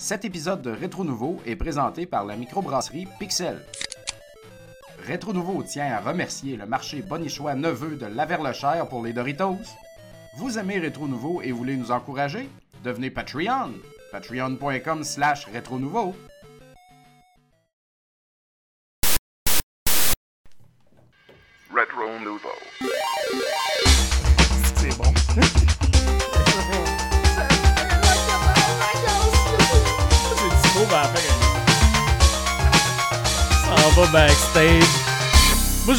[0.00, 3.60] Cet épisode de Rétro Nouveau est présenté par la microbrasserie Pixel.
[5.04, 9.58] Rétro Nouveau tient à remercier le marché Bonichois Neveu de Laverlechère pour les Doritos.
[10.38, 12.48] Vous aimez Rétro Nouveau et voulez nous encourager?
[12.82, 13.72] Devenez Patreon.
[14.10, 16.14] Patreon.com slash Rétro Nouveau.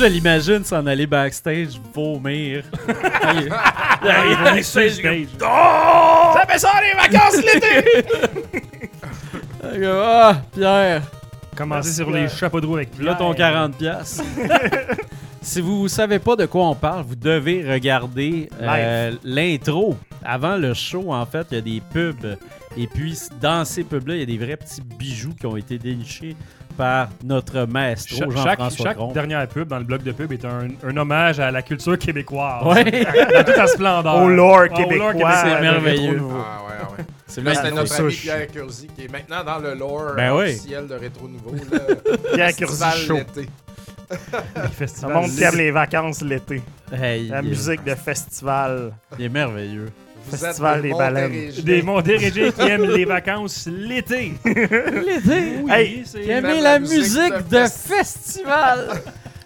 [0.02, 2.64] Je l'imagine s'en aller backstage, vomir.
[4.02, 8.08] backstage, Ça fait ça les vacances l'été!
[9.64, 11.04] Ah, Pierre,
[11.56, 13.74] Commencer sur les chapeaux de roue avec là ton 40$.
[13.74, 14.24] piastres.
[15.42, 19.96] si vous savez pas de quoi on parle, vous devez regarder euh, l'intro.
[20.24, 22.38] Avant le show, en fait, il y a des pubs.
[22.76, 25.78] Et puis, dans ces pubs-là, il y a des vrais petits bijoux qui ont été
[25.78, 26.36] dénichés
[26.72, 29.12] par notre maestro, Cha- chaque, Jean-François chaque Tron.
[29.12, 32.64] dernière pub dans le bloc de pub est un, un hommage à la culture québécoise.
[32.66, 32.84] Ouais.
[33.34, 34.16] Dans toute sa splendeur.
[34.24, 35.36] Au lore Oh, québécois.
[35.44, 36.22] C'est merveilleux.
[36.30, 36.34] Ah
[36.68, 37.06] ouais, ah ouais.
[37.28, 38.22] C'est notre ami Souche.
[38.22, 40.44] Pierre Curzi qui est maintenant dans le lore Ben oui.
[40.50, 41.56] officiel de Rétro Nouveau.
[41.72, 41.80] Là.
[42.34, 43.18] Pierre Curzi Show.
[43.18, 43.48] l'été.
[45.08, 46.62] Le monde qui aime les vacances l'été.
[46.92, 48.92] Hey, La est- musique de festival.
[49.18, 49.90] Il est merveilleux.
[50.26, 51.52] Vous Festival êtes des des baleines.
[51.64, 54.34] Des Montérégiens qui aiment les vacances l'été.
[54.46, 55.60] L'été?
[55.64, 56.04] Oui, Hey.
[56.04, 58.88] Qui Même la la musique de de festival.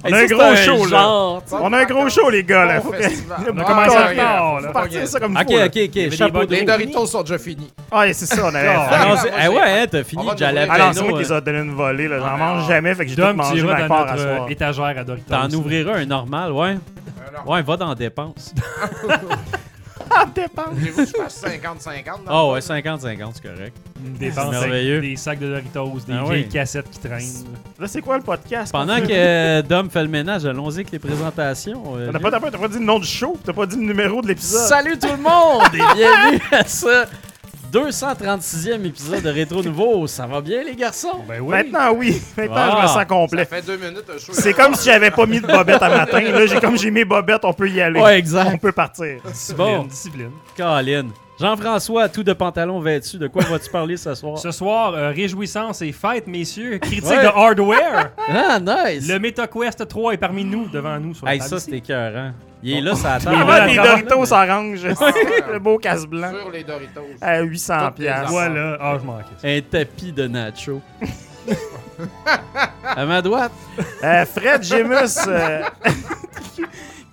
[0.08, 1.10] On a un gros show, là.
[1.60, 2.80] On a un gros show, les gars, là.
[2.86, 4.72] On a Ah, commencé retard, faut là.
[4.72, 6.50] Partir ça comme Ok, ok, ok.
[6.50, 6.62] Les.
[6.64, 7.74] Doritos sont déjà finis.
[7.92, 8.88] Ouais, c'est ça, on avait Ah.
[8.92, 10.24] Ah eh ouais, hein, t'as fini.
[10.30, 12.20] Ah non, c'est moi qui les ai donné une volée, là.
[12.20, 14.44] J'en Ah, mange jamais, fait que j'ai tout mangé ma part à soir.
[14.44, 15.34] euh, étagère à Doritos.
[15.34, 16.78] T'en ouvriras un normal, ouais.
[17.48, 18.54] Ouais, va dans dépenses.
[20.12, 20.64] Ah, dépend.
[20.72, 22.26] Voulez-vous que je fasse 50-50?
[22.26, 22.74] dans Ah ouais, fond?
[22.74, 23.76] 50-50, c'est correct.
[24.00, 25.02] Des, C'est merveilleux.
[25.02, 26.50] des sacs de Doritos, des Ah vieilles oui.
[26.50, 27.46] cassettes qui traînent.
[27.80, 28.72] Là, c'est quoi le podcast?
[28.72, 31.84] Pendant que euh, Dom fait le ménage, allons-y avec les présentations.
[31.98, 33.78] euh, T'as pas, t'as pas- t'as pas dit le nom du show, t'as pas dit
[33.78, 34.68] le numéro de l'épisode?
[34.68, 37.06] Salut tout le monde et bienvenue à ce
[37.72, 40.08] 236e épisode de Rétro Nouveau.
[40.08, 41.24] Ça va bien les garçons?
[41.28, 41.50] Ben oui.
[41.50, 42.22] Maintenant, oui.
[42.38, 42.70] Maintenant, Ah.
[42.78, 43.46] je me sens Ça complet.
[43.46, 44.32] fait deux minutes show.
[44.34, 46.20] C'est comme si j'avais pas mis de bobette à matin.
[46.22, 48.00] Là, j'ai comme j'ai mis bobette, on peut y aller.
[48.00, 48.52] Ouais, exact.
[48.54, 49.22] On peut partir.
[49.26, 49.84] Discipline, Bon.
[49.84, 50.32] discipline.
[50.56, 51.08] Colin.
[51.40, 54.38] Jean-François, tout de pantalon vêtu, de quoi vas-tu parler ce soir?
[54.38, 56.78] Ce soir, euh, réjouissance et fête, messieurs.
[56.78, 57.24] Critique Ouais.
[57.24, 58.12] de hardware.
[58.30, 59.08] Ah, nice!
[59.08, 61.14] Le MetaQuest 3 est parmi nous, devant nous.
[61.14, 62.32] Sur Hey, ça, c'était écœurant.
[62.64, 63.66] Il est là, ça Il attend.
[63.68, 64.84] des là, Doritos orange.
[65.52, 66.32] Le beau casse blanc.
[66.42, 67.02] Sur les Doritos.
[67.22, 68.32] À 800 Toutes les piastres.
[68.32, 68.78] Voilà.
[68.80, 69.48] Ah, je manquais ça.
[69.48, 70.82] Un tapis de nacho.
[72.96, 73.52] à ma droite,
[74.04, 75.62] Euh, Fred Gemus, euh,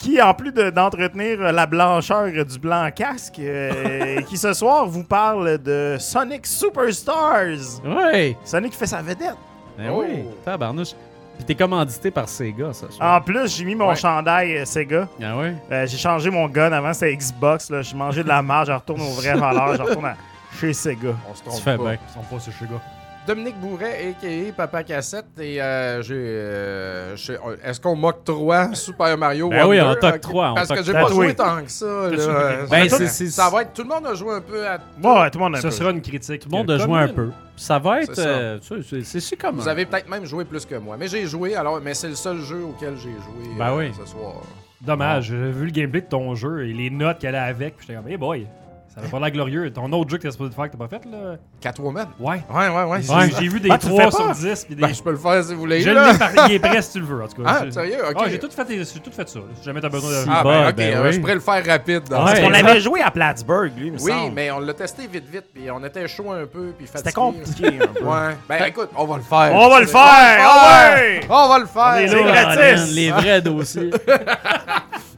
[0.03, 5.05] qui, en plus de- d'entretenir la blancheur du blanc casque, euh, qui ce soir vous
[5.05, 7.81] parle de Sonic Superstars.
[7.85, 8.37] ouais.
[8.45, 9.37] Sonic fait sa vedette.
[9.79, 10.03] Ben Oh.
[10.05, 10.93] oui, tabarnouche.
[11.37, 12.91] Puis t'es commandité par Sega, ça.
[12.91, 13.17] soir.
[13.17, 13.97] En plus, j'ai mis mon Ouais.
[13.97, 15.09] chandail euh, Sega.
[15.23, 15.55] Ah ouais?
[15.71, 17.71] Euh, j'ai changé mon gun avant, c'était Xbox.
[17.71, 17.81] là.
[17.83, 20.17] J'ai mangé de la marge, je retourne aux vraies valeurs, je retourne à-
[20.61, 21.15] chez Sega.
[21.31, 21.83] On se Tu trompe fais pas.
[21.85, 21.99] bien.
[22.09, 22.83] Ils sont pas ce chez gars.
[23.27, 24.53] Dominique Bourret, a.k.a.
[24.53, 25.27] Papa Cassette.
[25.39, 26.15] Et euh, j'ai.
[26.17, 30.93] euh, j'ai- Est-ce qu'on m'octroie Super Mario Ben oui, on t'octroie, on Parce que j'ai
[30.93, 31.35] pas joué Oui.
[31.37, 31.87] tant que ça.
[32.11, 32.67] Là.
[32.69, 33.73] Ben, c'est- Ça va être.
[33.75, 34.75] Tout le monde a joué un peu à.
[35.03, 35.71] Ouais, tout le monde a un Ce peu.
[35.73, 36.41] sera une critique.
[36.43, 37.31] Tout le monde a euh, joué un peu.
[37.57, 38.15] Ça va être.
[38.17, 39.55] C'est euh, tu sais, c'est, c'est comme.
[39.57, 40.97] Vous avez peut-être même joué plus que moi.
[40.99, 43.93] Mais j'ai joué, alors, mais c'est le seul jeu auquel j'ai joué Ben euh, oui.
[43.99, 44.35] ce soir.
[44.81, 47.77] Dommage, j'ai vu le gameplay de ton jeu et les notes qu'elle a avec.
[47.77, 48.49] Puis j'étais comme, hey boy,
[48.95, 49.73] ça va pas l'air glorieux.
[49.73, 51.37] Ton autre jeu que t'es supposé faire que t'as pas fait, là?
[51.61, 52.09] Catwoman.
[52.21, 52.43] Ouais.
[52.53, 53.03] Ouais, ouais, ouais.
[53.03, 53.31] J'ai Ouais.
[53.41, 54.35] j'ai vu des Ah, tu le 3 fais sur pas?
[54.35, 54.65] 10.
[54.67, 54.83] Puis des...
[54.83, 55.81] Ben, je peux le faire si vous voulez.
[55.81, 56.13] je là.
[56.13, 56.31] l'ai par...
[56.49, 57.49] Il est prêt si tu le veux, en tout cas.
[57.49, 57.97] Ah, C'est- sérieux?
[58.11, 58.17] Ok.
[58.19, 59.41] Ah, j'ai tout, fait, j'ai tout fait ça.
[59.59, 60.17] Si jamais t'as besoin de.
[60.29, 60.75] Ah, ben, Bah, ok.
[60.77, 61.13] ben oui.
[61.13, 62.03] Je pourrais le faire rapide.
[62.09, 62.55] dans Ouais.
[62.55, 64.35] avait joué à Plattsburgh, lui, me Oui, semble.
[64.35, 65.45] mais on l'a testé vite, vite.
[65.55, 66.73] Puis on était chaud un peu.
[66.77, 66.99] Puis fatigué.
[66.99, 68.05] C'était compliqué un peu.
[68.05, 68.37] Ouais.
[68.49, 69.51] Ben, écoute, on va le faire.
[69.55, 70.01] On va le faire!
[70.03, 71.21] Ah ouais!
[71.31, 71.97] On va le faire!
[71.97, 72.95] est C'est gratis.
[72.95, 73.91] Les vrais dossiers.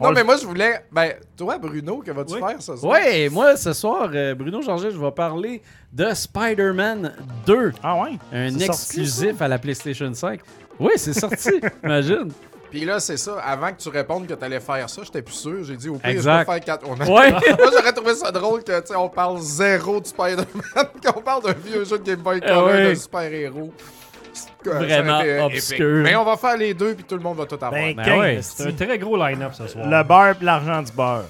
[0.00, 0.84] Non, mais moi, je voulais.
[0.90, 2.40] Ben, toi, Bruno, que vas-tu Oui.
[2.40, 2.92] faire ce soir?
[2.92, 7.12] ouais, moi, ce soir, euh, Bruno Georget, je vais parler de Spider-Man
[7.46, 7.72] 2.
[7.82, 8.18] Ah ouais?
[8.32, 10.40] Un sorti, exclusif à la PlayStation 5.
[10.80, 11.50] Oui, c'est sorti,
[11.84, 12.30] imagine.
[12.70, 13.38] Puis là, c'est ça.
[13.38, 15.62] Avant que tu répondes que t'allais faire ça, j'étais plus sûr.
[15.62, 16.40] J'ai dit, au pire, Exact.
[16.48, 17.30] je vais faire 4 Ouais.
[17.58, 21.44] Moi, j'aurais trouvé ça drôle que, tu sais, on parle zéro de Spider-Man, qu'on parle
[21.44, 22.88] d'un vieux jeu de Game Boy Ah Color ouais.
[22.90, 23.72] de super-héros.
[24.64, 26.02] Vraiment obscur.
[26.02, 27.72] Mais on va faire les deux, puis tout le monde va tout avoir.
[27.72, 29.86] Ben, Ben ouais, C'est un très gros line-up ce soir.
[29.88, 31.24] Le beurre pis l'argent du beurre.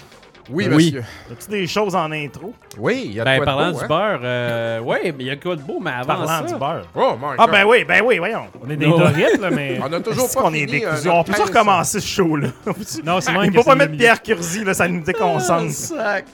[0.50, 0.74] oui, oui.
[0.74, 1.04] monsieur.
[1.32, 2.52] As-tu des choses en intro?
[2.78, 3.88] Oui, il y a de Ben, quoi de parlant beau, du hein?
[3.88, 6.42] beurre, euh, ouais, mais il y a quoi de beau, mais avant Parlant ça...
[6.42, 6.86] du beurre.
[6.94, 8.46] Oh, my Ah ben oui, ben oui, voyons.
[8.62, 8.98] On est des Ouais.
[8.98, 9.78] Doritos, là, mais.
[9.82, 11.48] On a toujours pas est euh, On notre peut quinze.
[11.48, 12.48] recommencer ce show-là.
[13.04, 15.70] Non, c'est même Il faut pas mettre Pierre Curzi, là, ça nous Ah, déconcentre.
[15.72, 16.24] sac.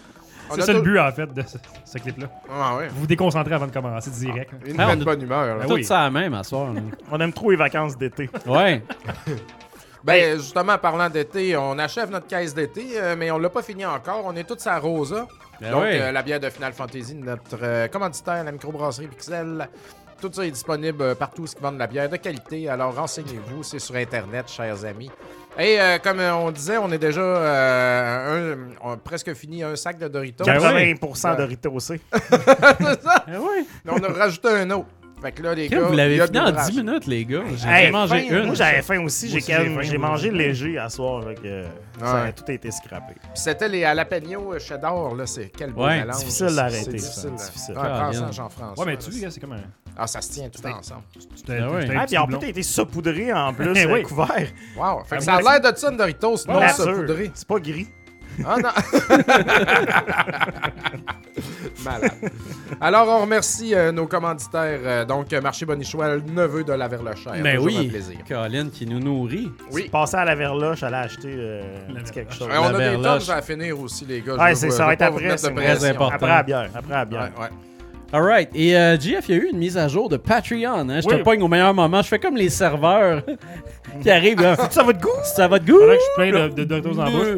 [0.55, 2.27] C'est ça le but, en fait, de ce, ce clip-là.
[2.51, 2.89] Ah ouais.
[2.89, 4.51] Vous vous déconcentrez avant de commencer direct.
[4.67, 5.47] Une Ah, on pleine a- bonne humeur.
[5.47, 5.55] là.
[5.63, 5.85] Ben Tout oui.
[5.85, 6.73] ça à même à soir.
[6.73, 6.81] là.
[7.13, 8.29] On aime trop les vacances d'été.
[8.47, 8.83] Ouais.
[10.03, 13.85] Ben, justement, parlant d'été, on achève notre caisse d'été, euh, mais on l'a pas fini
[13.85, 14.23] encore.
[14.25, 15.27] On est tous à Rosa.
[15.61, 16.01] Ben Donc, ouais.
[16.01, 19.69] euh, la bière de Final Fantasy, de notre euh, commanditaire, la microbrasserie Pixel.
[20.21, 22.69] Tout ça est disponible euh, partout où ils vendent de la bière de qualité.
[22.69, 25.11] Alors, renseignez-vous, c'est sur Internet, chers amis.
[25.59, 29.75] Et euh, comme on disait, on est déjà euh, un- on a presque fini un
[29.77, 30.45] sac de Doritos.
[30.45, 30.95] Ben ouais.
[30.95, 32.01] 80% de Ritosé.
[33.27, 33.65] Ben ouais.
[33.85, 34.87] Mais on a rajouté un autre.
[35.21, 36.71] Fait que là, les gars, Vous l'avez a fini de en l'ouvrage.
[36.71, 37.43] 10 minutes, les gars.
[37.55, 38.37] J'ai Hey, mangé faim.
[38.39, 38.47] une.
[38.47, 39.29] Moi, j'avais faim aussi.
[39.29, 39.37] J'ai
[39.77, 41.23] aussi, mangé léger à soir.
[41.25, 41.65] fait que
[41.99, 43.13] Ça a tout été scrappé.
[43.21, 46.17] Puis c'était les jalapeno cheddar, là, c'est quel Ouais, mélange.
[46.21, 47.35] difficile C'est- d'arrêter, c'est ça, difficile.
[47.35, 47.75] difficile.
[47.75, 48.33] Prends ça, Caroline.
[48.33, 48.85] Jean-François.
[48.87, 49.61] Ouais, mais tu vois, c'est comme un.
[49.97, 51.03] Ah, ça se tient tout ensemble.
[51.37, 51.89] C'était Ah ouais.
[51.97, 54.49] Ah, puis en plus, t'as été saupoudré en plus, Eh euh, couvert.
[54.77, 55.05] Wow.
[55.05, 57.31] Fait que ça a l'air de ça, une Doritos, non saupoudré.
[57.35, 57.89] C'est pas gris.
[58.47, 58.71] Ah non.
[61.85, 62.13] Malade.
[62.81, 64.81] Alors, on remercie euh, nos commanditaires.
[64.83, 67.33] euh, donc, euh, Marché Bonichois, le neveu de la Verlochère.
[67.43, 67.89] Ben Toujours un oui.
[67.89, 68.19] plaisir.
[68.29, 69.51] Colin qui nous nourrit.
[69.73, 69.89] Oui.
[69.91, 72.49] Passé à la verloche, j'allais acheter euh, un petit quelque chose.
[72.51, 73.27] On a des verloche.
[73.27, 74.37] tonnes à finir aussi, les gars.
[74.37, 75.29] Ouais, c'est ça, je va veux être pas vous après.
[75.29, 76.15] mettre de c'est très important.
[76.15, 76.71] Après la bière.
[76.75, 77.31] Après la bière.
[77.37, 77.51] Ouais, ouais.
[78.13, 78.49] Alright.
[78.55, 80.89] Et euh, GF, il y a eu une mise à jour de Patreon.
[80.89, 81.01] hein.
[81.01, 81.19] Je Oui.
[81.19, 82.03] te pogne au meilleur moment.
[82.03, 83.23] Je fais comme les serveurs
[84.03, 84.41] qui arrivent.
[84.41, 84.57] Là.
[84.71, 85.09] Ça va de goût?
[85.23, 85.79] Ça va de goût?
[85.79, 87.29] Faudrait que je plein de, de Doritos en bouche.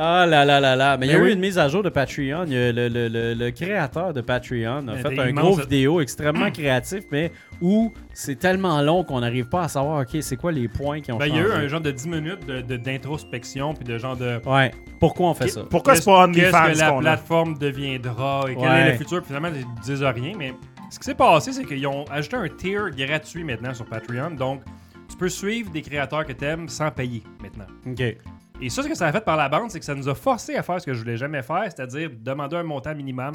[0.00, 0.96] Ah là là là là.
[0.96, 2.44] Mais il y a Ben eu une mise à jour de Patreon.
[2.48, 5.44] Le, le- le- le créateur de Patreon a Mais fait un immense.
[5.44, 10.16] gros vidéo extrêmement créatif, mais où c'est tellement long qu'on n'arrive pas à savoir, OK,
[10.20, 12.06] c'est quoi les points qui ont Ben, il y a eu un genre de 10
[12.06, 14.40] minutes de- de- d'introspection, puis de genre de.
[14.46, 14.70] Ouais.
[15.00, 15.62] Pourquoi on fait ça?
[15.68, 17.00] Pourquoi c'est pas Qu'est-ce OnlyFans que la qu'on a?
[17.02, 18.80] plateforme deviendra et quel Ouais.
[18.80, 19.18] est le futur?
[19.18, 20.52] Puis finalement, ils disent rien, mais
[20.90, 24.30] ce qui s'est passé, c'est qu'ils ont ajouté un tier gratuit maintenant sur Patreon.
[24.30, 24.62] Donc,
[25.10, 27.66] tu peux suivre des créateurs que tu aimes sans payer maintenant.
[27.84, 28.16] OK.
[28.60, 30.14] Et ça, ce que ça a fait par la bande, c'est que ça nous a
[30.14, 33.32] forcé à faire ce que je voulais jamais faire, c'est-à-dire demander un montant minimum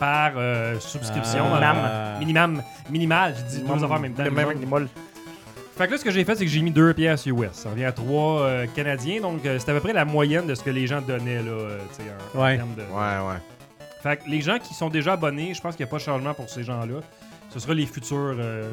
[0.00, 1.44] par euh, subscription.
[1.54, 2.14] Ah.
[2.14, 2.18] fond.
[2.18, 4.24] Minimum, minimal, je dis deux affaires en même temps.
[4.24, 4.50] Minimum.
[4.50, 4.88] animal.
[5.76, 7.52] Fait que là, ce que j'ai fait, c'est que j'ai mis 2 pièces US.
[7.52, 10.64] Ça revient à 3 canadiens, donc euh, c'est à peu près la moyenne de ce
[10.64, 12.56] que les gens donnaient, là, euh, tu sais, en, Ouais.
[12.56, 12.82] termes de...
[12.82, 13.38] Ouais, ouais.
[14.02, 16.02] Fait que les gens qui sont déjà abonnés, je pense qu'il n'y a pas de
[16.02, 17.00] changement pour ces gens-là.
[17.50, 18.72] Ce sera les futurs euh,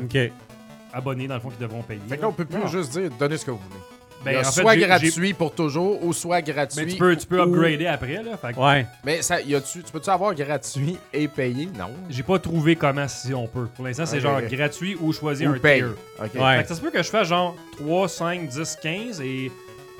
[0.93, 2.01] abonnés, dans le fond, qui devront payer.
[2.09, 2.65] Fait que là, on peut plus Non.
[2.67, 3.79] juste dire donnez ce que vous voulez.
[4.25, 6.83] Ben, Il y a en fait, soit gratuit pour toujours ou soit gratuit.
[6.85, 8.35] Mais tu peux, tu peux ou- upgrader après, là.
[8.41, 8.85] Fait que Ouais.
[9.05, 11.69] Mais ça, y a-tu, tu peux-tu avoir gratuit et payé?
[11.77, 11.91] Non.
[12.09, 13.67] j'ai pas trouvé comment si on peut.
[13.75, 15.81] Pour l'instant, c'est genre gratuit ou choisir Ou un paye.
[15.81, 15.89] tier.
[16.19, 16.41] OK.
[16.41, 16.57] Ouais.
[16.57, 19.51] Fait que ça se peut que je fasse genre 3, 5, 10, 15 et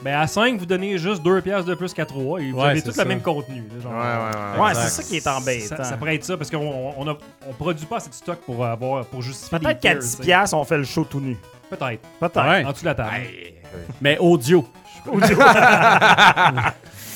[0.01, 2.69] ben à 5, vous donnez juste 2 pièces de plus qu'à 3 et vous Ouais,
[2.69, 3.04] avez tout ça.
[3.04, 3.63] le même contenu.
[3.75, 4.68] là, genre, Ouais, ouais, ouais.
[4.68, 5.77] Ouais, c'est ça qui est embêtant.
[5.77, 9.06] Ça, ça pourrait être ça parce qu'on on, produit pas assez de stock pour avoir
[9.06, 10.24] pour justifier Peut-être qu'à tiers, 10 tu sais.
[10.24, 11.38] piastres, on fait le show tout nu.
[11.69, 12.01] Peut-être.
[12.19, 12.36] Peut-être.
[12.48, 12.66] Ouais.
[12.66, 13.10] En dessous de la table.
[13.16, 13.55] Hey,
[14.01, 14.66] Mais audio.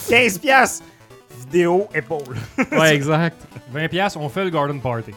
[0.10, 0.86] 15 piastres.
[1.40, 2.38] Vidéo, épaule.
[2.72, 3.38] Ouais, exact.
[3.72, 5.12] 20 pièces, on fait le garden party.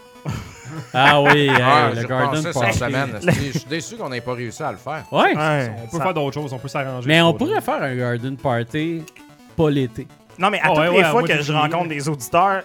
[0.95, 2.59] Ah oui, hey, Ah, le Garden Party.
[2.59, 3.19] cette semaine.
[3.21, 5.05] Je suis déçu qu'on n'ait pas réussi à le faire.
[5.13, 5.37] Ouais.
[5.37, 5.71] Ouais.
[5.85, 7.07] On peut Ça- faire d'autres choses, on peut s'arranger.
[7.09, 9.03] Mais on pourrait faire un Garden Party
[9.55, 10.07] pas l'été.
[10.39, 12.63] Non, mais à Ah toutes ouais, les ouais, fois moi, que je rencontre des auditeurs,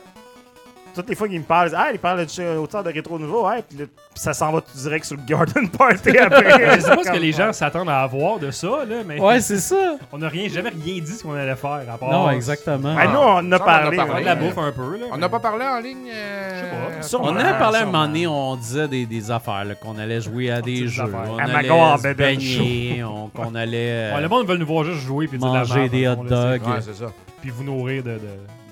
[0.98, 3.18] toutes les fois qu'ils me parlent, ils disent, ah, ils parlent de auteur de rétro
[3.18, 3.78] nouveau, ouais, puis
[4.16, 6.76] ça s'en va tout direct sur le Garden Party après.
[6.78, 9.40] Je sais pas ce que les gens s'attendent à avoir de ça, là, mais Ouais,
[9.40, 9.96] c'est ça.
[10.12, 12.96] on n'a rien, jamais rien dit ce qu'on allait faire à part Non, exactement.
[12.96, 13.98] Ben, nous, on en a Ça, on a parlé.
[13.98, 14.22] parlé.
[14.22, 14.98] de la bouffe un peu.
[14.98, 16.10] Là, On n'a pas parlé en ligne?
[16.12, 17.00] euh, Je sais pas.
[17.00, 17.28] à Sûrement.
[17.32, 17.92] On a parlé un sûrement.
[17.94, 21.04] moment donné, on disait des, des affaires, là, qu'on allait jouer à des petites jeux,
[21.04, 21.68] on À allait
[21.98, 25.48] se bébelle baigner, on- qu'on allait le monde veut nous voir juste jouer puis dire
[25.50, 26.62] de la manger des hot dogs.
[26.68, 27.06] Ouais, c'est ça.
[27.08, 28.20] c'est- Puis vous nourrir de.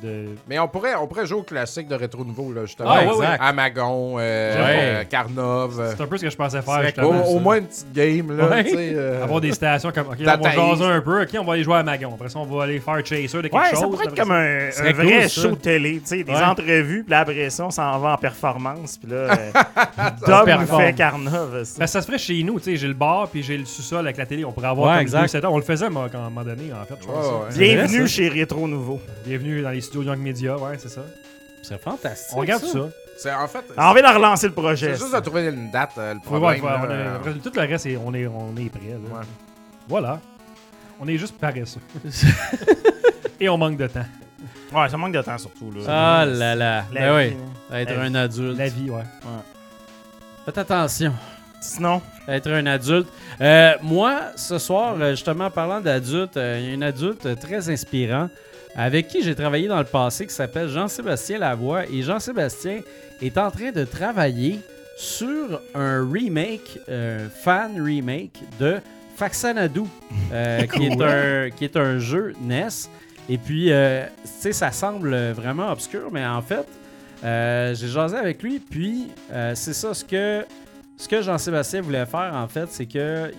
[0.06, 2.90] De, Mais on pourrait, on pourrait jouer au classique de Rétro Nouveau, là, justement.
[2.92, 3.42] Ah, ouais, exact.
[3.42, 4.76] Amagon, euh, Ouais.
[4.80, 5.94] euh, Carnov.
[5.96, 6.82] C'est un peu ce que je pensais faire.
[6.84, 8.48] Justement, au, au moins une petite game, là.
[8.50, 8.66] Ouais.
[8.76, 10.08] euh, Avoir des stations comme.
[10.08, 11.22] Ok, on va jaser un peu.
[11.24, 12.14] Ok, on va aller jouer à Magon.
[12.14, 13.80] Après ça, on va aller faire Chaser de quelque Ouais, chose.
[13.80, 15.42] ça pourrait être comme un, vrai cool, ça.
[15.42, 16.42] show télé, tu sais, des Ouais.
[16.44, 19.52] entrevues, puis après ça, on s'en va en performance, puis là, euh,
[20.28, 21.64] Dom fait Carnov.
[21.78, 24.00] Ben, ça se ferait chez nous, tu sais, j'ai le bar puis j'ai le sous-sol
[24.06, 25.42] avec la télé, on pourrait avoir Ouais, comme exact.
[25.42, 25.48] deux.
[25.48, 27.56] On le faisait moi, à un moment donné, en fait, je pense.
[27.58, 29.00] Bienvenue chez Rétro Nouveau.
[29.26, 31.02] Bienvenue dans les studios Young Media, ouais, c'est ça.
[31.62, 32.36] C'est fantastique.
[32.36, 32.80] On regarde ça.
[33.18, 33.64] c'est en fait.
[33.78, 34.94] On va de relancer le projet.
[34.94, 36.64] C'est juste de trouver une date, euh, le problème.
[36.64, 38.82] là, tout le reste, c'est- on est, on est prêt.
[38.90, 39.18] là.
[39.20, 39.26] Ouais.
[39.88, 40.20] Voilà.
[41.00, 41.82] On est juste paresseux.
[43.40, 44.06] Et on manque de temps.
[44.74, 45.72] Ouais, ça manque de temps surtout.
[45.72, 45.82] Là.
[45.88, 46.86] Ah là là.
[46.94, 48.58] La Ben vie, oui, être La un adulte.
[48.58, 49.04] La vie, ouais.
[50.46, 51.14] Faites attention.
[51.62, 53.08] Sinon, Être un adulte.
[53.42, 57.70] Euh, moi, ce soir, euh, justement, parlant d'adulte, euh, il y a un adulte très
[57.70, 58.30] inspirant
[58.76, 61.86] avec qui j'ai travaillé dans le passé qui s'appelle Jean-Sébastien Lavoie.
[61.88, 62.82] Et Jean-Sébastien
[63.22, 64.60] est en train de travailler
[64.98, 68.80] sur un remake, euh, fan remake de
[69.16, 69.84] Faxanadu,
[70.32, 72.68] euh, qui, est un, qui est un jeu NES.
[73.30, 76.68] Et puis, euh, tu sais, ça semble vraiment obscur, mais en fait,
[77.24, 79.08] j'ai jasé avec lui, puis
[79.56, 80.46] c'est ça, ce que,
[80.98, 83.32] ce que Jean-Sébastien voulait faire, en fait, c'est que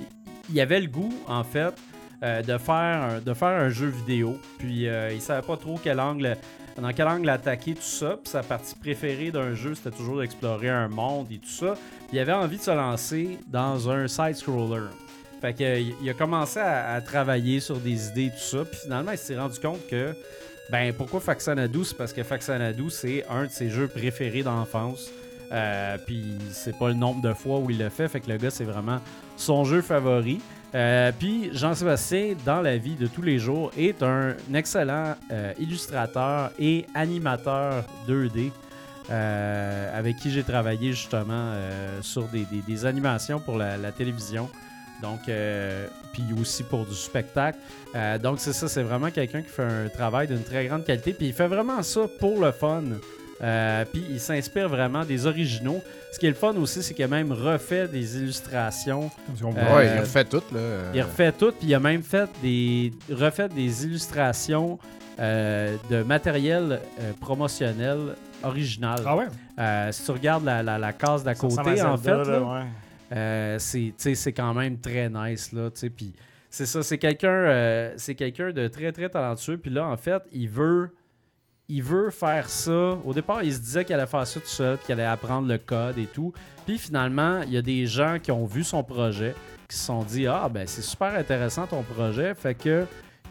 [0.52, 1.74] il avait le goût, en fait,
[2.22, 4.38] euh, de, faire un, de faire un jeu vidéo.
[4.58, 6.36] Puis euh, il savait pas trop quel angle,
[6.80, 8.16] dans quel angle attaquer tout ça.
[8.22, 11.74] Puis sa partie préférée d'un jeu, c'était toujours d'explorer un monde et tout ça.
[12.08, 14.88] Puis il avait envie de se lancer dans un side-scroller.
[15.40, 18.64] Fait que, il a commencé à, travailler sur des idées et tout ça.
[18.64, 20.14] Puis finalement, il s'est rendu compte que,
[20.70, 21.84] ben, pourquoi Faxanadu?
[21.84, 25.10] C'est parce que Faxanadu, c'est un de ses jeux préférés d'enfance.
[25.52, 28.08] Euh, puis c'est pas le nombre de fois où il l'a fait.
[28.08, 29.00] Fait que le gars, c'est vraiment
[29.36, 30.40] son jeu favori.
[30.76, 36.50] Euh, puis Jean-Sébastien, dans la vie de tous les jours, est un excellent euh, illustrateur
[36.58, 38.50] et animateur 2D.
[39.08, 41.54] euh, avec qui j'ai travaillé justement
[42.02, 44.50] sur des, animations pour la, télévision.
[45.00, 45.20] Donc,
[46.12, 47.58] puis aussi pour du spectacle.
[48.20, 51.12] Donc, c'est ça, c'est vraiment quelqu'un qui fait un travail d'une très grande qualité.
[51.12, 52.82] Puis il fait vraiment ça pour le fun.
[53.42, 55.82] Euh, puis il s'inspire vraiment des originaux.
[56.12, 59.10] Ce qui est le fun aussi, c'est qu'il a même refait des illustrations
[59.44, 60.60] Euh, ouais, il refait tout, là.
[60.94, 64.78] il refait tout, puis il a même fait des, refait des illustrations
[65.18, 69.00] euh, de matériel euh, promotionnel original.
[69.04, 69.26] Ah ouais?
[69.58, 72.62] Euh, si tu regardes la, la- la case d'à côté, en fait, là, là, ouais.
[73.12, 75.52] euh, c'est tu sais, c'est quand même très nice.
[75.52, 76.12] Là, tu sais, puis
[76.50, 79.58] c'est ça, c'est quelqu'un euh, c'est quelqu'un de très très talentueux.
[79.58, 80.90] Puis là, en fait, il veut
[81.68, 82.96] il veut faire ça.
[83.04, 85.58] Au départ, il se disait qu'il allait faire ça tout seul, qu'il allait apprendre le
[85.58, 86.32] code et tout.
[86.64, 89.34] Puis finalement, il y a des gens qui ont vu son projet,
[89.68, 92.84] qui se sont dit Ah, ben c'est super intéressant ton projet, fait que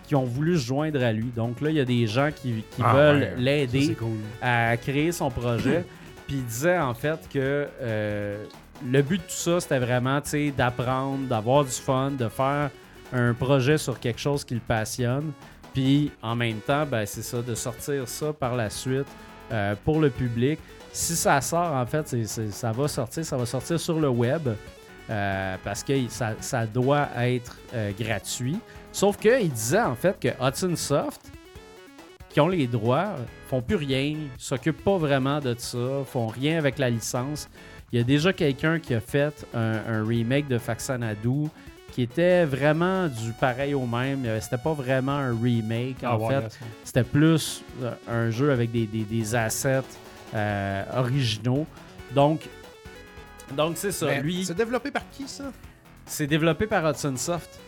[0.03, 1.31] qui ont voulu se joindre à lui.
[1.35, 3.33] Donc là, il y a des gens qui, qui Ah, veulent ouais.
[3.37, 4.17] L'aider cool.
[4.41, 5.83] à créer son projet.
[6.27, 8.43] Puis il disait en fait que euh,
[8.85, 12.69] le but de tout ça, c'était vraiment tu sais, d'apprendre, d'avoir du fun, de faire
[13.13, 15.31] un projet sur quelque chose qui le passionne.
[15.75, 19.07] Puis en même temps, ben, c'est ça, de sortir ça par la suite
[19.51, 20.57] euh, pour le public.
[20.93, 24.47] Si ça sort, en fait, ça va sortir, ça va sortir sur le web.
[25.09, 28.57] euh, parce que ça, ça doit être euh, gratuit.
[28.91, 31.21] Sauf qu'il disait en fait que Hudson Soft,
[32.29, 33.15] qui ont les droits,
[33.47, 37.49] font plus rien, s'occupent pas vraiment de ça, font rien avec la licence.
[37.91, 41.49] Il y a déjà quelqu'un qui a fait un, un remake de Faxanadu
[41.91, 44.25] qui était vraiment du pareil au même.
[44.41, 46.59] C'était pas vraiment un remake en Ah ouais, fait.
[46.83, 49.81] C'était plus euh, un jeu avec des, des- des assets
[50.33, 51.65] euh, originaux.
[52.13, 52.41] Donc,
[53.53, 54.07] donc c'est ça.
[54.07, 55.45] Mais Lui, C'est développé par qui, ça?
[56.05, 57.59] c'est développé par Hudson Soft.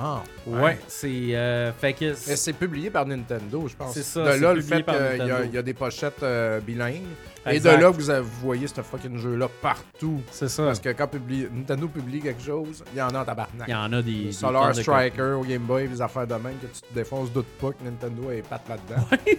[0.00, 3.94] Ah, Ouais, c'est euh, fait que c'est publié par Nintendo, je pense.
[3.94, 6.22] C'est ça, De c'est là, le publié fait par qu'il y, y a des pochettes
[6.24, 7.02] euh, bilingues.
[7.46, 7.74] Exact.
[7.74, 10.20] Et de là vous, voyez ce fucking jeu-là partout.
[10.30, 10.64] c'est ça.
[10.64, 13.68] Parce que quand publie- Nintendo publie quelque chose, il y en a en tabarnak.
[13.68, 16.34] Il y en a des, des Solar de Striker au Game Boy, des affaires de
[16.34, 19.06] même que tu te défonces, doute pas que Nintendo est patte là-dedans.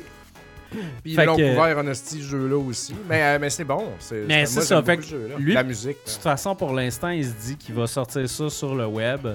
[1.04, 2.94] Puis ils l'ont couvert en ce jeu-là aussi.
[3.08, 3.86] Mais, euh, mais c'est bon.
[4.00, 5.36] C'est, Mais c'est ça, fait jeu-là.
[5.38, 5.98] lui- La musique.
[6.06, 9.26] De toute façon, pour l'instant, il se dit qu'il va sortir ça sur le web.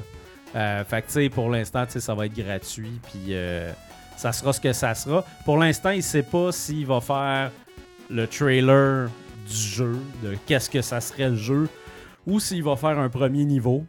[0.55, 3.01] Euh, fait que, tu sais, pour l'instant, ça va être gratuit.
[3.11, 3.73] Puis, euh,
[4.17, 5.25] ça sera ce que ça sera.
[5.45, 7.53] Pour l'instant, il sait pas s'il va faire
[8.11, 9.09] le trailer
[9.49, 11.69] du jeu, de qu'est-ce que ça serait le jeu,
[12.27, 13.85] ou s'il va faire un premier niveau.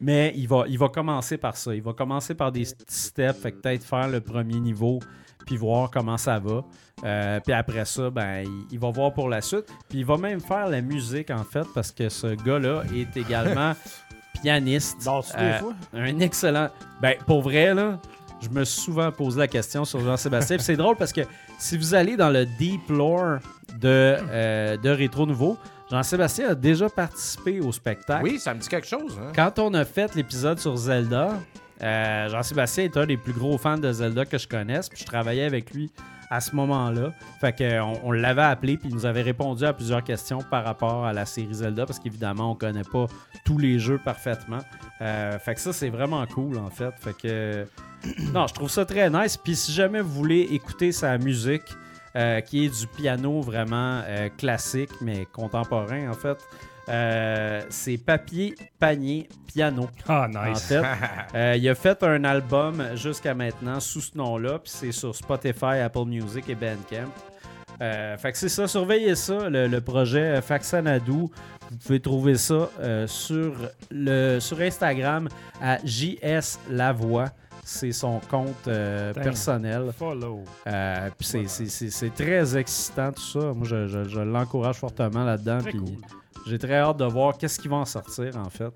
[0.00, 1.74] Mais il va, il va commencer par ça.
[1.74, 3.40] Il va commencer par des petits steps.
[3.40, 5.00] Fait que peut-être faire le premier niveau,
[5.44, 6.62] puis voir comment ça va.
[7.04, 9.66] Euh, puis après ça, ben, il, il va voir pour la suite.
[9.88, 13.74] Puis il va même faire la musique, en fait, parce que ce gars-là est également
[14.42, 14.98] pianiste.
[15.00, 15.60] Des Euh,
[15.94, 16.68] un excellent.
[17.02, 18.00] Ben, pour vrai, là,
[18.40, 20.58] je me suis souvent posé la question sur Jean-Sébastien.
[20.58, 21.22] C'est drôle parce que
[21.58, 23.38] si vous allez dans le deep lore
[23.80, 25.56] de, euh, de Rétro Nouveau,
[25.90, 28.22] Jean-Sébastien a déjà participé au spectacle.
[28.22, 29.18] Oui, ça me dit quelque chose.
[29.20, 29.32] Hein?
[29.34, 31.34] Quand on a fait l'épisode sur Zelda,
[31.82, 34.88] euh, Jean-Sébastien est un des plus gros fans de Zelda que je connaisse.
[34.88, 35.90] Puis je travaillais avec lui
[36.30, 37.12] à ce moment-là.
[37.40, 41.06] Fait que on, l'avait appelé puis il nous avait répondu à plusieurs questions par rapport
[41.06, 43.06] à la série Zelda parce qu'évidemment on connaît pas
[43.44, 44.58] tous les jeux parfaitement.
[45.00, 46.92] Euh, fait que ça c'est vraiment cool en fait.
[47.00, 47.66] Fait que
[48.32, 49.36] non, je trouve ça très nice.
[49.36, 51.62] Puis si jamais vous voulez écouter sa musique,
[52.16, 54.02] euh, qui est du piano vraiment
[54.38, 56.38] classique mais contemporain en fait.
[56.88, 59.88] Euh, c'est papier, panier, piano.
[60.08, 60.62] Ah, En nice.
[60.64, 60.82] fait,
[61.34, 65.80] Euh, il a fait un album jusqu'à maintenant sous ce nom-là, puis c'est sur Spotify,
[65.84, 67.10] Apple Music et Bandcamp.
[67.80, 71.12] Euh, fait que c'est ça, surveillez ça, le, le projet Faxanadu.
[71.70, 73.52] Vous pouvez trouver ça euh, sur,
[73.90, 75.28] le, sur Instagram
[75.62, 77.26] à JS Lavoie.
[77.62, 79.22] C'est son compte euh, Damn.
[79.24, 79.90] personnel.
[79.96, 80.42] Follow.
[80.66, 83.52] Euh, puis c'est- c'est- c'est c'est très excitant tout ça.
[83.52, 85.58] Moi, je, je- je l'encourage fortement là-dedans.
[85.62, 85.96] Puis cool.
[86.48, 88.72] J'ai très hâte de voir qu'est-ce qui va en sortir, en fait.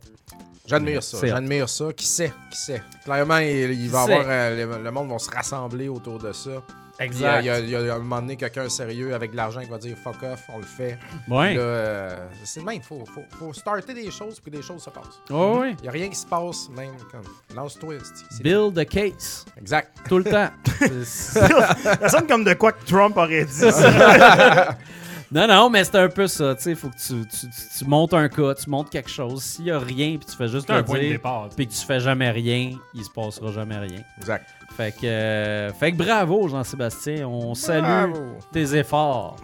[0.66, 1.18] J'admire ça.
[1.26, 1.92] J'admire ça.
[1.92, 2.32] Qui sait?
[2.50, 2.82] Qui sait?
[3.04, 4.24] Clairement, il, il va avoir.
[4.26, 6.50] euh, le, le monde va se rassembler autour de ça.
[6.50, 9.12] Euh, Il y, a, il y a- il y a un moment donné quelqu'un sérieux
[9.14, 10.98] avec de l'argent qui va dire fuck off, on le fait.
[11.28, 11.54] Ouais.
[11.58, 12.76] Euh, c'est le même.
[12.76, 15.18] Il faut, faut, faut starter des choses pour que des choses se passent.
[15.30, 15.74] Oh, oui.
[15.78, 17.22] Il n'y a rien qui se passe, même comme.
[17.56, 17.94] Lance-toi.
[18.04, 19.44] c'est- c'est- Build a case.
[19.58, 19.90] Exact.
[20.08, 20.50] Tout le temps.
[21.04, 23.62] Ça sonne comme de quoi que Trump aurait dit.
[25.32, 26.54] non, non, mais c'est un peu ça.
[26.54, 29.10] Tu sais, il faut que tu, tu, tu- tu montes un cas, tu montes quelque
[29.10, 29.42] chose.
[29.42, 31.48] S'il y a rien, puis tu fais juste C'est le un point de dire, départ.
[31.56, 34.00] puis que tu fais jamais rien, il se passera jamais rien.
[34.18, 34.46] Exact.
[34.76, 37.26] Fait que, euh, fait que bravo, Jean-Sébastien.
[37.28, 38.38] On salue Bravo.
[38.52, 39.36] tes efforts.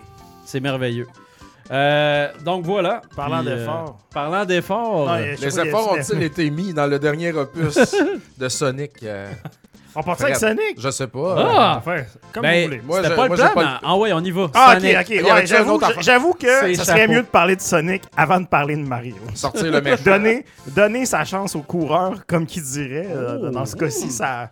[0.44, 1.06] C'est merveilleux.
[1.70, 3.02] Euh, donc voilà.
[3.14, 3.98] Parlant euh, d'efforts.
[4.12, 5.16] parlant d'efforts.
[5.16, 7.78] Les efforts ont-ils été mis dans le dernier opus
[8.38, 9.30] de Sonic euh,
[9.94, 10.36] On part avec.
[10.36, 10.74] Sonic?
[10.78, 11.34] Je sais pas.
[11.38, 11.76] Ah!
[11.78, 12.02] Enfin,
[12.32, 12.82] comme ben, vous voulez.
[12.84, 14.46] Moi, c'était je- pas moi, le j'ai plan, pas mais ah ouais, on y va.
[14.54, 14.96] Ah, Sonic.
[15.00, 15.30] ok, ok.
[15.30, 16.02] Un J'avoue autre affaire.
[16.02, 17.12] j'avoue que C'est ça serait chapeau.
[17.12, 19.16] mieux de parler de Sonic avant de parler de Mario.
[19.34, 20.02] Sortir le méchant.
[20.04, 23.08] donner, donner sa chance au coureur, comme qui dirait.
[23.10, 23.50] euh, Oh.
[23.50, 24.48] dans ce cas-ci, ça.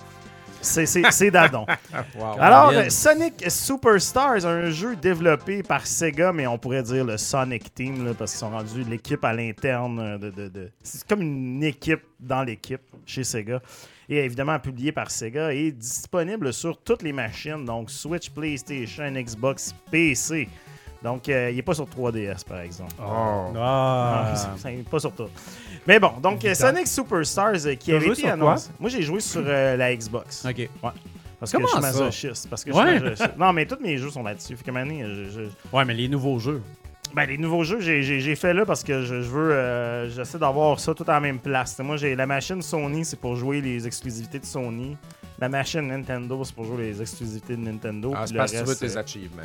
[0.62, 1.64] C'est, c'est, c'est Dadon.
[2.18, 2.36] Wow.
[2.40, 2.80] Alors, bien.
[2.86, 8.04] euh, Sonic Superstars, un jeu développé par Sega, mais on pourrait dire le Sonic Team,
[8.06, 9.98] là, parce qu'ils sont rendus l'équipe à l'interne.
[10.00, 13.60] euh, De, de- de- C'est comme une équipe dans l'équipe chez Sega.
[14.08, 19.74] Et évidemment publié par Sega et disponible sur toutes les machines, donc Switch, PlayStation, Xbox,
[19.90, 20.48] PC.
[21.02, 22.94] Donc, euh, il n'est pas sur 3DS, par exemple.
[23.00, 23.52] Oh.
[23.56, 24.32] Ah.
[24.56, 25.28] C'est pas sur tout.
[25.86, 28.70] Mais bon, donc Sonic Superstars euh, qui joué été sur annoncé.
[28.80, 30.44] Moi, j'ai joué sur euh, la Xbox.
[30.46, 30.68] Ok.
[31.38, 31.92] Parce Comment que je suis ça?
[32.00, 32.48] masochiste.
[32.48, 32.96] Parce que je Ouais.
[32.96, 33.36] suis masochiste.
[33.38, 34.56] Non, mais tous mes jeux sont là-dessus.
[34.56, 36.62] Fait que je- Ouais, mais les nouveaux jeux.
[37.16, 39.50] Ben, les nouveaux jeux, j'ai- fait là parce que je, je veux.
[39.52, 41.78] euh, J'essaie d'avoir ça tout à la même place.
[41.78, 44.98] Moi, j'ai la machine Sony, c'est pour jouer les exclusivités de Sony.
[45.38, 48.12] La machine Nintendo, c'est pour jouer les exclusivités de Nintendo.
[48.14, 49.42] Ah, c'est parce que tu veux tes euh, achievements.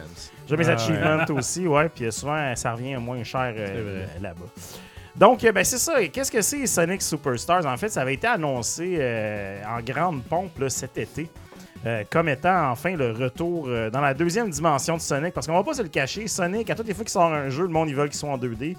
[0.49, 1.87] J'ai mes Ah, achievements aussi, ouais.
[1.87, 4.47] Puis souvent, ça revient moins cher euh, là-bas.
[5.15, 6.01] Donc, ben, c'est ça.
[6.01, 7.65] Et Qu'est-ce que c'est Sonic Superstars?
[7.65, 11.29] En fait, ça avait été annoncé euh, en grande pompe là, cet été.
[11.85, 15.33] Euh, comme étant enfin le retour euh, dans la deuxième dimension de Sonic.
[15.33, 17.49] Parce qu'on va pas se le cacher, Sonic, à toutes les fois qu'il sort un
[17.49, 18.75] jeu, le monde, ils veulent qu'il soit en 2D.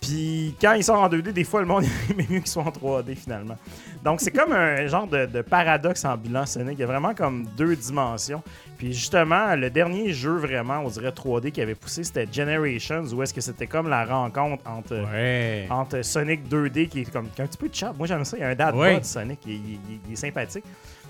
[0.00, 2.62] Puis quand il sort en 2D, des fois, le monde il aime mieux qu'il soit
[2.62, 3.56] en 3D finalement.
[4.04, 6.74] Donc c'est comme un genre de, de paradoxe ambulant Sonic.
[6.78, 8.42] Il y a vraiment comme deux dimensions.
[8.76, 13.22] Puis justement, le dernier jeu vraiment, on dirait 3D qui avait poussé, c'était Generations, où
[13.22, 15.66] est-ce que c'était comme la rencontre entre, Ouais.
[15.70, 17.94] entre Sonic 2D qui est comme un petit peu de chat.
[17.96, 18.94] Moi j'aime ça, il y a un dad Ouais.
[18.96, 19.58] bod Sonic, il, il-
[19.88, 20.64] il- il est sympathique.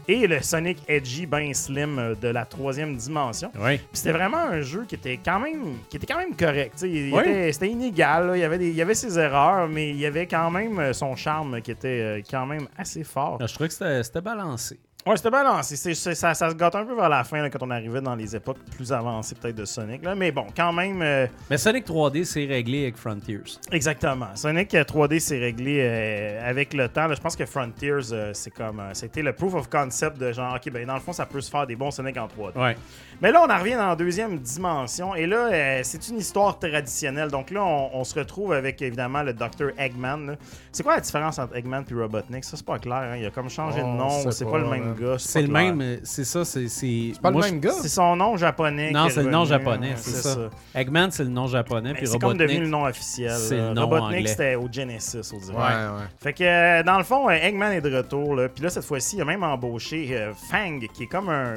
[0.08, 3.50] Et le Sonic Edgy, ben slim euh, de la troisième dimension.
[3.58, 3.78] Ouais.
[3.78, 6.80] Puis c'était vraiment un jeu qui était quand même, qui était quand même correct.
[6.82, 8.26] Il était- C'était inégal.
[8.28, 8.36] là.
[8.36, 10.78] Il, y avait des, il y avait ses erreurs, mais il y avait quand même
[10.78, 11.88] euh, son charme qui était
[12.18, 13.38] euh, quand même assez fort.
[13.46, 14.78] Je trouvais que c'était c'était balancé.
[15.06, 15.76] Ouais, c'était balancé.
[15.76, 18.00] C'est- c'est- ça, ça se gâte un peu vers la fin là, quand on arrivait
[18.00, 20.02] dans les époques plus avancées peut-être de Sonic.
[20.02, 20.14] Là.
[20.14, 23.38] Mais bon, quand même, euh, Mais Sonic 3D, c'est réglé avec Frontiers.
[23.70, 24.28] exactement.
[24.34, 27.06] Sonic euh, 3D s'est réglé euh, avec le temps.
[27.06, 27.14] là.
[27.14, 30.54] Je pense que Frontiers, euh, c'est comme, euh, c'était le proof of concept de genre,
[30.56, 32.58] ok, ben dans le fond, ça peut se faire des bons Sonic en 3D.
[32.58, 32.74] Ouais.
[33.22, 35.14] Mais là, on en revient dans la deuxième dimension.
[35.14, 37.31] Et là, euh, c'est une histoire traditionnelle.
[37.31, 39.70] Donc là, on, on se retrouve avec évidemment le Dr.
[39.79, 40.37] Eggman.
[40.72, 42.44] C'est quoi la différence entre Eggman et Robotnik?
[42.44, 42.96] Ça, c'est pas clair.
[42.96, 43.16] hein.
[43.16, 44.11] Il a comme changé de nom.
[44.24, 45.16] c'est C'est pas, pas, le même gars.
[45.18, 45.62] C'est le clair.
[45.74, 46.68] même, euh, c'est ça, c'est.
[46.68, 47.72] C'est Pas moi, le même gars?
[47.81, 48.90] C'est son nom japonais.
[48.90, 49.59] Non, c'est le nom revenu.
[49.59, 50.37] japonais, c'est ça.
[50.74, 52.61] Eggman, c'est le nom japonais, puis c'est comme devenu Robotnik.
[52.62, 53.33] le nom officiel.
[53.37, 55.57] c'est le nom Robotnik, c'était au Genesis, on dirait.
[55.57, 56.05] Ouais, ouais.
[56.20, 58.35] Fait que, euh, dans le fond, euh, Eggman est de retour.
[58.35, 58.48] Là.
[58.48, 61.55] Puis là, cette fois-ci, il a même embauché euh, Fang, qui est comme un,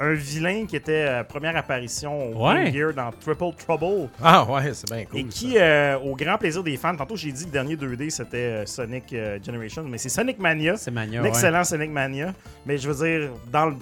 [0.00, 2.64] un vilain qui était euh, première apparition au Ouais.
[2.64, 4.08] Game Gear dans Triple Trouble.
[4.22, 5.20] Ah, ouais, c'est bien cool.
[5.20, 8.10] et qui, euh, au grand plaisir des fans, tantôt j'ai dit que le dernier 2D
[8.10, 10.76] c'était euh, Sonic Generation, mais c'est Sonic Mania.
[10.76, 11.20] C'est Mania.
[11.20, 11.26] ouais.
[11.28, 12.34] L'excellent Sonic Mania.
[12.66, 13.76] Mais je veux dire, dans le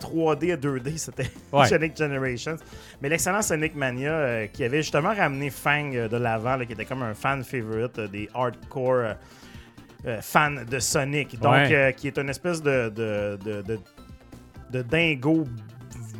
[0.00, 1.66] 3D à 2D, c'était Ouais.
[1.68, 2.56] Sonic Generations.
[3.02, 7.14] Mais l'excellent Sonic Mania qui avait justement ramené Fang de l'avant, qui était comme un
[7.14, 9.14] fan favorite des hardcore
[10.06, 11.40] euh, fans de Sonic.
[11.40, 11.74] Donc, Ouais.
[11.74, 13.78] euh, qui est une espèce de, de, de, de,
[14.70, 15.44] de dingo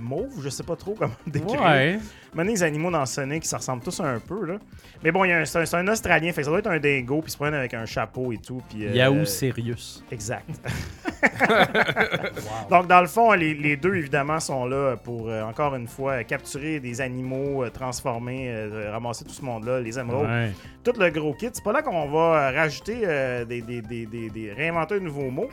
[0.00, 1.60] mauve, je sais pas trop comment décrire.
[1.62, 1.98] Ouais.
[2.34, 4.58] Maintenant, les animaux dans Sonic, ça ressemble tous un peu, là.
[5.02, 7.36] Mais bon, c'est un, un Australien, fait que ça doit être un dingo, puis se
[7.36, 8.60] promène avec un chapeau et tout.
[8.68, 10.04] Puis, euh, Yahoo Sirius.
[10.12, 10.44] Exact.
[12.70, 16.24] Donc, dans le fond, les, les deux, évidemment, sont là pour, euh, encore une fois,
[16.24, 20.52] capturer des animaux, euh, transformer, ramasser tout ce monde-là, les émeraudes, Ouais.
[20.84, 21.48] tout le gros kit.
[21.52, 25.48] C'est pas là qu'on va rajouter des, des, des, des- des- réinventer un nouveau mot.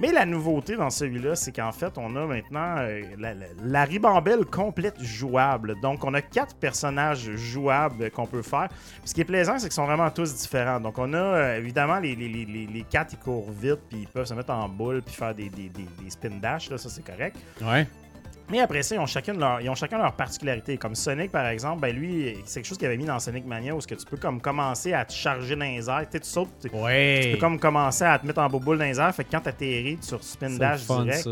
[0.00, 3.02] Mais la nouveauté dans celui-là, c'est qu'en fait, on a maintenant euh,
[3.62, 5.78] la, ribambelle complète jouable.
[5.82, 8.68] Donc, on a quatre personnages jouables qu'on peut faire.
[9.04, 10.80] Ce qui est plaisant, c'est qu'ils sont vraiment tous différents.
[10.80, 14.52] Donc, on a euh, évidemment les, quatre, ils courent vite, puis ils peuvent se mettre
[14.52, 17.36] en boule, puis faire des, des, des, des spin dash, là, ça c'est correct.
[17.60, 17.86] Ouais.
[18.50, 20.76] Mais après ça, ils ont chacun leur, ils ont chacun leur particularité.
[20.76, 23.74] Comme Sonic, par exemple, ben lui, c'est quelque chose qu'il avait mis dans Sonic Mania
[23.74, 26.06] où ce que tu peux comme commencer à te charger dans les airs.
[26.06, 28.98] Tu sais, tu sautes, tu, peux comme commencer à te mettre en boule dans les
[28.98, 29.14] airs.
[29.14, 31.22] Fait que quand t'atterris, tu sur spin dash fun, direct.
[31.22, 31.30] ça.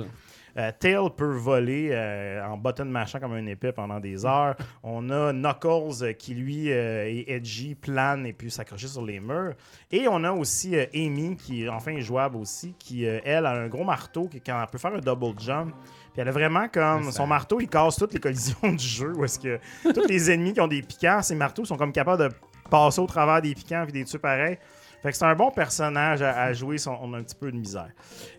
[0.59, 4.57] Euh, Tail peut voler euh, en button machin comme un épée pendant des heures.
[4.83, 9.55] On a Knuckles euh, qui, lui, est edgy, plane et puis s'accrocher sur les murs.
[9.91, 13.85] Et on a aussi Amy, qui est enfin jouable aussi, qui, elle, a un gros
[13.85, 15.75] marteau qui quand elle peut faire un double jump.
[16.19, 17.13] Puis elle a vraiment comme.
[17.13, 19.13] Son marteau, il casse toutes les collisions du jeu.
[19.17, 22.29] Où est-ce que tous les ennemis qui ont des piquants, ces marteaux sont comme capables
[22.29, 22.35] de
[22.69, 24.59] passer au travers des piquants et des tuer pareil.
[25.01, 27.53] Fait que c'est un bon personnage à, à jouer si on a un petit peu
[27.53, 27.91] de misère.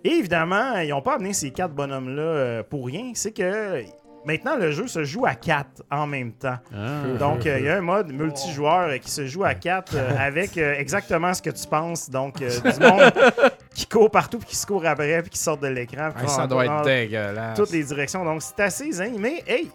[0.04, 3.12] Et évidemment, ils n'ont pas amené ces quatre bonhommes-là euh, pour rien.
[3.14, 3.86] C'est que
[4.26, 6.58] maintenant, le jeu se joue à quatre en même temps.
[6.74, 7.18] Ah.
[7.20, 10.58] Donc, euh, il y a un mode multijoueur qui se joue à quatre euh, avec
[10.58, 12.10] euh, exactement ce que tu penses.
[12.10, 12.46] Donc, du
[12.80, 13.12] monde
[13.80, 16.10] qui court partout, puis qui se court après, puis qui sort de l'écran.
[16.20, 17.58] Hey, ça doit être dégueulasse.
[17.58, 18.26] toutes les directions.
[18.26, 19.18] Donc, c'est assez zen.
[19.18, 19.72] Mais, hey,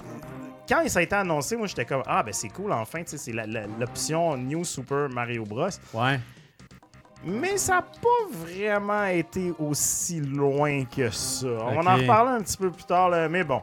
[0.69, 3.19] quand ça a été annoncé, moi, j'étais comme, ah, ben c'est cool, enfin, tu sais,
[3.19, 3.33] c'est
[3.79, 5.69] l'option New Super Mario Bros.
[5.95, 6.21] Ouais.
[7.25, 11.47] Mais ça n'a pas vraiment été aussi loin que ça.
[11.47, 11.85] On Ok.
[11.85, 13.63] va en reparler un petit peu plus tard, là, mais bon.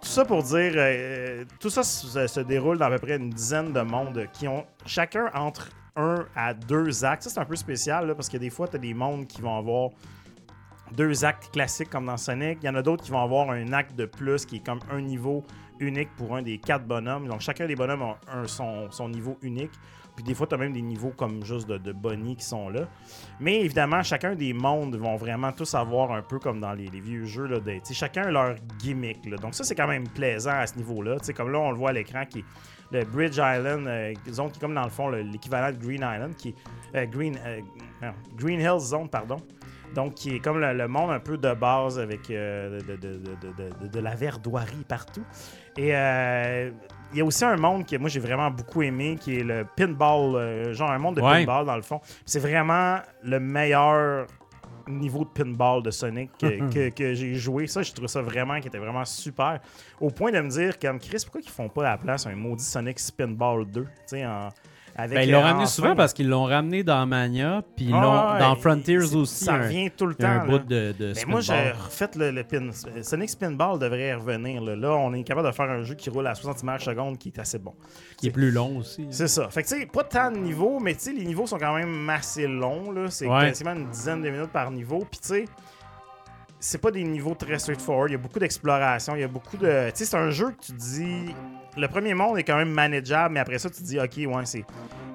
[0.00, 3.30] Tout ça pour dire, euh, tout ça se, se déroule dans à peu près une
[3.30, 7.24] dizaine de mondes qui ont chacun entre un à deux actes.
[7.24, 9.40] Ça, c'est un peu spécial là, parce que des fois, tu as des mondes qui
[9.40, 9.90] vont avoir
[10.92, 12.58] deux actes classiques comme dans Sonic.
[12.62, 14.80] Il y en a d'autres qui vont avoir un acte de plus qui est comme
[14.90, 15.44] un niveau
[15.78, 17.26] unique pour un des quatre bonhommes.
[17.26, 19.72] Donc chacun des bonhommes a un- son, niveau unique.
[20.16, 22.88] Puis des fois, tu as même des niveaux comme juste de, Bonnie qui sont là.
[23.38, 27.24] Mais évidemment, chacun des mondes vont vraiment tous avoir un peu comme dans les, vieux
[27.24, 27.46] jeux.
[27.46, 29.24] Là, de, chacun leur gimmick.
[29.26, 29.36] là.
[29.36, 31.16] Donc ça, c'est quand même plaisant à ce niveau-là.
[31.34, 32.44] Comme là, on le voit à l'écran qui est
[32.92, 36.00] le Bridge Island, euh, zone qui est comme dans le fond le- l'équivalent de Green
[36.02, 36.54] Island, qui est
[36.98, 37.60] euh, Green, euh,
[38.02, 39.36] non, Green Hills Zone, pardon.
[39.94, 43.88] Donc, qui est comme le, le monde un peu de base avec de, de- de-
[43.88, 45.24] de- la verdoirie partout.
[45.76, 49.42] Et il y a aussi un monde que moi j'ai vraiment beaucoup aimé, qui est
[49.42, 51.44] le pinball, euh, genre un monde de Ouais.
[51.44, 52.00] pinball dans le fond.
[52.24, 54.26] C'est vraiment le meilleur
[54.88, 57.66] niveau de pinball de Sonic que, que- que j'ai joué.
[57.66, 59.60] Ça, je trouve ça vraiment qui était vraiment super.
[60.00, 62.34] Au point de me dire, comme Chris, pourquoi ils font pas à la place un
[62.34, 64.48] maudit Sonic Spinball 2 Tu sais, en.
[65.00, 68.00] Avec, Ben, ils l'ont ramené souvent parce qu'ils l'ont ramené dans Mania, puis ils Ah,
[68.00, 69.44] l'ont dans Frontiers aussi.
[69.44, 70.26] Ça un- revient tout le temps.
[70.28, 70.44] un là.
[70.44, 72.70] bout de, de Mais moi, j'ai refait le, le pin.
[73.02, 74.62] Sonic Spinball devrait revenir.
[74.62, 74.76] Là.
[74.76, 77.28] Là, on est capable de faire un jeu qui roule à 60 images secondes qui
[77.30, 77.74] est assez bon.
[78.16, 79.06] qui est plus long aussi.
[79.10, 79.48] C'est ça.
[79.48, 81.74] Fait que, tu sais, pas tant de niveaux, mais tu sais, les niveaux sont quand
[81.74, 82.92] même assez longs.
[83.08, 83.46] C'est Ouais.
[83.46, 84.98] quasiment une dizaine de minutes par niveau.
[85.10, 85.44] Puis, tu sais,
[86.60, 88.10] c'est pas des niveaux très straightforward.
[88.10, 89.16] Il y a beaucoup d'exploration.
[89.16, 89.90] Il y a beaucoup de.
[89.90, 91.34] Tu sais, c'est un jeu que tu dis.
[91.76, 94.64] Le premier monde est quand même manageable, mais après ça, tu dis, OK, ouais, c'est.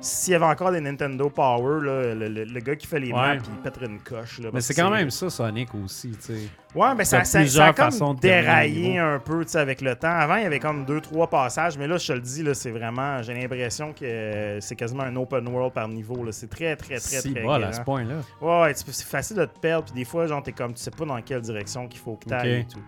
[0.05, 3.07] S'il y avait encore des Nintendo Power, là, le, le- le gars qui fait les
[3.11, 3.13] Ouais.
[3.13, 4.39] maps, il pèterait une coche.
[4.39, 6.39] Là, Mais c'est quand même ça, Sonic aussi, tu sais.
[6.75, 10.09] Ouais, mais ça, ça, ça a comme déraillé un peu tu sais, avec le temps.
[10.11, 12.53] Avant, il y avait comme deux, trois passages, mais là, je te le dis, là,
[12.53, 13.21] c'est vraiment.
[13.23, 16.23] J'ai l'impression que c'est quasiment un open world par niveau.
[16.23, 16.31] là.
[16.31, 17.41] C'est très, très, très, Si, très.
[17.41, 17.79] voilà, à grand.
[17.79, 18.15] ce point-là.
[18.41, 20.81] Ouais, ouais, tu c'est facile de te perdre, puis des fois, genre, t'es comme, tu
[20.83, 22.79] sais pas dans quelle direction qu'il faut que t'ailles et tout.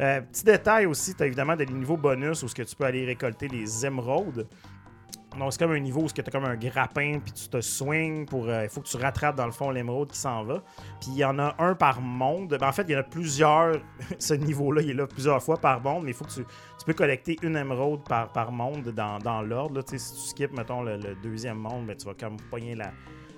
[0.00, 3.04] Euh, petit détail aussi, t'as évidemment des niveaux bonus où ce que tu peux aller
[3.04, 4.46] récolter les émeraudes.
[5.36, 8.24] Donc, c'est comme un niveau où tu as comme un grappin, puis tu te swings
[8.26, 8.48] pour.
[8.48, 10.62] euh, Il faut que tu rattrapes dans le fond l'émeraude qui s'en va.
[11.00, 12.56] Puis il y en a un par monde.
[12.58, 13.76] Ben, en fait, il y en a plusieurs.
[14.18, 16.84] Ce niveau-là, il est là plusieurs fois par monde, mais il faut que tu, tu
[16.86, 19.76] peux collecter une émeraude par, par monde dans, dans l'ordre.
[19.76, 19.82] là.
[19.82, 22.74] Tu sais, Si tu skips, mettons, le, le deuxième monde, ben, tu vas comme pogner
[22.74, 22.90] la,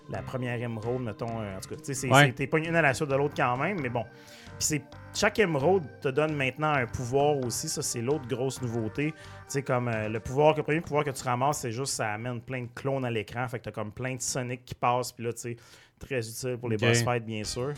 [0.08, 1.40] la première émeraude, mettons.
[1.40, 2.26] euh, en tout cas, tu sais, c'est- Ouais.
[2.26, 4.04] c'est- t'es pogné une à la suite de l'autre quand même, mais bon.
[4.04, 4.82] Puis c'est
[5.14, 7.68] chaque émeraude te donne maintenant un pouvoir aussi.
[7.68, 9.12] Ça, c'est l'autre grosse nouveauté.
[9.12, 9.16] Tu
[9.48, 12.40] sais, comme euh, le pouvoir, le premier pouvoir que tu ramasses, c'est juste ça amène
[12.40, 13.46] plein de clones à l'écran.
[13.48, 15.12] Fait que t'as comme plein de Sonic qui passent.
[15.12, 15.56] Puis là, tu sais,
[16.00, 17.72] très utile pour les boss fights, bien sûr.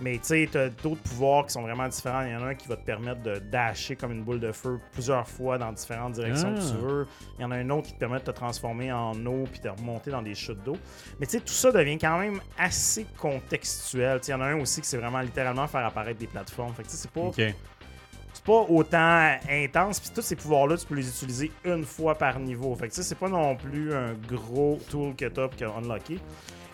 [0.00, 2.22] Mais tu sais, t'as d'autres pouvoirs qui sont vraiment différents.
[2.22, 4.52] Il y en a un qui va te permettre de dasher comme une boule de
[4.52, 6.58] feu plusieurs fois dans différentes directions Ah.
[6.60, 7.06] que tu veux.
[7.38, 9.60] Il y en a un autre qui te permet de te transformer en eau puis
[9.60, 10.76] de remonter dans des chutes d'eau.
[11.20, 14.20] Mais tu sais, tout ça devient quand même assez contextuel.
[14.26, 16.72] Il y en a un aussi qui c'est vraiment littéralement faire apparaître des plateformes.
[16.74, 17.34] Fait que tu sais, c'est pas, OK.
[17.36, 20.00] c'est pas autant intense.
[20.00, 22.74] Puis tous ces pouvoirs-là, tu peux les utiliser une fois par niveau.
[22.74, 26.18] Fait que tu sais, c'est pas non plus un gros tool que t'as que unlocké.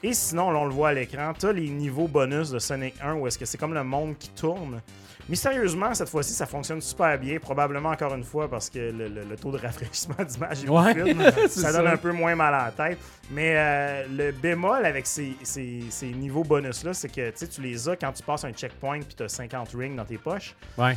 [0.03, 3.15] Et sinon, là, on le voit à l'écran, t'as les niveaux bonus de Sonic 1
[3.17, 4.81] où est-ce que c'est comme le monde qui tourne.
[5.29, 7.39] Mystérieusement, cette fois-ci, ça fonctionne super bien.
[7.39, 10.95] Probablement encore une fois parce que le, le- le taux de rafraîchissement d'image est Ouais,
[10.95, 11.23] plus fine.
[11.35, 11.93] c'est ça donne ça.
[11.93, 12.99] un peu moins mal à la tête.
[13.31, 17.61] Mais euh, le bémol avec ces, ces- ces niveaux bonus-là, c'est que tu sais, tu
[17.61, 20.57] les as quand tu passes un checkpoint puis tu as 50 rings dans tes poches.
[20.79, 20.97] Ouais.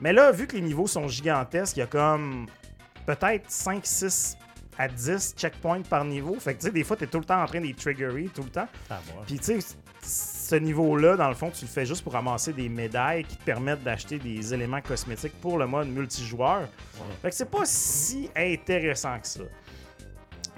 [0.00, 2.46] Mais là, vu que les niveaux sont gigantesques, il y a comme
[3.06, 4.36] peut-être 5, 6
[4.78, 6.36] à 10 checkpoints par niveau.
[6.38, 7.74] Fait que tu sais, des fois, tu es tout le temps en train de les
[7.74, 8.68] tout le temps.
[8.88, 9.22] Ah, bon.
[9.26, 12.68] Puis tu sais, ce niveau-là, dans le fond, tu le fais juste pour ramasser des
[12.68, 16.68] médailles qui te permettent d'acheter des éléments cosmétiques pour le mode multijoueur.
[17.20, 19.42] Fait que c'est pas si intéressant que ça.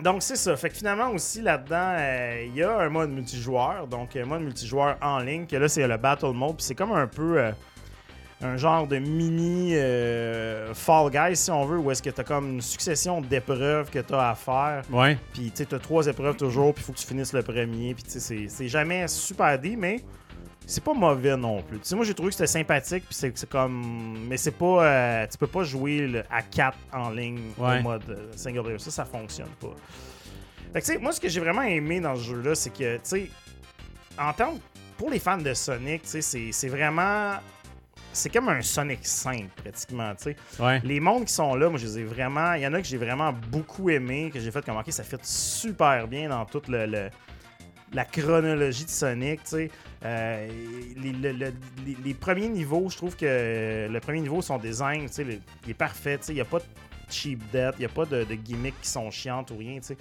[0.02, 0.56] Donc c'est ça.
[0.56, 3.87] Fait que finalement aussi là-dedans, euh, il y a un mode multijoueur.
[3.87, 5.46] Donc un mode multijoueur en ligne.
[5.46, 6.56] Que là, c'est le Battle Mode.
[6.56, 7.52] Puis c'est comme un peu euh,
[8.42, 12.24] un genre de mini euh, Fall Guys, si on veut, où est-ce que tu as
[12.24, 14.83] comme une succession d'épreuves que tu as à faire.
[14.90, 15.18] Ouais.
[15.35, 17.94] Puis tu as trois épreuves toujours, puis il faut que tu finisses le premier.
[17.94, 20.00] Puis tu sais, c'est- jamais super dit, mais
[20.66, 21.79] c'est pas mauvais non plus.
[21.81, 24.16] Tu sais, moi j'ai trouvé que c'était sympathique, puis c'est c'est comme.
[24.29, 24.85] Mais c'est pas.
[24.87, 27.79] euh, tu peux pas jouer le- à 4 en ligne Ouais.
[27.79, 28.79] en mode euh, single player.
[28.79, 29.74] Ça, ça fonctionne pas.
[30.72, 32.94] Fait que tu sais, moi ce que j'ai vraiment aimé dans ce jeu-là, c'est que,
[32.96, 33.31] tu sais,
[34.18, 34.55] en tant
[34.96, 37.33] pour les fans de Sonic, tu sais, c'est vraiment.
[38.12, 40.36] C'est comme un Sonic 5, pratiquement, tu sais.
[40.58, 40.80] Ouais.
[40.84, 42.54] Les mondes qui sont là, moi, je les ai vraiment.
[42.54, 45.04] Il y en a que j'ai vraiment beaucoup aimé, que j'ai fait comme, ok, ça
[45.04, 47.10] fait super bien dans toute le, le-
[47.92, 49.70] la chronologie de Sonic, tu sais.
[50.04, 50.48] Euh,
[50.96, 51.52] les, le- le-
[51.86, 55.26] les- les premiers niveaux, je trouve que le premier niveau, son design, tu sais,
[55.64, 56.32] il est parfait, tu sais.
[56.32, 56.64] Il n'y a pas de
[57.08, 59.88] cheap death, il n'y a pas de, de gimmicks qui sont chiantes ou rien, tu
[59.88, 59.96] sais.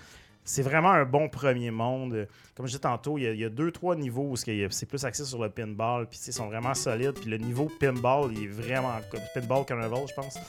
[0.49, 2.27] C'est vraiment un bon premier monde.
[2.55, 4.85] Comme je disais tantôt, il y a, il y a deux, trois niveaux où c'est
[4.88, 7.13] plus axé sur le pinball, puis ils sont vraiment solides.
[7.21, 10.39] Puis le niveau pinball, il est vraiment comme pinball carnival, je pense.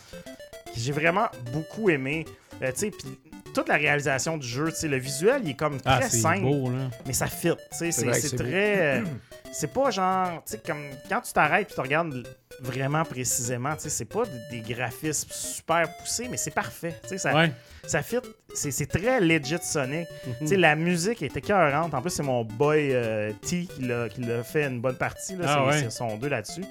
[0.74, 2.24] J'ai vraiment beaucoup aimé.
[2.62, 3.08] Euh, tu sais, puis
[3.52, 6.16] toute la réalisation du jeu, tu sais, le visuel, il est comme Ah, très c'est
[6.20, 6.88] simple, beau, là.
[7.04, 7.50] mais ça fit.
[7.78, 9.02] tu sais, C'est très.
[9.52, 10.42] c'est pas genre.
[10.44, 12.26] Tu sais, comme quand tu t'arrêtes et tu regardes
[12.60, 16.94] vraiment précisément, tu sais, c'est pas des, des graphismes super poussés, mais c'est parfait.
[17.02, 17.50] Tu sais, ça, Ouais.
[17.86, 18.18] ça fit.
[18.54, 20.06] C'est très legit Sonic.
[20.26, 20.34] Mhm.
[20.40, 21.94] Tu sais, la musique est écœurante.
[21.94, 24.08] En plus, c'est mon boy euh, T qui l'a
[24.44, 25.36] fait une bonne partie.
[25.36, 25.44] Là.
[25.48, 25.90] Ah c'est ouais.
[25.90, 26.64] son deux là-dessus.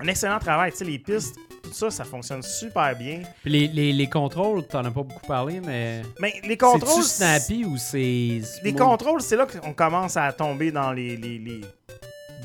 [0.00, 0.72] Un excellent travail.
[0.72, 1.36] Tu sais, les pistes,
[1.72, 3.22] tout ça, ça fonctionne super bien.
[3.42, 6.02] Puis les, les, les contrôles, t'en as pas beaucoup parlé, mais.
[6.20, 7.02] Mais les contrôles.
[7.02, 8.40] C'est-tu snappy ou c'est.
[8.62, 11.16] Les contrôles, c'est là qu'on commence à tomber dans les.
[11.16, 11.60] les, les-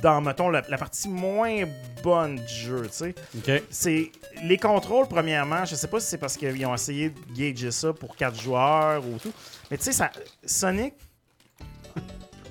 [0.01, 1.63] dans, mettons, la, la partie moins
[2.03, 3.15] bonne du jeu, tu sais.
[3.37, 3.63] Ok.
[3.69, 4.11] C'est.
[4.43, 7.91] Les contrôles, premièrement, je sais pas si c'est parce qu'ils ont essayé de gager ça
[7.93, 9.33] pour 4 joueurs ou tout.
[9.71, 10.11] Mais tu sais, ça-
[10.45, 10.93] Sonic.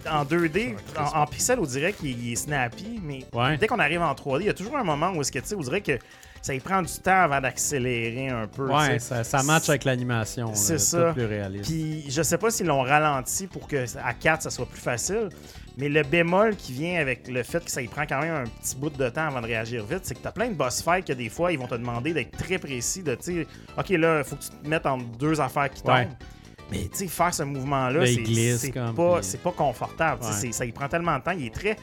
[0.08, 3.56] En 2D, en, en pixel, on dirait qu'il il est snappy, mais Ouais.
[3.58, 5.48] dès qu'on arrive en 3D, il y a toujours un moment où est-ce que tu
[5.48, 5.98] sais, on dirait que
[6.42, 8.66] ça y prend du temps avant d'accélérer un peu.
[8.68, 10.54] tu Ouais, ça, ça match avec l'animation.
[10.54, 11.12] C'est ça.
[11.12, 11.64] plus réaliste.
[11.64, 15.28] Puis je sais pas s'ils l'ont ralenti pour que à 4 ça soit plus facile,
[15.76, 18.44] mais le bémol qui vient avec le fait que ça y prend quand même un
[18.44, 21.06] petit bout de temps avant de réagir vite, c'est que t'as plein de boss fights
[21.06, 23.46] que des fois ils vont te demander d'être très précis, de tu
[23.76, 25.94] ok là, faut que tu te mettes entre deux affaires qui tombent.
[25.94, 26.08] Ouais.
[26.70, 30.20] Mais tu sais, faire ce mouvement-là, c'est pas, pas confortable.
[30.22, 30.52] tu Ouais.
[30.52, 31.30] Ça y prend tellement de temps.
[31.30, 31.76] Il est très.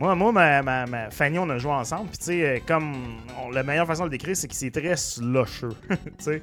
[0.00, 2.08] Moi, moi ma, ma, ma- Fanny, on a joué ensemble.
[2.08, 2.94] Puis, tu sais, euh, comme.
[3.38, 5.74] on- la meilleure façon de le décrire, c'est que c'est très slusheux.
[5.88, 6.42] tu sais.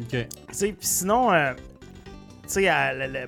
[0.00, 0.08] Ok.
[0.08, 1.52] Tu sais, puis sinon, euh,
[2.44, 2.70] tu sais,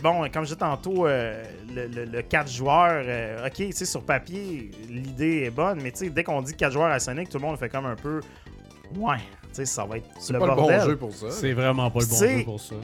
[0.03, 3.85] bon, comme je disais tantôt, euh, le, le- le 4 joueurs, euh, ok, tu sais,
[3.85, 7.29] sur papier, l'idée est bonne, mais tu sais, dès qu'on dit 4 joueurs à Sonic,
[7.29, 8.21] tout le monde fait comme un peu.
[8.97, 10.79] Ouais, tu sais, ça va être C'est le pas le bordel.
[10.81, 11.31] bon jeu pour ça.
[11.31, 12.75] C'est vraiment pas le bon jeu pour ça.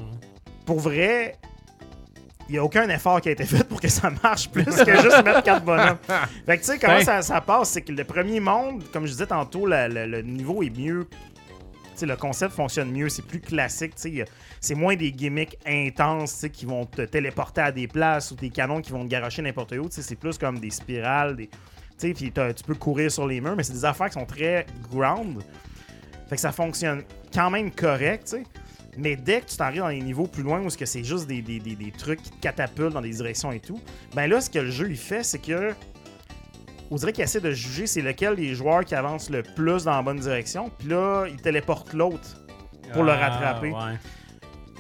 [0.67, 1.37] Pour vrai,
[2.51, 5.01] il n'y a aucun effort qui a été fait pour que ça marche plus que
[5.01, 5.99] juste mettre 4 bonhommes.
[6.47, 9.13] Fait que tu sais, comment ça, ça passe, c'est que le premier monde, comme je
[9.13, 11.07] disais tantôt, la- la- le niveau est mieux.
[11.11, 11.17] Tu
[11.95, 13.93] sais, le concept fonctionne mieux, c'est plus classique.
[14.61, 18.35] C'est moins des gimmicks intenses tu sais, qui vont te téléporter à des places ou
[18.35, 19.89] des canons qui vont te garocher n'importe où.
[19.89, 21.57] tu sais, C'est plus comme des spirales, des, tu
[21.99, 24.27] sais, puis t'as- tu peux courir sur les murs, mais c'est des affaires qui sont
[24.27, 25.43] très ground.
[26.29, 28.43] Fait que ça fonctionne quand même correct, tu sais.
[29.01, 31.27] Mais dès que tu t'arrives dans les niveaux plus loin où ce que c'est juste
[31.27, 33.81] des, des- des- des trucs qui te catapultent dans des directions et tout,
[34.15, 35.73] ben là, ce que le jeu il fait, c'est que
[36.91, 39.93] on dirait qu'il essaie de juger c'est lequel des joueurs qui avancent le plus dans
[39.93, 40.71] la bonne direction.
[40.79, 42.37] Puis là, il téléporte l'autre.
[42.93, 43.71] Pour le Ah, rattraper.
[43.71, 43.97] Ouais.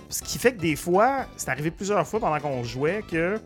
[0.08, 3.40] Ce qui fait que des fois, c'est arrivé plusieurs fois pendant qu'on jouait que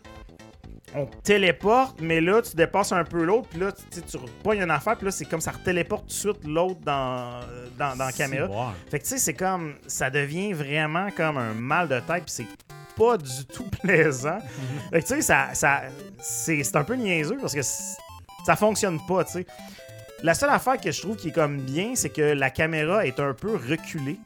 [0.95, 4.71] on téléporte, mais là, tu dépasses un peu l'autre, puis là, tu, tu repognes une
[4.71, 7.41] affaire, puis là, c'est comme ça téléporte tout de suite l'autre dans,
[7.77, 8.73] dans, dans la caméra.
[8.89, 9.75] Fait que tu sais, c'est comme.
[9.87, 12.47] Ça devient vraiment comme un mal de tête, puis c'est
[12.95, 14.39] pas du tout plaisant.
[14.91, 15.83] fait que tu sais, ça, ça,
[16.19, 19.45] c'est, un peu niaiseux parce que ça fonctionne pas, tu sais.
[20.23, 23.19] La seule affaire que je trouve qui est comme bien, c'est que la caméra est
[23.19, 24.17] un peu reculée.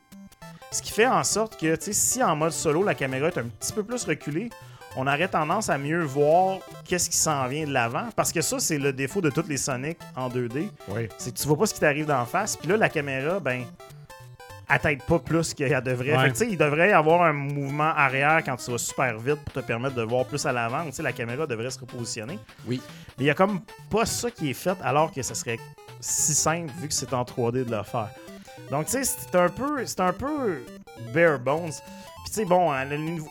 [0.72, 3.38] Ce qui fait en sorte que, tu sais, si en mode solo, la caméra est
[3.38, 4.50] un petit peu plus reculée,
[4.96, 8.10] on aurait tendance à mieux voir qu'est-ce qui s'en vient de l'avant.
[8.16, 11.08] Parce que ça, c'est le défaut de toutes les Sonic en 2D Oui.
[11.18, 12.58] c'est que tu vois pas ce qui t'arrive d'en face.
[12.58, 13.64] Puis là, la caméra, ben,
[14.72, 16.16] elle t'aide pas plus qu'elle devrait.
[16.16, 16.24] Ouais.
[16.24, 19.18] Fait que, tu sais, il devrait y avoir un mouvement arrière quand tu vas super
[19.18, 20.86] vite pour te permettre de voir plus à l'avant.
[20.86, 22.38] Tu sais, la caméra devrait se repositionner.
[22.68, 22.82] Oui.
[23.18, 25.58] Mais il y a comme pas ça qui est fait alors que ça serait
[26.00, 28.10] si simple vu que c'est en 3D de le faire.
[28.70, 30.64] Donc, tu sais, c'est un peu, c'est un peu
[31.14, 31.72] bare bones.
[32.32, 32.86] Puis, tu bon, hein,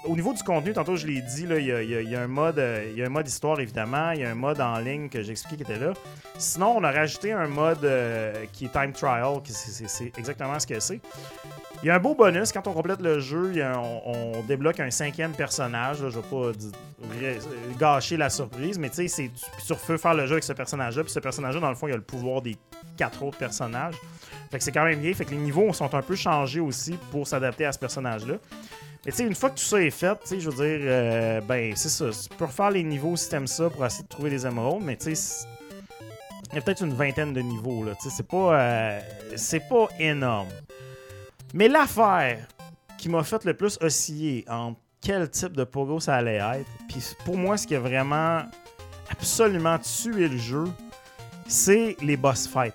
[0.05, 3.03] au niveau du contenu, tantôt je l'ai dit, il y a, un mode, euh, y
[3.03, 5.63] a un mode histoire évidemment, il y a un mode en ligne que j'ai expliqué
[5.65, 5.93] qui était là.
[6.37, 10.67] Sinon, on a rajouté un mode euh, qui est time trial, qui c'est- exactement ce
[10.67, 11.01] que c'est.
[11.85, 15.31] Il y a un beau bonus quand on complète le jeu, on, débloque un cinquième
[15.31, 15.99] personnage.
[15.99, 16.51] je vais pas
[17.21, 17.39] ré-
[17.79, 19.31] gâcher la surprise, mais tu c'est-
[19.65, 21.05] tu refais faire le jeu avec ce personnage-là.
[21.05, 22.57] Puis ce personnage-là, dans le fond, il a le pouvoir des
[22.97, 23.95] quatre autres personnages.
[24.51, 25.13] Fait que c'est quand même bien.
[25.15, 28.35] Fait que les niveaux sont un peu changés aussi pour s'adapter à ce personnage-là.
[29.05, 30.81] Mais tu sais, une fois que tout ça est fait, tu sais, je veux dire,
[30.83, 32.07] euh, ben, c'est ça.
[32.11, 34.97] Tu peux refaire les niveaux si t'aimes ça pour essayer de trouver des émeraudes, mais
[34.97, 35.47] tu sais,
[36.51, 37.95] il y a peut-être une vingtaine de niveaux, là.
[37.95, 39.01] Tu sais, c'est pas, euh,
[39.37, 40.49] c'est pas énorme.
[41.55, 42.47] Mais l'affaire
[42.99, 47.01] qui m'a fait le plus osciller en quel type de pogo ça allait être, puis
[47.25, 48.43] pour moi, ce qui a vraiment
[49.11, 50.65] absolument tué le jeu,
[51.47, 52.75] c'est les boss fights.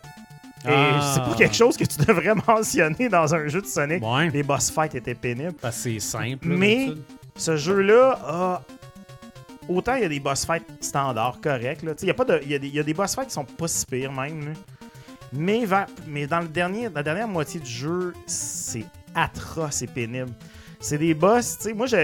[0.66, 1.12] Et Ah.
[1.14, 4.04] c'est pas quelque chose que tu devrais mentionner dans un jeu de Sonic.
[4.04, 4.30] Ouais.
[4.30, 5.54] Les boss fights étaient pénibles.
[5.62, 6.48] Parce que c'est simple.
[6.48, 6.94] Mais-.
[7.36, 8.62] Ce jeu-là a.
[9.70, 11.80] Autant il y a des boss fights standards, corrects.
[12.02, 13.46] Il y, a pas de- y, a des- y a des boss fights qui sont
[13.46, 14.46] pas si pires même.
[14.48, 14.52] là.
[15.32, 20.32] Mais, vers- mais dans le dernier, la dernière moitié du jeu, c'est atroce et pénible.
[20.82, 21.98] C'est des boss, tu sais, moi j'en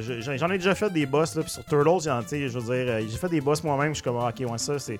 [0.00, 3.00] j'ai- j'en ai déjà fait des boss, là, puis sur Turtles, je veux dire, euh,
[3.06, 4.98] j'ai fait des boss moi-même, je suis comme, ah, ok, ouais, ça, c'est.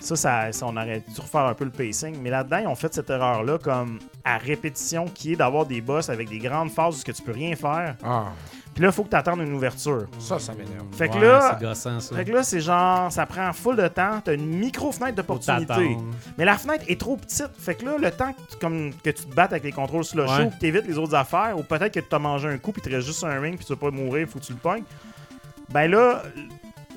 [0.00, 2.16] Ça, ça, ça, on aurait dû refaire un peu le pacing.
[2.22, 6.08] Mais là-dedans, ils ont fait cette erreur-là, comme à répétition, qui est d'avoir des boss
[6.08, 7.96] avec des grandes phases où que tu peux rien faire.
[8.04, 8.26] Ah,
[8.74, 10.06] Puis là, il faut que tu attendes une ouverture.
[10.20, 10.86] ça, ça m'énerve.
[10.92, 12.14] Fait que Ouais, là- C'est gossant, ça.
[12.14, 14.20] Fait que là, c'est genre, ça prend full de temps.
[14.24, 15.96] T'as une micro-fenêtre d'opportunité.
[16.36, 17.50] Mais la fenêtre est trop petite.
[17.58, 20.04] Fait que là, le temps que tu, comme, que tu te battes avec les contrôles
[20.04, 20.36] sur le Ouais.
[20.44, 22.80] show, que t'évites les autres affaires, ou peut-être que tu as mangé un coup, puis
[22.82, 24.58] tu restes juste sur un ring, puis tu vas pas mourir, faut que tu le
[24.58, 24.84] pognes.
[25.70, 26.22] Ben là,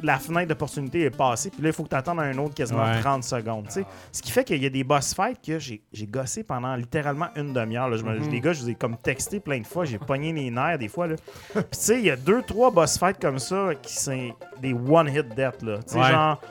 [0.04, 2.84] la fenêtre d'opportunité est passée, puis là, il faut que tu attendes un autre quasiment
[2.84, 3.00] Ouais.
[3.02, 3.70] 30 secondes.
[3.70, 3.86] sais.
[4.12, 7.54] Ce qui fait qu'il y a des boss fights que j'ai gossé pendant littéralement une
[7.54, 7.90] demi-heure.
[7.90, 8.30] Mhm.
[8.32, 10.88] Les gars, je vous ai comme texté plein de fois, j'ai pogné les nerfs des
[10.88, 11.08] fois.
[11.08, 11.16] là.
[11.54, 14.74] Puis tu sais, il y a deux, trois boss fights comme ça qui sont des
[14.74, 15.62] one-hit death.
[15.62, 15.78] Là.
[15.84, 16.10] Tu sais, Ouais.
[16.12, 16.42] genre,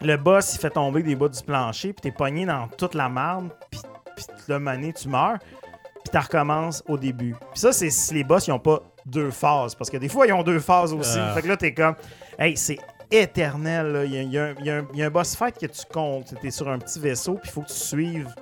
[0.00, 3.08] le boss, il fait tomber des bas du plancher, puis t'es pogné dans toute la
[3.08, 3.80] marde, puis
[4.16, 7.34] puis là, mané, tu meurs, puis tu recommences au début.
[7.52, 10.26] Puis ça, c'est si les boss, ils ont pas deux phases, parce que des fois,
[10.26, 11.18] ils ont deux phases aussi.
[11.18, 11.32] Ah.
[11.34, 11.94] Fait que là, t'es comme,
[12.40, 12.78] hey, c'est
[13.10, 14.04] éternel.
[14.06, 16.34] Il y, a- un- boss fight que tu comptes.
[16.40, 18.34] T'es sur un petit vaisseau, puis il faut que tu suives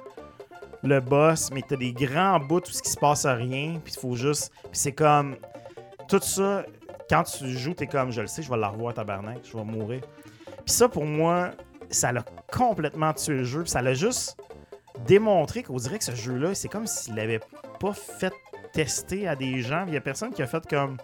[0.82, 3.92] le boss, mais t'as des grands bouts où ce qui se passe à rien, puis
[3.96, 4.52] il faut juste.
[4.62, 5.36] Puis c'est comme.
[6.08, 6.64] Tout ça,
[7.10, 9.64] quand tu joues, t'es comme, je le sais, je vais la revoir tabarnak, je vais
[9.64, 10.00] mourir.
[10.64, 11.50] Puis ça, pour moi,
[11.90, 13.62] ça l'a complètement tué le jeu.
[13.62, 14.38] Puis ça l'a juste
[15.06, 17.40] démontré qu'on dirait que ce jeu-là, c'est comme s'il l'avait
[17.80, 18.32] pas fait
[18.72, 19.84] tester à des gens.
[19.86, 20.96] Il y a personne qui a fait comme.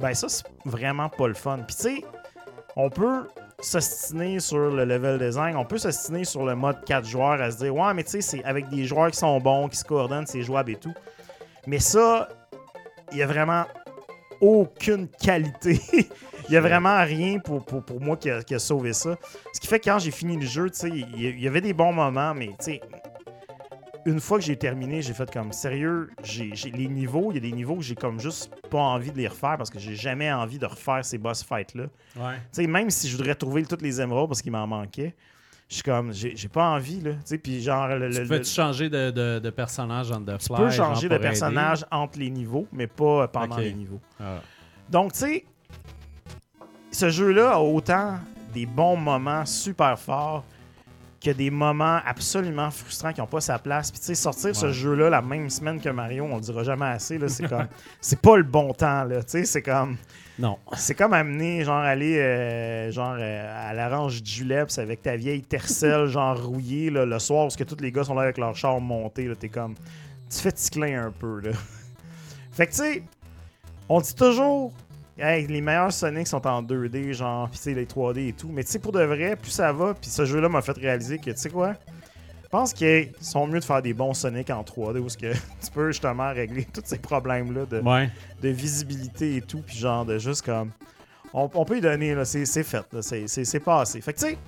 [0.00, 1.58] Ben, ça, c'est vraiment pas le fun.
[1.66, 2.04] Puis tu sais,
[2.76, 3.26] on peut
[3.60, 7.58] s'ostiner sur le level design, on peut s'ostiner sur le mode 4 joueurs à se
[7.58, 10.26] dire, ouais, mais tu sais, c'est avec des joueurs qui sont bons, qui se coordonnent,
[10.26, 10.94] c'est jouable et tout.
[11.66, 12.28] Mais ça,
[13.12, 13.64] il y a vraiment
[14.40, 15.80] aucune qualité.
[16.48, 19.14] Il y a vraiment rien pour, pour, pour moi qui a, qui a sauvé ça.
[19.52, 21.46] Ce qui fait que quand j'ai fini le jeu, tu sais, il y- il y
[21.46, 22.80] avait des bons moments, mais tu sais,
[24.06, 27.40] une fois que j'ai terminé, j'ai fait comme sérieux, j'ai les niveaux, il y a
[27.40, 30.32] des niveaux que j'ai comme juste pas envie de les refaire parce que j'ai jamais
[30.32, 31.44] envie de refaire ces boss.
[31.50, 31.64] Ouais.
[31.74, 31.82] Tu
[32.52, 35.14] sais, même si je voudrais trouver toutes les émeraudes parce qu'il m'en manquait,
[35.68, 37.12] je suis comme, j'ai pas envie, là.
[37.12, 40.20] Tu sais, puis genre, le- le- Tu le- peux-tu changer de, de, de personnage en
[40.20, 40.56] the tu fly?
[40.56, 41.22] peux genre, changer de aider?
[41.22, 44.00] personnage entre les niveaux, mais pas pendant les niveaux.
[44.18, 44.40] Ah.
[44.88, 45.44] Donc, tu sais,
[46.90, 48.18] ce jeu-là a autant
[48.52, 50.44] des bons moments super forts
[51.22, 53.90] que des moments absolument frustrants qui n'ont pas sa place.
[53.90, 56.86] Puis, tu sais, sortir ce jeu-là la même semaine que Mario, on le dira jamais
[56.86, 57.18] assez.
[57.18, 57.66] là, C'est comme,
[58.00, 59.04] c'est pas le bon temps.
[59.04, 59.96] là, Tu sais, c'est comme,
[60.38, 60.56] Non.
[60.76, 65.42] c'est comme amener, genre, aller, euh, genre, euh, à l'orange du Juleps avec ta vieille
[65.42, 68.56] tercelle, genre, rouillée, là, le soir, parce que tous les gars sont là avec leur
[68.56, 69.26] char monté.
[69.26, 69.74] Là, t'es comme,
[70.30, 71.50] tu fais ticlin un peu, là.
[72.52, 73.02] fait que, tu sais,
[73.90, 74.72] on dit toujours,
[75.20, 78.48] hey, les meilleurs Sonic sont en 2D, genre, pis tu sais, les 3D et tout.
[78.52, 81.18] Mais tu sais, pour de vrai, plus ça va, puis ce jeu-là m'a fait réaliser
[81.18, 81.74] que, tu sais quoi,
[82.42, 85.32] je pense qu'ils sont mieux de faire des bons Sonic en 3D où que
[85.64, 88.10] tu peux justement régler tous ces problèmes-là de, Ouais.
[88.42, 90.70] de visibilité et tout, puis genre de juste comme.
[91.32, 94.00] On, on peut y donner, là, c'est fait, c'est passé.
[94.00, 94.38] Fait que tu sais,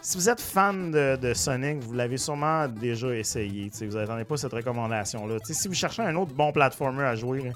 [0.00, 3.70] si vous êtes fan de, de Sonic, vous l'avez sûrement déjà essayé.
[3.80, 5.36] Vous n'attendez pas cette recommandation-là.
[5.44, 7.50] Si vous cherchez un autre bon platformer à jouer, là,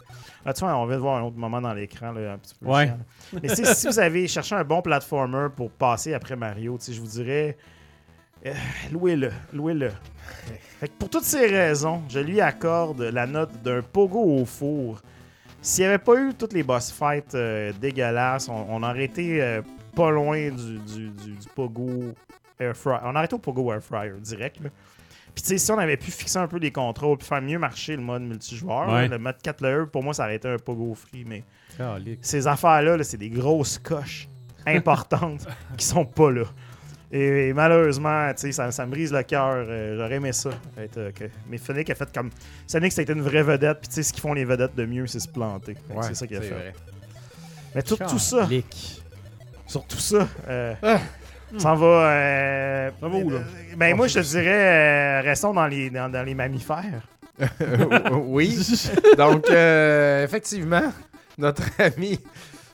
[0.46, 2.54] là, tu vois, on vient de voir un autre moment dans l'écran, là, un petit
[2.60, 2.66] peu.
[2.66, 2.86] Ouais.
[2.86, 3.40] chiant.
[3.42, 7.56] Mais si vous avez cherché un bon platformer pour passer après Mario, je vous dirais,
[8.44, 8.52] euh,
[8.90, 9.90] louez-le, louez-le.
[10.80, 15.00] Fait que pour toutes ces raisons, je lui accorde la note d'un pogo au four.
[15.60, 19.40] S'il n'y avait pas eu toutes les boss fights euh, dégueulasses, on, on aurait été
[19.40, 19.62] euh,
[19.94, 22.12] pas loin du, du, du- du pogo
[22.62, 22.98] air fryer.
[23.04, 24.60] On été au pogo air fryer direct.
[24.62, 24.70] là.
[25.34, 27.58] Puis tu sais, si on avait pu fixer un peu les contrôles puis faire mieux
[27.58, 29.02] marcher le mode multijoueur, Ouais.
[29.08, 31.24] là, le mode 4 layer, pour moi, ça aurait été un pogo free.
[31.26, 31.42] Mais
[31.78, 32.18] Calique.
[32.20, 34.28] ces affaires-là, là, c'est des grosses coches
[34.66, 35.46] importantes
[35.78, 36.44] qui sont pas là.
[37.10, 39.54] Et, et malheureusement, tu sais, ça, ça me brise le cœur.
[39.68, 40.50] Euh, J'aurais aimé ça.
[40.78, 42.30] Être, euh, que- mais Sonic a fait comme.
[42.66, 43.80] Sonic, c'était une vraie vedette.
[43.80, 45.76] Puis tu sais, ce qu'ils font les vedettes de mieux, c'est se planter.
[45.90, 46.48] Ouais, c'est ça qu'il a fait.
[46.50, 46.72] vrai.
[47.74, 48.48] Mais tout, tout ça,
[49.66, 51.00] sur tout ça, euh, Ah.
[51.58, 51.86] S'en va.
[51.86, 53.38] euh, Ça va où, là?
[53.76, 57.02] Ben, moi, je te dirais, euh, restons dans les, dans, dans les mammifères.
[58.26, 58.58] oui.
[59.16, 60.92] Donc, euh, effectivement,
[61.38, 62.18] notre ami.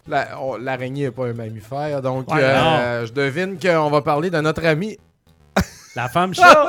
[0.07, 0.29] la-
[0.61, 2.03] L'araignée n'est pas un mammifère.
[2.03, 4.99] Donc, Ouais, euh, je devine qu'on va parler de notre ami.
[5.97, 6.65] La femme chat.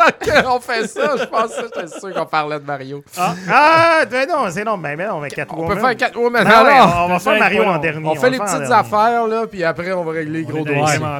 [0.47, 3.03] on fait ça, je pense que j'étais sûr qu'on parlait de Mario.
[3.18, 6.43] Ah, ah ben non, c'est non, ben, ben on va On peut faire Catwoman.
[6.43, 8.07] Non, ouais, Alors, on va faire Mario en on- dernier.
[8.07, 8.74] on va fait le les faire en petites dernier.
[8.93, 10.97] affaires, là, puis après, on va régler les gros dossiers.
[10.97, 11.20] ouais.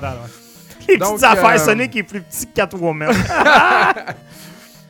[0.94, 3.12] Les Donc, petites affaires, euh, Sonic est plus petit que Catwoman.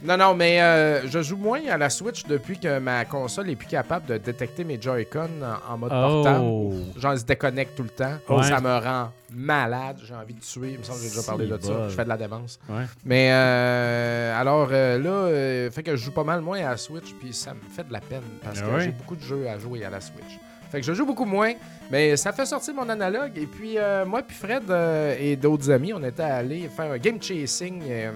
[0.02, 3.58] Non, non, mais euh, je joue moins à la Switch depuis que ma console est
[3.58, 6.40] plus capable de détecter mes Joy-Con en, en mode portable.
[6.42, 6.74] Oh.
[6.98, 8.14] Genre, ils se déconnectent tout le temps.
[8.30, 8.44] Ouais.
[8.44, 9.98] Ça me rend malade.
[10.08, 10.70] J'ai envie de tuer.
[10.72, 11.74] Il me semble que j'ai déjà parlé de Si, ça.
[11.74, 11.90] bol.
[11.90, 12.60] Je fais de la démence.
[12.70, 12.86] Ouais.
[13.04, 16.78] Mais euh, alors euh, là, euh, fait que je joue pas mal moins à la
[16.78, 17.14] Switch.
[17.20, 18.82] Puis ça me fait de la peine parce Ah que ouais?
[18.86, 20.40] j'ai beaucoup de jeux à jouer à la Switch.
[20.72, 21.54] Fait que je joue beaucoup moins.
[21.92, 23.32] Mais ça fait sortir mon analogue.
[23.38, 26.98] Et puis euh, moi, puis Fred euh, et d'autres amis, on était allés faire un
[26.98, 27.82] game chasing.
[27.88, 28.12] euh,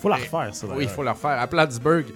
[0.00, 0.66] Faut la refaire, ça.
[0.74, 1.38] oui, il faut le refaire.
[1.40, 2.06] À Plattsburgh,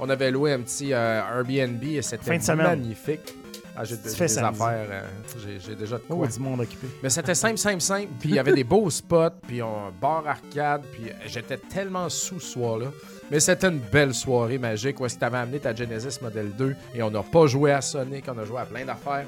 [0.00, 3.34] on avait loué un petit euh, Airbnb et c'était magnifique.
[3.76, 4.38] Ah, j'ai des samedi.
[4.62, 5.04] affaires,
[5.44, 6.28] j'ai- j'ai déjà de Oh, quoi.
[6.28, 6.86] du monde occupé.
[7.02, 8.06] Mais c'était simple, simple, simple.
[8.20, 12.38] Puis il y avait des beaux spots, puis un bar arcade, puis j'étais tellement sous
[12.38, 12.86] ce soir-là.
[13.30, 16.76] Mais c'était une belle soirée magique où est-ce que t'avais amené ta Genesis Model 2
[16.94, 19.24] et on n'a pas joué à Sonic, on a joué à plein d'affaires.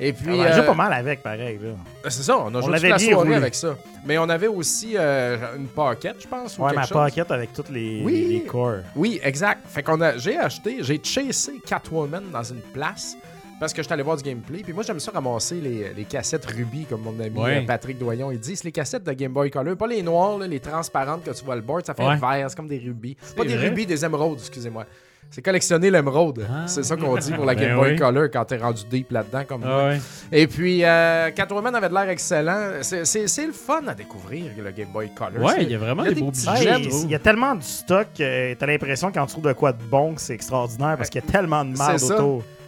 [0.00, 1.58] Et puis, on euh, joue pas mal avec, pareil.
[1.60, 1.70] Là.
[2.10, 3.34] c'est ça, on a joué toute la soirée roulé.
[3.34, 3.74] avec ça.
[4.06, 7.10] Mais on avait aussi euh, une pocket, je pense, ou Ouais, quelque ma chose.
[7.10, 8.26] pocket avec tous les, Oui.
[8.30, 8.82] les corps.
[8.94, 9.62] Oui, exact.
[9.66, 13.16] Fait qu'on a, j'ai acheté, j'ai chassé Catwoman dans une place
[13.60, 14.62] parce que je suis allé voir du gameplay.
[14.62, 17.58] Puis moi, j'aime ça ramasser les, les cassettes Ruby, comme mon ami Ouais.
[17.62, 18.30] euh, Patrick Doyon.
[18.32, 21.24] Il dit c'est les cassettes de Game Boy Color, pas les noires, là, les transparentes
[21.24, 21.84] que tu vois le board.
[21.86, 22.16] Ça fait Ouais.
[22.16, 23.16] vert, c'est comme des rubis.
[23.36, 23.68] Pas des vrai?
[23.68, 24.84] rubis, des émeraudes, excusez-moi.
[25.30, 26.46] C'est collectionner l'émeraude.
[26.50, 26.66] Ah.
[26.66, 27.96] C'est ça qu'on dit pour la Ben Game Boy oui.
[27.98, 29.90] Color quand t'es rendu deep là-dedans comme moi.
[29.92, 29.96] Ah.
[30.32, 32.70] Et puis, euh, Catwoman avait de l'air excellent.
[32.80, 35.44] C'est, c'est- c'est le fun à découvrir, le Game Boy Color.
[35.44, 37.04] Ouais, il y a vraiment il y a des des beaux trouve.
[37.04, 39.82] il y a tellement du stock que t'as l'impression quand tu trouves de quoi de
[39.82, 42.16] bon que c'est extraordinaire parce qu'il y a tellement de mal ça.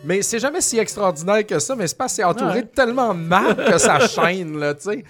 [0.04, 2.62] Mais c'est jamais si extraordinaire que ça, mais c'est parce que c'est entouré Ouais.
[2.62, 5.04] de tellement de marques que ça chaîne, là, tu sais.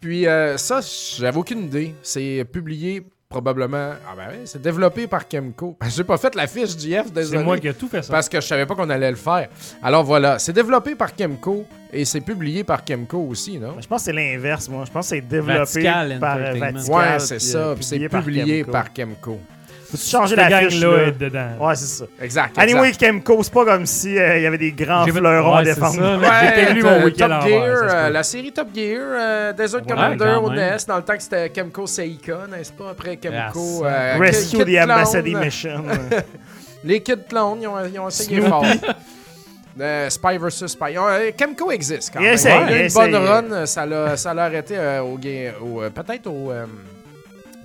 [0.00, 0.80] Puis euh, ça,
[1.18, 1.94] j'avais aucune idée.
[2.02, 3.92] C'est publié probablement...
[4.06, 5.78] Ah ben oui, c'est développé par Kemco.
[5.88, 7.42] J'ai pas fait la fiche C'est désolé.
[7.42, 8.12] moi qui ai tout fait ça.
[8.12, 9.48] Parce que je savais pas qu'on allait le faire.
[9.82, 13.76] Alors voilà, c'est développé par Kemco et c'est publié par Kemco aussi, non?
[13.80, 14.84] Je pense que c'est l'inverse, moi.
[14.86, 16.38] Je pense que c'est développé Vatical par.
[16.38, 16.76] Vatical.
[16.94, 17.58] Ouais, c'est ça.
[17.58, 19.38] euh, puis c'est publié par Kemco.
[19.92, 21.06] Faut-tu changer la fiche, gang-là là?
[21.08, 21.48] est dedans.
[21.60, 22.04] Ouais, c'est ça.
[22.20, 22.58] Exact.
[22.58, 22.92] Anyway.
[22.92, 25.92] Kemco, c'est pas comme si euh, il y avait des grands fleurons à défendre.
[26.42, 29.86] J'ai perdu mon week-end Top en Gear, euh, la série Top Gear, euh, Desert Ouais,
[29.86, 30.50] Commander au.
[30.50, 32.90] NES, dans le temps que c'était Kemco Seika, n'est-ce pas?
[32.92, 33.84] Après Kemco.
[33.84, 34.82] Euh, Rescue Kid the.
[34.82, 35.84] Ambassador Mission.
[36.84, 38.48] Les Kid Clown, ils ont, ils ont essayé Snoopy.
[38.48, 38.64] fort.
[39.80, 40.96] Euh, Spy vs Spy.
[40.96, 42.36] Euh, Kemco existe quand même.
[42.36, 46.26] Il y a une bonne run, ça l'a ça l'a arrêté euh, au, au, peut-être
[46.28, 46.50] au.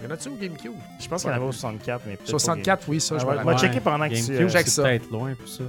[0.01, 0.73] Euh, y en a-tu au GameCube?
[0.99, 3.27] Je pense qu'il y en avait au 64, mais peut-être 64, oui, ça, je au
[3.27, 3.37] me Game.
[3.39, 3.53] rappelle.
[3.53, 4.21] On va checker pendant que tu...
[4.21, 4.83] GameCube, euh, check c'est ça.
[4.83, 5.63] peut-être loin pour ça.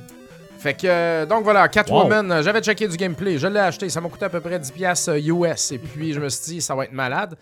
[0.59, 4.01] Fait que, euh, donc voilà, Catwoman, euh, j'avais checké du gameplay, je l'ai acheté, ça
[4.01, 5.21] m'a coûté à peu près 10$ piastres, euh,
[5.53, 7.37] US, et puis je me suis dit, ça va être malade.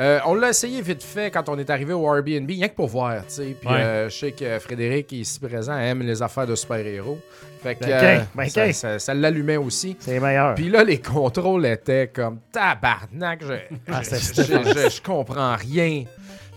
[0.00, 2.88] Euh, on l'a essayé vite fait quand on est arrivé au Airbnb, rien que pour
[2.88, 3.56] voir, tu sais.
[3.60, 3.74] Puis Ouais.
[3.74, 7.18] euh, je sais que Frédéric, ici présent, aime les affaires de super-héros.
[7.62, 8.72] Fait que Ben, euh, ok, ben, ça, ok.
[8.74, 9.94] ça- ça l'allumait aussi.
[10.00, 10.54] C'est meilleur.
[10.54, 13.52] Puis là, les contrôles étaient comme tabarnak, je,
[13.92, 14.44] Ah, je, c'est- je-
[14.88, 16.04] je- je comprends rien.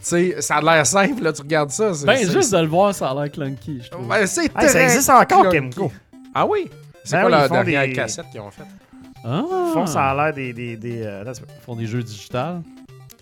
[0.08, 1.90] Tu sais, ça a l'air simple, là, tu regardes ça.
[2.06, 4.08] Ben, c'est- juste de le voir, ça a l'air clunky, je trouve.
[4.08, 5.50] Ouais, c'est Hey, ça existe encore.
[5.50, 5.92] Kemco.
[6.34, 6.70] Ah oui?
[7.04, 8.68] C'est Ben quoi oui, la dernière des- cassette qu'ils ont faite?
[9.24, 9.42] Ah!
[9.50, 12.62] Ils font ça a l'air des, des, des, euh, Ils font des jeux digitales.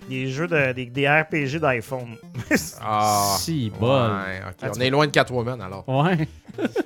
[0.10, 2.18] des jeux de, des, des RPG d'iPhone.
[2.82, 3.36] Ah.
[3.40, 3.72] Si.
[3.80, 4.72] Ouais, ok.
[4.76, 5.88] On est loin de Catwoman alors.
[5.88, 6.28] Ouais.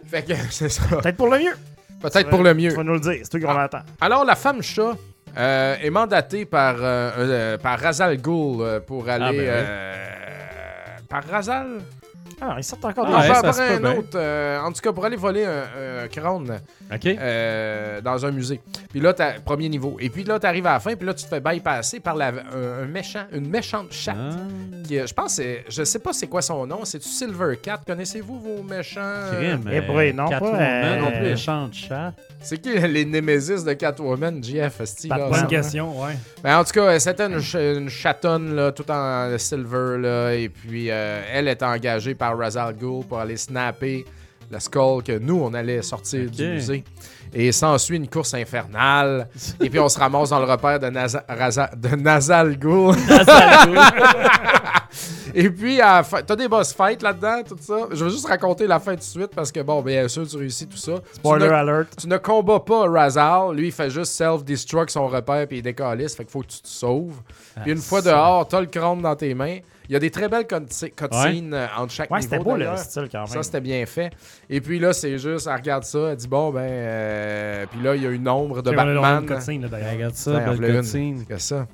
[0.05, 0.83] Fait que c'est ça.
[1.01, 1.57] Peut-être pour le mieux.
[1.99, 2.69] Peut-être pour le Tu mieux.
[2.75, 3.55] vas nous le dire, c'est toi qui Ah.
[3.55, 3.81] on attend.
[3.99, 4.91] Alors, la femme chat
[5.37, 9.25] euh, est mandatée par, euh, euh, par Razal Ghul euh, pour aller.
[9.25, 9.45] ben oui.
[9.47, 11.67] euh, par Razal?
[12.39, 14.09] Ah, ils sortent encore Ah, des ouais, par, un autre.
[14.15, 16.59] euh, en tout cas, pour aller voler un, un crâne
[16.93, 17.05] OK.
[17.07, 18.61] euh, dans un musée.
[18.91, 19.97] Puis là, t'as premier niveau.
[19.99, 22.27] Et puis là, t'arrives à la fin, puis là, tu te fais bypasser par la,
[22.27, 24.15] un, un méchant, une méchante chatte.
[24.19, 24.83] Ah.
[24.87, 26.85] Qui, euh, je pense, c'est- je sais pas c'est quoi son nom.
[26.85, 27.79] C'est-tu Silver Cat?
[27.87, 28.99] Connaissez-vous vos méchants?
[29.01, 29.69] euh, Crime.
[29.73, 31.21] Eh boy, non, pas, euh, non plus.
[31.21, 32.13] Méchant chat.
[32.39, 34.81] C'est qui les Némésis de Catwoman, JF?
[35.09, 36.13] Pas bonne question, ouais.
[36.43, 40.47] Ben, en tout cas, c'était une, ch- une chatonne, là, tout en silver, là, et
[40.47, 44.05] puis euh, elle est engagée par Razal Ghul pour aller snapper
[44.49, 46.83] le skull que nous, on allait sortir du musée.
[47.33, 49.27] Et s'ensuit une course infernale.
[49.61, 52.95] et puis on se ramasse dans le repère de, Raza- de Nazal Ghul.
[55.39, 57.87] Et puis, à la fin- t'as des boss fights là-dedans, tout ça.
[57.91, 60.35] Je veux juste raconter la fin tout de suite parce que, bon, bien sûr, tu
[60.35, 60.93] réussis tout ça.
[61.13, 61.95] Spoiler tu, ne, alert.
[61.95, 63.55] tu ne combats pas Razal.
[63.55, 66.15] Lui, il fait juste self-destruct son repère puis il décalisse.
[66.15, 67.21] Fait qu'il faut que tu te sauves.
[67.61, 69.59] Puis une fois dehors, t'as le crâne dans tes mains.
[69.89, 72.31] Il y a des très belles cutscenes euh, entre chaque Ouais, niveau.
[72.31, 73.27] c'était beau le style quand même.
[73.27, 74.09] Ça, c'était bien fait.
[74.49, 76.61] Et puis là, c'est juste, elle regarde ça, elle dit, bon, ben.
[76.63, 79.21] euh, Puis là, il y a une ombre de Batman.
[79.23, 79.91] une cutscene, là, d'ailleurs.
[79.93, 81.25] Regarde ça, Ouais, belle cutscene.
[81.25, 81.67] que ça.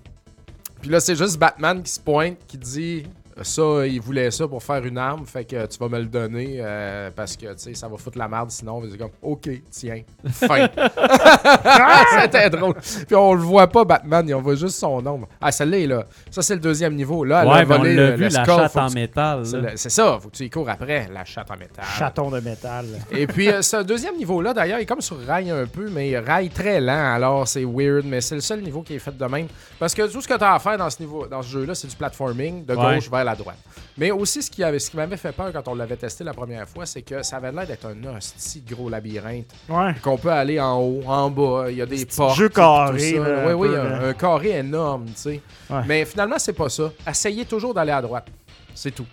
[0.81, 3.03] Puis là, c'est juste Batman qui se pointe, qui dit
[3.41, 6.57] ça, il voulait ça pour faire une arme, fait que tu vas me le donner
[6.59, 8.81] euh, parce que tu sais, ça va foutre la merde sinon.
[8.89, 10.67] C'est comme OK, tiens, fin.
[12.21, 12.75] C'était drôle.
[12.75, 15.27] Puis on le voit pas, Batman, on voit juste son ombre.
[15.41, 16.05] Ah, celle-là est là.
[16.31, 17.23] Ça, c'est le deuxième niveau.
[17.23, 19.43] Là, elle Ouais, a mais on le, vu, le la chatte en tu- métal.
[19.75, 21.85] c'est ça, faut que tu y cours après, la chatte en métal.
[21.97, 22.85] Chaton de métal.
[23.11, 26.17] Et puis, euh, ce deuxième niveau-là, d'ailleurs, il est comme sur rail un peu, mais
[26.19, 27.13] rail très lent.
[27.15, 29.47] Alors, c'est weird, mais c'est le seul niveau qui est fait de même.
[29.79, 31.75] Parce que tout ce que tu as à faire dans ce, niveau, dans ce jeu-là,
[31.75, 32.95] c'est du platforming de Ouais.
[32.95, 33.57] gauche vers la droite.
[33.97, 36.33] Mais aussi, ce qui, avait, ce qui m'avait fait peur quand on l'avait testé la
[36.33, 39.53] première fois, c'est que ça avait l'air d'être un hostie gros labyrinthe.
[39.69, 39.93] Ouais.
[40.01, 42.37] Qu'on peut aller en haut, en bas, il y a des portes.
[42.37, 45.41] jeu carré, Oui, un oui, un, carré énorme, tu sais.
[45.69, 45.81] Ouais.
[45.87, 46.91] Mais finalement, c'est pas ça.
[47.07, 48.27] Essayez toujours d'aller à droite.
[48.73, 49.05] C'est tout.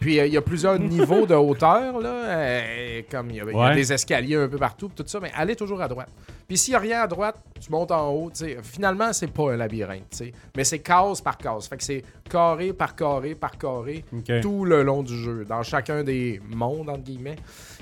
[0.00, 2.08] Puis euh, il y a plusieurs niveaux de hauteur, là.
[2.10, 5.56] euh, comme il y, a, y des escaliers un peu partout, tout ça, mais allez
[5.56, 6.08] toujours à droite.
[6.46, 8.58] Puis s'il n'y a rien à droite, tu montes en haut, tu sais.
[8.62, 10.22] Finalement, c'est pas un labyrinthe.
[10.56, 11.66] Mais c'est case par case.
[11.66, 14.04] Fait que c'est carré par carré par carré
[14.42, 17.36] tout le long du jeu, dans chacun des mondes, entre guillemets.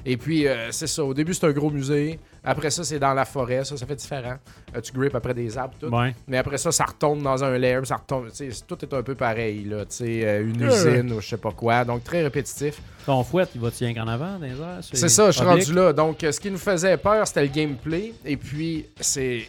[0.07, 1.05] Et puis, euh, c'est ça.
[1.05, 2.19] Au début, c'est un gros musée.
[2.45, 3.65] Après ça, c'est dans la forêt.
[3.65, 4.37] Ça, ça fait différent.
[4.77, 5.87] Euh, tu grippes après des arbres, tout.
[5.89, 6.15] Ouais.
[6.29, 8.29] Mais après ça, ça retombe dans un lair, ça retombe.
[8.67, 9.85] Tout est un peu pareil, là.
[9.87, 10.75] Tu sais, euh, une Ouais.
[10.75, 11.85] usine ou je sais pas quoi.
[11.85, 12.81] Donc, très répétitif.
[13.07, 14.81] Ton fouette, il va te tirer en avant dans les airs?
[14.83, 15.93] C'est ça, je suis rendu là.
[15.93, 18.13] Donc, euh, ce qui nous faisait peur, c'était le gameplay.
[18.25, 19.49] Et puis, c'est.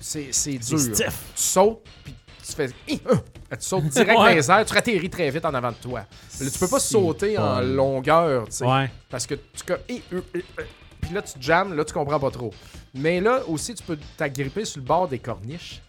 [0.00, 0.78] C'est dur.
[0.78, 1.02] Tu
[1.34, 2.14] sautes, puis
[2.46, 2.68] tu fais.
[2.88, 2.98] Hi.
[2.98, 6.00] Tu sautes direct dans les airs, tu atterris très vite en avant de toi.
[6.00, 8.66] Là, tu peux pas sauter en longueur, tu sais.
[8.66, 8.90] Ouais.
[9.08, 9.72] Parce que tu.
[9.88, 10.62] hi, euh, euh, euh.
[11.04, 12.50] Puis là, tu jammes, là, tu comprends pas trop.
[12.94, 15.82] Mais là aussi, tu peux t'agripper sur le bord des corniches.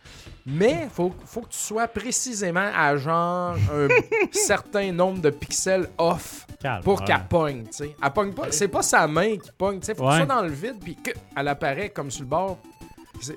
[0.45, 3.87] Mais faut, faut que tu sois précisément à genre un
[4.31, 6.83] certain nombre de pixels off Calme.
[6.83, 7.05] pour ouais.
[7.05, 7.95] qu'elle pogne, tu sais.
[8.03, 8.51] Elle pogne pas.
[8.51, 9.95] C'est pas sa main qui pogne, tu sais.
[9.95, 12.59] Faut que tu sois dans le vide, puis qu'elle apparaît comme sur le bord.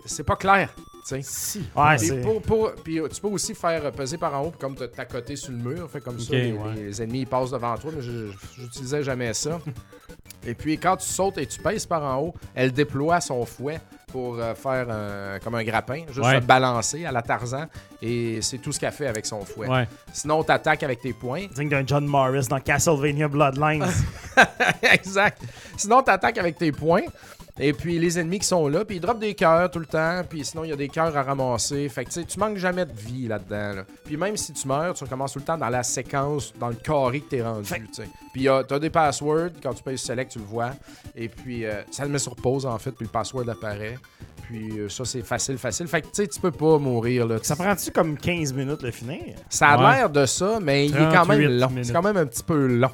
[0.04, 0.74] C'est pas clair,
[1.08, 1.22] tu sais.
[1.22, 1.64] Si.
[1.76, 5.36] Ouais, pour, pour- puis, tu peux aussi faire peser par en haut, comme t'as côté
[5.36, 6.74] sur le mur, fait comme ça, les, ouais.
[6.76, 8.02] les ennemis ils passent devant toi, mais
[8.56, 9.58] j'utilisais jamais ça.
[10.46, 13.80] et puis quand tu sautes et tu pèses par en haut, elle déploie son fouet
[14.08, 16.40] pour euh, faire un- comme un grappin, juste Ouais.
[16.40, 17.66] se balancer à la Tarzan,
[18.00, 19.68] et c'est tout ce qu'elle fait avec son fouet.
[19.68, 19.86] Ouais.
[20.12, 21.46] Sinon, t'attaques avec tes poings.
[21.54, 23.84] Digne d'un John Morris dans Castlevania Bloodlines.
[24.82, 25.42] exact.
[25.76, 27.02] Sinon, t'attaques avec tes poings.
[27.60, 30.22] Et puis les ennemis qui sont là, puis ils droppent des cœurs tout le temps,
[30.28, 31.88] puis sinon il y a des cœurs à ramasser.
[31.88, 33.76] Fait que tu sais, tu manques jamais de vie là-dedans.
[33.78, 33.84] là.
[34.04, 36.74] Puis même si tu meurs, tu recommences tout le temps dans la séquence, dans le
[36.76, 37.68] carré que t'es rendu.
[37.94, 38.02] tu.
[38.32, 40.70] Puis y a- t'as des passwords, quand tu payes select, tu le vois.
[41.16, 43.98] Et puis euh, ça le met sur pause en fait, puis le password apparaît.
[44.46, 45.88] Puis euh, ça c'est facile, facile.
[45.88, 47.36] Fait que tu sais, tu peux pas mourir là.
[47.42, 49.34] Ça prend-tu comme 15 minutes le finir?
[49.50, 49.96] Ça a Ouais.
[49.96, 51.70] l'air de ça, mais il est quand 38 même long.
[51.82, 52.90] C'est quand même un petit peu long.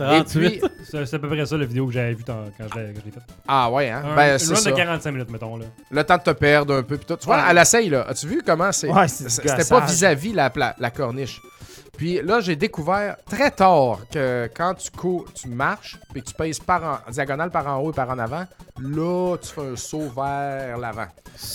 [0.00, 0.60] Et 38.
[0.60, 3.22] puis, C'est à peu près ça, la vidéo que j'avais vue quand je l'ai faite.
[3.46, 4.02] ah ouais, hein?
[4.04, 4.70] Un- ben, une c'est run ça.
[4.70, 5.56] de 45 minutes, mettons.
[5.56, 5.66] Là.
[5.90, 6.96] le temps de te perdre un peu.
[6.96, 7.16] Puis tout.
[7.16, 7.42] Tu vois, Ouais.
[7.50, 8.06] elle essaye, là.
[8.08, 8.88] As-tu vu comment c'est.
[8.90, 11.40] Ouais, c'est du C'était pas vis-à-vis la, la, la corniche?
[11.98, 16.34] Puis là, j'ai découvert très tard que quand tu cours, tu marches, puis que tu
[16.34, 18.46] pèses par en, diagonale par en haut et par en avant,
[18.80, 21.08] là, tu fais un saut vers l'avant.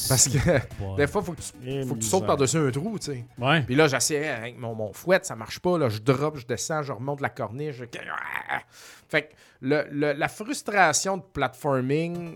[0.09, 3.05] Parce que des fois, faut que tu, faut que tu sautes par-dessus un trou, tu
[3.13, 3.23] sais.
[3.39, 3.61] Ouais.
[3.61, 5.77] Puis là, j'essayais avec mon, mon fouet, ça marche pas.
[5.77, 7.77] Là, je drop, je descends, je remonte la corniche.
[7.77, 7.85] je-
[9.09, 12.35] Fait que le- le- la frustration de platforming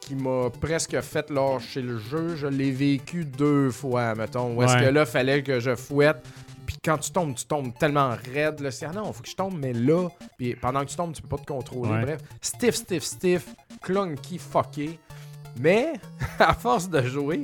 [0.00, 4.54] qui m'a presque fait lâcher le jeu, je l'ai vécu deux fois, mettons.
[4.54, 4.80] Où est-ce Ouais.
[4.84, 6.22] que là, fallait que je fouette.
[6.66, 8.60] Puis quand tu tombes, tu tombes tellement raide.
[8.60, 10.08] Là, c'est ah non, faut que je tombe, mais là.
[10.38, 11.90] Puis pendant que tu tombes, tu peux pas te contrôler.
[11.90, 12.02] Ouais.
[12.02, 13.46] Bref, stiff, stiff, stiff,
[13.82, 14.98] clunky, fucké.
[15.60, 15.92] Mais
[16.38, 17.42] à force de jouer,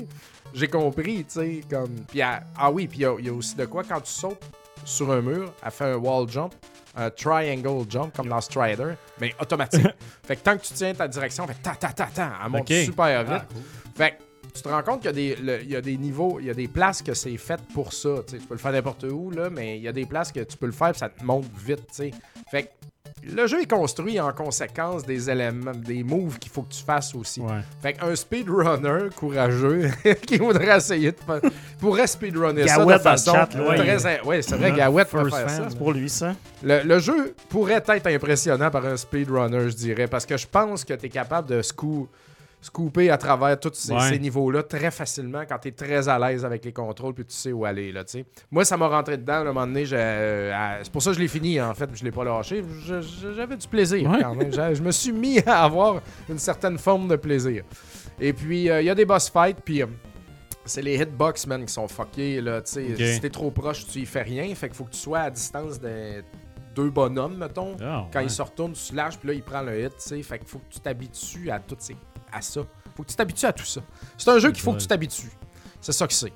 [0.53, 1.95] j'ai compris, tu sais, comme...
[2.09, 4.01] Puis à- ah oui, puis il y a- il y, a aussi de quoi, quand
[4.01, 4.43] tu sautes
[4.85, 6.53] sur un mur, elle fait un wall jump,
[6.97, 9.87] un triangle jump, comme dans Strider, mais automatique.
[10.27, 12.67] fait que tant que tu tiens ta direction, fait ta ta ta ta, elle monte
[12.85, 13.33] super vite.
[13.33, 13.63] Ah, cool.
[13.95, 14.17] Fait que
[14.53, 16.47] tu te rends compte qu'il y a des, le- il y a des niveaux, il
[16.47, 18.11] y a des places que c'est fait pour ça.
[18.29, 20.57] tu peux le faire n'importe où, là, mais il y a des places que tu
[20.57, 21.87] peux le faire et ça te monte vite.
[21.89, 22.11] tu sais.
[22.51, 22.69] Fait que
[23.23, 27.15] le jeu est construit en conséquence des éléments, des moves qu'il faut que tu fasses
[27.15, 27.41] aussi.
[27.43, 27.61] Ouais.
[27.83, 29.91] Fait qu'un speedrunner courageux
[30.27, 31.41] qui voudrait essayer de faire,
[31.79, 34.23] pourrait speedrunner ça de façon chat, là, très...
[34.25, 35.65] Ouais, c'est vrai, Gawette peut faire fan.
[35.65, 35.67] ça.
[35.71, 36.35] C'est pour lui, ça.
[36.63, 40.85] Le, le jeu pourrait être impressionnant par un speedrunner, je dirais, parce que je pense
[40.85, 42.07] que tu es capable de scoo-
[42.61, 44.09] scooper à travers tous ces, Ouais.
[44.11, 47.35] ces niveaux-là très facilement quand tu es très à l'aise avec les contrôles puis tu
[47.35, 47.91] sais où aller.
[47.93, 48.25] Là, tu sais.
[48.51, 49.33] Moi, ça m'a rentré dedans.
[49.33, 51.89] là, à un moment donné, euh, c'est pour ça que je l'ai fini, en fait,
[51.95, 52.63] je l'ai pas lâché.
[53.35, 54.19] J'avais du plaisir Ouais.
[54.23, 54.53] quand même.
[54.53, 57.65] Je me suis mis à avoir une certaine forme de plaisir.
[58.21, 59.83] Et puis, euh, il y a des boss fights, puis...
[59.83, 59.87] euh,
[60.67, 62.87] c'est les hitbox, man, qui sont fuckés, là, tu sais.
[62.93, 62.99] Ok.
[63.15, 64.55] Si t'es trop proche, tu y fais rien.
[64.55, 66.21] Fait qu'il faut que tu sois à distance des
[66.75, 67.75] deux bonhommes, mettons.
[67.83, 68.27] Ah, Quand ouais.
[68.27, 70.23] il se retourne, tu lâches, puis là, il prend le hit, tu sais.
[70.23, 71.97] Fait qu'il faut que tu t'habitues à tout ces...
[72.33, 72.61] à ça.
[72.97, 73.81] Faut que tu t'habitues à tout ça.
[74.19, 75.31] C'est un jeu qu'il faut que tu t'habitues.
[75.81, 76.27] C'est ça que c'est.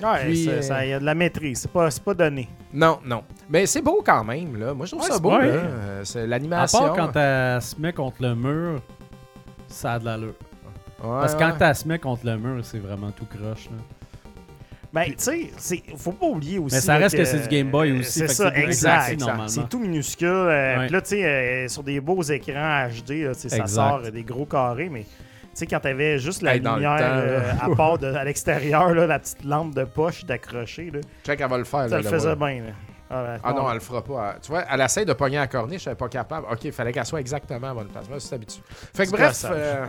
[0.00, 1.58] Ouais, Puis, ça- euh, ça- il y a de la maîtrise.
[1.62, 2.48] C'est pas, c'est pas donné.
[2.72, 3.24] Non, non.
[3.50, 4.72] Mais c'est beau quand même, là.
[4.74, 5.44] Moi, je trouve Ouais, ça c'est beau, là.
[5.44, 6.78] Euh, C'est À l'animation.
[6.78, 8.80] part quand elle se met contre le mur,
[9.66, 10.34] ça a de l'allure.
[11.02, 13.64] Ouais, Parce que quand elle se met contre le mur, c'est vraiment tout croche.
[13.70, 13.76] Là.
[14.92, 16.74] Ben, tu sais, faut pas oublier aussi.
[16.76, 19.18] Mais ça reste que c'est du Game Boy aussi, C'est ça, exact.
[19.48, 20.28] C'est tout minuscule.
[20.28, 20.88] euh, Ouais.
[20.90, 24.10] Là, tu sais, euh, sur des beaux écrans HD, là, tu sais, ça sort euh,
[24.10, 25.06] des gros carrés, mais.
[25.54, 27.54] Tu sais, quand t'avais juste la Hey, dans le lumière temps, euh, là.
[27.64, 31.48] à part de- à l'extérieur, là, la petite lampe de poche d'accrocher, là, Check, elle
[31.50, 31.80] va le faire.
[31.82, 32.54] ça là, le là, faisait voilà.
[32.54, 32.64] bien.
[32.64, 32.72] là.
[33.10, 34.36] Ah, Ah non, elle le fera pas.
[34.40, 36.46] Tu vois, elle essaie de pogner à corniche, elle est pas capable.
[36.50, 38.08] Ok, il fallait qu'elle soit exactement à la bonne place.
[38.08, 38.62] Moi, c'est habitué.
[38.94, 39.50] Fait que bref, gossage.
[39.54, 39.84] euh,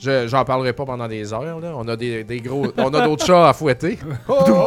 [0.00, 1.60] je, j'en parlerai pas pendant des heures.
[1.60, 1.72] Là.
[1.76, 3.98] On a des, des gros, on a d'autres chats à fouetter.
[4.26, 4.66] Prendre,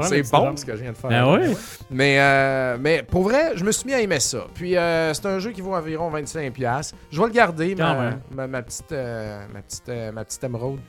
[0.00, 1.10] le C'est bon ce que je viens de faire.
[1.10, 1.56] Ben oui.
[1.90, 4.46] Mais, euh, mais pour vrai, je me suis mis à aimer ça.
[4.54, 6.92] Puis euh, c'est un jeu qui vaut environ 25$.
[7.10, 10.80] Je vais le garder, ma, ma, ma petite, euh, ma, petite, euh, ma petite émeraude,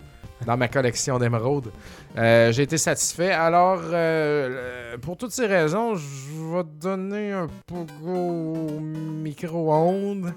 [0.46, 1.72] dans ma collection d'émeraudes.
[2.18, 3.32] Euh, J'ai été satisfait.
[3.32, 10.34] Alors, euh, pour toutes ces raisons, je vais te donner un pogo micro-ondes.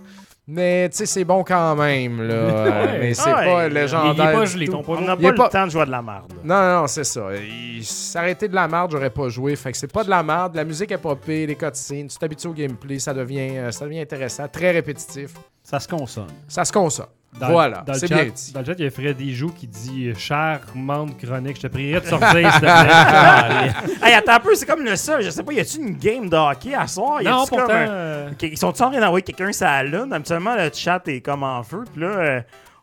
[0.47, 2.21] Mais tu sais, c'est bon quand même.
[2.23, 2.35] Là.
[2.91, 2.99] Ouais.
[2.99, 4.33] Mais c'est Ah, pas il- Il est légendaire.
[4.33, 6.33] pas gelé, ton On n'a pas, pas- le temps de jouer à de la merde.
[6.43, 7.29] Non, non, c'est ça.
[7.37, 9.55] Il s'arrêter de la merde, j'aurais pas joué.
[9.57, 10.55] Fait que c'est pas de la merde.
[10.57, 13.85] La musique est pas pire, les cutscenes, tu t'habitues au gameplay, ça devient, euh, ça
[13.85, 15.31] devient intéressant, très répétitif.
[15.63, 16.27] Ça se consomme.
[16.49, 17.07] Ça se consomme.
[17.39, 18.53] Dans- voilà, dans le c'est chat- bien dit.
[18.53, 22.01] Dans le chat, il y a Freddy Joue qui dit Charmante chronique, je te prierai
[22.01, 23.73] de sortir, s'il te plaît.
[24.03, 25.23] Hey, attends un peu, c'est comme le seul.
[25.23, 27.23] Je sais pas, y a-tu une game de hockey à soir?
[27.23, 27.71] Y non, pourtant.
[27.71, 30.13] un- euh, Ils sont-ils en train d'envoyer quelqu'un sur la lune?
[30.13, 31.85] Habituellement, le chat est comme en feu.
[31.93, 32.41] Puis là, euh,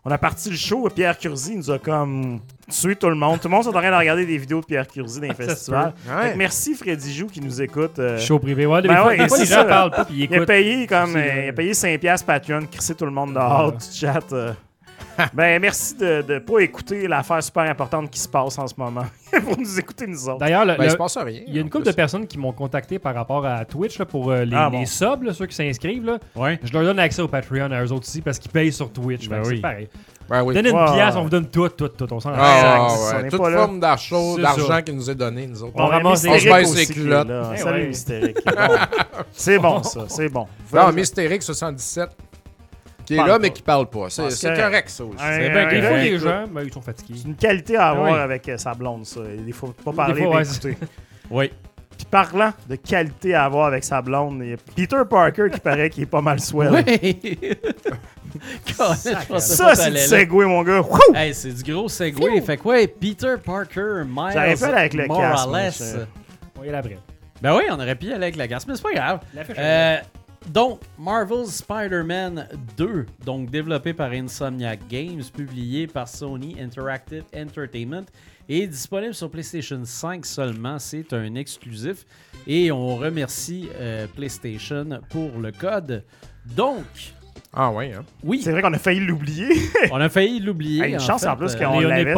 [0.08, 0.88] on a parti le show.
[0.96, 2.40] Pierre Curzi nous a comme
[2.70, 3.42] tué tout le monde.
[3.42, 5.34] Tout le monde est en train de regarder des vidéos de Pierre Curzi dans les
[5.46, 5.94] festivals.
[6.08, 6.32] Ouais.
[6.32, 8.00] Que merci Freddy Jou qui nous écoute.
[8.00, 8.66] euh, Show privé.
[8.66, 9.66] Ouais, Ben ouais, les gens ça.
[9.66, 12.00] parlent pas puis ils il a payé comme C'est, euh, euh, il a payé 5
[12.00, 13.78] piastres Patreon, crisser tout le monde dehors Ouais.
[13.78, 14.24] du chat.
[14.32, 14.54] euh.
[15.34, 19.06] ben merci de ne pas écouter l'affaire super importante qui se passe en ce moment
[19.44, 20.40] pour nous écouter nous autres.
[20.40, 21.42] D'ailleurs, le- Ben, il le- se passe rien.
[21.48, 21.92] il y a une couple plus.
[21.92, 24.80] de personnes qui m'ont contacté par rapport à Twitch là, pour euh, les, Ah, bon.
[24.80, 26.06] les subs, là, ceux qui s'inscrivent.
[26.06, 26.18] là.
[26.36, 26.60] Ouais.
[26.64, 29.28] Je leur donne accès au Patreon à eux autres aussi parce qu'ils payent sur Twitch.
[29.28, 29.56] Ben oui.
[29.56, 29.90] C'est pareil.
[30.30, 30.54] Ben oui.
[30.56, 31.20] Donnez une Ouais, pièce, ouais.
[31.20, 32.08] on vous donne tout, tout, tout.
[32.12, 32.88] On s'en Ah,
[33.22, 33.28] ouais.
[33.28, 34.36] est Toute pas forme d'argent
[34.86, 35.74] qui nous est donné, nous autres.
[35.76, 37.28] On ramasse des- On se baisse aussi ses qui est culottes.
[37.30, 37.52] là.
[37.54, 37.88] Eh Salut ouais.
[37.88, 38.38] Mystérique.
[38.46, 38.52] Bon.
[39.32, 40.46] C'est bon ça, c'est bon.
[40.74, 42.10] Non, Mystérique 77,
[43.08, 43.40] qui est là, pas.
[43.40, 44.10] mais qui parle pas.
[44.10, 45.18] C'est correct, ça aussi.
[45.20, 47.16] C'est bien un- Des fois, les gens, ben, ils sont fatigués.
[47.22, 48.20] C'est une qualité à avoir Oui.
[48.20, 49.22] avec euh, sa blonde, ça.
[49.46, 50.78] Il faut pas parler, fois, mais ouais, écouter.
[51.30, 51.52] Oui.
[51.98, 55.60] Puis parlant de qualité à avoir avec sa blonde, il y a Peter Parker qui
[55.60, 56.72] paraît qu'il est pas mal swell.
[56.88, 57.30] Oui.
[59.40, 60.82] Ça, c'est du segway, mon gars.
[61.16, 62.40] Hey, c'est du gros segway.
[62.42, 64.04] Fait que ouais, Peter Parker, J'aurais
[64.54, 65.50] Miles aller avec le casque, Morales.
[65.50, 66.98] moi, je- On y là après.
[67.42, 69.20] Ben oui, on aurait pu y aller avec la casse, mais c'est pas grave.
[69.58, 69.98] Euh,
[70.52, 78.06] donc, Marvel's Spider-Man 2, donc développé par Insomniac Games, publié par Sony Interactive Entertainment,
[78.48, 80.80] est disponible sur PlayStation 5 seulement.
[80.80, 82.06] C'est un exclusif.
[82.46, 86.06] Et on remercie euh, PlayStation pour le code.
[86.56, 86.86] Donc,
[87.60, 88.04] Ah, ouais, hein.
[88.24, 89.48] oui, C'est vrai qu'on a failli l'oublier.
[89.92, 90.84] on a failli l'oublier.
[90.84, 91.28] Hey, une en chance fait.
[91.28, 92.14] en plus Euh, qu'on l'avait.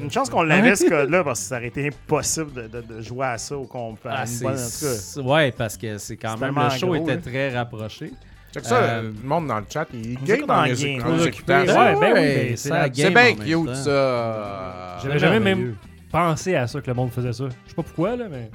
[0.00, 3.02] Une chance qu'on l'avait ce code-là parce que ça aurait été impossible de, de- de
[3.02, 4.12] jouer à ça au complet.
[4.14, 7.20] ah, Une ouais, parce que c'est quand même le show gros, était là.
[7.20, 8.12] très rapproché.
[8.54, 11.06] Check ça, Euh, le monde dans le chat, il game dans les game.
[11.06, 14.98] Ouais, ben oui, ben, c'est la- C'est game bien cute, ça.
[15.02, 15.74] J'avais jamais même
[16.10, 17.44] pensé à ça que le monde faisait ça.
[17.64, 18.50] Je sais pas pourquoi, là, mais.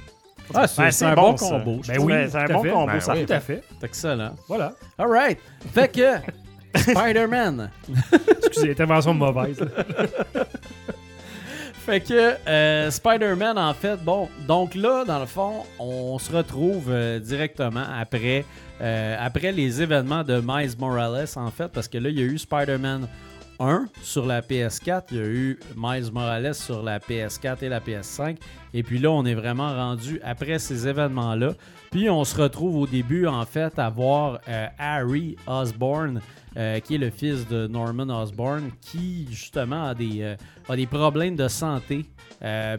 [0.52, 1.80] Ah, c'est Ouais, c'est un bon, combo.
[1.86, 2.70] Ben oui, c'est un bon fait.
[2.70, 3.12] combo, Ben ça.
[3.14, 3.24] oui.
[3.26, 3.62] Tout à fait.
[3.80, 4.34] C'est excellent.
[4.48, 4.72] Voilà.
[4.98, 5.38] All right.
[5.72, 6.16] Fait que
[6.76, 7.70] Spider-Man.
[8.46, 9.58] Excusez, intervention mauvaise.
[11.86, 16.86] Fait que euh, Spider-Man, en fait, bon, donc là, dans le fond, on se retrouve
[16.88, 18.46] euh, directement après,
[18.80, 22.24] euh, après les événements de Miles Morales, en fait, parce que là, il y a
[22.24, 23.06] eu Spider-Man
[23.58, 27.80] 1 sur la PS4, il y a eu Miles Morales sur la PS4 et la
[27.80, 28.36] PS5.
[28.72, 31.54] Et puis là, on est vraiment rendu après ces événements-là.
[31.90, 36.20] Puis on se retrouve au début, en fait, à voir euh, Harry Osborne,
[36.56, 40.36] euh, qui est le fils de Norman Osborne, qui justement a des,
[40.68, 42.04] euh, problèmes de santé.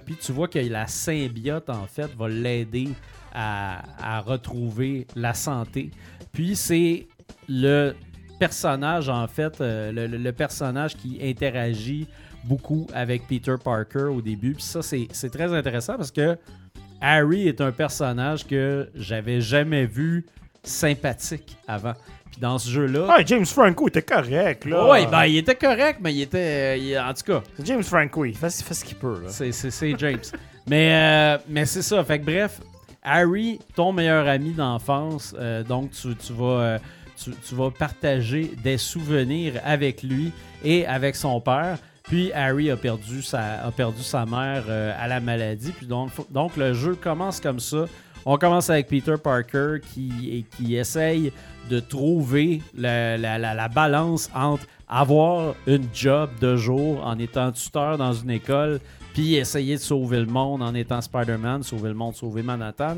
[0.06, 2.90] Puis tu vois que la symbiote, en fait, va l'aider
[3.34, 5.92] à, à retrouver la santé.
[6.32, 7.08] Puis c'est
[7.48, 7.96] le
[8.40, 12.08] personnage, en fait, euh, le, le- le personnage qui interagit
[12.44, 14.54] beaucoup avec Peter Parker au début.
[14.54, 16.38] Puis ça, c'est c'est très intéressant parce que
[17.02, 20.26] Harry est un personnage que j'avais jamais vu
[20.64, 21.94] sympathique avant.
[22.32, 23.08] Puis dans ce jeu-là.
[23.10, 24.88] Ah, James Franco était correct, là.
[24.90, 26.80] Ouais, ben il était correct, mais il était.
[26.80, 29.30] il- en tout cas, C'est James Franco, il fait, il fait ce qu'il peut, là.
[29.30, 30.20] c'est, c'est- c'est James.
[30.68, 32.04] mais euh, mais c'est ça.
[32.04, 32.60] Fait que bref,
[33.04, 36.80] Harry, ton meilleur ami d'enfance, euh, donc tu, tu vas.
[37.24, 40.32] Tu, vas partager des souvenirs avec lui
[40.64, 41.78] et avec son père.
[42.04, 45.72] Puis Harry a perdu sa, a perdu sa mère euh, à la maladie.
[45.72, 47.86] Puis donc, donc le jeu commence comme ça.
[48.26, 51.32] On commence avec Peter Parker qui, qui essaye
[51.70, 57.52] de trouver la, la- la- la balance entre avoir une job de jour en étant
[57.52, 58.80] tuteur dans une école,
[59.14, 62.98] puis essayer de sauver le monde en étant Spider-Man, sauver le monde, sauver Manhattan.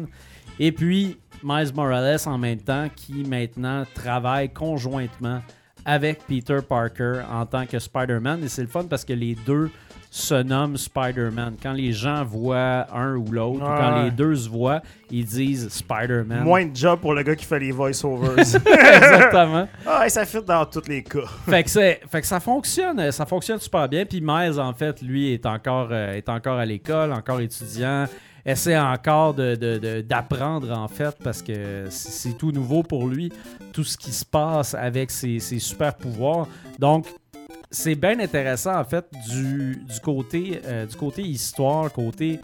[0.60, 5.42] Et puis Miles Morales en même temps qui maintenant travaille conjointement
[5.86, 8.44] avec Peter Parker en tant que Spider-Man.
[8.44, 9.72] Et c'est le fun parce que les deux
[10.10, 11.56] se nomment Spider-Man.
[11.62, 14.82] Quand les gens voient un ou l'autre, quand les deux se voient,
[15.12, 16.44] ils disent Spider-Man.
[16.44, 18.40] Moins de job pour le gars qui fait les voice-overs.
[18.40, 19.68] Exactement.
[19.86, 21.20] ah, et ça fit dans tous les cas.
[21.46, 24.06] fait, que fait que ça fonctionne, ça fonctionne super bien.
[24.06, 28.06] Puis Miles, en fait, lui, est encore, euh, est encore à l'école, encore étudiant,
[28.48, 33.32] essaie encore de- de- d'apprendre, en fait, parce que c'est tout nouveau pour lui,
[33.74, 36.48] tout ce qui se passe avec ses, ses super pouvoirs.
[36.80, 37.06] Donc,
[37.70, 42.40] c'est bien intéressant, en fait, du, du, côté, euh, du côté histoire, côté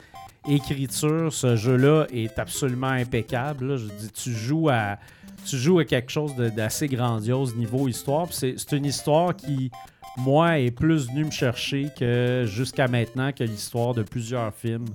[0.47, 1.31] écriture.
[1.31, 3.67] Ce jeu-là est absolument impeccable.
[3.71, 3.77] là.
[3.77, 4.97] Je dis, tu joues à
[5.45, 8.27] tu joues à quelque chose d'assez grandiose niveau histoire.
[8.31, 9.71] C'est une histoire qui,
[10.15, 14.85] moi, est plus venue me chercher que jusqu'à maintenant que l'histoire de plusieurs films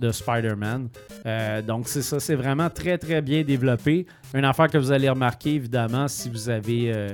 [0.00, 0.88] de Spider-Man.
[1.24, 4.06] Euh, donc c'est ça, c'est vraiment très très bien développé.
[4.34, 7.08] Une affaire que vous allez remarquer évidemment si vous avez euh,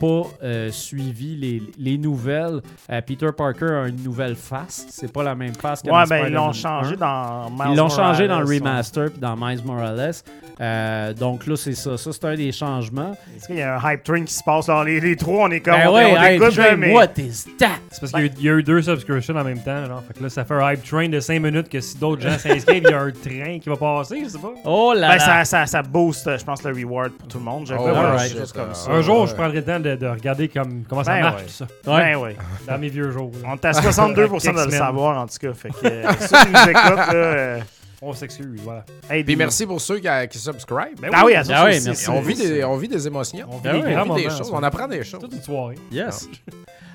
[0.00, 2.60] pas euh, suivi les, les nouvelles.
[2.90, 4.86] euh, Peter Parker a une nouvelle face.
[4.90, 6.96] C'est pas la même face que Ouais, dans ben ils l'ont changé 1.
[6.96, 10.12] dans Miles Ils l'ont changé dans le remaster puis dans Miles Morales.
[10.58, 11.98] Euh, donc là, c'est ça.
[11.98, 13.12] Ça, c'est un des changements.
[13.36, 15.46] Est-ce qu'il y a un hype train qui se passe dans les, les trois?
[15.48, 15.74] On est comme.
[15.74, 17.68] Ben on, ouais, on Train, mais- what is that?
[17.90, 19.84] C'est parce qu'il y a eu- il y, a eu deux subscriptions en même temps.
[19.84, 20.02] Genre.
[20.06, 22.38] Fait que là, ça fait un hype train de 5 minutes que si d'autres gens
[22.38, 24.52] s'inscrivent, il y a un train qui va passer, je sais pas.
[24.64, 25.18] Oh là Ben, là!
[25.18, 27.68] ça, ça, ça booste, je pense, le reward pour tout le monde.
[27.70, 27.92] Oh, crois.
[27.92, 28.28] ouais, Ouais, ouais.
[28.28, 28.90] juste comme ça.
[28.90, 29.26] un jour, ouais.
[29.26, 31.46] je prendrai le temps de, de regarder comme, comment ça Ben marche, ouais.
[31.46, 32.36] tout ça, Ben ouais.
[32.66, 33.30] dans mes vieux jours.
[33.42, 33.50] là.
[33.52, 35.52] On est à 62% de le savoir, en tout cas.
[35.54, 37.14] Fait que euh, ceux qui nous écoutent, là.
[37.14, 37.60] euh,
[38.02, 38.84] On s'excuse, voilà.
[39.08, 39.24] aidez-nous.
[39.24, 40.98] Puis merci pour ceux qui, qui subscribent.
[41.00, 42.10] Ben Ah oui, à Ah oui, merci.
[42.10, 43.46] on, vit des, on vit des émotions.
[43.50, 45.20] On vit Ben des oui, grands On vit des moments, choses, on apprend des choses.
[45.20, 45.76] Toute une soirée.
[45.92, 46.28] Yes.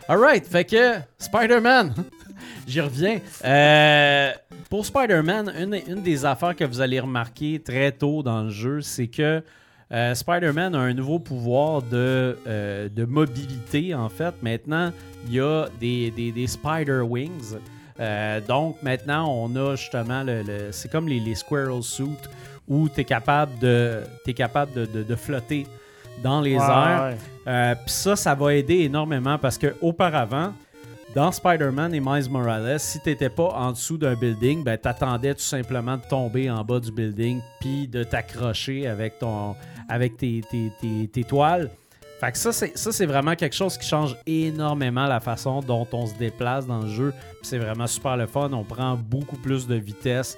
[0.10, 1.94] Alright, fait que Spider-Man,
[2.68, 3.20] j'y reviens.
[3.46, 4.32] Euh,
[4.70, 8.82] pour Spider-Man, une, une des affaires que vous allez remarquer très tôt dans le jeu,
[8.82, 9.44] c'est que
[9.92, 14.34] euh, Spider-Man a un nouveau pouvoir de, euh, de mobilité, en fait.
[14.42, 14.92] Maintenant,
[15.28, 17.56] il y a des, des, des Spider-Wings.
[18.00, 20.42] Euh, donc, maintenant, on a justement le.
[20.44, 22.16] le- c'est comme les, les Squirrel Suits
[22.68, 25.68] où tu es capable de, t'es capable de, de- de flotter
[26.24, 27.14] dans les Ouais, airs.
[27.46, 27.76] ouais.
[27.76, 30.54] Puis ça, ça va aider énormément parce que auparavant,
[31.14, 35.42] dans Spider-Man et Miles Morales, si t'étais pas en dessous d'un building, ben t'attendais tout
[35.42, 39.56] simplement de tomber en bas du building puis de t'accrocher avec ton
[39.92, 41.70] avec tes, tes, tes- tes toiles.
[42.20, 45.88] Fait que ça, c'est ça, c'est vraiment quelque chose qui change énormément la façon dont
[45.92, 47.14] on se déplace dans le jeu.
[47.42, 48.50] C'est vraiment super le fun.
[48.54, 50.38] On prend beaucoup plus de vitesse.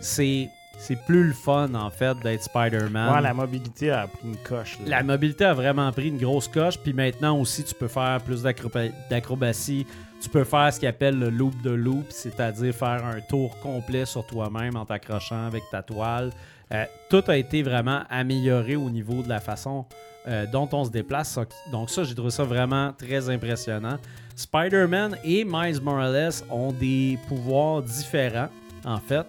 [0.00, 3.14] C'est c'est plus le fun, en fait, d'être Spider-Man.
[3.14, 4.76] Ouais, la mobilité a pris une coche.
[4.80, 4.96] là.
[4.98, 6.78] La mobilité a vraiment pris une grosse coche.
[6.78, 9.86] Puis maintenant aussi, tu peux faire plus d'acroba- d'acrobatie.
[10.24, 14.06] Tu peux faire ce qu'ils appelle le loop de loop, c'est-à-dire faire un tour complet
[14.06, 16.30] sur toi-même en t'accrochant avec ta toile.
[16.72, 19.84] Euh, tout a été vraiment amélioré au niveau de la façon
[20.26, 21.38] euh, dont on se déplace.
[21.70, 23.98] Donc ça, j'ai trouvé ça vraiment très impressionnant.
[24.34, 28.48] Spider-Man et Miles Morales ont des pouvoirs différents,
[28.86, 29.26] en fait.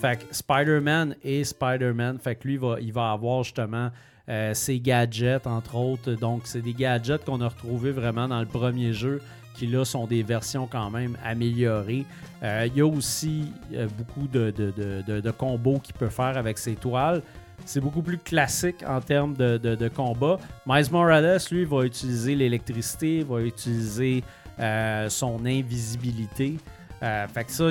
[0.00, 3.90] Fait que Spider-Man et Spider-Man, fait que lui, va, il va avoir justement
[4.30, 6.12] euh, ses gadgets, entre autres.
[6.12, 9.20] Donc, c'est des gadgets qu'on a retrouvés vraiment dans le premier jeu,
[9.58, 12.06] qui là sont des versions quand même améliorées.
[12.42, 17.22] Euh, il y a aussi euh, beaucoup de, combos qu'il peut faire avec ses toiles.
[17.64, 20.38] C'est beaucoup plus classique en termes de, combat.
[20.64, 24.22] Miles Morales, lui, va utiliser l'électricité, va utiliser
[24.60, 26.56] euh, son invisibilité.
[27.02, 27.68] Euh, fait que ça,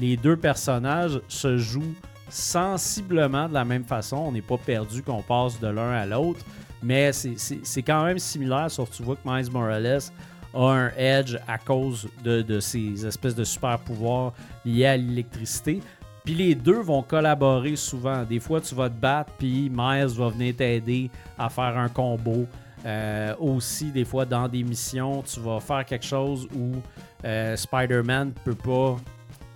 [0.00, 1.94] les deux personnages se jouent
[2.28, 4.16] sensiblement de la même façon.
[4.16, 6.40] On n'est pas perdu qu'on passe de l'un à l'autre,
[6.82, 10.00] mais c'est quand même similaire, sauf que tu vois que Miles Morales
[10.54, 14.32] a un edge à cause de, de ces espèces de super pouvoirs
[14.64, 15.80] liés à l'électricité.
[16.24, 18.22] Puis les deux vont collaborer souvent.
[18.22, 22.46] Des fois, tu vas te battre, puis Miles va venir t'aider à faire un combo.
[22.84, 26.74] Euh, aussi, des fois, dans des missions, tu vas faire quelque chose où
[27.24, 28.96] euh, Spider-Man peut pas,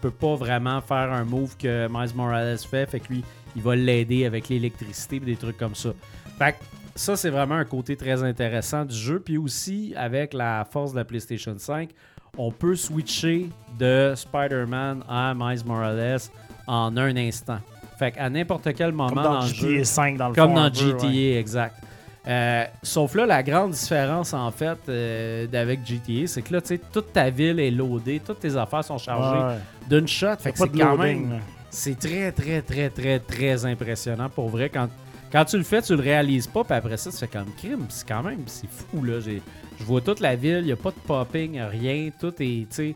[0.01, 2.86] peut pas vraiment faire un move que Miles Morales fait.
[2.86, 3.24] Fait que lui,
[3.55, 5.90] il va l'aider avec l'électricité et des trucs comme ça.
[6.38, 6.59] Fait que
[6.97, 9.20] ça, c'est vraiment un côté très intéressant du jeu.
[9.20, 11.90] Puis aussi, avec la force de la PlayStation 5,
[12.38, 16.18] on peut switcher de Spider-Man à Miles Morales
[16.66, 17.59] en un instant.
[17.99, 20.51] Fait qu'à n'importe quel moment Comme dans, dans le GTA jeu, 5, dans le comme
[20.51, 21.36] fond, dans peu, GTA, ouais.
[21.36, 21.76] exact.
[22.26, 26.68] Euh, sauf là, la grande différence, en fait, euh, d'avec GTA, c'est que là, tu
[26.68, 30.36] sais, toute ta ville est loadée, toutes tes affaires sont chargées Ouais, d'une shot.
[30.40, 31.40] Fait que c'est quand même...
[31.70, 34.70] C'est très, très, très, très, très impressionnant pour vrai.
[34.70, 34.88] Quand,
[35.33, 37.87] quand tu le fais, tu le réalises pas, puis après ça, tu fais comme crime.
[37.89, 39.20] C'est quand même, c'est fou, là.
[39.20, 42.11] Je vois toute la ville, il n'y a pas de popping, rien.
[42.18, 42.95] Tout est, tu sais...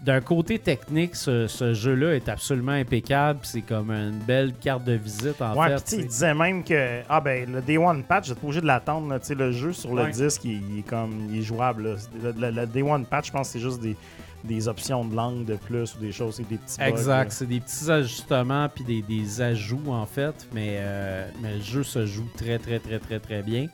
[0.00, 3.40] D'un côté technique, ce, ce jeu-là est absolument impeccable.
[3.42, 5.88] C'est comme une belle carte de visite, en Ouais, fait.
[5.88, 8.66] sais, il disait même que ah ben le Day One patch, j'étais pas obligé de
[8.66, 9.08] l'attendre.
[9.08, 9.18] là.
[9.18, 10.12] Tu sais, Le jeu sur le Ouais.
[10.12, 11.82] disque, il, il est comme il est jouable.
[11.82, 11.96] là.
[12.22, 13.96] Le, le- le Day One patch, je pense que c'est juste des,
[14.44, 17.30] des options de langue de plus ou des choses, c'est des petits bugs, Exact, là.
[17.30, 21.82] c'est des petits ajustements puis des, des ajouts en fait, mais, euh, mais le jeu
[21.82, 23.66] se joue très très très très très bien.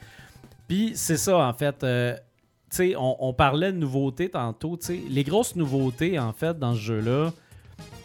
[0.67, 2.15] Puis c'est ça en fait, euh,
[2.71, 6.59] tu sais, on, on parlait de nouveautés tantôt, tu sais, les grosses nouveautés en fait
[6.59, 7.33] dans ce jeu-là,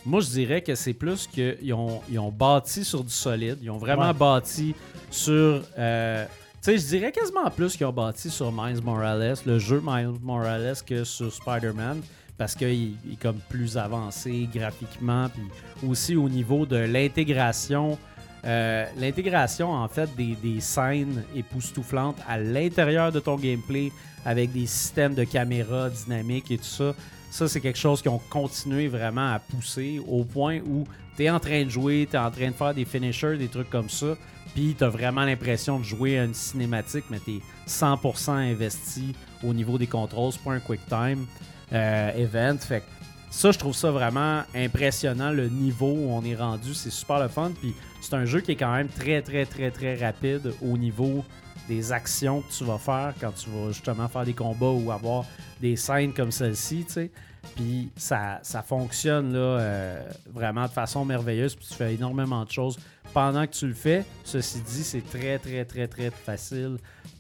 [0.05, 3.71] moi je dirais que c'est plus qu'ils ont, ils ont bâti sur du solide, ils
[3.71, 4.13] ont vraiment Ouais.
[4.13, 4.75] bâti
[5.09, 5.61] sur...
[5.77, 6.25] euh,
[6.61, 10.19] tu sais, je dirais quasiment plus qu'ils ont bâti sur Miles Morales, le jeu Miles
[10.21, 12.01] Morales, que sur Spider-Man
[12.39, 17.99] parce qu'il il est comme plus avancé graphiquement, puis aussi au niveau de l'intégration.
[18.45, 23.91] euh, l'intégration en fait des, des scènes époustouflantes à l'intérieur de ton gameplay
[24.25, 26.95] avec des systèmes de caméra dynamiques et tout ça.
[27.31, 30.85] Ça, c'est quelque chose qu'ils ont continué vraiment à pousser au point où
[31.17, 33.49] tu es en train de jouer, tu es en train de faire des finishers, des
[33.49, 34.15] trucs comme ça,
[34.55, 39.13] puis tu as vraiment l'impression de jouer à une cinématique, mais tu es 100% investi
[39.43, 40.31] au niveau des contrôles.
[40.31, 41.27] C'est pas un quick time
[41.73, 42.57] euh, event.
[42.57, 42.85] Fait que
[43.29, 46.73] ça, je trouve ça vraiment impressionnant, le niveau où on est rendu.
[46.73, 47.51] C'est super le fun.
[47.59, 51.23] Puis c'est un jeu qui est quand même très, très, très, très rapide au niveau
[51.67, 55.25] des actions que tu vas faire quand tu vas justement faire des combats ou avoir
[55.61, 57.11] des scènes comme celle-ci, tu sais.
[57.55, 61.55] Puis ça, ça fonctionne là, euh, vraiment de façon merveilleuse.
[61.55, 62.77] Puis tu fais énormément de choses
[63.13, 64.05] pendant que tu le fais.
[64.23, 66.77] Ceci dit, c'est très, très, très, très facile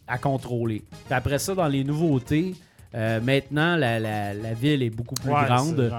[0.07, 0.83] à contrôler.
[1.05, 2.55] Puis après ça, dans les nouveautés,
[2.95, 5.91] euh, maintenant, la, la- la ville est beaucoup plus Ouais, grande.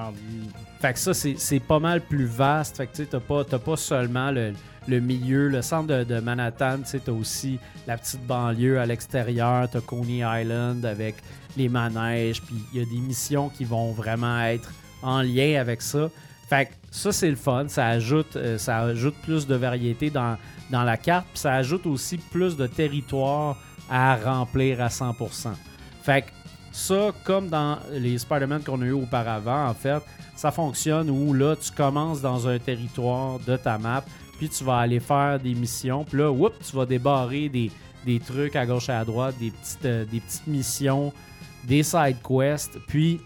[0.80, 2.76] Fait que ça, c'est pas mal plus vaste.
[2.78, 4.54] Fait que tu sais, t'as pas, pas seulement le,
[4.88, 8.86] le milieu, le centre de, de Manhattan, tu sais, t'as aussi la petite banlieue à
[8.86, 11.16] l'extérieur, t'as Coney Island avec
[11.56, 14.72] les manèges, puis il y a des missions qui vont vraiment être
[15.02, 16.08] en lien avec ça.
[16.48, 17.66] Fait que ça, c'est le fun.
[17.68, 20.36] Ça ajoute, euh, ça ajoute plus de variété dans,
[20.70, 23.56] dans la carte, puis ça ajoute aussi plus de territoire
[23.90, 25.50] à remplir à 100%.
[26.02, 26.28] Fait que
[26.72, 30.02] ça, comme dans les Spider-Man qu'on a eu auparavant, en fait,
[30.36, 34.04] ça fonctionne où là, tu commences dans un territoire de ta map,
[34.38, 37.70] puis tu vas aller faire des missions, puis là, whoop, tu vas débarrer des,
[38.06, 41.12] des trucs à gauche et à droite, des petites, euh, des petites missions,
[41.64, 43.20] des side quests, puis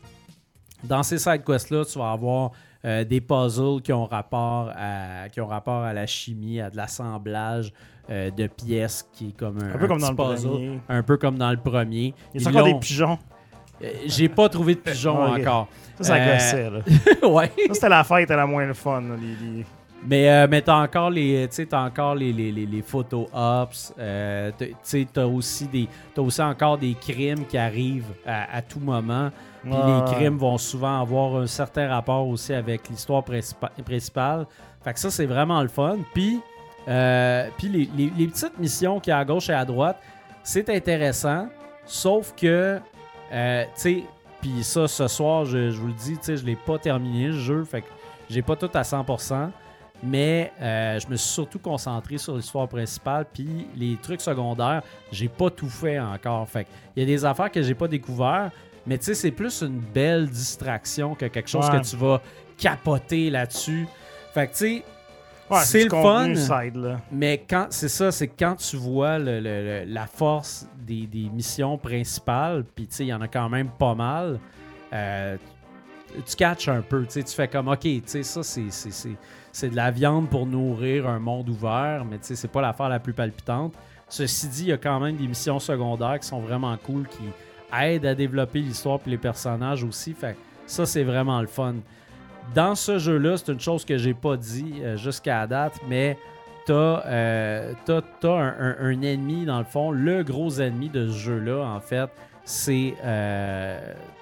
[0.82, 2.52] dans ces side quests-là, tu vas avoir
[2.84, 6.76] euh, des puzzles qui ont, rapport à, qui ont rapport à la chimie, à de
[6.76, 7.72] l'assemblage
[8.10, 10.80] euh, de pièces, qui est comme un, Un peu comme petit dans le puzzle, premier.
[10.88, 12.14] un peu comme dans le premier.
[12.34, 13.18] Il y a encore des pigeons.
[13.82, 15.68] Euh, J'ai pas trouvé de pigeon encore.
[16.00, 16.70] Ça, ça Euh,
[17.22, 17.28] là.
[17.28, 17.52] ouais.
[17.68, 19.00] Ça, c'était la fête la moins le fun.
[19.00, 19.66] là, les- les-
[20.06, 23.94] Mais, euh, mais t'as encore les, t'as encore les, les, les, les photo ops.
[23.98, 24.50] euh,
[25.12, 29.30] t'as- aussi des, aussi encore des crimes qui arrivent à, à tout moment.
[29.62, 34.46] Puis les crimes vont souvent avoir un certain rapport aussi avec l'histoire principa- principale.
[34.82, 35.96] Fait que ça, c'est vraiment le fun.
[36.12, 36.38] Puis,
[36.86, 39.96] euh, puis les, les- les petites missions qu'il y a à gauche et à droite,
[40.42, 41.48] c'est intéressant.
[41.86, 42.78] Sauf que,
[43.34, 44.04] euh, tu sais,
[44.40, 47.26] puis ça, ce soir, je, je vous le dis, tu sais, je l'ai pas terminé
[47.28, 47.64] le jeu.
[47.64, 47.86] Fait que
[48.30, 49.50] j'ai pas tout à 100%.
[50.02, 53.24] Mais euh, je me suis surtout concentré sur l'histoire principale.
[53.32, 56.46] Puis les trucs secondaires, j'ai pas tout fait encore.
[56.48, 58.50] Fait il y a des affaires que j'ai pas découvert.
[58.86, 61.80] Mais tu sais, c'est plus une belle distraction que quelque chose Ouais.
[61.80, 62.20] que tu vas
[62.58, 63.86] capoter là-dessus.
[64.34, 64.84] Fait que tu sais,
[65.50, 66.34] Ouais, c'est le fun.
[66.34, 66.96] side, là.
[67.12, 71.28] mais quand c'est ça, c'est quand tu vois le- le- le- la force des, des
[71.28, 74.38] missions principales, puis tu sais, il y en a quand même pas mal.
[74.92, 75.36] euh,
[76.24, 77.04] tu catches un peu.
[77.06, 81.48] Tu fais comme, OK, tu sais, ça, c'est- de la viande pour nourrir un monde
[81.48, 83.74] ouvert, mais tu sais, c'est pas l'affaire la plus palpitante.
[84.08, 87.22] Ceci dit, il y a quand même des missions secondaires qui sont vraiment cool, qui
[87.76, 90.12] aident à développer l'histoire et les personnages aussi.
[90.14, 90.36] Fait
[90.66, 91.74] ça, c'est vraiment le fun.
[92.54, 96.18] Dans ce jeu-là, c'est une chose que j'ai pas dit euh, jusqu'à la date, mais
[96.66, 99.90] t'as euh, t'as un, un- un ennemi, dans le fond.
[99.90, 102.08] Le gros ennemi de ce jeu-là, en fait,
[102.44, 102.94] c'est.
[103.04, 103.78] euh,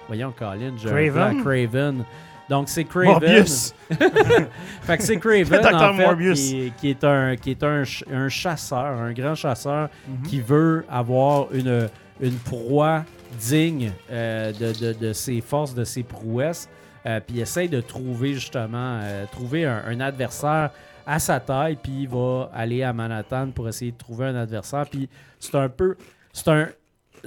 [0.07, 1.41] voyons, Colin, un Craven?
[1.43, 2.03] Craven.
[2.49, 3.05] Donc, c'est Craven.
[3.11, 3.73] Morbius.
[4.81, 8.27] Fait que c'est Craven, en fait, qui, qui est, un, qui est un, ch- un
[8.29, 10.27] chasseur, un grand chasseur Mhm.
[10.27, 11.87] qui veut avoir une,
[12.21, 13.03] une proie
[13.39, 16.67] digne euh, de, de- de ses forces, de ses prouesses.
[17.05, 20.71] Euh, puis essaye de trouver justement, euh, trouver un, un adversaire
[21.05, 24.85] à sa taille, puis il va aller à Manhattan pour essayer de trouver un adversaire.
[24.89, 25.97] Puis c'est un peu,
[26.31, 26.69] c'est un,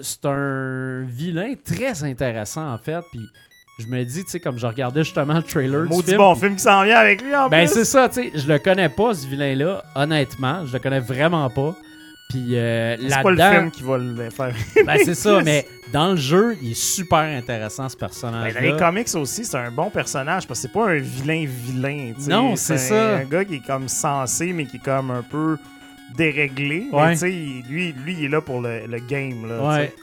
[0.01, 3.01] c'est un vilain très intéressant en fait.
[3.11, 3.21] Puis
[3.79, 6.35] je me dis, tu sais, comme je regardais justement le trailer du Maudit film, bon
[6.35, 7.75] film qui s'en vient avec lui en ben plus.
[7.75, 11.51] c'est ça, tu sais, je le connais pas ce vilain-là, honnêtement, je le connais vraiment
[11.51, 11.75] pas.
[12.29, 14.53] Puis euh, C'est pas le film qui va le faire.
[14.87, 18.61] ben c'est ça, mais dans le jeu, il est super intéressant ce Ben, personnage-là.
[18.61, 22.13] dans les comics aussi, c'est un bon personnage parce que c'est pas un vilain vilain.
[22.29, 23.19] Non, c'est ça.
[23.19, 25.57] un gars qui est comme sensé, mais qui est comme un peu
[26.17, 26.87] déréglé.
[26.93, 27.07] Ouais.
[27.09, 29.47] Mais tu sais, il- lui, lui, il est là pour le, le game.
[29.49, 29.95] Là, ouais.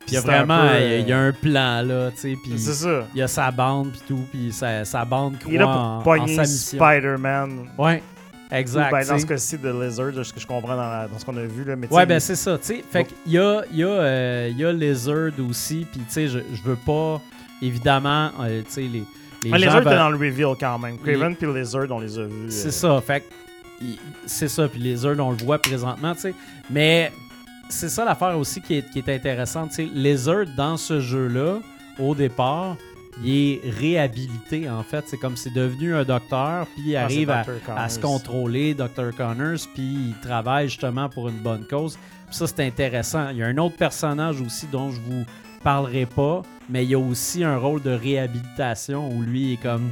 [0.00, 1.82] Puis il y a vraiment, peu, il y a- il y a euh, un plan
[1.82, 3.06] là, tu sais, puis C'est ça.
[3.14, 5.66] il y a sa bande puis tout, puis sa, sa bande croit Il est là
[5.66, 6.78] pour en pogner sa mission.
[6.78, 7.68] Spider-Man.
[7.78, 8.02] Ouais,
[8.50, 8.90] Ou, exact.
[8.90, 11.24] ben, dans ce cas-ci, de Lizard, de ce que je comprends dans, la- dans ce
[11.24, 11.64] qu'on a vu.
[11.64, 12.84] Là, mais Ouais, ben il- c'est ça, tu sais.
[12.90, 16.38] Fait qu'il y a, y, a, euh, y a Lizard aussi, puis tu sais, je,
[16.52, 17.20] je veux pas,
[17.62, 18.88] évidemment, euh, tu sais, les,
[19.44, 20.98] les Mais gens Lizard était dans le reveal quand même.
[20.98, 22.50] Craven puis Lizard, on les a vus.
[22.50, 23.24] C'est euh, ça, fait
[24.26, 26.34] c'est ça, puis Lizard, on le voit présentement, tu sais.
[26.70, 27.10] Mais
[27.68, 29.88] c'est ça l'affaire aussi qui est, qui est intéressante, tu sais.
[29.94, 31.60] Lizard, dans ce jeu-là,
[31.98, 32.76] au départ,
[33.22, 35.04] il est réhabilité, en fait.
[35.06, 37.44] C'est comme c'est devenu un docteur, puis il ah, arrive à,
[37.76, 39.14] à se contrôler, Dr.
[39.16, 41.98] Connors, puis il travaille justement pour une bonne cause.
[42.26, 43.30] Puis ça, c'est intéressant.
[43.30, 45.24] Il y a un autre personnage aussi dont je vous
[45.62, 49.90] parlerai pas, mais il y a aussi un rôle de réhabilitation où lui est comme.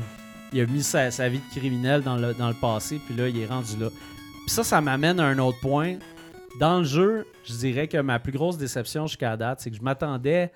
[0.53, 3.29] Il a mis sa, sa vie de criminel dans le, dans le passé, puis là,
[3.29, 3.89] il est rendu là.
[3.91, 5.97] Puis ça, ça m'amène à un autre point.
[6.59, 9.83] Dans le jeu, je dirais que ma plus grosse déception jusqu'à date, c'est que je
[9.83, 10.51] m'attendais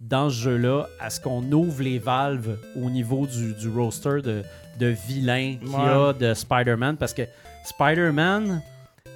[0.00, 4.42] dans ce jeu-là à ce qu'on ouvre les valves au niveau du, du roster de,
[4.78, 6.96] de vilains qu'il y a de Spider-Man.
[6.96, 7.22] Parce que
[7.64, 8.62] Spider-Man,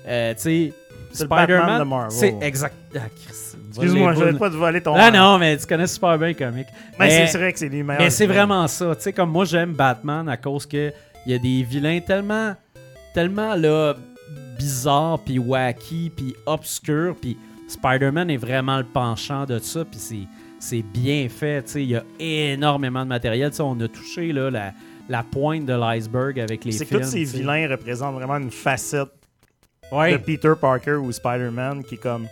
[0.06, 0.72] euh, tu sais,
[1.12, 2.74] Spider-Man, c'est exact.
[2.96, 3.00] Ah,
[3.68, 4.94] Excuse-moi, je pas te voler ton.
[4.96, 6.66] Ah non, mais tu connais super bien le comique.
[6.98, 8.02] Mais, Mais- c'est- vrai que c'est lui meilleur.
[8.02, 8.94] Mais c'est vraiment ça.
[8.96, 10.92] Tu sais, comme moi, j'aime Batman à cause que
[11.26, 12.54] il y a des vilains tellement,
[13.14, 13.94] tellement là,
[14.58, 17.36] bizarres, puis wacky, puis obscurs, puis
[17.68, 20.26] Spider-Man est vraiment le penchant de ça, puis c'est,
[20.60, 21.62] c'est bien fait.
[21.64, 23.50] Tu sais, il y a énormément de matériel.
[23.50, 24.72] Tu sais, on a touché là, la,
[25.08, 27.00] la pointe de l'iceberg avec les C'est que films.
[27.02, 29.08] tous ces vilains représentent vraiment une facette
[29.90, 32.28] de Ouais, Peter Parker ou Spider-Man qui est comme.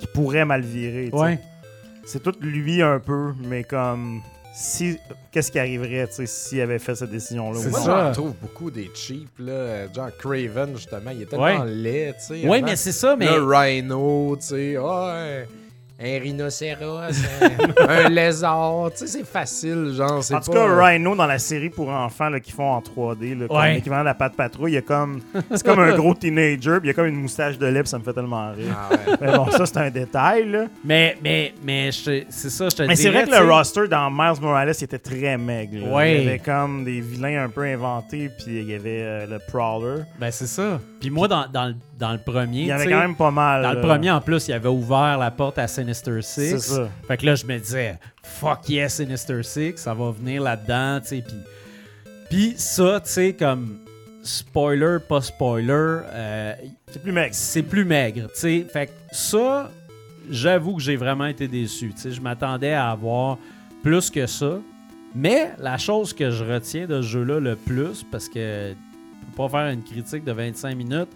[0.00, 1.10] qui pourrait mal virer.
[1.12, 1.38] ouais.
[2.06, 4.22] C'est tout lui un peu, mais comme.
[4.54, 4.96] Si.
[5.30, 7.60] Qu'est-ce qui arriverait, tu sais, s'il avait fait cette décision-là?
[7.60, 9.92] C'est ou Moi, j'en trouve beaucoup des cheap, là.
[9.92, 11.70] Genre Craven, justement, il est tellement Ouais.
[11.70, 12.48] laid, tu sais.
[12.48, 13.26] Ouais, mais c'est ça, mais.
[13.26, 14.76] Le rhino, tu sais.
[14.82, 15.40] ah,
[16.00, 17.00] un, rhinocéros,
[17.80, 18.90] un, un lézard.
[18.92, 20.22] Tu sais, c'est facile, genre.
[20.22, 22.80] c'est En tout pas- cas, Rhino dans la série pour enfants là, qui font en
[22.80, 23.74] 3D, là, comme Ouais.
[23.74, 25.20] l'équivalent de la patte patrouille, il y a comme.
[25.50, 27.88] C'est comme un gros teenager, puis il y a comme une moustache de lait, puis
[27.88, 28.74] ça me fait tellement rire.
[28.76, 29.16] Ah ouais.
[29.20, 30.64] Mais bon, ça, c'est un détail, là.
[30.84, 33.88] Mais, mais, mais, je te- c'est ça, je te Mais c'est vrai que le roster
[33.88, 35.90] dans Miles Morales il était très maigre.
[35.92, 36.14] Ouais.
[36.18, 39.38] Il y avait comme des vilains un peu inventés, puis il y avait euh, le
[39.48, 40.02] Prowler.
[40.20, 40.80] Ben, c'est ça.
[41.00, 42.60] Puis moi, dans, dans, le- dans le premier.
[42.62, 43.62] Il y avait quand même pas mal.
[43.62, 43.86] Dans le là.
[43.86, 46.74] premier, en plus, il avait ouvert la porte à Sinister C'est Six.
[46.74, 46.88] ça.
[47.06, 51.08] Fait que là, je me disais, fuck yes, Sinister Six, ça va venir là-dedans, tu
[51.08, 51.24] sais.
[51.26, 51.36] Puis,
[52.30, 53.78] puis ça, tu sais, comme
[54.22, 55.72] spoiler, pas spoiler,
[56.12, 56.54] euh,
[56.90, 57.34] C'est plus maigre.
[57.34, 58.66] c'est plus maigre, tu sais.
[58.72, 59.70] Fait que ça,
[60.30, 61.92] j'avoue que j'ai vraiment été déçu.
[61.94, 63.38] Tu sais, je m'attendais à avoir
[63.82, 64.58] plus que ça.
[65.14, 69.36] Mais la chose que je retiens de ce jeu-là le plus, parce que je peux
[69.36, 71.08] pas faire une critique de 25 minutes,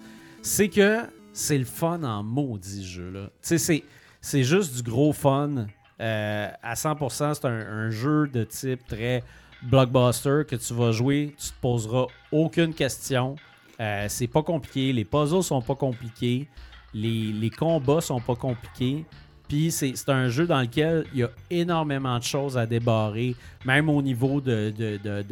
[0.43, 2.85] c'est que c'est le fun en maudit.
[2.85, 3.85] Tu sais, c'est,
[4.21, 5.67] c'est juste du gros fun.
[6.01, 9.23] Euh, à 100%, c'est un, jeu de type très
[9.63, 13.37] blockbuster que tu vas jouer, tu te poseras aucune question.
[13.81, 16.49] Euh, c'est pas compliqué, les puzzles sont pas compliqués,
[16.93, 19.05] les, les combats sont pas compliqués.
[19.49, 23.89] Puis c'est un jeu dans lequel il y a énormément de choses à débarrer, même
[23.89, 24.73] au niveau de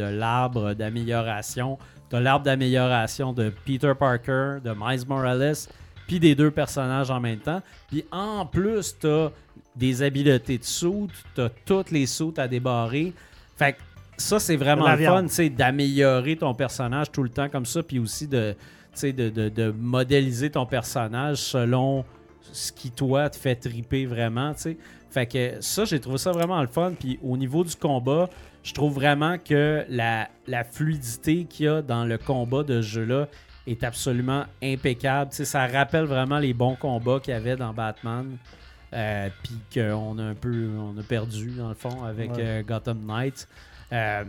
[0.02, 1.78] l'arbre d'amélioration.
[2.10, 5.54] Tu as l'arbre d'amélioration de Peter Parker, de Miles Morales,
[6.06, 7.62] puis des deux personnages en même temps.
[7.88, 9.30] Puis en plus, tu as
[9.76, 13.12] des habiletés de soutes, tu as toutes les soutes à débarrer.
[13.56, 13.78] Fait que
[14.16, 17.82] ça, c'est vraiment le fun, tu sais, d'améliorer ton personnage tout le temps comme ça,
[17.82, 18.58] puis aussi de, tu
[18.94, 22.04] sais, de, de- de modéliser ton personnage selon
[22.52, 24.76] ce qui, toi, te fait triper vraiment, tu sais.
[25.10, 26.92] Fait que ça, j'ai trouvé ça vraiment le fun.
[26.98, 28.28] Puis au niveau du combat,
[28.62, 32.88] je trouve vraiment que la, la fluidité qu'il y a dans le combat de ce
[32.88, 33.28] jeu-là
[33.66, 35.32] est absolument impeccable.
[35.32, 38.36] Ça rappelle vraiment les bons combats qu'il y avait dans Batman.
[38.92, 42.42] euh, puis qu'on a un peu on a perdu dans le fond avec Ouais.
[42.44, 43.46] euh, Gotham Knights.
[43.92, 44.24] Euh,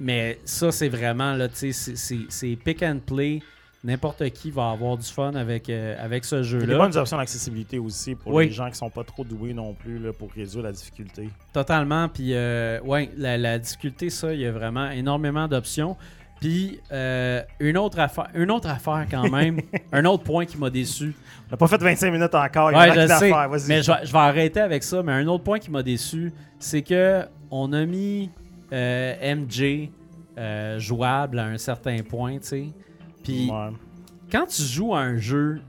[0.00, 3.40] mais ça, c'est vraiment là, c'est pick and play.
[3.82, 6.66] N'importe qui va avoir du fun avec, euh, avec ce Il y a jeu-là.
[6.66, 8.46] des bonnes options d'accessibilité aussi pour Oui.
[8.46, 11.30] les gens qui sont pas trop doués non plus là, pour réduire la difficulté.
[11.54, 12.06] Totalement.
[12.10, 15.96] Puis, euh, ouais, la, la difficulté, ça, il y a vraiment énormément d'options.
[16.40, 19.60] Puis, euh, une, autre affaire, une autre affaire quand même,
[19.92, 21.14] un autre point qui m'a déçu.
[21.48, 22.70] On n'a pas fait 25 minutes encore.
[22.72, 23.32] Il y a Ouais, je sais.
[23.68, 25.02] Mais je vais, je vais arrêter avec ça.
[25.02, 28.30] Mais un autre point qui m'a déçu, c'est que on a mis
[28.70, 29.88] MJ
[30.78, 32.66] jouable à un certain point, tu sais.
[33.24, 33.70] Puis, Ouais.
[34.32, 35.60] quand tu joues à un jeu,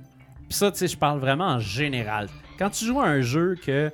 [0.49, 2.27] pis ça, tu sais, je parle vraiment en général.
[2.57, 3.91] Quand tu joues à un jeu que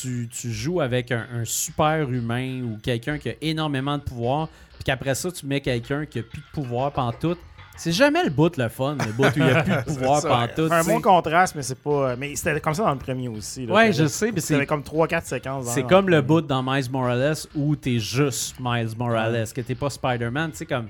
[0.00, 4.48] tu, tu joues avec un, un super humain ou quelqu'un qui a énormément de pouvoir,
[4.74, 7.38] puis qu'après ça, tu mets quelqu'un qui a plus de pouvoir pantoute,
[7.76, 10.20] c'est jamais le bout le fun, le bout où il n'y a plus de pouvoir
[10.22, 10.72] pantoute.
[10.72, 10.92] un sais.
[10.92, 12.16] bon contraste, mais c'est pas.
[12.16, 13.66] Mais c'était comme ça dans le premier aussi.
[13.66, 13.72] là.
[13.74, 15.66] Ouais, je sais, mais c'est T'avais comme 3-4 séquences.
[15.68, 19.90] c'est comme le bout dans Miles Morales où t'es juste Miles Morales, que t'es pas
[19.90, 20.50] Spider-Man.
[20.50, 20.88] Tu sais, comme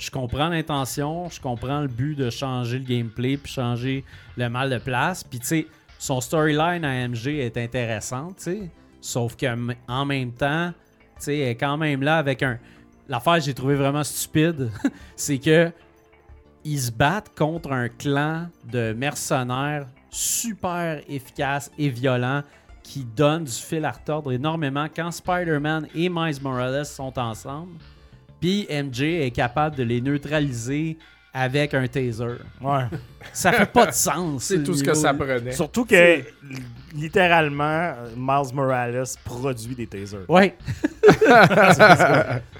[0.00, 4.04] je comprends l'intention, je comprends le but de changer le gameplay puis changer
[4.36, 5.22] le mal de place.
[5.22, 5.66] Puis tu sais,
[5.98, 8.70] son storyline à MG est intéressante, tu sais.
[9.02, 10.72] Sauf que m- en même temps,
[11.16, 12.58] tu sais, elle est quand même là avec un.
[13.08, 14.70] L'affaire que j'ai trouvé vraiment stupide,
[15.16, 15.70] c'est que
[16.64, 22.42] ils se battent contre un clan de mercenaires super efficace et violent
[22.82, 27.72] qui donne du fil à retordre énormément quand Spider-Man et Miles Morales sont ensemble.
[28.40, 30.96] Puis MJ est capable de les neutraliser
[31.32, 32.24] avec un taser.
[32.60, 32.84] Ouais.
[33.32, 34.42] Ça fait pas de sens.
[34.44, 35.52] C'est tout ce que ça prenait.
[35.52, 36.24] Surtout que, li-
[36.94, 37.62] littéralement,
[37.94, 40.24] euh, Miles Morales produit des tasers.
[40.28, 40.56] Ouais.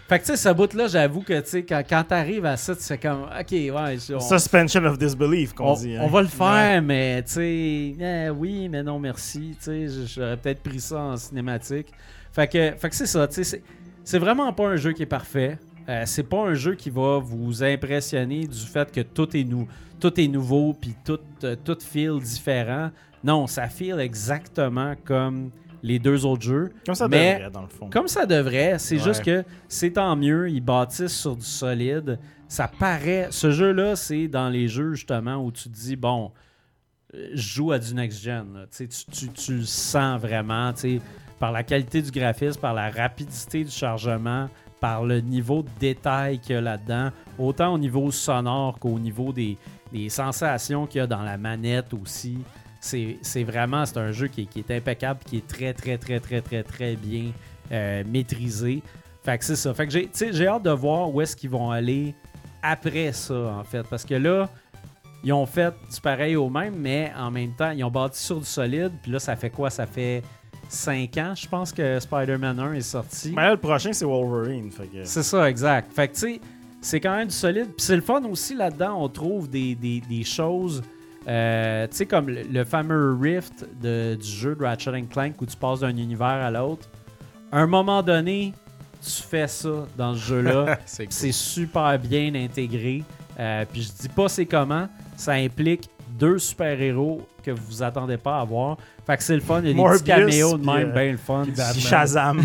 [0.08, 2.76] fait que tu sais, ce bout-là, j'avoue que tu sais, quand, quand t'arrives à ça,
[2.76, 5.96] tu fais comme, ok, ouais, on, Suspension of disbelief, qu'on on, dit.
[5.98, 6.10] on hein.
[6.10, 9.56] va le faire, mais tu sais, eh, oui, mais non, merci.
[9.58, 11.88] Tu sais, j'aurais peut-être pris ça en cinématique.
[12.32, 13.62] Fait que, fait que c'est ça, tu sais, c'est-
[14.04, 15.58] c'est vraiment pas un jeu qui est parfait.
[15.88, 19.66] Euh, c'est pas un jeu qui va vous impressionner du fait que tout est, nou
[19.98, 22.90] tout est nouveau puis tout, euh, tout feel différent.
[23.24, 25.50] Non, ça feel exactement comme
[25.82, 26.72] les deux autres jeux.
[26.86, 27.90] Comme ça mais- devrait, dans le fond.
[27.90, 29.02] Comme ça devrait, c'est Ouais.
[29.04, 32.18] juste que c'est tant mieux, ils bâtissent sur du solide.
[32.48, 33.28] Ça paraît.
[33.30, 36.32] Ce jeu-là, c'est dans les jeux justement où tu te dis, bon,
[37.14, 38.66] euh, je joue à du next-gen.
[38.76, 40.72] Tu, le sens vraiment,
[41.38, 44.48] par la qualité du graphisme, par la rapidité du chargement,
[44.80, 49.32] par le niveau de détail qu'il y a là-dedans, autant au niveau sonore qu'au niveau
[49.32, 49.56] des,
[50.08, 52.38] sensations qu'il y a dans la manette aussi.
[52.80, 56.62] C'est vraiment c'est un jeu qui est, impeccable, qui est très, très, très, très, très,
[56.62, 57.32] très bien
[57.72, 58.82] euh, maîtrisé.
[59.22, 59.74] Fait que c'est ça.
[59.74, 62.14] Fait que j'ai hâte de voir où est-ce qu'ils vont aller
[62.62, 63.82] après ça, en fait.
[63.88, 64.48] Parce que là,
[65.22, 68.38] ils ont fait du pareil au même, mais en même temps, ils ont bâti sur
[68.38, 68.92] du solide.
[69.02, 69.68] Puis là, ça fait quoi?
[69.68, 70.22] Ça fait
[70.70, 73.32] 5 ans, je pense, que Spider-Man 1 est sorti.
[73.34, 74.70] Mais là, le prochain, c'est Wolverine.
[74.70, 75.04] Fait que...
[75.04, 75.92] C'est ça, exact.
[75.92, 76.40] Fait que, tu sais,
[76.80, 77.66] c'est quand même du solide.
[77.76, 80.80] Puis c'est le fun aussi là-dedans, on trouve des, des- des choses,
[81.28, 85.46] euh, tu sais, comme le, le fameux Rift de- du jeu de Ratchet Clank où
[85.46, 86.88] tu passes d'un univers à l'autre.
[87.52, 88.54] À un moment donné,
[89.02, 90.78] tu fais ça dans ce jeu-là.
[90.86, 93.02] C'est super bien intégré.
[93.38, 94.86] Euh, puis je dis pas c'est comment.
[95.16, 95.88] Ça implique
[96.20, 98.76] deux super-héros que vous vous attendez pas à voir.
[99.06, 99.60] Fait que c'est le fun.
[99.64, 101.44] Il y a des petits caméos de même, euh, bien le fun.
[101.78, 102.42] Shazam.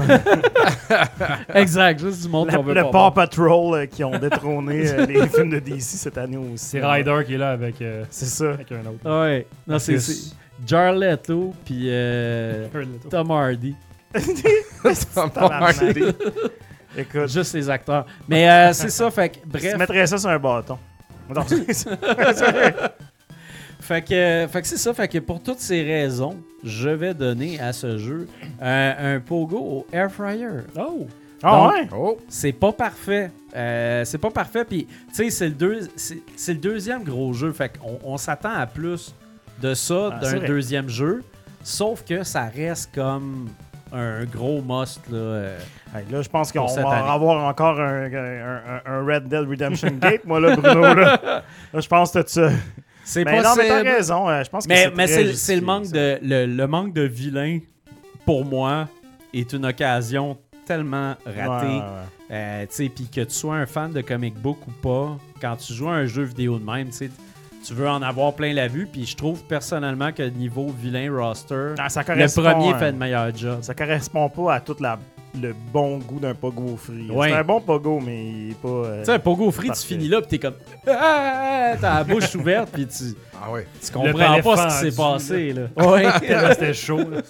[1.53, 3.11] exact, juste du monde qu'on veut le pas Paw.
[3.11, 6.65] Patrol euh, qui ont détrôné euh, les films de DC cette année aussi.
[6.65, 8.51] C'est Ryder qui est là avec, euh, C'est ça.
[8.51, 9.23] avec un autre.
[9.23, 9.45] Ouais.
[9.67, 10.33] Non, c'est c'est
[10.65, 12.67] Jared Leto puis euh,
[13.09, 13.75] Tom Hardy.
[15.13, 15.75] Tabarnak.
[16.97, 18.05] Écoute, Juste les acteurs.
[18.29, 19.77] Mais euh, c'est ça, fait que je bref.
[19.77, 20.77] mettrais ça sur un bâton.
[21.27, 21.43] Non,
[23.87, 27.59] Fait que, fait que c'est ça, fait que pour toutes ces raisons, je vais donner
[27.59, 28.27] à ce jeu
[28.61, 30.47] euh, un pogo au air fryer.
[30.75, 31.07] Oh!
[31.43, 31.87] Ah Donc, ouais?
[31.95, 32.17] Oh!
[32.27, 33.29] C'est pas parfait.
[33.55, 34.65] Euh, c'est pas parfait.
[34.65, 37.51] Puis, tu sais, c'est le, deux- c'est- c'est le deuxième gros jeu.
[37.51, 39.13] Fait qu'on on s'attend à plus
[39.61, 41.23] de ça Ah, d'un deuxième jeu.
[41.63, 43.49] Sauf que ça reste comme
[43.93, 45.01] un gros must.
[45.11, 45.57] Là, euh.
[45.95, 47.09] Hey, là, je pense qu'on va année.
[47.09, 50.81] avoir encore un, un- un- un Red Dead Redemption Gate, moi, là, Bruno.
[50.81, 51.19] Là,
[51.73, 52.39] Là, je pense que tu.
[53.05, 54.27] C'est Mais non, mais t'as raison.
[54.27, 55.91] euh, Je pense que Mais, c'est mais très c'est, justifié, c'est le manque ça.
[55.91, 57.59] de le, le manque de vilain
[58.25, 58.87] pour moi
[59.33, 61.67] est une occasion tellement raté.
[61.67, 61.81] Ouais, ouais.
[62.31, 65.55] Euh, tu sais, puis que tu sois un fan de comic book ou pas, quand
[65.57, 67.09] tu joues à un jeu vidéo de même, tu sais,
[67.63, 68.87] tu veux en avoir plein la vue.
[68.91, 72.97] Puis je trouve personnellement que niveau vilain roster, Ah, ça le correspond, premier fait le
[72.97, 73.59] meilleur job.
[73.61, 74.97] Ça correspond pas à tout la-
[75.41, 77.09] le bon goût d'un pogo free.
[77.11, 77.29] Ouais.
[77.29, 78.67] C'est un bon pogo, mais il est pas.
[78.67, 80.55] euh, Tu sais, un pogo free, tu finis là, puis t'es comme.
[80.87, 83.67] Ah, T'as la bouche ouverte, puis tu, tu Ah ouais.
[83.93, 85.53] comprends palais pas ce qui s'est passé.
[85.53, 85.87] Là.
[85.87, 86.19] Ouais.
[86.19, 86.97] Tellement c'était chaud.
[87.09, 87.21] là.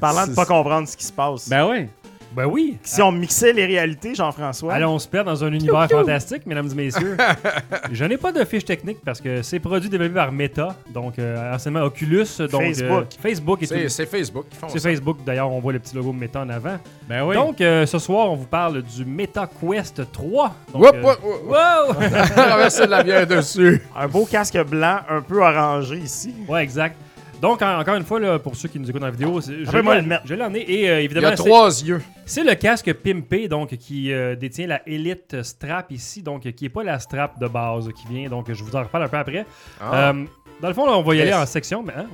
[0.00, 1.48] Parlant de pas comprendre ce qui se passe.
[1.48, 1.88] ben ouais.
[2.34, 2.78] Ben oui.
[2.82, 4.72] si on mixait les réalités, Jean-François.
[4.74, 7.16] Allons, on se perd dans un univers fantastique, mesdames et messieurs.
[7.92, 11.54] Je n'ai pas de fiche technique parce que c'est produit développé par Meta, donc euh,
[11.54, 13.04] anciennement Oculus, donc euh, Facebook.
[13.22, 13.74] Facebook et tout.
[13.74, 14.88] C'est c'est Facebook qui font C'est ça.
[14.88, 16.78] Facebook, d'ailleurs, on voit le petit logo Meta en avant.
[17.08, 17.34] Ben oui.
[17.36, 20.54] Donc, euh, ce soir, on vous parle du Meta Quest 3.
[20.72, 21.42] Donc, Whoop, euh, whoop, whoop.
[21.50, 21.94] wow!
[22.34, 23.80] Traverser de la bière dessus.
[23.96, 26.34] Un beau casque blanc, un peu orangé ici.
[26.48, 26.96] ouais, exact.
[27.40, 29.66] Donc, en- encore une fois, là, pour ceux qui nous écoutent en vidéo, c'est- je
[29.66, 30.22] Rappelle-moi l'ai- le mettre.
[30.24, 30.60] je l'en ai.
[30.60, 32.00] Et euh, Il y évidemment, a c'est- trois yeux.
[32.26, 36.70] C'est le casque Pimpé, donc, qui euh, détient la Elite Strap ici, donc, qui n'est
[36.70, 38.28] pas la strap de base qui vient.
[38.28, 39.46] Donc, je vous en reparle un peu après.
[39.80, 40.10] Ah.
[40.10, 40.24] Euh,
[40.60, 41.38] dans le fond, là, on va y aller Yes.
[41.38, 41.82] en section.
[41.82, 42.06] Mais, hein,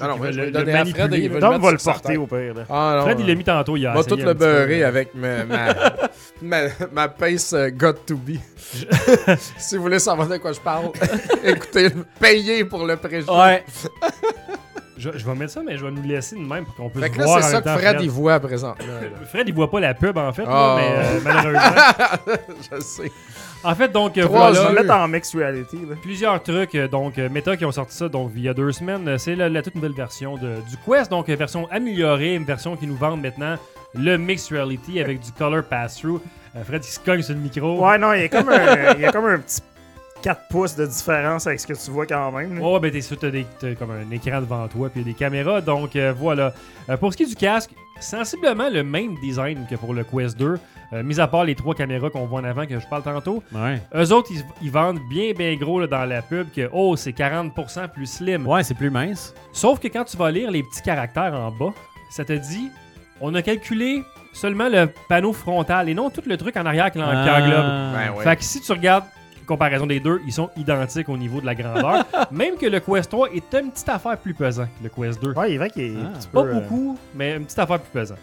[0.00, 1.38] non, je le- vais le le donner à Fred et il va
[1.70, 2.54] le porter au pire.
[2.54, 2.64] là.
[2.68, 3.76] Ah, non, Fred, il euh, l'a mis tantôt.
[3.76, 5.74] Il a On va tout le beurrer avec ma, ma,
[6.42, 6.62] ma,
[6.92, 8.38] ma pace euh, got to be.
[9.58, 10.90] si vous voulez savoir de quoi je parle,
[11.44, 11.88] écoutez,
[12.20, 13.30] payez pour le préjugé.
[13.30, 13.64] Ouais.
[14.96, 17.02] Je, je vais mettre ça, mais je vais nous laisser de même pour qu'on puisse
[17.04, 18.84] Fait que là, voir c'est ça que temps Fred, il voit présentement.
[18.86, 19.08] là.
[19.26, 20.76] Fred, il voit pas la pub, en fait, là, Ah.
[20.78, 22.36] mais euh, malheureusement.
[22.76, 23.12] je sais.
[23.64, 24.70] En fait, donc, Trois voilà.
[24.82, 25.76] mettre en mixed reality.
[25.88, 25.96] là.
[26.02, 28.70] Plusieurs trucs, euh, donc euh, Meta qui ont sorti ça donc il y a deux
[28.72, 32.76] semaines, c'est la, la toute nouvelle version de, du Quest, donc version améliorée, une version
[32.76, 33.56] qui nous vend maintenant
[33.94, 36.20] le Mixed Reality avec du Color Pass-Through.
[36.56, 37.84] Euh, Fred qui se cogne sur le micro.
[37.84, 39.60] Ouais, non, il y a comme un, il y a comme un petit
[40.24, 42.58] 4 pouces de différence avec ce que tu vois quand même.
[42.60, 45.10] Ouais, ben t'es sûr, t'as, des- t'as comme un écran devant toi, puis il y
[45.10, 46.52] a des caméras, donc euh, voilà.
[46.88, 47.70] Euh, pour ce qui est du casque,
[48.00, 50.58] sensiblement le même design que pour le Quest 2,
[50.94, 53.42] euh, mis à part les trois caméras qu'on voit en avant que je parle tantôt.
[53.54, 53.80] Ouais.
[53.94, 57.12] Eux autres, ils, ils vendent bien, bien gros là, dans la pub que, oh, c'est
[57.12, 58.46] 40% plus slim.
[58.46, 59.34] Ouais, c'est plus mince.
[59.52, 61.72] Sauf que quand tu vas lire les petits caractères en bas,
[62.10, 62.70] ça te dit
[63.20, 64.02] on a calculé
[64.32, 67.92] seulement le panneau frontal et non tout le truc en arrière qui, l'en- qui Ah.
[67.94, 68.24] Ben ouais.
[68.24, 69.04] Fait que si tu regardes
[69.44, 72.04] comparaison des deux, ils sont identiques au niveau de la grandeur.
[72.30, 75.32] Même que le Quest 3 est une petite affaire plus pesant que le Quest 2.
[75.32, 76.06] Ouais, il est vrai qu'il est Ah.
[76.08, 76.38] un petit peu.
[76.42, 78.14] Pas euh, beaucoup, mais une petite affaire plus pesant.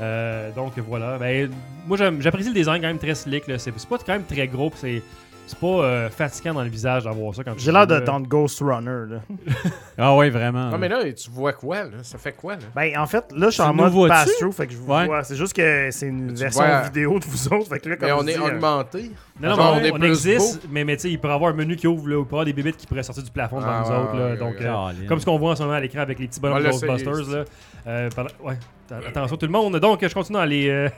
[0.00, 1.18] Euh, donc voilà.
[1.18, 1.50] Ben,
[1.86, 3.44] moi j'apprécie le design quand même très slick.
[3.46, 4.70] C'est c'est pas quand même très gros.
[4.70, 5.02] pis C'est
[5.46, 7.94] c'est pas euh, fatigant dans le visage d'avoir ça quand tu J'ai l'air joues, de
[7.94, 8.00] là.
[8.02, 9.04] tendre Ghost Runner.
[9.14, 9.20] Là.
[10.02, 10.70] Ah ouais, vraiment.
[10.70, 11.90] Non, mais là, tu vois quoi, là?
[12.02, 12.60] Ça fait quoi, là?
[12.74, 14.14] Ben, en fait, là, je suis Tu en nous mode vois-tu?
[14.14, 15.04] pass-through, fait que je vous Ouais.
[15.06, 15.22] vois.
[15.24, 17.68] C'est juste que c'est une Tu version vois- vidéo de vous autres.
[17.68, 19.10] Fait que là, comme Mais on je est dis, euh, augmenté.
[19.40, 21.34] Non, non, Genre, mais on est on, plus existe, mais, mais tu sais, il pourrait
[21.34, 23.22] avoir un menu qui ouvre, là, ou il pourrait avoir des bébites qui pourraient sortir
[23.24, 24.16] du plafond devant Ah, nous ouais, autres.
[24.16, 24.24] là.
[24.30, 25.06] ouais, donc, ouais, euh, Caroline.
[25.06, 27.28] comme ce qu'on voit en ce moment à l'écran avec les petits bonhommes On Ghostbusters.
[27.36, 27.44] Là.
[27.86, 28.58] Euh, pendant- ouais,
[28.90, 29.76] att- attention tout le monde.
[29.76, 30.88] Donc, je continue dans les, euh,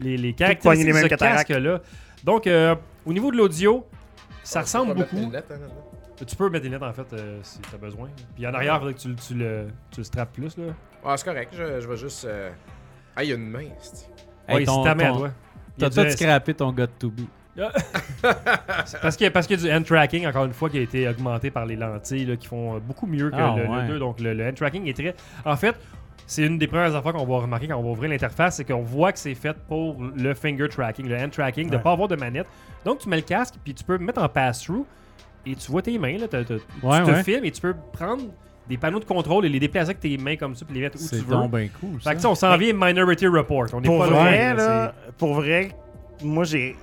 [0.00, 1.48] les, les caractéristiques les de ce cataractes.
[1.48, 1.80] casque-là.
[2.24, 2.74] Donc, euh,
[3.06, 3.86] au niveau de l'audio,
[4.42, 5.16] ça On ressemble beaucoup.
[5.16, 5.58] une lettre, hein?
[6.26, 8.08] Tu peux mettre des lunettes en fait euh, si tu as besoin.
[8.34, 10.56] Puis en arrière, il faudrait que tu, le- tu le, tu le strappes plus.
[10.56, 10.64] Là.
[11.04, 11.52] Ah, c'est correct.
[11.56, 12.24] Je, je vais juste.
[12.24, 12.50] euh,
[13.14, 14.08] Ah, il y a une main, c'est-
[14.48, 15.30] Hey, ouais, ton- ta main à toi.
[15.78, 17.22] T'as tout scrappé ton God to be.
[18.86, 21.06] C'est parce qu'il y, a- y du hand tracking, encore une fois, qui a été
[21.08, 23.86] augmenté par les lentilles là, qui font euh, beaucoup mieux que Ah, le, le ouais.
[23.88, 23.98] 2.
[23.98, 25.14] Donc le, le hand tracking est très.
[25.44, 25.74] En fait,
[26.26, 28.82] c'est une des premières affaires qu'on va remarquer quand on va ouvrir l'interface, c'est qu'on
[28.82, 31.82] voit que c'est fait pour le finger tracking, le hand tracking, de ne Ouais.
[31.82, 32.46] pas avoir de manette.
[32.84, 34.84] Donc tu mets le casque, puis tu peux mettre en pass-through
[35.46, 36.18] et tu vois tes mains.
[36.18, 37.22] Là, Ouais, tu te ouais.
[37.24, 38.24] filmes et tu peux prendre
[38.68, 40.96] des panneaux de contrôle et les déplacer avec tes mains comme ça, puis les mettre
[40.96, 41.30] où tu C'est veux.
[41.36, 42.02] donc bien cool.
[42.02, 42.10] Ça.
[42.10, 43.66] Fait que ça, on s'en vient Minority Report.
[43.72, 44.54] On est Pour pas vrai, loin.
[44.54, 45.70] là, là, pour vrai,
[46.24, 46.74] moi, j'ai.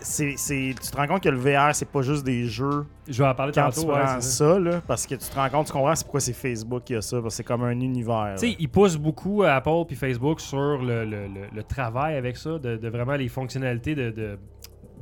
[0.00, 3.22] C'est c'est- tu te rends compte que le VR, c'est pas juste des jeux Je
[3.22, 3.80] vais en parler quand tantôt.
[3.82, 4.20] tu prends ça.
[4.20, 6.94] ça, là, parce que tu te rends compte, tu comprends c'est pourquoi c'est Facebook qui
[6.94, 8.34] a ça, parce que c'est comme un univers.
[8.38, 12.16] Tu sais, ils poussent beaucoup à Apple puis Facebook sur le, le- le- le travail
[12.16, 14.38] avec ça, de, de vraiment les fonctionnalités de, de-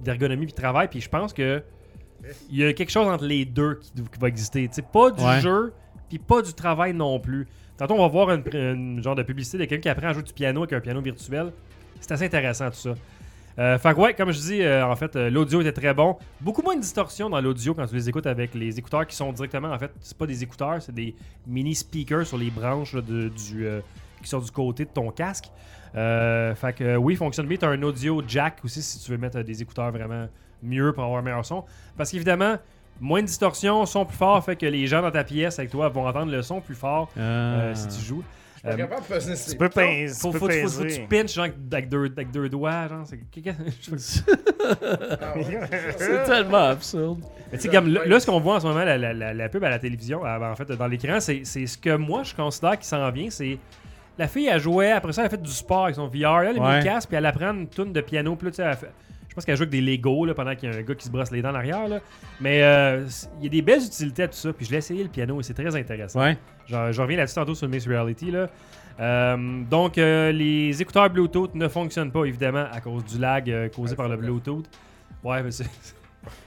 [0.02, 0.88] d'ergonomie puis de travail.
[0.88, 1.62] Puis je pense que
[2.50, 4.66] il y a quelque chose entre les deux qui, qui va exister.
[4.68, 5.40] Tu sais, pas du Ouais.
[5.40, 5.72] jeu
[6.08, 7.46] puis pas du travail non plus.
[7.76, 10.22] Tantôt, on va voir une, une genre de publicité de quelqu'un qui apprend à jouer
[10.22, 11.52] du piano avec un piano virtuel.
[12.00, 12.94] C'est assez intéressant tout ça.
[13.58, 16.16] Euh, fait que ouais, comme je dis, euh, en fait, euh, l'audio était très bon.
[16.40, 19.32] Beaucoup moins de distorsion dans l'audio quand tu les écoutes avec les écouteurs qui sont
[19.32, 21.14] directement, en fait, c'est pas des écouteurs, c'est des
[21.46, 23.66] mini speakers sur les branches là, de- du,
[24.22, 25.46] qui sont du côté de ton casque.
[25.94, 27.56] Fait que oui, fonctionne bien.
[27.56, 30.28] Tu as un audio jack aussi si tu veux mettre des écouteurs vraiment
[30.62, 31.64] mieux pour avoir un meilleur son.
[31.96, 32.56] Parce qu'évidemment,
[33.00, 35.88] moins de distorsion, son plus fort fait que les gens dans ta pièce avec toi
[35.88, 37.74] vont entendre le son plus fort Ah.
[37.74, 38.22] si tu joues.
[38.66, 38.76] Euh,
[39.50, 40.08] Tu peux pincer.
[40.20, 42.88] faut, tu faut, peux faut, faut que tu pinches genre, avec, deux, avec deux doigts.
[42.88, 43.18] Genre, c'est...
[45.20, 45.60] Ah ouais.
[45.98, 47.20] C'est tellement absurde.
[47.52, 49.34] Mais tu sais, comme là, là, ce qu'on voit en ce moment, la, la- la-
[49.34, 52.22] la pub à la télévision, à- en fait, dans l'écran, c'est, c'est ce que moi
[52.24, 53.58] je considère qui s'en vient, c'est
[54.18, 56.42] la fille, elle jouait, après ça, elle a fait du sport avec son VR.
[56.42, 56.78] Là, elle a mis Ouais.
[56.78, 58.34] le casque, puis elle apprend une tune de piano.
[58.34, 59.05] Puis là, tu sais, elle fait- je
[59.36, 61.10] pense qu'elle joue avec des Lego là, pendant qu'il y a un gars qui se
[61.10, 61.86] brosse les dents en arrière.
[61.88, 62.00] Là.
[62.40, 63.06] Mais euh,
[63.38, 64.52] il y a des belles utilités à tout ça.
[64.52, 66.20] Puis je l'ai essayé le piano et c'est très intéressant.
[66.20, 66.36] Ouais.
[66.66, 68.30] Je reviens là-dessus tantôt sur Mixed Reality.
[68.32, 68.48] Là.
[68.98, 73.68] Euh, donc, euh, les écouteurs Bluetooth ne fonctionnent pas, évidemment, à cause du lag euh,
[73.68, 74.64] causé par le Bluetooth.
[75.22, 75.66] Ouais, mais c'est.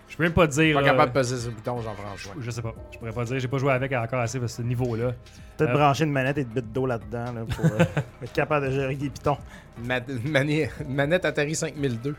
[0.09, 0.73] Je peux même pas dire.
[0.75, 0.87] Pas là.
[0.89, 2.33] capable de peser le bouton, Jean-François.
[2.41, 2.73] Je sais pas.
[2.91, 3.39] Je pourrais pas dire.
[3.39, 5.13] J'ai pas joué avec encore assez à ce niveau-là.
[5.55, 7.85] Peut-être Euh, brancher une manette et de bits d'eau là-dedans là, pour euh,
[8.23, 9.37] être capable de gérer des pitons.
[9.85, 9.99] Ma-
[10.87, 12.15] manette Atari 5002.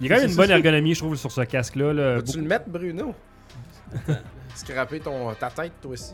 [0.00, 1.92] Il y a quand même une bonne ergonomie, je trouve, sur ce casque-là.
[1.92, 2.14] là.
[2.16, 3.14] Vas-tu le mettre, Bruno?
[4.54, 6.12] Scraper ton, ta tête, toi aussi.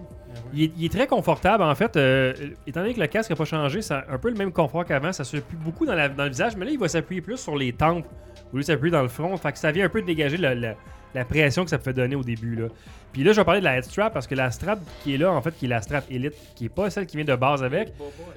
[0.55, 1.97] Il est, il est très confortable en fait.
[1.97, 2.33] euh,
[2.67, 4.85] étant donné que le casque n'a pas changé, ça a un peu le même confort
[4.85, 5.13] qu'avant.
[5.13, 7.57] Ça s'appuie beaucoup dans, la- dans le visage, mais là il va s'appuyer plus sur
[7.57, 8.07] les tempes
[8.53, 9.37] au lieu de s'appuyer dans le front.
[9.37, 10.75] Fait que ça vient un peu dégager le- le-
[11.15, 12.55] la pression que ça peut donner au début.
[12.55, 12.69] Là.
[13.13, 15.19] Puis là, je vais parler de la head strap parce que la strap qui est
[15.19, 17.35] là, en fait, qui est la strap Elite, qui est pas celle qui vient de
[17.37, 17.93] base avec.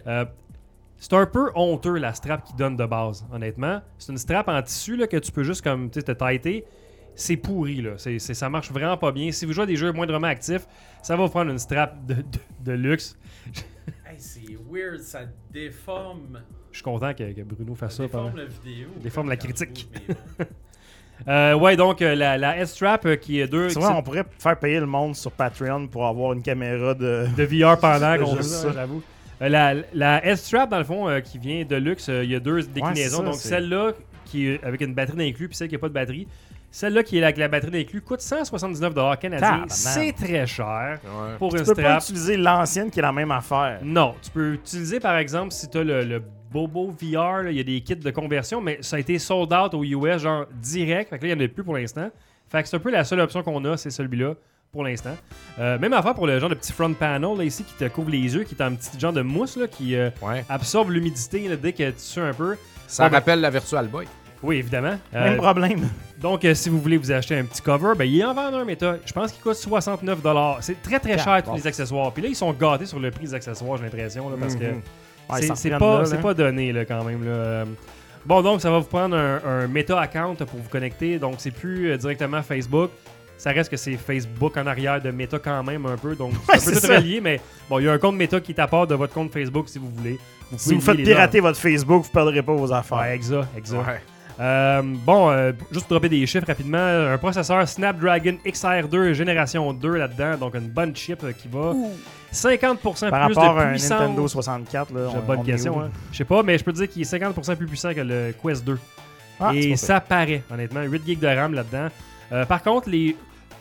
[0.07, 0.25] euh,
[1.01, 3.81] c'est un peu honteux la strap qui donne de base, honnêtement.
[3.97, 6.63] C'est une strap en tissu là, que tu peux juste comme tu sais, te tighter.
[7.15, 7.91] C'est pourri, là.
[7.97, 9.31] C'est, c'est- ça marche vraiment pas bien.
[9.33, 10.65] Si vous jouez à des jeux moindrement actifs,
[11.03, 12.21] ça va vous prendre une strap de, de-
[12.61, 13.17] de luxe.
[14.17, 15.21] c'est weird, ça
[15.51, 16.39] déforme,
[16.71, 18.07] Je suis content que, que Bruno fasse ça.
[18.07, 18.87] pendant- la vidéo.
[19.01, 19.89] Déforme la critique.
[21.27, 24.25] Euh, ouais, donc euh, la, la S-Strap euh, qui est deux C'est vrai, on pourrait
[24.39, 27.27] faire payer le monde sur Patreon pour avoir une caméra de.
[27.37, 28.71] de VR pendant qu'on joue, ça.
[28.73, 29.03] j'avoue.
[29.41, 32.35] Euh, la, la S-Strap, dans le fond, euh, qui vient de luxe, euh, il y
[32.35, 33.17] a deux déclinaisons.
[33.17, 33.93] ça, donc c'est- celle-là,
[34.25, 36.27] qui est avec une batterie d'inclus, puis celle qui n'a pas de batterie.
[36.73, 39.39] Celle-là qui est avec la batterie d'inclus coûte 179 canadiens.
[39.47, 39.71] Tabarnak.
[39.71, 41.35] C'est très cher Ouais.
[41.37, 42.03] pour Tu une peux pas strap.
[42.03, 43.79] utiliser l'ancienne qui est la même affaire.
[43.83, 47.57] Non, tu peux utiliser par exemple si tu as le, le Bobo VR, là, il
[47.57, 50.45] y a des kits de conversion, mais ça a été sold out au US, genre
[50.61, 51.09] direct.
[51.09, 52.09] Fait que là, il n'y en a plus pour l'instant.
[52.49, 54.35] Fait que c'est un peu la seule option qu'on a, c'est celui-là
[54.71, 55.15] pour l'instant.
[55.59, 58.09] Euh, même affaire pour le genre de petit front panel là, ici qui te couvre
[58.09, 60.45] les yeux, qui est un petit genre de mousse là, qui euh, Ouais.
[60.47, 62.55] absorbe l'humidité dès que tu sues un peu.
[62.87, 64.05] Ça ben- rappelle la Virtual Boy.
[64.43, 64.97] Oui, évidemment.
[65.13, 65.87] Euh, Même problème.
[66.19, 68.65] donc, euh, si vous voulez vous acheter un petit cover, ben, il en vend un,
[68.65, 70.19] mais je pense qu'il coûte 69
[70.61, 72.11] C'est très très cher tous les accessoires.
[72.11, 74.81] Puis là, ils sont gâtés sur le prix des accessoires, j'ai l'impression, parce que Mhm.
[75.29, 77.23] Ouais, c'est pas, là, donné là, quand même.
[77.23, 77.65] Là.
[78.25, 81.17] Bon, donc ça va vous prendre un, un Meta account pour vous connecter.
[81.19, 82.91] Donc c'est plus euh, directement Facebook.
[83.41, 86.15] Ça reste que c'est Facebook en arrière de Meta quand même un peu.
[86.15, 86.97] Donc Ouais, c'est tout ça.
[86.97, 89.13] relier, mais bon, il y a un compte Meta qui est à part de votre
[89.15, 90.19] compte Facebook si vous voulez.
[90.51, 92.99] Vous Si vous faites pirater votre Facebook, vous perdrez pas vos affaires.
[92.99, 93.79] Ouais, exact, exact.
[93.87, 94.01] Ouais.
[94.39, 99.97] Euh, bon, euh, juste pour dropper des chiffres rapidement, un processeur Snapdragon XR2 génération 2
[99.97, 101.73] là-dedans, donc une bonne chip euh, qui va
[102.33, 103.89] 50% Par plus rapport de à un puissance.
[104.01, 105.81] Nintendo 64, là, on- bonne on est question.
[105.81, 105.89] hein.
[106.11, 108.33] Je sais pas, mais je peux te dire qu'il est 50% plus puissant que le
[108.41, 108.77] Quest 2.
[109.39, 110.81] Ah, Et ça paraît, honnêtement.
[110.83, 111.87] 8 GB de RAM là-dedans.
[112.31, 113.15] Euh, par contre, les,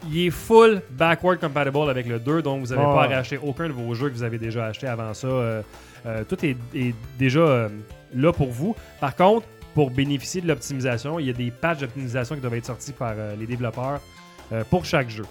[0.09, 3.69] il est full backward compatible avec le 2, donc vous n'avez pas à racheter aucun
[3.69, 5.27] de vos jeux que vous avez déjà acheté avant ça.
[5.27, 5.63] Euh,
[6.07, 7.69] euh, tout est, est déjà euh,
[8.15, 8.75] là pour vous.
[9.01, 12.67] Par contre, pour bénéficier de l'optimisation, il y a des patchs d'optimisation qui doivent être
[12.67, 14.01] sortis par les développeurs
[14.69, 15.25] pour chaque jeu.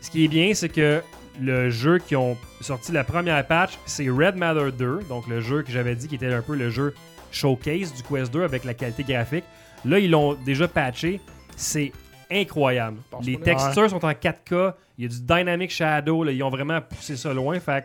[0.00, 1.00] Ce qui est bien, c'est que
[1.40, 5.62] le jeu qui ont sorti la première patch, c'est Red Matter 2, donc le jeu
[5.62, 6.94] que j'avais dit qui était un peu le jeu
[7.30, 9.44] showcase du Quest 2 avec la qualité graphique.
[9.84, 11.20] Là, ils l'ont déjà patché.
[11.56, 11.92] C'est
[12.30, 12.98] incroyable.
[13.22, 14.74] Les textures sont en 4K.
[14.98, 16.24] Il y a du Dynamic Shadow.
[16.24, 16.32] là.
[16.32, 17.58] Ils ont vraiment poussé ça loin.
[17.60, 17.84] Fait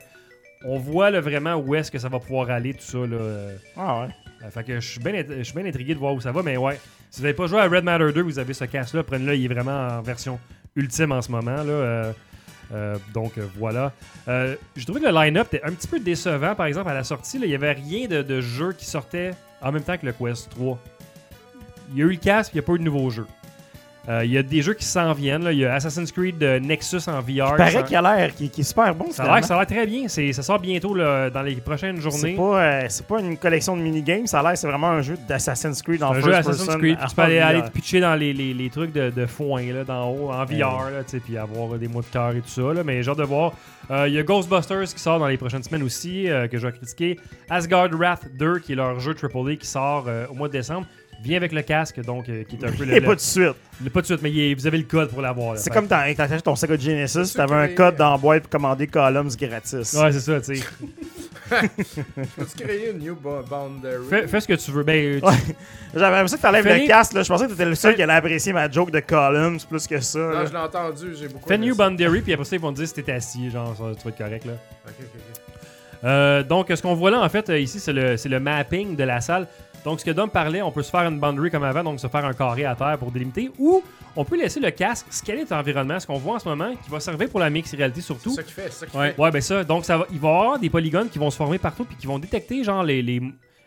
[0.63, 2.99] on voit là, vraiment où est-ce que ça va pouvoir aller, tout ça.
[2.99, 3.18] Là.
[3.76, 4.07] Ah ouais.
[4.45, 6.43] euh, fait que je suis bien bien intrigué de voir où ça va.
[6.43, 9.03] Mais ouais, si vous n'avez pas joué à Red Matter 2, vous avez ce casque-là.
[9.03, 9.35] Prenez-le.
[9.35, 10.39] Il est vraiment en version
[10.76, 11.63] ultime en ce moment.
[11.63, 11.63] Là.
[11.65, 12.13] Euh,
[12.73, 13.91] euh, donc voilà.
[14.27, 16.55] Euh, J'ai trouvé que le line-up était un petit peu décevant.
[16.55, 19.31] Par exemple, à la sortie, là, il n'y avait rien de, de jeu qui sortait
[19.61, 20.80] en même temps que le Quest 3.
[21.91, 23.09] Il y a eu le casque, il n'y a pas eu de nouveaux
[24.10, 25.48] Euh, Il y a des jeux qui s'en viennent.
[25.52, 27.28] Il y a Assassin's Creed euh, Nexus en VR.
[27.28, 29.11] Il paraît qu'il a l'air qui, qui est super bon.
[29.11, 30.07] ça a l'air ça a l'air très bien.
[30.07, 32.36] C'est- Ça sort bientôt là, dans les prochaines C'est journées.
[32.36, 35.18] pas, euh, c'est pas une collection de minigames, ça a l'air c'est vraiment un jeu
[35.28, 36.76] d'Assassin's Creed en un first jeu Assassin's.
[36.78, 36.98] Creed.
[37.07, 37.45] Tu peux aller, VR.
[37.45, 40.45] aller te pitcher dans les, les- les trucs de, de foin là, d'en haut, en
[40.45, 42.73] VR, tu sais, puis avoir des mots de cœur et tout ça.
[42.73, 42.84] là.
[42.84, 43.53] mais j'ai hâte de voir.
[44.07, 47.19] Il y a Ghostbusters qui sort dans les prochaines semaines aussi, que je vais critiquer.
[47.49, 50.88] Asgard Wrath 2, qui est leur jeu AAA qui sort au mois de décembre.
[51.23, 52.93] Vient avec le casque, donc, euh, qui est un peu le.
[52.93, 53.53] Et le- pas tout de suite.
[53.84, 55.53] le- pas tout de suite, mais il est- vous avez le code pour l'avoir.
[55.53, 55.60] là.
[55.60, 58.41] C'est Fait comme quand t'achètes ton Sega Genesis, C'est t'avais un code dans la boîte
[58.43, 59.93] pour commander Columns gratis.
[59.93, 60.64] Ouais, c'est ça, tu sais.
[61.52, 64.06] Peux-tu créer une new bo- boundary?
[64.10, 64.84] fais, fais ce que tu veux.
[64.84, 65.34] Ben, tu- Ouais.
[65.93, 67.23] J'avais l'impression que t'enlèves Fais- le casque, là.
[67.23, 69.99] Je pensais que t'étais le seul qui allait apprécier ma joke de Columns plus que
[69.99, 70.19] ça.
[70.19, 70.39] là.
[70.39, 71.84] Non, je l'ai entendu, j'ai beaucoup fais aimé New ça.
[71.89, 74.10] Boundary, puis après ça, ils vont te dire si t'es assis, genre, ça, tu vas
[74.10, 74.53] être correct, là.
[74.88, 75.41] Ok, ok, ok.
[76.03, 78.95] Euh, donc, ce qu'on voit là, en fait, euh, ici, c'est le, c'est le mapping
[78.95, 79.48] de la salle.
[79.84, 82.08] Donc, ce que Dom parlait, on peut se faire une boundary comme avant, donc se
[82.08, 83.82] faire un carré à terre pour délimiter, ou
[84.16, 86.90] on peut laisser le casque scanner ton environnement, ce qu'on voit en ce moment, qui
[86.90, 88.30] va servir pour la mix réalité C'est surtout.
[88.32, 89.12] ça qu'il fait, c'est ça qu'il Ouais.
[89.14, 89.22] fait.
[89.22, 91.38] Ouais, ben ça, donc ça va, il va y avoir des polygones qui vont se
[91.38, 93.02] former partout, puis qui vont détecter, genre, les.
[93.02, 93.22] les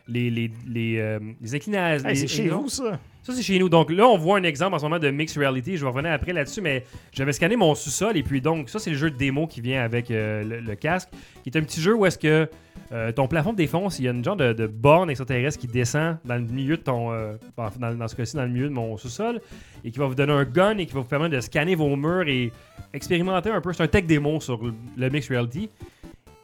[0.09, 2.09] les, les, les, euh, les inclinations.
[2.09, 2.99] Hey, c'est chez vous, ça.
[3.23, 3.71] Ça, c'est chez nous.
[3.71, 5.79] Donc là, on voit un exemple en ce moment de Mixed Reality.
[5.79, 8.19] Je vais revenir après là-dessus, mais j'avais scanné mon sous-sol.
[8.19, 10.75] Et puis, donc, ça, c'est le jeu de démo qui vient avec euh, le, le
[10.75, 11.09] casque.
[11.43, 12.47] Qui est un petit jeu où est-ce que
[12.93, 13.99] euh, ton plafond défonce.
[13.99, 16.83] Il y a une genre de, de borne extraterrestre qui descend dans le milieu de
[16.83, 17.13] ton.
[17.13, 19.41] euh, enfin, dans, dans ce cas-ci, dans le milieu de mon sous-sol.
[19.87, 21.97] Et qui va vous donner un gun et qui va vous permettre de scanner vos
[21.97, 22.53] murs et
[22.93, 23.73] expérimenter un peu.
[23.73, 25.71] C'est un tech démo sur le, le Mixed Reality.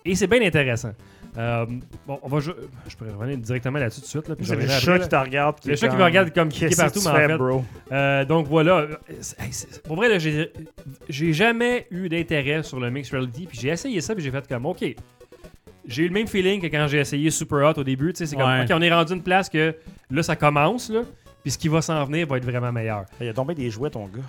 [0.06, 0.92] Et c'est bien intéressant.
[1.38, 1.66] Euh,
[2.06, 2.40] bon, on va.
[2.40, 2.52] jou-
[2.88, 4.28] Je pourrais revenir directement là-dessus tout de suite.
[4.28, 5.56] Là, je C'est le chat qui te regarde.
[5.64, 7.64] Le est chat qui me regarde comme cliquer Qu'est-ce partout, mais en fait, bro?
[7.92, 8.76] euh, donc voilà.
[8.78, 8.96] Euh,
[9.84, 10.52] Pour vrai, là, j'ai
[11.08, 13.46] j'ai jamais eu d'intérêt sur le Mixed Reality.
[13.46, 14.84] Puis j'ai essayé ça, puis j'ai fait comme, OK.
[15.86, 18.12] J'ai eu le même feeling que quand j'ai essayé Super Hot au début.
[18.12, 18.62] Tu sais, c'est comme, Ouais.
[18.64, 19.74] OK, on est rendu une place que
[20.10, 21.00] là, ça commence, là.
[21.42, 23.06] Puis ce qui va s'en venir va être vraiment meilleur.
[23.20, 24.20] Il a tombé des jouets, ton gars.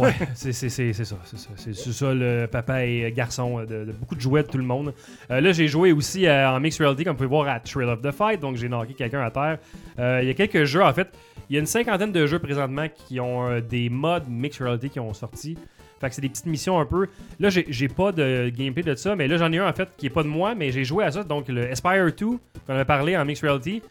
[0.00, 0.68] Ouais, c'est ça.
[0.68, 4.58] C'est ça, ça, le papa et garçon euh, de, de beaucoup de jouets de tout
[4.58, 4.94] le monde.
[5.30, 7.88] Euh, là, j'ai joué aussi euh, en Mixed Reality, comme vous pouvez voir, à Trail
[7.88, 8.40] of the Fight.
[8.40, 9.58] Donc, j'ai knocké quelqu'un à terre.
[9.98, 11.08] Euh, Il y a quelques jeux, en fait.
[11.50, 14.90] Il y a une cinquantaine de jeux présentement qui ont euh, des modes Mixed Reality
[14.90, 15.58] qui ont sorti.
[16.00, 17.06] Fait que c'est des petites missions un peu.
[17.40, 19.88] Là, j'ai j'ai pas de gameplay de ça, mais là, j'en ai un en fait
[19.96, 21.24] qui est pas de moi, mais j'ai joué à ça.
[21.24, 22.26] Donc, le Aspire 2,
[22.66, 23.82] qu'on a parlé en Mixed Reality.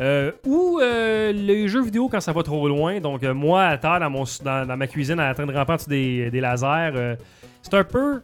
[0.00, 2.98] Euh, ou euh, les jeux vidéo quand ça va trop loin.
[3.00, 5.76] Donc, euh, moi, à terre, dans, mon, dans, dans ma cuisine, en train de ramper
[5.86, 7.16] des, des lasers, euh,
[7.60, 8.22] c'est un peu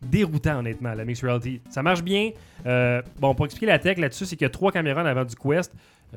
[0.00, 1.60] déroutant, honnêtement, la Mixed Reality.
[1.70, 2.30] Ça marche bien.
[3.20, 5.36] Bon, pour expliquer la tech là-dessus, c'est qu'il y a trois caméras en avant du
[5.36, 5.72] Quest.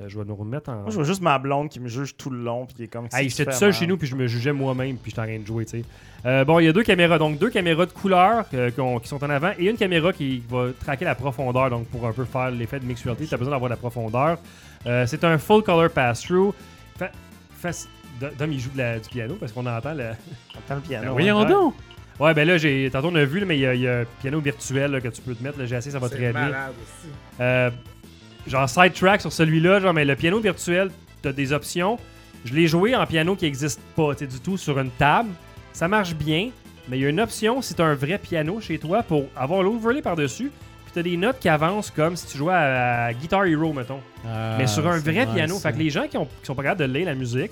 [0.08, 0.82] Je vais nous remettre en.
[0.82, 2.66] Moi, je vois juste ma blonde qui me juge tout le long.
[2.66, 3.08] Puis qui est comme.
[3.08, 5.40] Qu'est-ce j'étais tout seul chez nous, puis je me jugeais moi-même, puis j'étais en train
[5.40, 5.84] de jouer, tu
[6.24, 6.46] sais.
[6.46, 9.52] Bon, il y a deux caméras, donc deux caméras de couleur qui sont en avant,
[9.60, 12.86] et une caméra qui va traquer la profondeur, donc pour un peu faire l'effet de
[12.86, 14.40] mixed reality, tu as besoin d'avoir la profondeur.
[14.88, 16.54] Euh, c'est un full color pass-through.
[16.98, 17.12] Fa-
[17.62, 17.88] faci-
[18.38, 20.12] Dom, il joue de la- du piano parce qu'on entend le.
[20.58, 21.06] Entends le piano.
[21.08, 21.46] Ben Voyons ouais.
[21.48, 21.74] donc.
[22.20, 23.88] Ouais, ben là, j'ai, tantôt on a vu, là, mais il y, a- il y
[23.90, 25.58] a un piano virtuel là, que tu peux te mettre.
[25.66, 26.48] J'ai essayé, ça va très bien.
[26.50, 27.10] aussi.
[27.42, 27.70] Euh,
[28.48, 30.92] genre sidetrack sur celui-là, genre, mais le piano virtuel,
[31.22, 31.98] t'as des options.
[32.46, 35.30] Je l'ai joué en piano qui n'existe pas du tout sur une table.
[35.74, 36.52] Ça marche bien,
[36.88, 39.62] mais il y a une option si t'as un vrai piano chez toi pour avoir
[39.64, 40.52] l'overlay par-dessus.
[40.96, 44.00] T'as des notes qui avancent comme si tu jouais à, à Guitar Hero, mettons.
[44.26, 45.56] Ah, mais sur un vrai piano.
[45.56, 45.70] ça.
[45.70, 47.52] Fait que les gens qui, ont, qui sont pas capables de lire la musique,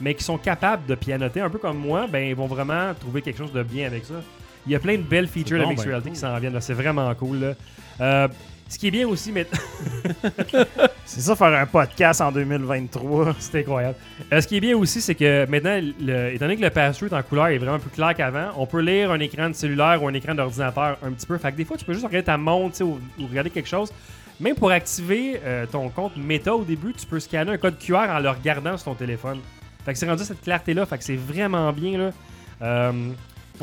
[0.00, 3.22] mais qui sont capables de pianoter un peu comme moi, ben ils vont vraiment trouver
[3.22, 4.14] quelque chose de bien avec ça.
[4.66, 6.14] Il y a plein de belles features de bon, Mixed ben, Reality cool.
[6.14, 6.54] qui s'en viennent.
[6.54, 6.60] là.
[6.60, 7.38] C'est vraiment cool.
[7.38, 7.54] là.
[8.00, 8.28] Euh,
[8.72, 9.46] ce qui est bien aussi, mais
[11.04, 13.34] C'est ça, faire un podcast en 2023.
[13.38, 13.96] C'est incroyable.
[14.32, 17.12] Euh, ce qui est bien aussi, c'est que maintenant, le- étant donné que le pass-through
[17.12, 20.08] en couleur est vraiment plus clair qu'avant, on peut lire un écran de cellulaire ou
[20.08, 21.36] un écran d'ordinateur un petit peu.
[21.38, 23.92] Fait que des fois, tu peux juste regarder ta montre ou, ou regarder quelque chose.
[24.40, 28.08] Même pour activer euh, ton compte Meta au début, tu peux scanner un code QR
[28.10, 29.38] en le regardant sur ton téléphone.
[29.84, 30.86] Fait que c'est rendu cette clarté-là.
[30.86, 31.98] Fait que c'est vraiment bien.
[31.98, 32.10] Là.
[32.62, 32.92] Euh,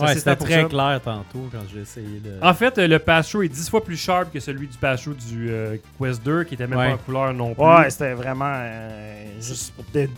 [0.02, 2.32] Ouais, c'était très clair tantôt quand j'ai essayé de.
[2.42, 5.50] En fait, euh, le pass-through est 10 fois plus sharp que celui du pass-through du
[5.50, 6.88] euh, Quest 2, qui était même Ouais.
[6.90, 7.64] pas en couleur non plus.
[7.64, 9.74] Ouais, c'était vraiment euh, juste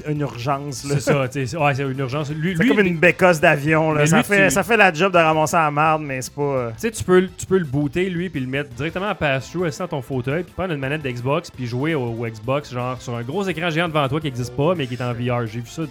[0.08, 0.86] une urgence.
[0.88, 1.28] c'est ça.
[1.28, 2.30] tu sais, c'est- Ouais, c'est une urgence.
[2.32, 3.96] Lui, C'est lui, comme une bécosse d'avion.
[4.06, 6.42] Ça, lui, fait, tu- ça fait la job de ramasser la marde, mais c'est pas.
[6.42, 9.16] euh, Tu sais, tu peux, tu peux le booter, lui, puis le mettre directement en
[9.16, 12.72] pass-through, assis dans ton fauteuil, puis prendre une manette d'Xbox, puis jouer au, au Xbox,
[12.74, 15.14] genre sur un gros écran géant devant toi qui n'existe pas, mais qui est en
[15.14, 15.46] VR.
[15.48, 15.84] J'ai vu ça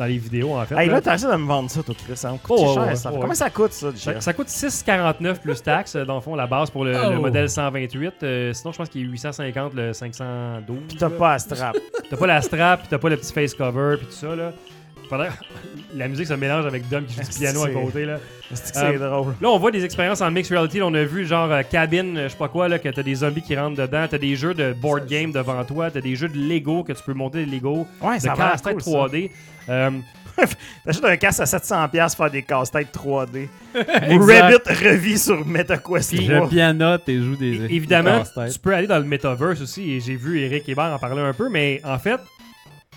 [0.00, 0.74] dans les vidéos, en fait.
[0.76, 1.00] Hey, là.
[1.00, 2.16] t'as essayé de me vendre ça, toi, Chris.
[2.16, 2.86] Ça me coûte Oh, cher.
[2.86, 3.12] ouais, ça.
[3.12, 3.20] ouais.
[3.20, 4.20] Comment ça coûte, ça, ça, Jeff?
[4.20, 7.20] ça coûte 6,49 plus taxes, dans le fond, la base pour le, le Oh.
[7.20, 8.14] modèle 128.
[8.22, 10.78] Euh, sinon, je pense qu'il est 850 le 512.
[10.88, 11.76] Puis t'as pas à strap.
[12.08, 14.52] T'as pas la strap, puis t'as pas le petit face cover, puis tout ça, là.
[15.10, 15.24] Pendant-
[15.94, 18.18] La musique se mélange avec Dom qui joue du piano à côté, là.
[18.54, 19.34] C'est c'est drôle.
[19.40, 20.78] Là, on voit des expériences en mixed reality.
[20.78, 23.02] Là, on a vu genre euh, cabine, euh, je sais pas quoi, là, que t'as
[23.02, 24.06] des zombies qui rentrent dedans.
[24.08, 25.90] T'as des jeux de board game devant toi.
[25.90, 27.86] T'as des jeux de Lego que tu peux monter des Lego.
[28.00, 28.90] Ouais, de ça casse-tête cool, ça.
[28.90, 29.30] 3D.
[29.68, 29.90] Euh,
[30.86, 33.48] T'achètes un casque à 700$ faire des casse-têtes 3D.
[34.08, 34.42] Exact.
[34.68, 36.44] Rabbit revit sur MetaQuest Puis- 3.
[36.44, 37.64] Je pianote et joue des.
[37.74, 38.52] évidemment, casse-têtes.
[38.52, 39.90] tu peux aller dans le metaverse aussi.
[39.92, 41.48] Et j'ai vu Eric Hébert en parler un peu.
[41.50, 42.18] Mais en fait,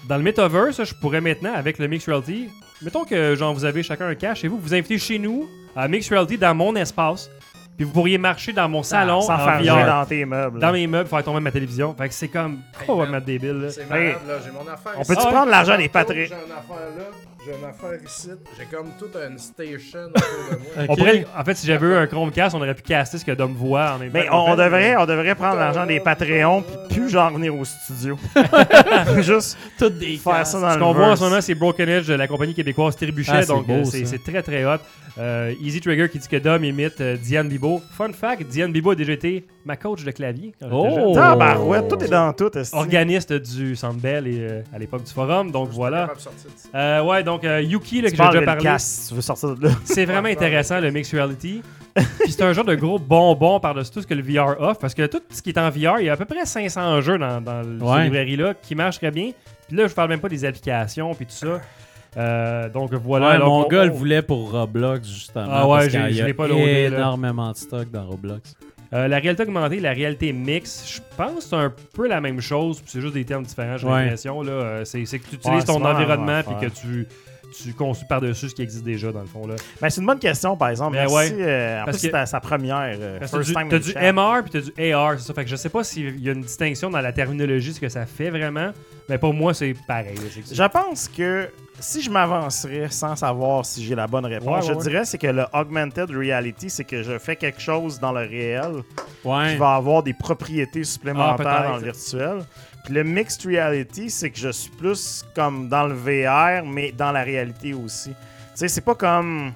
[0.07, 2.49] dans le metaverse, je pourrais maintenant, avec le mixed reality,
[2.81, 5.87] mettons que genre vous avez chacun un cache chez vous, vous invitez chez nous à
[5.87, 7.29] mixed reality dans mon espace.
[7.75, 9.63] Puis vous pourriez marcher dans mon salon Sans en faire VR.
[9.63, 10.59] jouer dans tes meubles.
[10.59, 11.95] dans mes meubles, faire tomber ma télévision.
[11.97, 13.23] Fait que c'est comme complètement man.
[13.23, 13.53] débile.
[13.61, 13.69] là.
[13.71, 14.33] C'est malade, là.
[14.45, 15.07] J'ai mon affaire On ici.
[15.07, 15.31] peut-tu Ah ouais?
[15.33, 15.83] prendre l'argent des?
[15.85, 17.03] J'ai une affaire là,
[17.45, 18.29] j'ai une affaire ici.
[18.57, 20.21] J'ai comme toute une station autour
[20.51, 20.69] de moi.
[20.83, 20.85] Ok.
[20.89, 23.31] On pourrait, en fait, si j'avais eu un Chromecast, on aurait pu caster ce que
[23.31, 24.19] Dom voit en même temps.
[24.19, 28.17] Mais on, devrait, on devrait prendre l'argent des Patreons puis plus genre venir au studio.
[29.21, 31.19] Juste Toutes des faire ça dans Ce le qu'on voit en verse.
[31.19, 33.31] ce moment, c'est Broken Edge de la compagnie québécoise Trébuchet.
[33.33, 34.11] Ah, c'est donc, beau, euh, c'est ça.
[34.11, 34.77] c'est très très hot.
[35.19, 37.81] Euh, Easy Trigger qui dit que Dom imite euh, Diane Bibo.
[37.91, 40.53] Fun fact, Diane Bibo a déjà été ma coach de clavier.
[40.59, 41.13] quand j'étais Oh!
[41.13, 41.13] jeune.
[41.13, 42.57] Tabarouette, tout est dans tout.
[42.57, 42.75] esti.
[42.75, 46.01] Organiste du Centre Bell et, euh, à l'époque du forum, donc voilà.
[46.01, 46.69] Capable de sortir de ça.
[46.77, 49.55] Euh, ouais, donc euh, Yuki, là, que j'ai déjà parlé, casse, si tu veux sortir
[49.55, 49.73] de là.
[49.83, 51.61] c'est vraiment intéressant le mixed reality.
[51.95, 54.93] Puis c'est un genre de gros bonbon par-dessus tout ce que le VR offre, parce
[54.95, 57.17] que tout ce qui est en VR, il y a à peu près 500 jeux
[57.19, 57.61] dans, dans
[57.95, 59.31] cette librairie-là qui marchent très bien.
[59.67, 61.61] Puis là, je parle même pas des applications puis tout ça.
[62.17, 63.29] Euh, donc voilà.
[63.31, 65.47] Ouais, donc, mon on- gars le voulait pour Roblox, justement.
[65.49, 66.97] Ah ouais, parce j'ai- qu'il y je a l'ai pas loadé, là.
[66.97, 68.55] énormément de stock dans Roblox.
[68.93, 72.39] Euh, la réalité augmentée, la réalité mixte, je pense que c'est un peu la même
[72.41, 74.03] chose, puis c'est juste des termes différents, j'ai Ouais.
[74.03, 74.41] l'impression.
[74.43, 74.51] là.
[74.51, 77.07] Euh, C'est c'est que tu Ouais, utilises ton c'est environnement même que tu,
[77.63, 79.47] tu construis par-dessus ce qui existe déjà, dans le fond.
[79.47, 79.55] Là.
[79.81, 80.95] Ben, c'est une bonne question, par exemple.
[80.95, 81.15] Ben Merci.
[81.15, 81.35] ouais.
[81.41, 82.95] euh, en Parce plus, c'était sa première.
[82.99, 84.13] euh, Parce que first T'as du, t'as du.
[84.13, 85.33] MR puis t'as du AR, c'est ça.
[85.33, 87.89] Fait que je sais pas s'il y a une distinction dans la terminologie, ce que
[87.89, 88.71] ça fait vraiment,
[89.09, 90.15] mais pour moi, c'est pareil.
[90.15, 90.21] là.
[90.31, 91.47] C'est c'est- Je pense que
[91.83, 95.17] si je m'avancerais sans savoir si j'ai la bonne réponse, Ouais, ouais, je dirais c'est
[95.17, 98.83] que le augmented reality, c'est que je fais quelque chose dans le réel
[99.25, 99.51] Ouais.
[99.51, 102.39] qui va avoir des propriétés supplémentaires Ah, dans le virtuel.
[102.85, 107.11] Puis le mixed reality, c'est que je suis plus comme dans le VR, mais dans
[107.11, 108.09] la réalité aussi.
[108.09, 108.15] Tu
[108.55, 109.51] sais, c'est pas comme.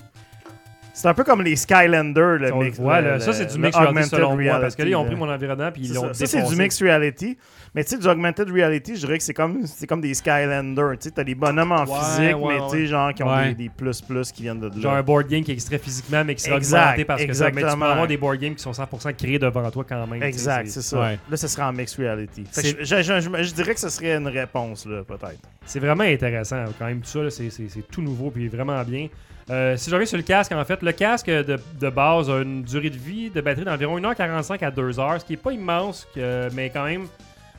[0.94, 2.80] C'est un peu comme les Skylanders, le mix.
[2.80, 3.20] là.
[3.20, 5.84] ça, c'est du mixed reality moi, parce que là, ils ont pris mon environnement puis
[5.84, 6.26] ils l'ont ça.
[6.26, 7.38] C'est du mixed reality.
[7.78, 10.94] Mais tu sais, du augmented reality, je dirais que c'est comme, c'est comme des Skylanders.
[10.94, 13.28] Tu sais, t'as des bonhommes en Ouais, physique, ouais, mais tu sais, genre qui ont
[13.32, 13.54] Ouais.
[13.54, 14.74] des, plus-plus qui viennent de là.
[14.82, 17.34] Genre un board game qui est extrait physiquement, mais qui sera Exact, augmenté parce que
[17.34, 17.44] ça.
[17.46, 17.86] Mais tu peux exactement.
[17.86, 20.24] avoir des board games qui sont 100% créés devant toi quand même.
[20.24, 21.00] Exact, c'est ça.
[21.00, 21.20] Ouais.
[21.30, 22.46] Là, ce serait en mixed reality.
[22.52, 25.40] Fait que je, je- je- je dirais que ce serait une réponse, là, peut-être.
[25.64, 27.52] C'est vraiment intéressant quand même tout ça, c'est,
[27.92, 29.08] tout nouveau puis vraiment bien.
[29.52, 32.42] Euh, si je reviens sur le casque, en fait, le casque de, de base a
[32.42, 36.08] une durée de vie de batterie d'environ 1h45 à 2h, ce qui est pas immense,
[36.16, 37.06] que- mais quand même.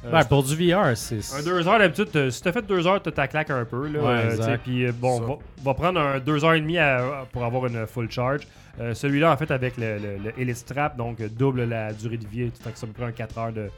[0.07, 1.16] Euh, Ouais, pour du VR, c'est.
[1.16, 3.89] un 2h d'habitude, t'as- si t'as fait 2h, t'as ta claque un peu.
[3.89, 4.45] Là, Ouais, euh, exact.
[4.45, 5.35] tu sais, Puis euh, bon, va,
[5.65, 8.43] va prendre un 2h30 pour avoir une full charge.
[8.81, 12.27] Euh, Celui-là, en fait, avec le, le, le Elite Strap, donc double la durée de
[12.29, 13.69] vie, fait que ça me prend 4 heures de,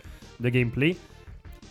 [0.40, 0.94] de gameplay.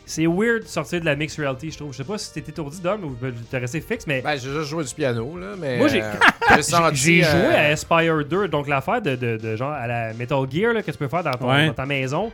[0.07, 1.91] C'est weird de sortir de la mixed reality, je trouve.
[1.91, 3.15] Je sais pas si t'es étourdi d'homme ou
[3.51, 5.77] t'es resté fixe, mais Ben, j'ai juste joué du piano, là, mais.
[5.77, 6.11] Moi, j'ai- euh,
[6.93, 10.39] j'ai euh, joué à Aspire 2, donc l'affaire de, de, de genre à la Metal
[10.49, 11.67] Gear là, que tu peux faire dans, ton- Ouais.
[11.67, 12.31] dans ta maison.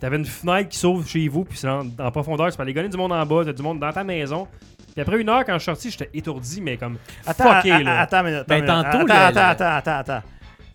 [0.00, 2.74] T'avais une fenêtre qui s'ouvre chez vous, puis c'est en, en profondeur, tu peux aller
[2.74, 4.46] gagner du monde en bas, t'as du monde dans ta maison.
[4.92, 8.00] Puis après une heure, quand je suis sorti, j'étais étourdi, mais comme Attends, fucké, là.
[8.02, 10.22] attends, minute, Ben, attends, tantôt, attends, le- attends, attends, attends.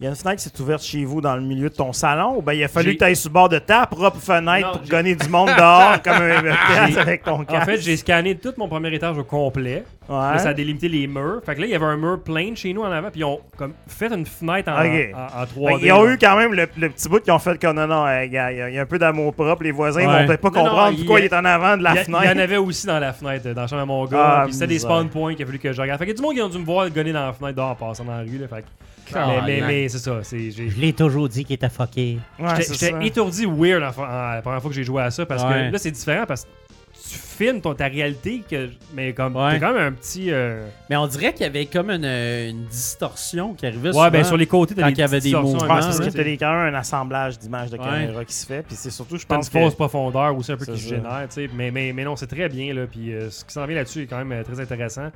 [0.01, 1.91] Il y a une fenêtre qui s'est ouverte chez vous dans le milieu de ton
[1.91, 4.17] salon ou ben il a fallu que tu ailles sur le bord de ta propre
[4.17, 7.65] fenêtre Non, pour gagner du monde dehors comme un avec ton En casque?
[7.65, 9.83] fait, j'ai scanné tout mon premier étage au complet.
[10.07, 10.15] Ouais.
[10.15, 11.41] Là, ça a délimité les murs.
[11.45, 13.23] Fait que là, il y avait un mur plein chez nous en avant, puis ils
[13.25, 15.13] ont comme fait une fenêtre en, Ok.
[15.13, 15.79] en, en 3D.
[15.81, 16.13] Ben, ils ont là.
[16.13, 18.37] eu quand même le, le petit bout qui ont fait que non, non, il y,
[18.37, 19.63] a- il y un peu d'amour propre.
[19.63, 20.21] Les voisins Ouais.
[20.21, 22.03] vont peut-être pas Non, comprendre pourquoi il est en avant de la il y, a-
[22.05, 22.23] fenêtre.
[22.23, 24.43] il y en avait aussi dans la fenêtre, dans la chambre à mon gars.
[24.43, 25.99] Ah, c'était des spawn points qu'il a fallu que je regarde.
[25.99, 27.57] Fait qu'il y a du monde qui ont dû me voir gonner dans la fenêtre
[27.57, 28.37] dehors en passant dans la rue.
[28.39, 28.67] Là, fait que-
[29.15, 29.67] mais mais, man.
[29.67, 30.19] mais c'est ça.
[30.23, 32.17] c'est- j'ai- Je l'ai toujours dit qu'il était fucké.
[32.39, 35.25] Ouais, J'étais étourdi weird la, fois- en- la première fois que j'ai joué à ça
[35.25, 35.67] parce Ouais.
[35.67, 36.49] que là c'est différent parce que
[36.91, 39.53] tu filmes ton, ta réalité que mais comme Ouais.
[39.53, 42.65] t'es quand même un petit euh, Mais on dirait qu'il y avait comme une, une
[42.65, 45.33] distorsion qui arrivait ouais ben sur les côtés t'as quand des il y avait des
[45.33, 47.83] mouvements, parce que t'as quand même un assemblage d'images de Ouais.
[47.85, 48.63] caméra qui se fait.
[48.63, 49.57] Puis c'est surtout, je une pense que...
[49.59, 50.95] fausse profondeur aussi un peu C'est qui se ça.
[50.95, 53.53] génère tu sais mais, mais, mais non c'est très bien là puis euh, ce qui
[53.53, 55.09] s'en vient là-dessus est quand même euh, très intéressant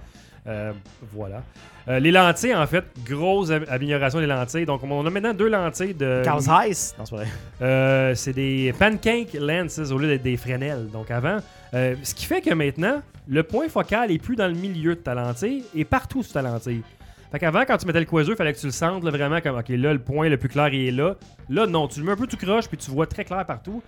[1.14, 1.42] voilà
[1.90, 5.50] Euh, les lentilles en fait grosse am- amélioration des lentilles donc on a maintenant deux
[5.50, 6.96] lentilles de Carl Zeiss?
[6.98, 7.28] Non, c'est vrai.
[7.62, 10.88] Euh, c'est des pancake lenses au lieu d'être des Fresnel.
[10.92, 11.38] Donc avant,
[11.74, 15.00] euh, ce qui fait que maintenant, le point focal est plus dans le milieu de
[15.02, 16.84] ta lentille et partout sur ta lentille.
[17.32, 19.42] Fait qu'avant, quand tu mettais le coiseux, il fallait que tu le sentes là, vraiment
[19.42, 21.16] comme, ok, là, le point le plus clair il est là.
[21.50, 23.82] Là, non, tu le mets un peu tout croche puis tu vois très clair partout.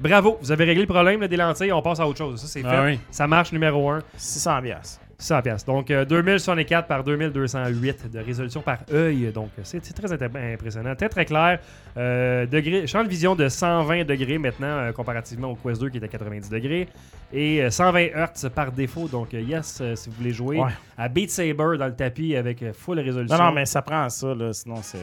[0.00, 2.40] Bravo, vous avez réglé le problème là, des lentilles, on passe à autre chose.
[2.40, 2.84] Ça, c'est Ah fait.
[2.92, 3.00] oui.
[3.10, 4.00] Ça marche numéro 1.
[4.16, 5.00] 600 piastres.
[5.20, 5.64] 100 pièces.
[5.64, 9.32] Donc euh, 2064 par 2208 de résolution par œil.
[9.32, 11.58] Donc euh, c'est très impressionnant, très très clair.
[11.96, 15.96] Euh, degré, champ de vision de 120 degrés maintenant euh, comparativement au Quest 2 qui
[15.96, 16.88] était à 90 degrés
[17.32, 19.08] et euh, 120 Hz par défaut.
[19.08, 20.70] Donc euh, yes, euh, si vous voulez jouer Ouais.
[20.96, 23.36] à Beat Saber dans le tapis avec euh, full résolution.
[23.36, 24.52] Non, non, mais ça prend ça, là.
[24.52, 24.98] Sinon, c'est...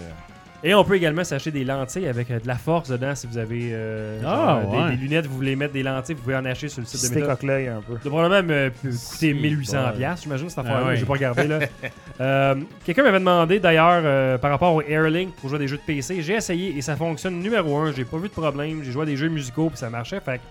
[0.63, 3.37] Et on peut également s'acheter des lentilles avec euh, de la force dedans si vous
[3.37, 4.89] avez euh, Ah, genre, des- ouais.
[4.91, 7.05] des, lunettes, vous voulez mettre des lentilles, vous pouvez en acheter sur le site de
[7.07, 7.93] C'était coque-l'œil un peu.
[7.97, 9.91] Ça doit probablement me me coûter Si, 1800 ouais.
[9.97, 10.87] piastres, j'imagine, cette Ah affaire-là.
[10.87, 10.95] ouais.
[10.97, 11.59] J'ai pas regardé, là.
[12.21, 12.55] Euh,
[12.85, 15.81] Quelqu'un m'avait demandé, d'ailleurs, euh, par rapport au Airlink pour jouer à des jeux de
[15.85, 16.21] PC.
[16.21, 17.91] J'ai essayé et ça fonctionne numéro un.
[17.91, 18.81] J'ai pas vu de problème.
[18.83, 20.21] J'ai joué à des jeux musicaux puis ça marchait.
[20.21, 20.43] Fait que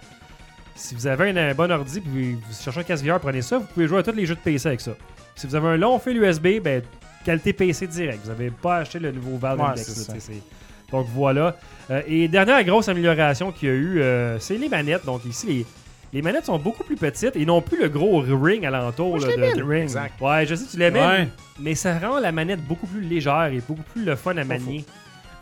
[0.75, 3.57] si vous avez un, un bon ordi puis vous cherchez un casque VR, prenez ça.
[3.59, 4.93] Vous pouvez jouer à tous les jeux de PC avec ça.
[5.37, 6.83] Si vous avez un long fil USB, ben,
[7.25, 8.21] qualité PC direct.
[8.25, 10.09] Vous n'avez pas acheté le nouveau Valve Ouais, Index.
[10.09, 10.15] là,
[10.93, 11.57] Donc voilà.
[11.91, 15.05] Euh, et dernière grosse amélioration qu'il y a eu, euh, c'est les manettes.
[15.05, 15.67] Donc ici, les,
[16.13, 19.19] les manettes sont beaucoup plus petites et non plus le gros ring alentour.
[19.19, 20.21] là, de- de- Exact.
[20.21, 21.29] Ouais, je sais, tu l'aimais, Ouais.
[21.61, 24.85] mais ça rend la manette beaucoup plus légère et beaucoup plus le fun à manier.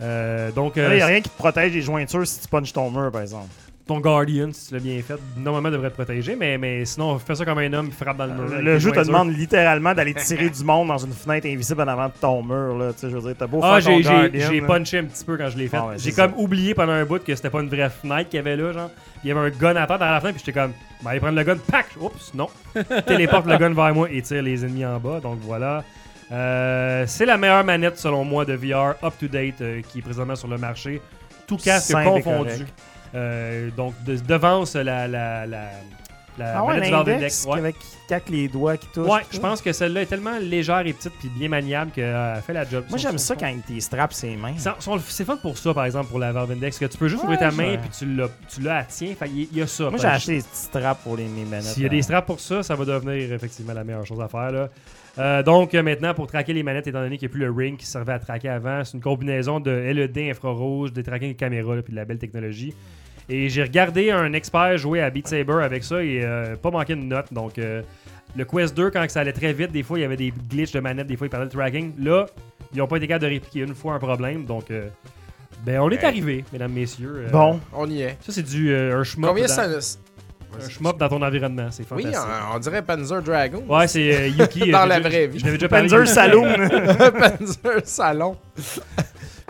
[0.01, 2.73] Euh, donc, Il euh, n'y a rien qui te protège les jointures si tu punches
[2.73, 3.47] ton mur, par exemple.
[3.87, 7.35] Ton Guardian, si tu l'as bien fait, normalement devrait te protéger, mais, mais sinon, fais
[7.35, 8.63] ça comme un homme frappe dans le mur.
[8.63, 12.07] Le jeu te demande littéralement d'aller tirer du monde dans une fenêtre invisible en avant
[12.07, 12.79] de ton mur.
[12.79, 12.93] Là.
[12.93, 15.25] Tu sais, je veux dire, t'as beau Ah, faire ton j'ai, Guardian, punché un petit
[15.25, 15.79] peu quand je l'ai fait.
[15.79, 18.37] Ah ouais, j'ai comme oublié pendant un bout que c'était pas une vraie fenêtre qu'il
[18.37, 18.91] y avait là, genre.
[19.25, 20.73] Il y avait un gun à terre dans la fenêtre, puis j'étais comme,
[21.03, 21.87] ben, aller prendre le gun, pack!
[22.01, 22.49] Oups, non.
[23.07, 25.85] Téléporte le gun vers moi et tire les ennemis en bas, donc voilà.
[26.31, 30.49] Euh, c'est la meilleure manette, selon moi, de VR up-to-date euh, qui est présentement sur
[30.49, 31.01] le marché.
[31.47, 32.51] Tout casque confondu.
[32.51, 32.73] correct.
[33.15, 35.69] Euh, donc, de, devance la, la, la,
[36.39, 37.47] la Ah ouais, manette du Index.
[37.47, 37.59] Ouais.
[37.59, 39.09] avec qui les doigts qui touchent.
[39.09, 42.53] Ouais, je pense que celle-là est tellement légère et petite puis bien maniable qu'elle fait
[42.53, 42.85] la job.
[42.89, 44.55] Moi, j'aime ça quand tes straps ses mains.
[45.09, 47.35] C'est fun pour ça, par exemple, pour la Valve Index, que tu peux juste Ouais,
[47.35, 49.15] ouvrir ta main puis tu l'as, tu l'as à tien.
[49.27, 49.91] Il y, il y a ça.
[49.91, 51.65] Moi, j'ai acheté des petits straps pour les mes manettes.
[51.65, 54.21] S'il y a des euh, straps pour ça, ça va devenir effectivement la meilleure chose
[54.21, 54.51] à faire.
[54.51, 54.69] Là.
[55.19, 57.51] Euh, donc, euh, maintenant, pour traquer les manettes, étant donné qu'il n'y a plus le
[57.51, 61.39] ring qui servait à traquer avant, c'est une combinaison de LED infrarouge, des tracking de
[61.39, 62.75] caméra, là, puis de la belle technologie.
[63.33, 66.95] Et j'ai regardé un expert jouer à Beat Saber avec ça et euh, pas manqué
[66.95, 67.33] de notes.
[67.33, 67.81] Donc, euh,
[68.37, 70.73] le Quest 2, quand ça allait très vite, des fois, il y avait des glitches
[70.73, 71.93] de manette, des fois, il parlait de tracking.
[71.99, 72.27] Là,
[72.73, 74.45] ils n'ont pas été capables de répliquer une fois un problème.
[74.45, 74.89] Donc, euh,
[75.65, 77.25] ben, on est arrivé, mesdames, messieurs.
[77.27, 78.19] Euh, Bon, On y est.
[78.21, 79.65] Ça, c'est du euh, un Combien dans, ça.
[79.65, 81.69] un shmup dans ton environnement.
[81.71, 82.29] C'est Oui, fantastique.
[82.53, 83.65] on, on dirait Panzer Dragon.
[83.69, 84.71] Ouais, c'est euh, Yuki.
[84.73, 85.39] Dans euh, la vraie vie.
[85.39, 85.69] Je l'avais déjà.
[85.81, 86.49] Panzer Saloon.
[87.19, 88.37] Panzer Salon.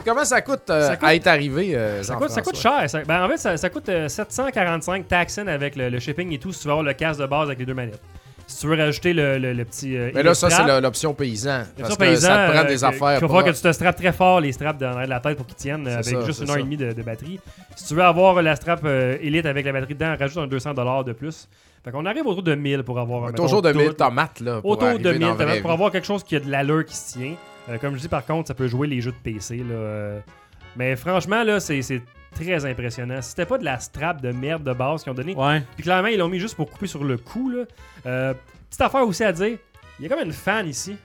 [0.05, 2.81] Comment ça coûte, euh, Ça coûte- à être arrivé, euh, Ça coûte, ça coûte Jean-François?
[2.81, 2.91] cher.
[2.91, 6.39] Ça- ben, en fait, ça, ça coûte euh, 745 taxes avec le, le shipping et
[6.39, 8.01] tout si tu veux avoir le casque de base avec les deux manettes.
[8.47, 9.97] Si tu veux rajouter le, le- le petit.
[9.97, 11.59] euh, Mais là, ça, c'est l'option paysan.
[11.59, 13.15] l'option Parce que paysan, ça te prend euh, des que- affaires.
[13.15, 15.47] Il pour- falloir que tu te strappes très fort les straps dans la tête pour
[15.47, 17.41] qu'ils tiennent euh, avec ça, juste une heure et demie de, de batterie.
[17.77, 21.05] Si tu veux avoir la strap euh, Elite avec la batterie dedans, rajoute un 200$
[21.05, 21.49] de plus.
[21.85, 23.23] Fait qu'on arrive autour de 1000 pour avoir.
[23.27, 23.79] mettons, Toujours de tout.
[23.79, 24.61] 1000 tomates, là.
[24.61, 26.49] pour Autour de arriver 1000 dans la vraie pour avoir quelque chose qui a de
[26.51, 27.35] l'allure qui se tient.
[27.71, 29.57] Euh, comme je dis, par contre, ça peut jouer les jeux de PC.
[29.59, 30.21] Là, euh.
[30.77, 31.81] Mais franchement, là, c'est
[32.35, 33.21] très impressionnant.
[33.23, 35.63] Si c'était pas de la strap de merde de base qu'ils ont donné, Ouais.
[35.77, 37.51] puis clairement, ils l'ont mis juste pour couper sur le cou.
[37.51, 37.65] Là.
[38.07, 38.35] Euh,
[38.69, 39.59] petite affaire aussi à dire,
[39.99, 40.97] il y a comme une fan ici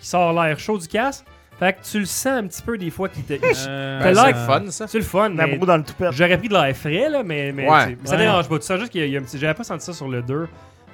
[0.00, 1.24] qui sort l'air chaud du casque.
[1.58, 3.32] Fait que tu le sens un petit peu des fois qui te...
[3.32, 4.86] Euh, Ben, c'est le fun, ça.
[4.86, 7.96] C'est le fun, mais dans le j'aurais pris de l'air frais, là, mais, mais, Ouais.
[8.00, 8.18] mais ça Ouais.
[8.22, 8.58] dérange pas.
[8.60, 9.38] Tu sens juste qu'il y a, il y a un petit...
[9.38, 10.46] J'avais pas senti ça sur le 2.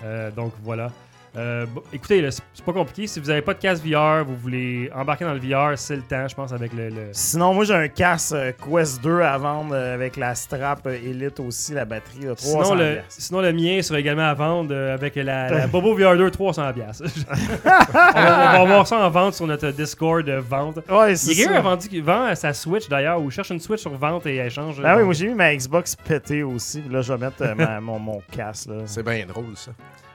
[0.05, 0.90] Euh, donc voilà.
[1.36, 3.06] Euh, bon, écoutez, là, c'est pas compliqué.
[3.09, 6.02] Si vous avez pas de casque VR, vous voulez embarquer dans le VR, c'est le
[6.02, 6.90] temps, je pense, avec le...
[6.90, 10.86] le- Sinon, moi, j'ai un casque euh, Quest 2 à vendre euh, avec la strap
[10.86, 12.20] Elite aussi, la batterie.
[12.27, 15.98] Là, 300 Sinon le, sinon, le mien sera également à vendre avec la, la Bobo
[15.98, 16.73] VR2 300$.
[16.73, 17.05] piastres.
[17.65, 20.78] on, va, on va avoir ça en vente sur notre Discord de vente.
[20.89, 21.56] Ouais, c'est ça.
[21.59, 24.81] a vendu vend sa Switch d'ailleurs, ou cherche une Switch sur vente et échange.
[24.81, 26.82] Ben oui, moi j'ai mis ma Xbox pétée aussi.
[26.90, 28.69] Là, je vais mettre euh, ma- mon, mon casque.
[28.69, 28.77] Là.
[28.86, 29.73] C'est bien drôle, ça.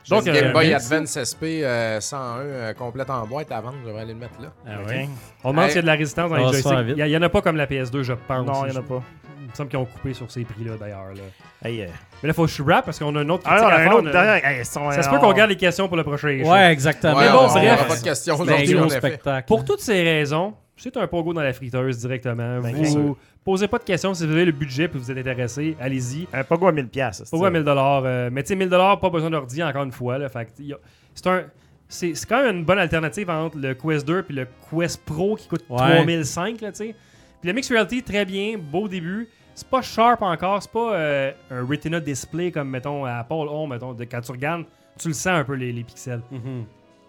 [0.09, 0.73] Donc, Game euh, Boy.
[0.73, 4.41] Advance SP euh, 101 euh, complète en boîte à vendre, je vais aller le mettre
[4.41, 4.47] là.
[4.67, 5.09] Ah ouais.
[5.43, 5.71] On demande Hey.
[5.71, 6.73] s'il y a de la résistance dans les joysticks.
[6.97, 8.45] Il y, en a pas comme la PS2, je pense.
[8.47, 9.01] Non, il n'y en a pas.
[9.41, 11.07] Il me semble qu'ils ont coupé sur ces prix-là d'ailleurs.
[11.15, 11.67] là.
[11.67, 11.88] Hey, euh,
[12.21, 13.91] Mais là, faut que je rap parce qu'on a un autre Ah, non, à un
[13.91, 14.45] autre derrière.
[14.47, 16.49] Hey, sont- Ça se peut on- qu'on garde les questions pour le prochain show.
[16.51, 17.15] Ouais, exactement.
[17.17, 17.88] Ouais, Mais bon, on- on bref.
[17.88, 18.41] pas de questions C'est
[18.76, 19.41] aujourd'hui.
[19.47, 22.59] Pour toutes ces raisons, c'est un pogo dans la friteuse directement.
[22.61, 23.17] Ben, vous bien sûr.
[23.44, 26.28] Posez pas de questions si vous avez le budget et vous êtes intéressé, allez-y.
[26.34, 26.88] Un pogo à 1000$.
[26.88, 27.53] piastres, c'est Pourquoi ça.
[27.53, 30.18] 1000 dollars euh, Mais tu sais, 1000 dollars, pas besoin d'ordi encore une fois.
[30.18, 30.78] Là, fait que y a-
[31.14, 31.44] c'est un.
[31.91, 35.36] C'est c'est quand même une bonne alternative entre le Quest 2 et le Quest Pro
[35.36, 35.78] qui coûte Ouais.
[36.03, 36.95] 3005, là, tu sais.
[37.41, 39.28] Puis le Mixed Reality, très bien, beau début.
[39.56, 43.72] C'est pas sharp encore, c'est pas euh, un Retina display comme, mettons, à Apple Home,
[43.72, 44.66] mettons, de, quand tu regardes,
[44.99, 46.22] tu le sens un peu les, les pixels.
[46.32, 46.66] Mhm.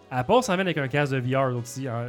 [0.09, 1.87] Apple s'en vient avec un casque de VR aussi.
[1.87, 2.07] hein.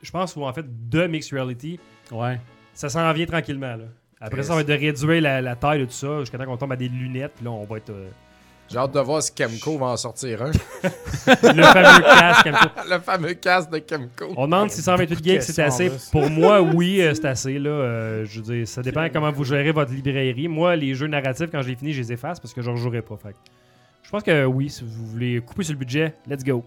[0.00, 1.78] Je pense ou en fait de Mixed Reality.
[2.12, 2.40] Ouais.
[2.74, 3.76] Ça s'en vient tranquillement.
[3.76, 3.84] Là.
[4.20, 6.44] Après ça, on va être de réduire la, la taille de tout ça jusqu'à temps
[6.46, 7.32] qu'on tombe à des lunettes.
[7.36, 7.90] Puis là, on va être.
[7.90, 8.08] euh,
[8.70, 10.50] J'ai hâte de voir si Kemco va en sortir un.
[11.26, 12.50] le fameux casque.
[12.90, 14.32] le fameux casque de Kemco.
[14.36, 15.88] On demande si 128 gigs c'est questions, assez.
[15.88, 15.94] là.
[16.12, 17.58] Pour moi, oui, euh, c'est assez.
[17.58, 20.46] Là, Euh, je veux dire, ça dépend comment vous gérez votre librairie.
[20.48, 22.76] Moi, les jeux narratifs, quand je les finis, je les efface parce que je ne
[22.76, 23.16] rejouerai pas.
[23.16, 23.36] Fait que
[24.04, 26.64] je pense que oui, si vous voulez couper sur le budget, let's go.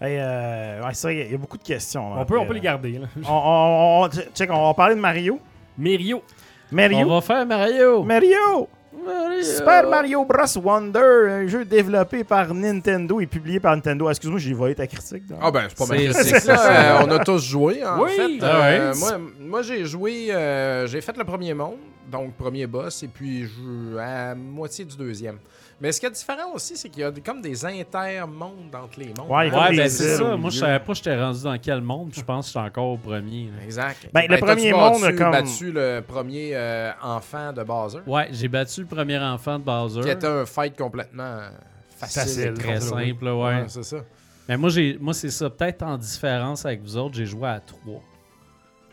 [0.00, 2.14] Hey, euh, ouais, ça, il y, a- il y a beaucoup de questions.
[2.14, 2.92] là, On peut, on après, peut les garder.
[2.98, 3.06] Là.
[3.28, 5.38] On, on, on- check, on va parler de Mario.
[5.78, 6.22] Mario.
[6.70, 6.98] Mario.
[7.06, 8.02] On va faire Mario.
[8.02, 8.68] Mario.
[9.04, 9.42] Mario.
[9.42, 10.60] Super Mario Bros.
[10.62, 14.10] Wonder, un jeu développé par Nintendo et publié par Nintendo.
[14.10, 15.26] Excuse-moi, j'ai volé ta critique.
[15.26, 15.38] donc.
[15.40, 16.56] Ah ben, c'est pas ma C'est- critique, c'est là.
[16.56, 17.00] ça.
[17.00, 18.10] Euh, on a tous joué, en Oui.
[18.16, 18.38] fait.
[18.42, 18.78] Ah ouais.
[18.80, 19.10] Euh, moi,
[19.40, 20.28] moi j'ai joué...
[20.34, 21.76] euh, j'ai fait le premier monde,
[22.10, 25.38] donc premier boss, et puis je à moitié du deuxième.
[25.78, 29.08] Mais ce qui est différent aussi, c'est qu'il y a comme des intermondes entre les
[29.18, 29.30] mondes.
[29.30, 30.36] Ouais, ben c'est ça.
[30.36, 32.10] Moi, je savais pas j'étais rendu dans quel monde.
[32.14, 33.50] Je pense que j'étais encore au premier.
[33.56, 33.62] là.
[33.64, 34.08] Exact.
[34.12, 38.28] Ben, le t'as-tu premier battu- monde, comme- battu le premier euh, enfant de Bowser, Ouais,
[38.32, 40.00] j'ai battu le premier enfant de Bowser.
[40.00, 41.40] qui était un fight complètement
[41.94, 42.54] facile.
[42.54, 43.32] Très simple, ouais.
[43.32, 43.98] Ouais, c'est ça.
[44.48, 45.50] Mais moi, j'ai, moi c'est ça.
[45.50, 48.00] Peut-être en différence avec vous autres, j'ai joué à 3.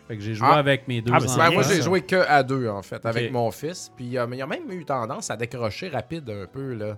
[0.07, 0.55] Fait que j'ai joué Ah.
[0.57, 1.51] avec mes deux Ah, Ben, enfants.
[1.53, 3.89] moi, j'ai joué que à deux, en fait, avec mon fils.
[3.95, 6.97] Puis euh, mais il a même eu tendance à décrocher rapide un peu, là.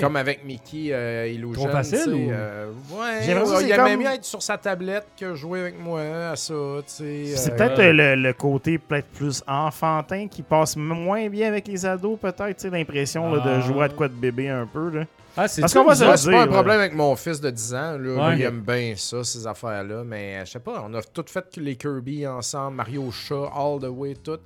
[0.00, 1.64] Comme avec Mickey euh, Illusion.
[1.64, 4.56] Trop facile, tu sais, ou- euh, ouais, J'ai il aimait comme- mieux être sur sa
[4.56, 7.24] tablette que jouer avec moi à ça, tu sais.
[7.36, 11.68] C'est euh, peut-être euh, le, le côté peut-être plus enfantin qui passe moins bien avec
[11.68, 12.56] les ados, peut-être.
[12.56, 13.60] tu sais, L'impression de Ah.
[13.60, 14.88] jouer à de quoi de bébé un peu.
[14.90, 15.04] Là.
[15.40, 17.40] Ah, c'est Parce qu'on va se Moi, le c'est pas un problème avec mon fils
[17.40, 17.96] de 10 ans.
[17.98, 18.36] Là, Ouais.
[18.38, 20.02] il aime bien ça, ces affaires-là.
[20.04, 23.78] Mais euh, je sais pas, on a tout fait les Kirby ensemble, Mario Chat, All
[23.80, 24.38] the Way, tout.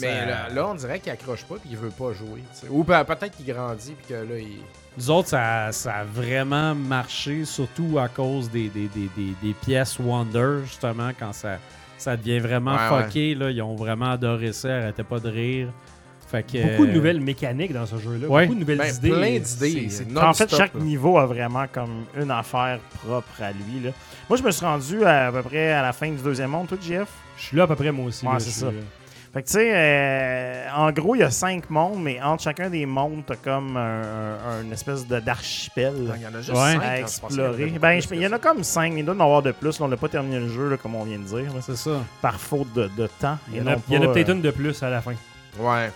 [0.00, 2.42] Mais là, là, on dirait qu'il accroche pas puis il veut pas jouer.
[2.68, 4.58] Ou pe- peut-être qu'il grandit puis que là, il.
[4.98, 9.54] Nous autres, ça, ça a vraiment marché, surtout à cause des, des, des, des, des
[9.64, 11.58] pièces Wonder, justement, quand ça,
[11.96, 13.34] ça devient vraiment Ouais, fucké.
[13.36, 15.68] Là, ils ont vraiment adoré ça, ils arrêtaient pas de rire.
[16.34, 18.26] Fait que, Beaucoup de euh, nouvelles mécaniques dans ce jeu-là.
[18.26, 18.42] Ouais.
[18.46, 19.10] Beaucoup de nouvelles Ben, idées.
[19.10, 19.88] plein d'idées.
[20.16, 20.80] En fait, chaque là.
[20.80, 23.80] niveau a vraiment comme une affaire propre à lui.
[23.84, 23.90] Là.
[24.28, 26.66] Moi, je me suis rendu à, à peu près à la fin du deuxième monde,
[26.66, 27.08] toi, Jeff?
[27.36, 28.26] Je suis là à peu près moi aussi.
[28.26, 28.66] Ouais, c'est ça.
[29.32, 32.70] Fait que tu sais, euh, en gros, il y a cinq mondes, mais entre chacun
[32.70, 35.92] des mondes, t'as comme un, un- une espèce de- d'archipel.
[36.16, 36.72] Il y en a juste Ouais.
[36.74, 37.66] cinq, à hein, y explorer.
[37.80, 39.50] Ben, il y que en a comme cinq, mais il doit y en avoir de
[39.50, 39.80] plus.
[39.80, 39.86] là.
[39.86, 42.00] on n'a pas terminé le jeu, là, comme on vient de dire, C'est ça.
[42.22, 43.36] par faute de, de temps.
[43.52, 45.14] Il y en a, y a peut-être euh, une de plus à la fin.
[45.58, 45.90] Ouais.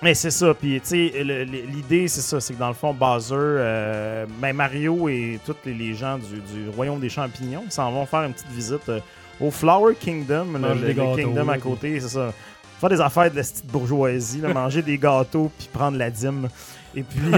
[0.00, 3.34] Mais c'est ça, puis tu sais, l'idée c'est ça, c'est que dans le fond, Bowser,
[3.36, 8.06] euh, ben Mario et tous les, les gens du, du Royaume des Champignons s'en vont
[8.06, 9.00] faire une petite visite euh,
[9.40, 12.32] au Flower Kingdom, Manger le- Kingdom à côté, c'est ça.
[12.80, 16.48] Faire des affaires de la petite bourgeoisie, là, manger des gâteaux puis prendre la dîme.
[16.94, 17.18] Et puis,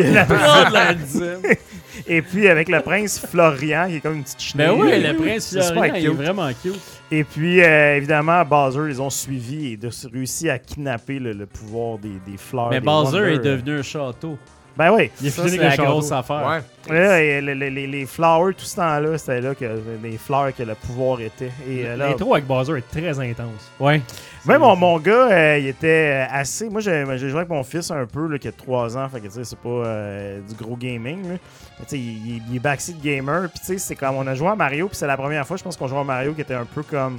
[2.07, 4.67] et puis avec le prince Florian, qui est comme une petite chenille.
[4.67, 6.75] Ben oui, le prince Florian, il est vraiment cute.
[7.13, 11.47] Et puis, euh, évidemment, Bowser, ils ont suivi et de réussi à kidnapper le, le
[11.47, 12.71] pouvoir des, des fleurs.
[12.71, 13.35] Mais des Bowser Wonder.
[13.35, 14.39] est devenu un château.
[14.77, 15.11] Ben oui.
[15.21, 16.63] Il est Ça, fusionné c'est avec la grosse affaire.
[16.89, 16.95] Ouais.
[16.95, 19.65] Là, et les, les- les- les flowers, tout ce temps-là, c'était là que
[20.03, 21.51] les fleurs que le pouvoir était.
[21.69, 23.71] Et euh, là, L'intro avec Bowser est très intense.
[23.79, 24.01] Ouais.
[24.47, 26.71] même mon, mon gars, euh, il était euh, assez.
[26.71, 29.21] Moi, j'ai j'ai joué avec mon fils un peu, là, qui a 3 ans, fait
[29.21, 31.23] que tu sais, c'est pas euh, du gros gaming.
[31.29, 31.35] là.
[31.79, 34.27] Mais tu sais, il, il- il est backseat gamer, puis tu sais, c'est comme on
[34.27, 36.33] a joué à Mario, puis c'est la première fois, je pense qu'on jouait à Mario
[36.33, 37.19] qui était un peu comme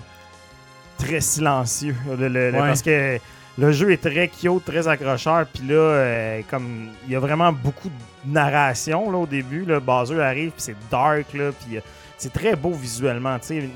[0.97, 1.95] très silencieux.
[2.09, 2.59] Le- le- le- Ouais.
[2.59, 3.19] Parce que
[3.57, 7.51] le jeu est très cute, très accrocheur, puis là, euh, comme il y a vraiment
[7.51, 9.65] beaucoup de narration là, au début.
[9.65, 11.81] Là, Bowser arrive, puis c'est dark, là, puis euh,
[12.17, 13.37] c'est très beau visuellement.
[13.41, 13.67] C'est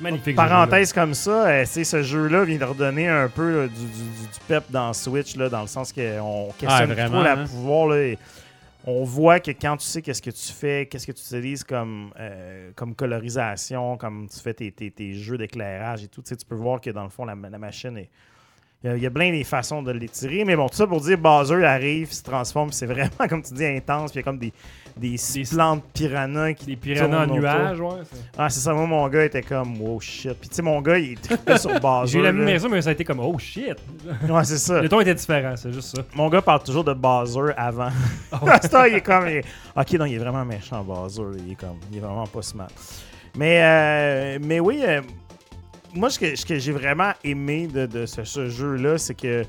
[0.00, 0.36] magnifique.
[0.36, 4.26] Parenthèse comme ça, euh, ce jeu-là vient de redonner un peu là, du, du- du-
[4.32, 7.44] du pep dans Switch, là, dans le sens qu'on questionne plus vraiment, trop la hein.
[7.44, 7.88] pouvoir.
[7.88, 8.18] Là, et
[8.86, 12.10] on voit que quand tu sais qu'est-ce que tu fais, qu'est-ce que tu utilises comme,
[12.18, 16.36] euh, comme colorisation, comme tu fais tes, tes- tes jeux d'éclairage et tout, tu sais,
[16.36, 18.08] tu peux voir que dans le fond, la, la machine est.
[18.82, 20.86] Il y, a, il y a plein des façons de l'étirer, mais bon, tout ça
[20.86, 24.24] pour dire, Bowser arrive, se transforme, c'est vraiment, comme tu dis, intense, puis il y
[24.24, 24.52] a comme des,
[24.96, 25.16] des,
[25.50, 27.58] plantes piranhas qui Des piranhas en tournent autour.
[27.58, 28.02] nuage, ouais.
[28.38, 28.72] Ah, c'est ça.
[28.72, 30.32] Moi, mon gars était comme, wow, shit.
[30.32, 32.12] Puis, tu sais, mon gars, il est sur Bowser.
[32.12, 33.76] J'ai eu la même raison, mais ça a été comme oh shit.
[34.26, 34.80] Ouais, c'est ça.
[34.80, 36.02] Le ton était différent, c'est juste ça.
[36.14, 37.90] Mon gars parle toujours de Bowser avant.
[38.32, 39.28] Ce temps, il est comme.
[39.28, 39.42] il
[39.76, 41.22] Ok, non, il est vraiment méchant, Bowser.
[41.46, 41.78] Il est comme.
[41.90, 42.68] Il est vraiment pas smart.
[43.36, 45.02] Mais, euh, mais oui, euh,
[45.94, 49.44] moi, ce que, ce que j'ai vraiment aimé de, de ce, ce jeu-là, c'est que.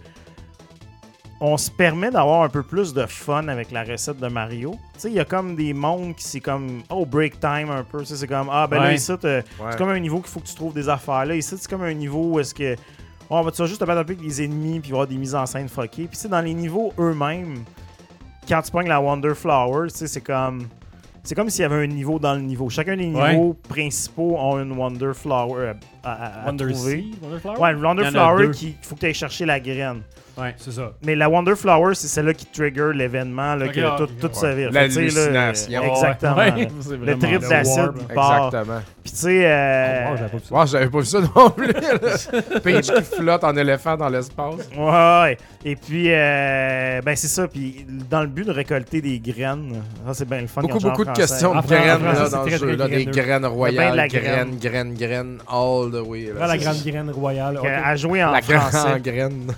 [1.43, 4.73] On se permet d'avoir un peu plus de fun avec la recette de Mario.
[4.93, 6.83] Tu sais, il y a comme des mondes qui c'est comme.
[6.91, 7.99] Oh, break time un peu.
[8.01, 8.47] Tu sais, C'est comme.
[8.51, 9.43] Ah, ben là, ici, Ouais.
[9.71, 11.25] c'est comme un niveau qu'il faut que tu trouves des affaires.
[11.25, 12.75] Là, ici, c'est comme un niveau où est-ce que.
[13.27, 15.07] Oh, on va tu vas juste te battre un peu avec les ennemis puis avoir
[15.07, 16.03] des mises en scène fuckées.
[16.03, 17.63] Puis, tu sais, dans les niveaux eux-mêmes,
[18.47, 20.67] quand tu pognes la Wonder Flower, tu sais, c'est comme.
[21.23, 22.69] C'est comme s'il y avait un niveau dans le niveau.
[22.69, 23.31] Chacun des Ouais.
[23.35, 25.73] niveaux principaux ont une Wonder Flower
[26.03, 27.01] à, à- Wonder trouver.
[27.01, 27.59] Seed, Wonder Flower?
[27.59, 30.01] Ouais, une Wonder Il a qui faut que tu ailles chercher la graine.
[30.37, 30.55] Ouais.
[30.57, 30.93] C'est ça.
[31.05, 34.29] Mais la Wonder Flower, c'est celle-là qui trigger l'événement, là, Ok, que ah, tout, tout
[34.33, 35.83] sais, là, L'hallucination.
[35.83, 36.35] Exactement.
[36.37, 36.67] Ouais, là.
[36.81, 38.45] c'est Le trip d'acide il part.
[38.45, 38.81] Exactement.
[39.03, 40.55] Puis tu sais, euh, Oh, wow, j'avais pas vu ça.
[40.55, 41.73] Ouais, j'avais pas vu ça non plus.
[42.63, 44.69] Peach qui flotte en éléphant dans l'espace.
[44.77, 45.37] Ouais, ouais.
[45.65, 47.47] Et puis, euh, ben c'est ça.
[47.47, 50.61] Puis, dans le but de récolter des graines, ça c'est bien le fun.
[50.61, 52.75] Beaucoup, beaucoup de questions de graines là, dans le jeu.
[52.87, 56.25] des graines royales, la graines, graines, graines, all the way.
[56.33, 56.39] là.
[56.41, 57.59] Dans la grande graine royale.
[57.65, 58.77] À jouer en La français.
[58.89, 59.53] grande graine.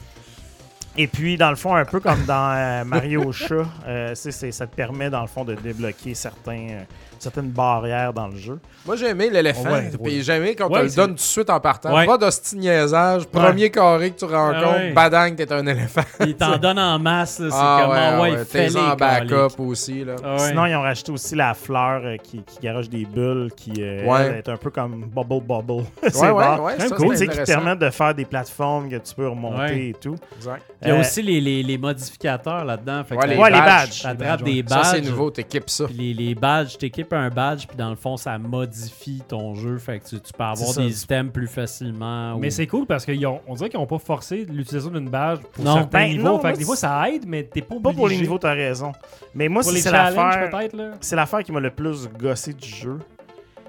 [0.96, 4.52] Et puis, dans le fond, un peu comme dans euh, Mario Chat, euh, c'est- c'est-
[4.52, 6.84] ça te permet, dans le fond, de débloquer certains, euh,
[7.24, 8.60] certaines barrières dans le jeu.
[8.86, 9.72] Moi, j'ai aimé l'éléphant.
[9.72, 11.96] Ouais, puis j'ai aimé qu'on Ouais, te le donne tout de suite en partant.
[11.96, 12.06] Ouais.
[12.06, 13.26] Pas d'hostie niaisage.
[13.26, 14.92] Premier carré que tu rencontres, Ah ouais.
[14.94, 16.02] badang, t'es un éléphant.
[16.22, 19.60] Il t'en donne en masse, là, c'est Ah comme, ah ouais, T'es fais-les, en backup
[19.60, 20.04] aussi.
[20.04, 20.16] Là.
[20.24, 20.40] Ah ouais.
[20.50, 24.06] Sinon, ils ont rajouté aussi la fleur euh, qui, qui garoche des bulles, qui euh,
[24.06, 24.40] Ouais.
[24.40, 25.86] est un peu comme Bubble Bubble.
[26.10, 26.56] c'est ouais, ouais, ouais.
[26.58, 29.88] Quand même ça, cool, qui permettent de faire des plateformes que tu peux remonter Ouais.
[29.90, 30.16] et tout.
[30.38, 30.62] Exact.
[30.82, 33.04] Il y a Euh, aussi les, les, les modificateurs là-dedans.
[33.12, 33.66] Ouais, les Ouais, badges.
[33.66, 34.02] badges.
[34.04, 35.86] T'attrapes des Ça, c'est nouveau, t'équipes ça.
[35.96, 39.78] Les badges, t'équipes un badge, puis dans le fond, ça modifie ton jeu.
[39.78, 40.82] Fait que tu, tu peux avoir ça.
[40.82, 42.38] des items plus facilement.
[42.38, 43.14] Mais ou- c'est cool parce qu'on
[43.56, 45.74] dirait qu'ils n'ont pas forcé l'utilisation d'une badge pour Non.
[45.76, 46.24] certains Ben, niveaux.
[46.24, 47.92] non, fait que des fois, ça aide, mais t'es pas obligé.
[47.94, 48.92] Pas pour les niveaux, t'as raison.
[49.36, 50.50] Mais moi, Pour si les c'est challenges, l'affaire.
[50.50, 50.92] peut-être, là.
[51.02, 53.00] C'est l'affaire qui m'a le plus gossé du jeu.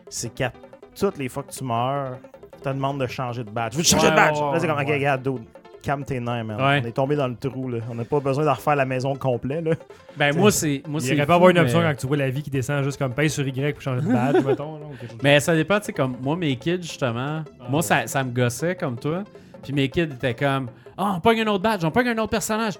[0.08, 0.52] C'est qu'à
[0.98, 2.18] toutes les fois que tu meurs,
[2.62, 3.74] te demande de changer de badge.
[3.76, 4.38] Veux-tu changer Ouais, de badge?
[4.38, 4.84] ouais, là, c'est comme, ouais.
[4.84, 5.44] ok, regarde, dude,
[5.84, 6.56] calme tes nerfs, man.
[6.60, 6.80] Ouais.
[6.82, 7.78] On est tombé dans le trou, là.
[7.90, 9.72] On n'a pas besoin de refaire la maison au complet, là.
[10.16, 10.82] Ben, moi, c'est.
[10.88, 12.50] Moi, Il c'est aurait pas avoir une option mais- quand tu vois la vie qui
[12.50, 14.78] descend juste comme paye sur Y pour changer de badge, mettons.
[14.78, 17.82] Là, ou Mais ça dépend, tu sais, comme moi, mes kids, justement, Ah, moi, ouais.
[17.82, 19.24] ça, ça me gossait comme toi.
[19.62, 22.30] Puis mes kids étaient comme, ah, on pogne un autre badge, on pogne un autre
[22.30, 22.74] personnage.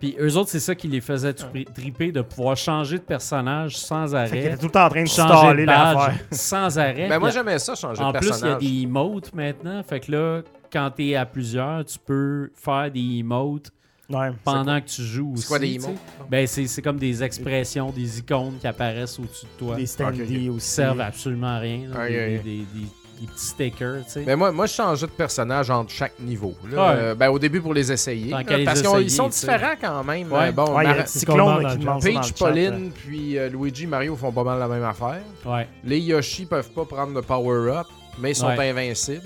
[0.00, 3.76] Puis eux autres, c'est ça qui les faisait tri- triper de pouvoir changer de personnage
[3.76, 4.38] sans arrêt.
[4.44, 6.18] était tout le temps en train de Changer staller de badge l'affaire.
[6.30, 7.08] sans arrêt.
[7.08, 8.58] Ben moi, j'aimais ça, changer en de plus, il y a personnage.
[8.62, 9.82] des emotes maintenant.
[9.82, 10.42] Fait que là,
[10.72, 13.70] quand t'es à plusieurs, tu peux faire des emotes
[14.10, 14.30] Ouais.
[14.42, 15.42] pendant que tu joues aussi.
[15.42, 15.96] C'est quoi des emotes?
[16.30, 19.76] Ben, c'est c'est comme des expressions, des icônes qui apparaissent au-dessus de toi.
[19.76, 20.66] Des standees Ok, qui aussi.
[20.66, 21.88] servent absolument à rien.
[21.92, 22.08] là.
[22.08, 22.86] Des, des- des-
[23.20, 24.22] des petits stickers, tu sais.
[24.24, 26.54] Mais moi, moi, je changeais de personnage entre chaque niveau.
[26.70, 26.76] là.
[26.94, 26.94] Ouais.
[27.00, 28.30] Euh, ben, au début, pour les essayer.
[28.30, 30.30] Là, les parce qu'ils sont différents quand même.
[30.32, 30.48] Ouais.
[30.48, 32.32] Euh, Bon, Mar- cyclone qui demande Peach.
[32.34, 35.20] Pauline, puis euh, Luigi, Mario font pas mal la même affaire.
[35.44, 35.66] Ouais.
[35.84, 37.88] Les Yoshi peuvent pas prendre de power-up,
[38.20, 38.70] mais ils sont Ouais.
[38.70, 39.24] invincibles.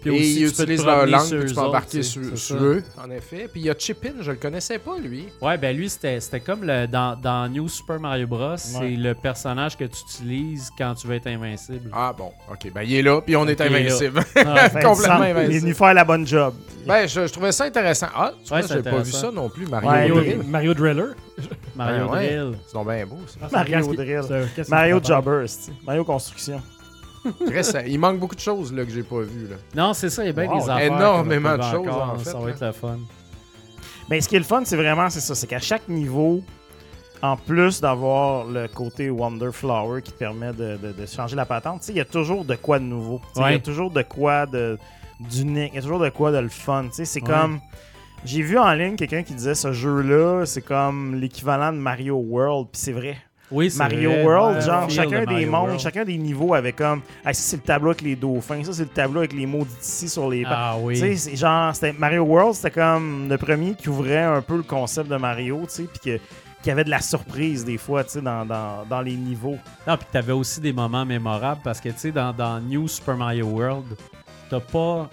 [0.00, 2.38] Puis et aussi, ils utilisent leur langue, sur puis tu eux peux embarquer sur, sur
[2.38, 2.54] ça.
[2.62, 3.48] eux, en effet.
[3.50, 5.26] Puis il y a Chipin, je le connaissais pas, lui.
[5.42, 8.56] Ouais, ben lui, c'était c'était comme le, dans, dans New Super Mario Bros.
[8.56, 11.90] C'est le personnage que tu utilises quand tu veux être invincible.
[11.92, 12.72] Ah bon, ok.
[12.72, 14.18] Ben il est là, puis on est invincible.
[14.18, 14.44] Ouais.
[14.70, 15.52] Fait, complètement invincible.
[15.52, 16.54] Il est venu faire la bonne job.
[16.86, 18.06] ben je, je trouvais ça intéressant.
[18.14, 20.42] Ah, tu vois, Ouais, j'ai pas vu ça non plus, Mario Ouais, Mario, Drill.
[20.46, 21.06] Mario Driller.
[21.76, 22.26] Mario Ben ouais.
[22.36, 22.54] Drill.
[22.66, 23.38] C'est donc bien beau, ça.
[23.42, 24.22] Ah, Mario Drill.
[24.68, 25.46] Mario Jobbers.
[25.86, 26.60] Mario Construction.
[27.46, 29.48] Très il manque beaucoup de choses là, que j'ai pas vues.
[29.48, 29.56] Là.
[29.74, 30.86] Non, c'est ça, il y a bien Wow, des affaires.
[30.96, 32.50] énormément de choses, encore, en fait, Ça va là.
[32.52, 32.98] être le fun.
[34.10, 35.34] Mais ce qui est le fun, c'est vraiment c'est ça.
[35.34, 36.42] C'est qu'à chaque niveau,
[37.22, 41.44] en plus d'avoir le côté Wonder Flower qui te permet de, de- de changer la
[41.46, 43.20] patente, tu sais, il y a toujours de quoi de nouveau.
[43.34, 44.78] Tu sais, Il y a toujours de quoi de
[45.20, 45.72] d'unique.
[45.72, 46.84] Il y a toujours de quoi de le fun.
[46.88, 47.04] tu sais.
[47.04, 47.28] C'est Ouais.
[47.28, 47.60] comme.
[48.24, 52.68] J'ai vu en ligne quelqu'un qui disait ce jeu-là, c'est comme l'équivalent de Mario World.
[52.72, 53.16] Puis c'est vrai.
[53.50, 54.24] Oui, Mario vrai.
[54.24, 55.80] World, genre chacun de des mondes, World.
[55.80, 57.00] chacun des niveaux avec comme.
[57.24, 59.70] Ah, ça c'est le tableau avec les dauphins, ça c'est le tableau avec les maudits
[59.80, 60.44] ici sur les.
[60.46, 60.96] Ah Tu oui.
[60.98, 64.62] sais, c'est genre, c'était Mario World, c'était comme le premier qui ouvrait un peu le
[64.62, 66.20] concept de Mario, tu sais, puis que
[66.60, 69.56] qu'il y avait de la surprise des fois, tu sais, dans, dans, dans les niveaux.
[69.86, 73.16] Non, puis t'avais aussi des moments mémorables parce que, tu sais, dans, dans New Super
[73.16, 73.86] Mario World,
[74.50, 75.08] t'as pas.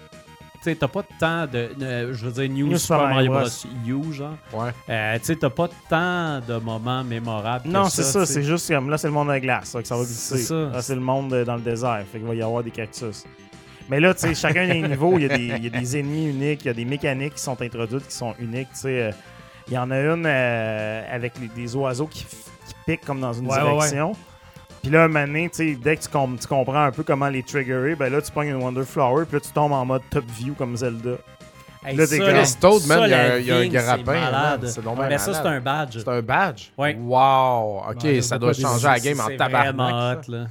[0.66, 1.70] Tu sais, t'as pas tant de.
[2.12, 3.44] je veux dire, New, New Super Mario Bros.
[3.86, 4.34] U, genre.
[4.52, 4.70] Ouais.
[4.88, 7.68] Euh, tu sais, t'as pas tant de moments mémorables.
[7.68, 9.86] Non, c'est ça, c'est juste comme là, c'est le monde de la glace, ça, que
[9.86, 10.38] ça va glisser.
[10.38, 10.54] C'est ça.
[10.72, 13.24] Là, c'est le monde euh, dans le désert, fait qu'il va y avoir des cactus.
[13.88, 15.96] Mais là, tu sais, chacun des niveaux, il y, a des, il y a des
[15.98, 19.02] ennemis uniques, il y a des mécaniques qui sont introduites qui sont uniques, tu sais.
[19.02, 19.10] euh,
[19.68, 23.32] Il y en a une euh, avec les- des oiseaux qui, qui piquent comme dans
[23.32, 24.12] une Ouais, ouais, direction.
[24.86, 27.02] Puis là, un moment donné, tu sais, dès que tu, com- tu comprends un peu
[27.02, 29.84] comment les triggerer, ben là, tu pognes une Wonder Flower, puis là, tu tombes en
[29.84, 31.16] mode top view comme Zelda.
[31.84, 32.28] Hey, Là, t'es comme-
[32.60, 35.34] Toad, man, il y a un- il y a un vigne, grappin, c'est Mais ça,
[35.34, 35.98] c'est un badge.
[35.98, 36.68] C'est un badge?
[36.78, 36.96] Ouais.
[37.00, 37.82] Wow!
[37.90, 40.18] Ok, Ouais, ça doit changer la game en C'est tabarnak.
[40.28, 40.44] hot, là.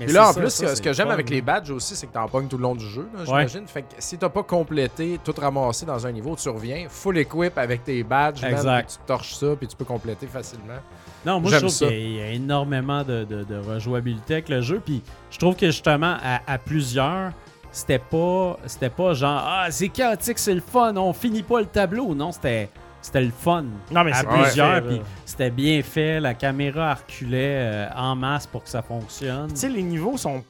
[0.00, 2.06] Mais Puis là, en ça, plus, ça, ce que j'aime avec les badges aussi, c'est
[2.06, 3.66] que t'en pognes tout le long du jeu, j'imagine.
[3.68, 7.58] Fait que si t'as pas complété, tout ramassé dans un niveau, tu reviens, full equip
[7.58, 8.88] avec tes badges, man, Exact.
[8.88, 10.80] puis tu torches ça, puis tu peux compléter facilement.
[11.26, 14.80] Non, moi, je trouve qu'il y a énormément de, de- de rejouabilité avec le jeu.
[14.84, 17.32] Puis je trouve que justement, à, à plusieurs,
[17.72, 21.66] c'était pas, c'était pas genre Ah, c'est chaotique, c'est le fun, on finit pas le
[21.66, 22.14] tableau.
[22.14, 22.68] Non, c'était,
[23.02, 23.64] c'était le fun.
[23.90, 26.20] Non, mais à c'est plusieurs, puis c'était bien fait.
[26.20, 29.48] La caméra reculait euh, en masse pour que ça fonctionne.
[29.50, 30.44] Tu sais, les niveaux sont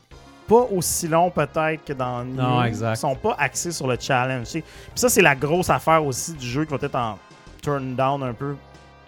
[0.47, 2.35] pas aussi longs peut-être que dans New.
[2.35, 2.97] Non, exact.
[2.97, 4.45] Ils sont pas axés sur le challenge.
[4.45, 4.61] tu sais.
[4.61, 7.19] Puis ça, c'est la grosse affaire aussi du jeu qui va être en
[7.63, 8.55] turn down un peu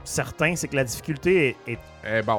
[0.07, 1.79] certain, c'est que la difficulté est,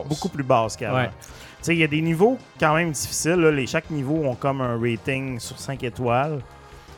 [0.07, 0.97] beaucoup plus basse qu'avant.
[0.97, 1.09] Ouais.
[1.09, 3.35] Tu sais, il y a des niveaux quand même difficiles.
[3.35, 3.51] là.
[3.51, 6.39] Les, chaque niveau ont comme un rating sur 5 étoiles.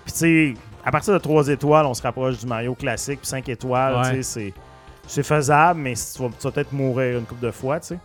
[0.05, 0.53] Puis tu sais,
[0.85, 3.19] à partir de 3 étoiles, on se rapproche du Mario classique.
[3.21, 4.09] Puis 5 étoiles, Ouais.
[4.11, 4.53] tu sais, c'est,
[5.07, 7.99] c'est faisable, mais tu vas, tu vas peut-être mourir une couple de fois, tu sais.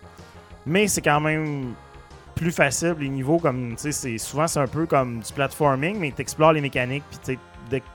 [0.65, 1.75] Mais c'est quand même
[2.35, 2.97] plus facile.
[2.99, 6.23] Les niveaux, comme, tu sais, c'est, souvent c'est un peu comme du platforming, mais tu
[6.23, 7.05] explores les mécaniques.
[7.11, 7.39] Puis tu sais,
[7.69, 7.94] dès que- tu sais,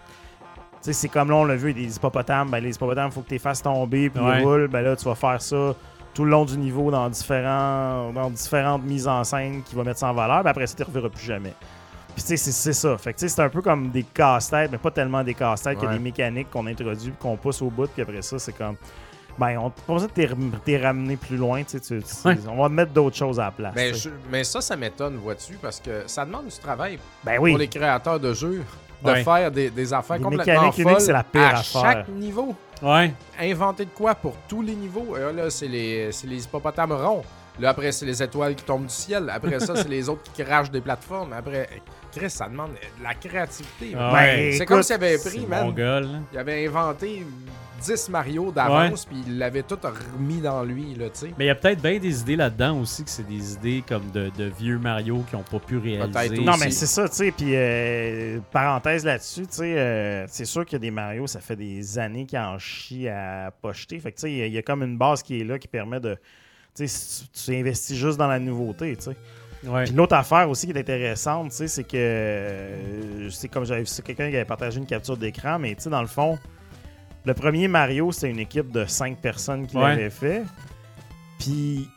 [0.82, 2.50] c'est comme là, on l'a vu, des hippopotames.
[2.50, 4.40] Ben, les hippopotames, il faut que tu les fasses tomber, puis Ouais.
[4.42, 4.68] ils roulent.
[4.68, 5.76] Ben là, tu vas faire ça
[6.14, 10.00] tout le long du niveau dans, différents, dans différentes mises en scène qui vont mettre
[10.00, 10.42] ça en valeur.
[10.42, 11.54] Puis après ça, tu ne reverras plus jamais.
[12.16, 12.98] Puis tu sais, c'est, c'est ça.
[12.98, 15.76] Fait que tu sais, c'est un peu comme des casse-têtes, mais pas tellement des casse-têtes
[15.78, 15.98] qu'il y a Ouais.
[15.98, 18.76] des mécaniques qu'on introduit, qu'on pousse au bout, puis après ça, c'est comme.
[19.38, 20.30] Ben, on pas besoin de t'es-
[20.66, 21.80] t'es ramener plus loin, tu sais.
[21.80, 22.36] tu- tu- Ouais.
[22.50, 23.74] On va mettre d'autres choses à la place.
[23.76, 23.94] Sais.
[23.94, 27.52] je- mais ça, ça m'étonne, vois-tu, parce que ça demande du travail Ben oui.
[27.52, 28.66] pour les créateurs de jeux
[29.04, 29.24] de Ouais.
[29.24, 31.82] faire des, des affaires Les complètement folles c'est la pire à affaire.
[31.82, 32.56] chaque niveau.
[32.82, 33.14] Ouais.
[33.40, 35.16] Inventer de quoi pour tous les niveaux.
[35.16, 37.24] Euh, là, c'est les, c'est les hippopotames ronds.
[37.60, 39.30] Là, après, c'est les étoiles qui tombent du ciel.
[39.30, 41.34] Après ça, c'est les autres qui crachent des plateformes.
[41.34, 41.68] Après,
[42.16, 43.94] Chris, ça demande de la créativité.
[43.98, 44.56] Ah Ben, ouais.
[44.58, 45.66] c'est comme s'il avait pris, man.
[45.66, 46.08] mongol.
[46.32, 47.26] Il avait inventé
[47.80, 51.34] 10 Mario d'avance, puis il l'avait tout remis dans lui, là, tu sais.
[51.38, 54.10] Mais il y a peut-être bien des idées là-dedans aussi, que c'est des idées comme
[54.12, 56.40] de, de vieux Mario qui n'ont pas pu réaliser.
[56.44, 57.32] Non, mais c'est ça, tu sais.
[57.32, 61.40] Puis, euh, parenthèse là-dessus, tu sais, euh, c'est sûr qu'il y a des Mario, ça
[61.40, 64.00] fait des années qu'ils en chient à pas jeter.
[64.00, 65.44] Fait que, tu sais, il y a- il y, a comme une base qui est
[65.44, 66.16] là qui permet de.
[66.76, 69.16] Tu sais, si tu investis juste dans la nouveauté, tu sais.
[69.68, 69.84] Ouais.
[69.84, 73.82] Puis l'autre affaire aussi qui est intéressante, tu sais, c'est que euh, c'est comme j'avais
[73.82, 76.38] vu ça, quelqu'un qui avait partagé une capture d'écran, mais tu sais, dans le fond,
[77.30, 79.90] le premier Mario, c'était une équipe de cinq personnes qui Ouais.
[79.90, 80.44] l'avait fait.
[81.38, 81.88] Puis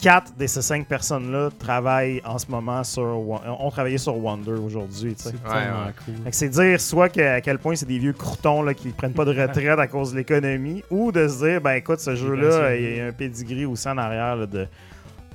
[0.00, 3.02] quatre de ces cinq personnes-là travaillent en ce moment sur.
[3.02, 5.14] Wo- ont travaillé sur Wonder aujourd'hui.
[5.16, 5.92] C'est Ouais, tellement ouais.
[6.04, 6.14] cool.
[6.24, 8.90] Fait que c'est dire soit que, à quel point c'est des vieux croutons là, qui
[8.90, 12.14] prennent pas de retraite à cause de l'économie, ou de se dire, ben écoute, ce
[12.14, 14.68] jeu-là, il y a un pedigree aussi en arrière là, de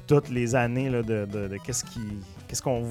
[0.07, 1.99] toutes les années là, de, de- de qu'est-ce qui
[2.47, 2.83] qu'est-ce qu'on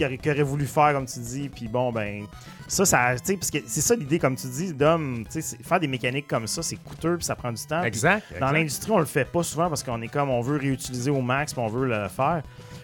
[0.00, 2.24] aurait voulu faire, comme tu dis, puis bon, ben
[2.68, 5.24] ça, ça tu sais, parce que c'est ça l'idée, comme tu dis, d'homme,
[5.62, 7.82] faire des mécaniques comme ça, c'est coûteux, puis ça prend du temps.
[7.82, 8.24] Exact.
[8.38, 11.22] dans l'industrie, on le fait pas souvent parce qu'on est comme on veut réutiliser au
[11.22, 12.42] max puis on veut le faire.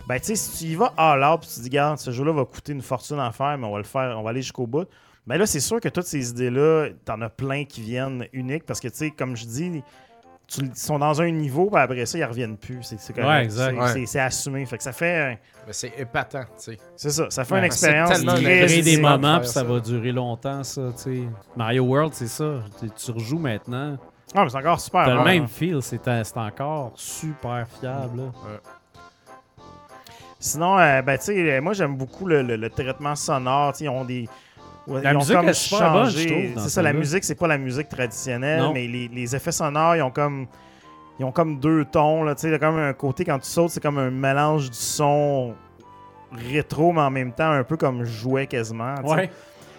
[0.09, 2.11] Ben tu sais, si tu y vas all out puis tu te dis regarde, ce
[2.11, 4.43] jeu-là va coûter une fortune à faire, mais on va le faire, on va aller
[4.43, 4.89] jusqu'au bout.
[5.27, 8.81] Ben là, c'est sûr que toutes ces idées-là, t'en as plein qui viennent uniques parce
[8.81, 9.83] que tu sais, comme je dis,
[10.47, 12.83] tu- ils sont dans un niveau, puis après ça, ils reviennent plus.
[12.83, 13.29] C'est c'est correct.
[13.29, 13.75] Ouais, exact.
[13.75, 13.89] C'est- Ouais.
[13.93, 14.67] c'est- C'est assumé.
[14.67, 16.79] Fait que ça fait, un- Mais c'est épatant, tu sais.
[16.97, 19.47] c'est ça, ça fait Ouais, une c'est expérience tellement Il très crée des moments, puis
[19.49, 19.65] ça, ça.
[19.65, 21.23] va durer longtemps, ça, tu sais.
[21.57, 22.61] Mario World, c'est ça.
[22.79, 23.97] Tu, tu rejoues maintenant.
[24.35, 25.05] Ah, mais c'est encore super.
[25.07, 25.49] T'as le même hein.
[25.49, 28.17] feel, c'est c'est encore super fiable.
[28.19, 28.33] là.
[30.39, 33.73] Sinon, euh, ben, tu sais, moi, j'aime beaucoup le, le- le traitement sonore.
[33.73, 34.29] Tu sais, Ils ont des.
[34.87, 36.27] Ouais, La ils ont musique comme est super bonne, je changé.
[36.27, 38.73] trouve, dans C'est ça, la musique, c'est pas la musique traditionnelle, Non.
[38.73, 40.47] mais les, les effets sonores, ils ont comme.
[41.21, 43.39] Ils ont comme deux tons, là, tu sais, il y a comme un côté quand
[43.39, 45.55] tu sautes, c'est comme un mélange du son
[46.33, 48.95] rétro, mais en même temps un peu comme jouet quasiment.
[49.05, 49.31] Ouais.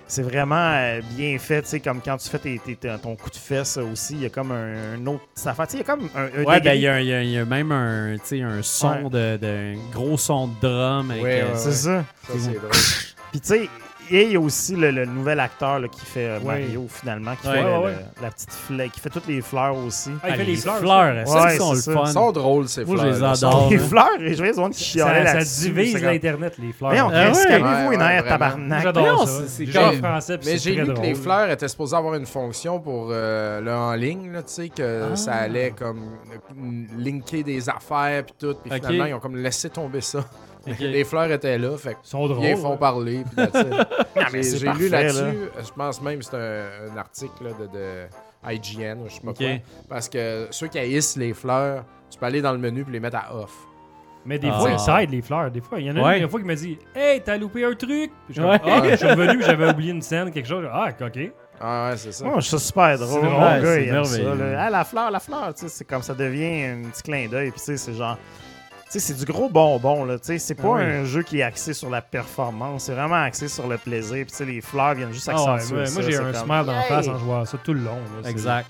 [0.07, 3.15] C'est vraiment euh, bien fait, tu sais, comme quand tu fais tes- tes- tes- ton
[3.15, 5.23] coup de fesse aussi, il y a comme un, un autre.
[5.34, 6.41] Ça fait, tu sais, il y a comme un.
[6.41, 8.22] un Ouais, ben il y, a- il y a- il y a même un, tu
[8.26, 9.10] sais, un son Ouais.
[9.10, 11.10] de, de- un gros son de drum.
[11.11, 12.03] Avec, Ouais, euh, ouais, C'est ça.
[12.27, 12.69] Ça, c'est drôle.
[13.32, 13.69] Puis tu sais,
[14.11, 16.40] et il y a aussi le, le nouvel acteur là, qui fait euh.
[16.44, 17.91] Mario finalement, qui Ouais, fait ouais, le- ouais.
[18.18, 20.11] le- la petite fleur, qui fait toutes les fleurs aussi.
[20.23, 20.77] Ah, il fait les les fleurs.
[20.77, 21.94] fleurs, ça, Ouais, sont c'est le ça.
[21.94, 22.03] fun.
[22.10, 23.14] Ils sont drôles, ces Moi, je fleurs.
[23.15, 23.68] les adore.
[23.69, 26.91] les fleurs, et je gens qui chialaient Ça, divise l'Internet, les fleurs.
[26.91, 28.19] Ah calmez-vous, les nerfs, vraiment.
[28.19, 28.84] Moi, tabarnak.
[28.84, 29.41] J'adore ça.
[29.48, 29.65] c'est-
[29.98, 33.72] français, Mais j'ai lu que les fleurs étaient supposées avoir une fonction pour euh, le
[33.73, 35.15] en ligne, tu sais, que Ah.
[35.15, 35.99] ça allait comme
[36.32, 40.23] euh, linker des affaires puis tout, puis finalement ils ont comme laissé tomber ça.
[40.80, 42.44] Les fleurs étaient là, fait sont drôles.
[42.46, 42.78] ils font ouais.
[42.78, 43.24] parler.
[44.32, 45.04] J'ai c'est lu là.
[45.04, 49.14] là-dessus, je pense même que c'est un, un article là, de, de IGN, ou je
[49.16, 49.48] sais pas quoi,
[49.90, 53.00] parce que ceux qui haïssent les fleurs, tu peux aller dans le menu puis les
[53.00, 53.52] mettre à off.
[54.28, 54.60] Mais des Ah.
[54.60, 55.52] fois, ils s'aident, les fleurs.
[55.52, 56.18] Des fois, il y en a Ouais.
[56.18, 58.12] une, une fois qui m'a dit Hey, t'as loupé un truc.
[58.26, 58.60] Puis je Ouais.
[58.66, 60.66] Ah, je suis revenu, j'avais oublié une scène, quelque chose.
[60.72, 61.20] Ah, ok.
[61.62, 62.26] Ah ouais, c'est ça.
[62.26, 63.22] Moi, je trouve ça super drôle.
[63.22, 64.18] C'est Mon drôle, gars, c'est il aime ça.
[64.24, 64.52] merveilleux.
[64.54, 64.64] là.
[64.66, 67.52] Ah, la fleur, la fleur, tu sais, c'est comme ça devient un petit clin d'œil.
[67.52, 68.18] Puis, tu sais, c'est genre.
[68.88, 70.18] C'est du gros bonbon, là.
[70.20, 70.84] Tu sais, c'est pas Ah oui.
[70.84, 72.84] un jeu qui est axé sur la performance.
[72.86, 74.18] C'est vraiment axé sur le plaisir.
[74.26, 75.94] Puis, tu sais, les fleurs viennent juste Ah ouais, accentuer moi, ça.
[75.94, 77.99] moi, j'ai c'est un comme- smile d'en face en jouant à ça tout le long.
[78.24, 78.30] là.
[78.30, 78.70] Exact.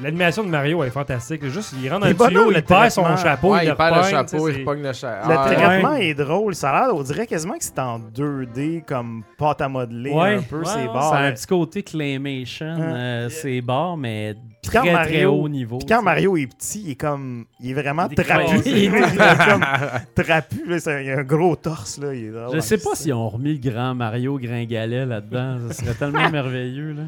[0.00, 1.44] L'animation de Mario elle est fantastique.
[1.48, 3.74] Juste, il rentre dans le tuyau, il le perd son chapeau, ouais, il il le
[3.74, 5.28] perd le chapeau, il c'est- repogne le chapeau.
[5.28, 5.54] Le Ah, ouais.
[5.56, 6.54] traitement est drôle.
[6.54, 10.36] Ça a l'air, on dirait quasiment que c'est en 2D, comme pâte à modeler Ouais,
[10.36, 11.10] un peu, ouais, ces ouais, barres.
[11.10, 13.28] Ça a un petit côté claymation, Hein.
[13.28, 15.78] euh, mais très très Mario- haut niveau.
[15.78, 16.02] Puis quand.
[16.02, 17.46] Mario est petit, il est comme.
[17.60, 18.56] Il est vraiment trapu.
[18.66, 19.64] il est comme
[20.24, 20.68] trapu.
[20.68, 21.98] Là, c'est un- il a un gros torse.
[21.98, 25.58] Là, il est drôle Je sais pas s'ils ont remis le grand Mario Gringalet là-dedans.
[25.68, 26.92] Ça serait tellement merveilleux.
[26.92, 27.02] Là.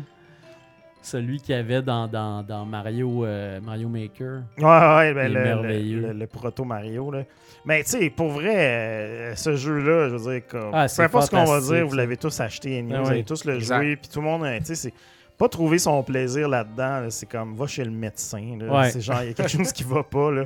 [1.03, 4.43] Celui qu'il y avait dans, dans, dans Mario, euh, Mario Maker.
[4.59, 7.11] Ouais, ouais, ben, le, le, le- le proto Mario.
[7.11, 7.23] Là.
[7.65, 11.03] Mais tu sais, pour vrai, euh, ce jeu-là, je veux dire, comme, Ah, peu c'est
[11.05, 13.11] importe ce qu'on va dire, vous l'avez tous acheté, Ah vous oui.
[13.13, 13.83] avez tous le Exact.
[13.83, 14.93] joué, puis tout le monde, euh, tu sais, c'est
[15.39, 18.59] pas trouver son plaisir là-dedans, là, c'est comme, va chez le médecin.
[18.61, 18.91] Ouais.
[18.91, 20.31] C'est genre, il y a quelque chose qui va pas.
[20.31, 20.45] Là.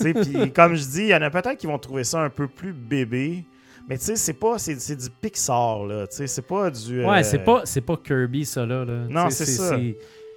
[0.00, 2.20] Tu sais, puis comme je dis, il y en a peut-être qui vont trouver ça
[2.20, 3.44] un peu plus bébé.
[3.88, 6.06] Mais tu sais, c'est pas, c'est, c'est du Pixar, là.
[6.06, 7.04] Tu sais, c'est pas du.
[7.04, 8.84] Ouais, euh, c'est pas, c'est pas Kirby, ça, là.
[8.84, 8.94] là.
[9.08, 9.76] Non, sais, c'est ça.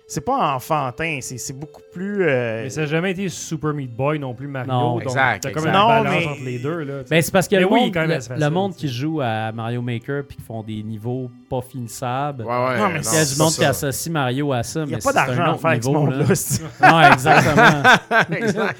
[0.07, 2.27] C'est pas enfantin, c'est, c'est beaucoup plus.
[2.27, 4.69] euh, Mais ça n'a jamais été Super Meat Boy non plus, Mario.
[4.69, 4.91] Non.
[4.95, 5.73] donc Exact, T'as comme exact.
[5.73, 6.79] une Non, balance mais- entre les deux.
[6.83, 6.93] Là.
[7.09, 9.21] Ben, c'est parce que Mais le, oui, monde, quand même, le- c'est monde qui joue
[9.21, 12.43] à Mario Maker puis qui font des niveaux pas finissables.
[12.43, 12.77] Ouais, ouais.
[12.77, 13.57] Non, mais Il y a c'est du monde ça.
[13.61, 15.83] qui associe Mario à ça, Il n'y mais a pas c'est d'argent à faire avec
[15.83, 16.17] ce niveau, monde-là.
[16.27, 16.35] là.
[16.35, 17.83] c'est- Ouais, exactement.
[18.37, 18.79] Exact.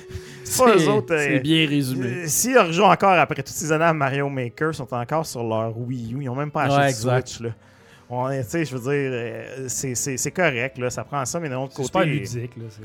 [0.51, 2.07] C'est pas eux autres, euh, C'est bien résumé.
[2.07, 5.43] Euh, S'ils rejouent encore après toutes ces années à Mario Maker, ils sont encore sur
[5.43, 6.17] leur Wii U.
[6.21, 7.09] Ils n'ont même pas acheté de.
[7.21, 7.39] Switch.
[7.41, 7.49] Là.
[8.09, 11.73] Je veux dire, euh, c'est- c'est c'est correct, là, ça prend ça, mais d'un autre
[11.75, 12.57] C'est côté, super ludique.
[12.57, 12.81] Là, c'est-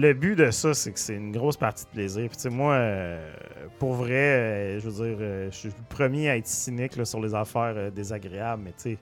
[0.00, 2.28] le but de ça, c'est que c'est une grosse partie de plaisir.
[2.28, 3.32] Puis, moi, euh,
[3.78, 7.04] pour vrai, euh, je veux dire, euh, je suis le premier à être cynique là,
[7.04, 8.98] sur les affaires désagréables, mais tu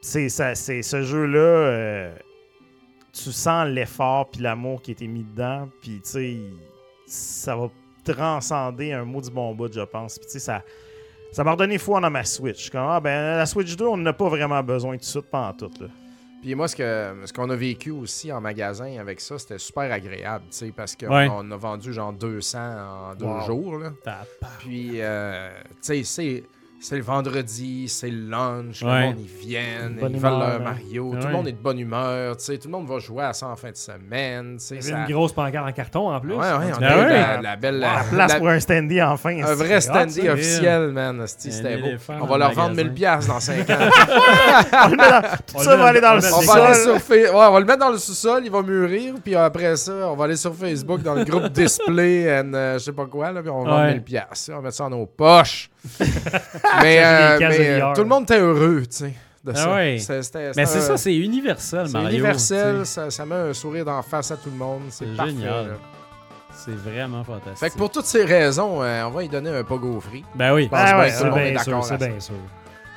[0.00, 2.10] sais, c'est c'est ce jeu-là,
[3.12, 6.36] tu sens l'effort puis l'amour qui a été mis dedans, puis tu sais,
[7.06, 7.70] ça va
[8.04, 10.18] transcender un mot du bon bout, je pense.
[10.18, 10.62] Puis, tu sais, ça.
[11.32, 12.70] Ça m'a redonné foi dans ma Switch.
[12.70, 15.52] Comme, ah, ben, la Switch 2, on n'a pas vraiment besoin tout de suite pendant
[15.52, 15.70] tout.
[15.80, 15.88] Là.
[16.40, 19.90] Puis moi, ce que ce qu'on a vécu aussi en magasin avec ça, c'était super
[19.92, 21.28] agréable, tu sais, parce qu'on Ouais.
[21.30, 22.58] on a vendu genre 200
[23.10, 23.40] en deux Wow.
[23.42, 23.90] jours, là.
[24.60, 25.50] Puis, euh,
[25.84, 26.44] tu sais,
[26.80, 26.96] c'est...
[26.96, 29.00] Le vendredi, c'est le lunch, Ouais.
[29.00, 30.58] le monde ils viennent, Bonne ils veulent leur hein.
[30.62, 33.24] Mario, tout le monde est de bonne humeur, tu sais, tout le monde va jouer
[33.24, 36.10] à ça en fin de semaine, Il y avait ça- une grosse pancarte en carton
[36.10, 36.32] en plus.
[36.34, 36.44] Ouais, ouais,
[36.78, 37.08] on Ah a ouais?
[37.12, 37.78] la, la belle...
[37.78, 39.42] La la- place la- pour un standy enfin.
[39.42, 41.24] un vrai standy officiel, man.
[41.26, 41.86] C'était beau.
[41.86, 42.84] éléphant On va leur le vendre magasin.
[42.84, 43.74] 1000 piastres dans 5 ans.
[44.84, 47.30] On le met dans- Tout On ça va aller dans le sous-sol.
[47.34, 50.24] on va le mettre dans le sous-sol, il va mûrir, puis après ça, on va
[50.24, 53.50] aller sur Facebook dans le groupe Display and euh, je sais pas quoi, là, puis
[53.50, 53.92] on va vendre Ouais.
[53.94, 54.50] 1000 piastres.
[54.52, 55.70] On va mettre ça dans nos poches.
[56.82, 59.14] mais euh, mais, euh, tout le monde était heureux, tu sais,
[59.44, 59.74] de Ah ça.
[59.76, 60.16] Mais c'est
[60.48, 62.10] un- ça, c'est universel, c'est Mario.
[62.10, 64.82] universel, ça, ça met un sourire d'en face à tout le monde.
[64.90, 65.76] C'est génial.
[66.52, 67.58] C'est vraiment fantastique.
[67.58, 70.24] Fait que pour toutes ces raisons, euh, on va y donner un pogo free.
[70.34, 70.68] Ben oui.
[70.72, 71.84] Ah ouais, C'est bien sûr,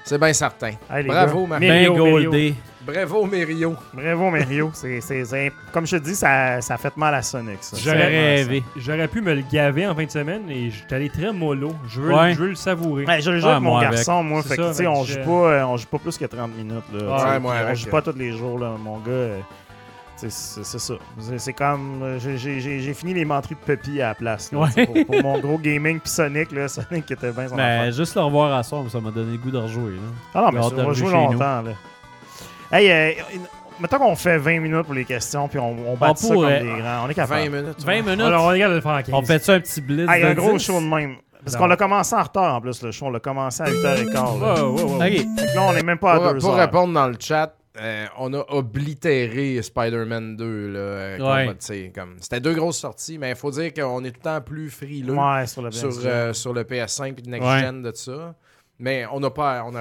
[0.05, 0.71] c'est bien certain.
[1.05, 1.45] Bravo.
[1.45, 1.67] Mario.
[1.67, 2.29] Ben Mario, Mario.
[2.31, 2.55] goldé.
[2.91, 3.75] Bravo, Mério.
[3.93, 4.71] Bravo, Mario.
[4.73, 7.57] C'est, c'est- c'est- Comme je te dis, ça, ça fait mal à Sonic.
[7.61, 7.77] Ça.
[7.79, 8.63] J'aurais rêvé.
[8.77, 11.73] J'aurais pu me le gaver en fin de semaine et j'étais allé très mollo.
[11.87, 12.33] Je veux, Ouais.
[12.33, 13.05] je veux le savourer.
[13.05, 13.91] Ouais, je le joue Ah, avec mon avec.
[13.91, 14.41] garçon, moi.
[14.43, 16.17] Fait que, ça, tu sais, fait on, que joue pas, euh, on joue pas plus
[16.17, 16.83] que 30 minutes.
[16.93, 19.11] Là, Ouais, sais, moi on joue pas tous les jours, là, mon gars.
[19.11, 19.39] euh,
[20.17, 20.95] C'est c'est ça.
[21.17, 22.01] C'est- C'est comme.
[22.03, 24.51] euh, j'ai- J'ai j'ai- j'ai fini les menteries de Puppy à la place.
[24.51, 24.85] là, Ouais.
[24.85, 27.91] Pour, pour mon gros gaming puis Sonic, là, Sonic était bien son Ben, affaire.
[27.93, 29.91] juste le revoir à soir, ça m'a donné le goût de rejouer.
[29.93, 30.01] Là.
[30.35, 31.13] Ah non, mais on va jouer nous.
[31.13, 31.61] longtemps.
[31.61, 31.71] Là.
[32.71, 33.21] Hey, euh,
[33.79, 36.59] mettons qu'on fait 20 minutes pour les questions, puis on, on bat ça comme pourrait.
[36.61, 37.05] des grands.
[37.05, 37.49] On est 20 capable.
[37.49, 37.83] minutes.
[37.83, 38.21] 20 minutes.
[38.21, 39.09] Alors, on regarde le faire en 15.
[39.13, 40.63] On fait ça un petit blitz Hey, de un gros 10?
[40.63, 41.15] show de même.
[41.43, 43.05] Parce qu'on l'a commencé en retard en plus, le show.
[43.07, 44.13] On l'a commencé à 8h15.
[44.41, 44.63] là.
[44.65, 44.95] Wow, wow, wow.
[44.97, 45.01] OK.
[45.01, 46.57] Fait que là, on est même pas à Pour, 2 pour heures.
[46.59, 50.67] répondre dans le chat, euh, on a oblitéré Spider-Man 2.
[50.67, 51.45] Là, euh, Ouais.
[51.45, 54.19] comme, tu sais, comme- C'était deux grosses sorties, mais il faut dire qu'on est tout
[54.19, 57.47] le temps plus frileux Ouais, sur le sur, euh, sur le PS5 et le Next
[57.47, 57.59] Ouais.
[57.61, 58.35] Gen de ça.
[58.81, 59.63] Mais on n'a pas.
[59.65, 59.73] On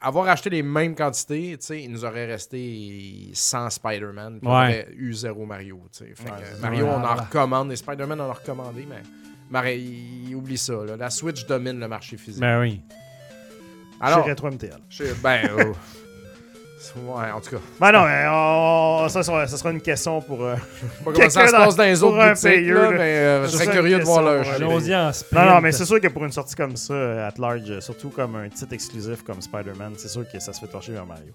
[0.00, 4.38] avoir acheté les mêmes quantités, tu sais, il nous aurait resté 100 Spider-Man.
[4.40, 4.84] puis On Ouais.
[4.84, 5.80] aurait eu zéro Mario.
[5.92, 6.12] tu sais.
[6.14, 7.70] Fait Ouais, que, Mario, on en recommande.
[7.70, 9.02] Les Spider-Man, on en a recommandé, mais.
[9.50, 10.72] Mario, il oublie ça.
[10.84, 10.96] là.
[10.96, 12.40] La Switch domine le marché physique.
[12.40, 12.80] Ben oui.
[14.00, 14.78] Alors, Chez Retro MTL.
[14.88, 15.48] je- ben.
[15.58, 15.72] euh,
[16.96, 17.62] ouais, en tout cas.
[17.80, 20.42] Ben non, mais on- ça, sera, ça sera une question pour.
[20.44, 20.54] euh,
[21.04, 23.44] pas comment ça se dans- passe dans les autres un boutiques, payeux, là, mais euh,
[23.44, 24.48] je serais curieux de voir leur.
[24.48, 25.44] Allons-y en sprint.
[25.46, 28.36] Non, non, mais c'est sûr que pour une sortie comme ça, at large, surtout comme
[28.36, 31.32] un titre exclusif comme Spider-Man, c'est sûr que ça se fait torcher vers Mario.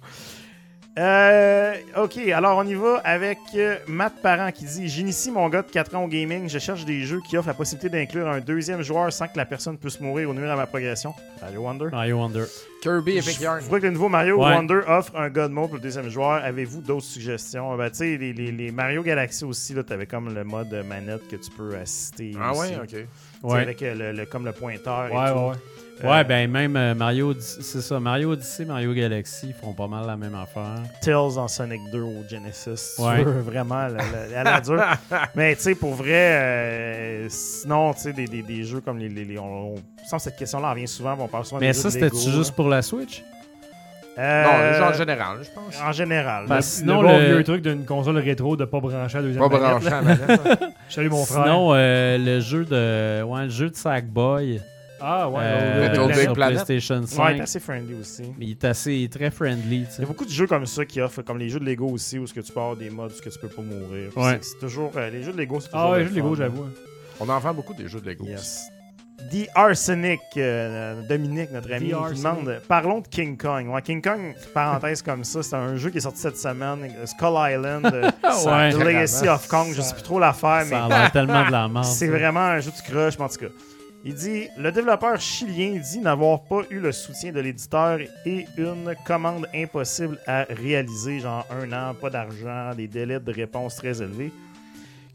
[0.98, 5.62] Euh, ok, alors on y va avec euh, Matt Parent qui dit J'initie mon gars
[5.62, 8.40] de 4 ans au gaming, je cherche des jeux qui offrent la possibilité d'inclure un
[8.42, 11.14] deuxième joueur sans que la personne puisse mourir ou nuire à ma progression.
[11.42, 11.88] Mario Wonder.
[11.92, 12.44] Mario Wonder.
[12.82, 13.60] Kirby Je Yarn.
[13.62, 14.54] vois que le nouveau Mario Ouais.
[14.56, 16.44] Wonder offre un God Mode pour le deuxième joueur.
[16.44, 17.78] Avez-vous d'autres suggestions?
[17.78, 21.28] Ben, tu sais, les, les- les Mario Galaxy aussi, là, t'avais comme le mode manette
[21.30, 22.32] que tu peux assister.
[22.42, 22.72] Ah aussi.
[22.72, 22.88] ouais, ok.
[22.90, 23.06] Tu
[23.42, 23.62] Ouais.
[23.62, 25.08] Avec euh, le, le- comme le pointeur.
[25.08, 25.40] et Ouais, tout.
[25.40, 25.56] ouais, ouais.
[26.04, 28.00] Ouais, Euh, ben même euh, Mario, Odyssey- c'est ça.
[28.00, 30.82] Mario Odyssey, Mario Galaxy font pas mal la même affaire.
[31.02, 32.94] Tails en Sonic 2 au Genesis.
[32.96, 33.24] tu Ouais.
[33.24, 34.82] veux, vraiment, la, la, la- la dure.
[35.36, 39.10] Mais tu sais, pour vrai, euh, sinon, tu sais, des, des, des jeux comme les.
[39.10, 41.92] les, les- on, on- que cette question-là revient souvent, on parle souvent Mais des ça,
[41.92, 43.24] c'était-tu juste pour la Switch?
[44.18, 45.82] Euh, Non, le jeu en général, je pense.
[45.82, 46.46] En général.
[46.50, 49.28] Le- Sinon, le bon le- vieux truc d'une console rétro de pas brancher à la
[49.28, 49.76] deuxième Pas là.
[49.76, 50.30] à la manette.
[50.30, 50.70] hein.
[50.90, 51.44] Salut mon frère.
[51.44, 53.24] Sinon, euh, le jeu de.
[53.24, 54.62] Ouais, le jeu de Sackboy.
[55.02, 56.66] Ah ouais, euh, Little Big Big sur Planet.
[56.66, 57.30] PlayStation Ouais, 5.
[57.32, 58.24] il est assez friendly aussi.
[58.38, 60.48] Mais il est assez il est très friendly, tu Il y a beaucoup de jeux
[60.48, 62.60] comme ça qui offrent, comme les jeux de Lego aussi, où ce que tu peux
[62.60, 64.12] avoir des modes où ce que tu peux pas mourir.
[64.16, 64.40] Ouais.
[64.42, 64.92] C'est- toujours.
[64.96, 65.80] euh, les jeux de Lego, c'est toujours.
[65.82, 66.42] Ah ouais, le juste les gros, fun.
[66.44, 66.66] j'avoue.
[67.20, 68.26] On en vend beaucoup des jeux de Lego.
[68.26, 68.64] Yes.
[69.34, 72.18] The Arsenic, euh, Dominique, notre ami, qui Arsenic.
[72.24, 73.68] demande Parlons de King Kong.
[73.68, 77.36] Ouais, King Kong, parenthèse comme ça, c'est un jeu qui est sorti cette semaine, Skull
[77.36, 78.10] Island, euh,
[78.46, 78.72] Ouais.
[78.72, 81.52] The Legacy of Kong, je sais plus trop l'affaire, mais Ça a l'air tellement de
[81.52, 81.84] la merde.
[81.84, 83.48] c'est vraiment un jeu de crush, mais en tout cas.
[84.06, 88.96] Il dit Le développeur chilien dit n'avoir pas eu le soutien de l'éditeur et une
[89.06, 94.32] commande impossible à réaliser, genre un an, pas d'argent, des délais de réponse très élevés.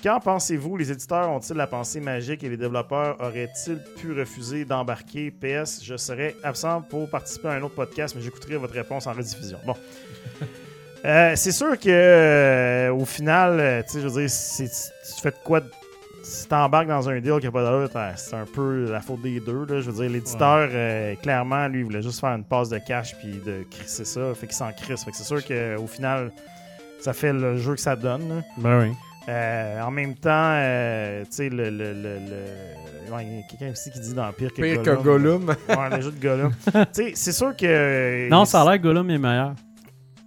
[0.02, 0.76] Qu'en pensez-vous?
[0.76, 5.96] Les éditeurs ont-ils la pensée magique et les développeurs auraient-ils pu refuser d'embarquer PS Je
[5.96, 9.58] serais absent pour participer à un autre podcast, mais j'écouterai votre réponse en rediffusion.
[9.64, 9.76] Bon.
[11.06, 14.30] Euh, c'est sûr que euh, au final, euh, tu sais, je veux dire,
[14.66, 15.68] tu fais quoi de
[16.24, 19.38] si t'embarques dans un deal qui n'a pas d'allure, c'est un peu la faute des
[19.40, 19.64] deux.
[19.66, 19.80] Là.
[19.80, 23.14] Je veux dire, l'éditeur, euh, clairement, lui, il voulait juste faire une passe de cash
[23.18, 24.34] puis de crisser ça.
[24.34, 25.04] Fait qu'il s'en crisse.
[25.04, 26.32] Fait que c'est sûr qu'au final,
[26.98, 28.28] ça fait le jeu que ça donne.
[28.28, 28.42] là.
[28.58, 28.92] Ben oui.
[29.28, 31.70] Euh, en même temps, euh, tu sais, le.
[31.70, 34.82] le, le, le- ouais, il y a quelqu'un aussi qui dit dans Pire que Pire
[34.82, 35.44] que Gollum.
[35.46, 35.56] Gollum.
[35.68, 36.52] Ouais, le jeu de Gollum.
[36.72, 38.28] tu sais, c'est sûr que.
[38.28, 39.54] Non, ça a l'air que Gollum est meilleur.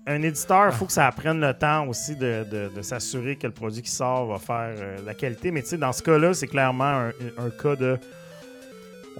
[0.07, 3.45] Un éditeur, il faut que ça prenne le temps aussi de, de- de s'assurer que
[3.45, 5.51] le produit qui sort va faire euh, la qualité.
[5.51, 7.97] Mais tu sais, dans ce cas-là, c'est clairement un, un cas de.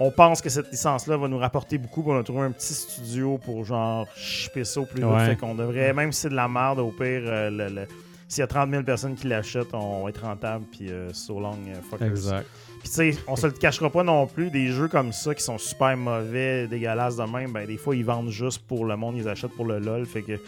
[0.00, 2.04] On pense que cette licence-là va nous rapporter beaucoup.
[2.06, 5.10] On a trouvé un petit studio pour genre shipper ça au plus vite.
[5.10, 5.26] Ouais.
[5.26, 7.86] Fait qu'on devrait, même si c'est de la merde, au pire, euh, le- le-
[8.28, 10.64] s'il y a 30 000 personnes qui l'achètent, on va être rentable.
[10.70, 12.08] Puis euh, so long, euh, fuckers.
[12.08, 12.46] Exact.
[12.80, 15.42] Puis tu sais, on se le cachera pas non plus, des jeux comme ça qui
[15.42, 19.16] sont super mauvais, dégueulasses de même, ben des fois ils vendent juste pour le monde,
[19.16, 20.38] ils achètent pour le LOL, fait que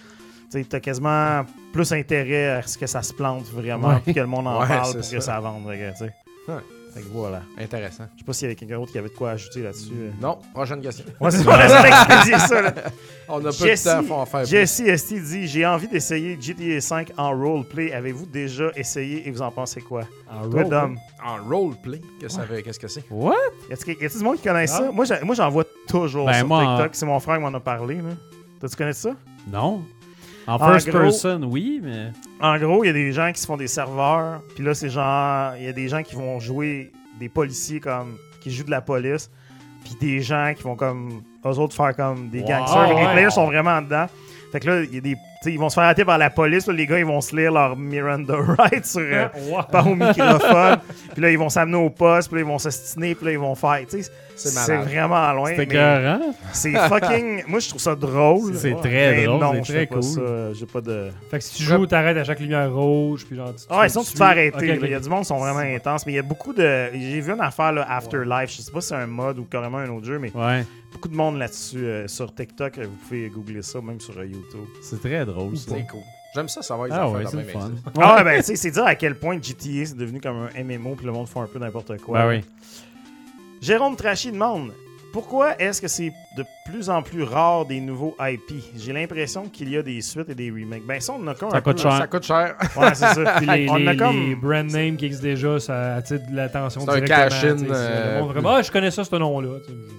[0.51, 4.01] tu sais, t'as quasiment plus intérêt à ce que ça se plante vraiment, Ouais.
[4.05, 5.17] puis que le monde en Ouais, parle pour ça.
[5.17, 6.13] que ça vende, fait que, tu sais.
[6.49, 6.61] Ouais.
[6.93, 7.43] Fait que voilà.
[7.57, 8.07] Intéressant.
[8.17, 9.93] Je sais pas s'il y avait quelqu'un d'autre qui avait de quoi ajouter là-dessus.
[9.97, 10.11] euh.
[10.21, 11.05] Non, prochaine question.
[11.21, 12.75] Ouais, c'est pas expédier ça, là.
[13.29, 14.45] On a peu Jesse, de temps pour en faire.
[14.45, 17.93] Jesse ST dit J'ai envie d'essayer GTA 5 en roleplay.
[17.93, 20.03] Avez-vous déjà essayé et vous en pensez quoi?
[20.51, 23.05] Toi, Dom, En roleplay, qu'est-ce que ça veut- qu'est-ce que c'est?
[23.09, 23.35] What?
[23.71, 24.87] Y a du monde qui connaît ça?
[24.89, 24.93] Ah.
[24.93, 26.91] Moi, j'ai- moi, j'en vois toujours Ben, sur moi, TikTok.
[26.97, 27.99] C'est mon frère qui m'en a parlé.
[27.99, 28.03] là.
[28.59, 29.11] Toi, tu connais ça?
[29.47, 29.83] Non.
[30.47, 32.11] En En first gros- person, oui, mais.
[32.41, 34.43] En gros, il y a des gens qui se font des serveurs.
[34.55, 35.55] Puis là, c'est genre...
[35.59, 38.17] Il y a des gens qui vont jouer des policiers comme...
[38.41, 39.31] qui jouent de la police.
[39.85, 41.23] Puis des gens qui vont comme...
[41.45, 42.49] Eux autres faire comme des Wow.
[42.49, 42.89] gangsters.
[42.89, 43.13] Les Ouais.
[43.13, 44.07] players sont vraiment dedans.
[44.53, 45.17] Fait que là, il y a des...
[45.43, 46.67] tu sais, ils vont se faire arrêter par la police.
[46.67, 49.01] là, les gars, ils vont se lire leur Miranda Rights sur...
[49.01, 49.63] euh, Wow.
[49.73, 50.81] par au microphone.
[51.15, 52.29] puis là, ils vont s'amener au poste.
[52.29, 53.15] Puis là, ils vont s'ostiner.
[53.15, 53.79] Puis là, ils vont faire...
[53.91, 54.03] Tu
[54.37, 55.53] C'est vraiment loin.
[55.57, 56.21] C'est écœurant.
[56.53, 57.45] C'est fucking.
[57.49, 58.55] Moi, je trouve ça drôle.
[58.55, 60.03] C'est très Mais drôle, Non, c'est je très fais pas cool.
[60.03, 60.53] ça.
[60.53, 61.11] J'ai pas de.
[61.31, 63.53] Fait que si tu joues, t'arrêtes à chaque lumière rouge, puis genre.
[63.71, 64.79] Ah, ouais, sinon, tu te fais arrêter.
[64.83, 66.05] Il y a du monde qui sont vraiment intenses.
[66.07, 66.89] Mais il y a beaucoup de.
[66.93, 68.51] J'ai vu une affaire, là, Afterlife.
[68.55, 70.65] Je sais pas si c'est un mode ou carrément un autre jeu, mais Ouais.
[70.93, 71.85] Beaucoup de monde là-dessus.
[71.85, 74.67] euh, sur TikTok, vous pouvez googler ça, même sur euh, YouTube.
[74.83, 75.73] C'est très drôle, ça.
[75.75, 76.01] C'est cool.
[76.35, 77.71] J'aime ça savoir les Ah affaires ouais, de c'est le même fun.
[78.01, 80.63] Ah, ouais, ben, tu sais, c'est dire à quel point GTA c'est devenu comme un
[80.65, 82.21] MMO, puis le monde fait un peu n'importe quoi.
[82.21, 82.45] Ben oui.
[83.61, 84.73] Jérôme Trachy demande
[85.13, 89.69] pourquoi est-ce que c'est de plus en plus rare des nouveaux IP J'ai l'impression qu'il
[89.71, 90.87] y a des suites et des remakes.
[90.87, 91.97] Ben, ça, on en a comme Ça un coûte peu- cher.
[91.99, 92.55] Ça coûte cher.
[92.77, 93.35] Ouais, c'est ça.
[93.39, 94.17] Puis les, on les, a comme.
[94.29, 98.55] les brand names qui existent déjà, ça attire de l'attention C'est un cash-in, euh, vraiment,
[98.57, 99.59] ah, je connais ça, ce nom-là.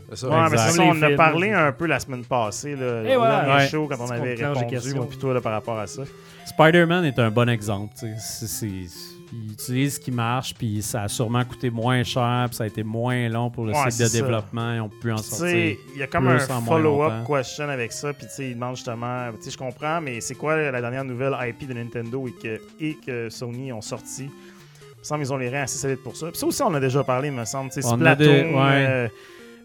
[0.10, 0.30] C'est ça.
[0.30, 3.18] Ouais, mais ça, on en a films, parlé un peu la semaine passée, là, Et
[3.18, 3.68] Ouais.
[3.68, 6.04] show, quand on avait répondu, moi, puis toi, là, par rapport à ça.
[6.46, 7.94] Spider-Man est un bon exemple.
[7.96, 8.88] C'est-
[9.32, 12.64] c'est- il utilise ce qui marche, puis ça a sûrement coûté moins cher, puis ça
[12.66, 14.22] a été moins long pour le Ouais, cycle de c'est ça.
[14.22, 14.74] développement.
[14.74, 15.48] Ils ont pu en sortir.
[15.94, 19.30] il y a comme un follow-up question avec ça, puis tu sais, il demande justement,
[19.48, 23.30] je comprends, mais c'est quoi la dernière nouvelle IP de Nintendo et que, et que
[23.30, 24.24] Sony ont sorti?
[24.24, 26.28] Il me semble qu'ils ont les reins assez solides pour ça.
[26.28, 27.72] Puis ça aussi, on a déjà parlé, il me semble.
[27.76, 28.86] A Splatoon, des- ouais.
[28.88, 29.08] euh,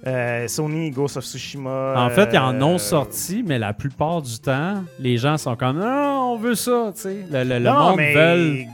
[0.07, 1.95] euh, Sony, Ghost of Tsushima.
[1.97, 5.57] En fait, ils en ont euh, sorti, mais la plupart du temps, les gens sont
[5.57, 6.93] comme Non, on veut ça.
[6.95, 7.25] tu sais.
[7.31, 8.65] Le, le- le monde mais, veut,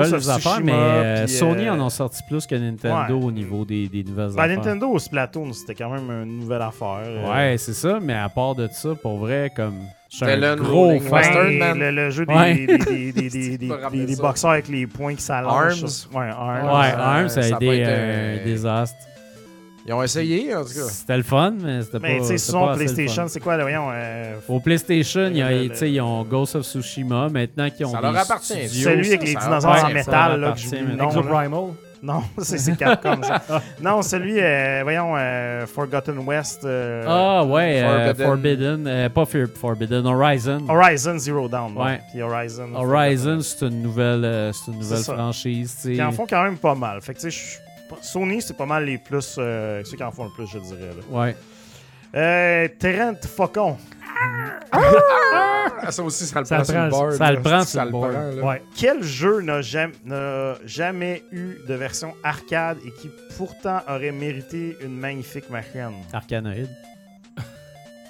[0.00, 3.24] affaires, mais euh, puis, Sony euh, en ont sorti plus que Nintendo ouais.
[3.24, 4.56] au niveau des, des nouvelles Ben, affaires.
[4.56, 6.98] Nintendo ou Splatoon, c'était quand même une nouvelle affaire.
[7.04, 7.30] euh.
[7.32, 9.74] Ouais, c'est ça, mais à part de ça, pour vrai, comme.
[10.10, 11.56] Je suis C'était un le gros fan.
[11.58, 11.78] Man.
[11.78, 12.54] le, le jeu des, Ouais.
[12.54, 14.22] des, des, des, des, des, Tu peux des- ramener des ça.
[14.22, 15.82] boxeurs avec les poings qui s'allongent.
[16.14, 16.14] Arms?
[16.22, 16.66] Ouais, Arms.
[16.66, 18.98] Ouais, ça- Arms, ça a ça a été un- désastre.
[19.86, 20.80] Ils ont essayé, en tout cas.
[20.88, 22.06] C'était le fun, mais c'était pas.
[22.08, 23.88] Mais tu sais, le PlayStation, c'est quoi, là, voyons.
[23.92, 27.28] euh, Au PlayStation, il y a- Le- le- tu sais, ils ont Ghost of Tsushima.
[27.28, 28.68] Maintenant qu'ils ont Ça leur appartit.
[28.68, 31.04] studios- Celui avec les dinosaures ouais, en métal, là, que appartient là.
[31.04, 31.70] Exoprimal?
[32.04, 33.40] Non, c'est c'est Capcom, ça.
[33.80, 36.64] non, celui, euh, voyons, euh, Forgotten West.
[36.64, 38.26] euh, Ah ouais, euh, Forbidden.
[38.26, 40.62] Forbidden, euh, pas Fear- Forbidden, Horizon.
[40.68, 41.76] Horizon Zero Dawn.
[41.76, 42.00] Ouais.
[42.10, 42.74] Puis Horizon.
[42.74, 45.76] Horizon, c'est une nouvelle, euh, c'est une nouvelle franchise.
[45.80, 45.92] tu sais.
[45.94, 47.00] Qui en font quand même pas mal.
[47.02, 49.36] Fait que, tu sais, je- Sony, c'est pas mal les plus.
[49.38, 50.80] euh, ceux qui en font le plus, je dirais.
[50.96, 51.16] Là.
[51.18, 51.36] Ouais.
[52.14, 53.76] Euh, Terrent Faucon.
[54.72, 57.12] Ah, ça aussi, ça le Ça prend sur le board.
[57.14, 58.14] ça le prend sur le board.
[58.42, 58.62] Ouais.
[58.76, 64.76] Quel jeu n'a jamais, n'a jamais eu de version arcade et qui pourtant aurait mérité
[64.82, 65.92] une magnifique machine?
[66.12, 66.68] Arcanoid.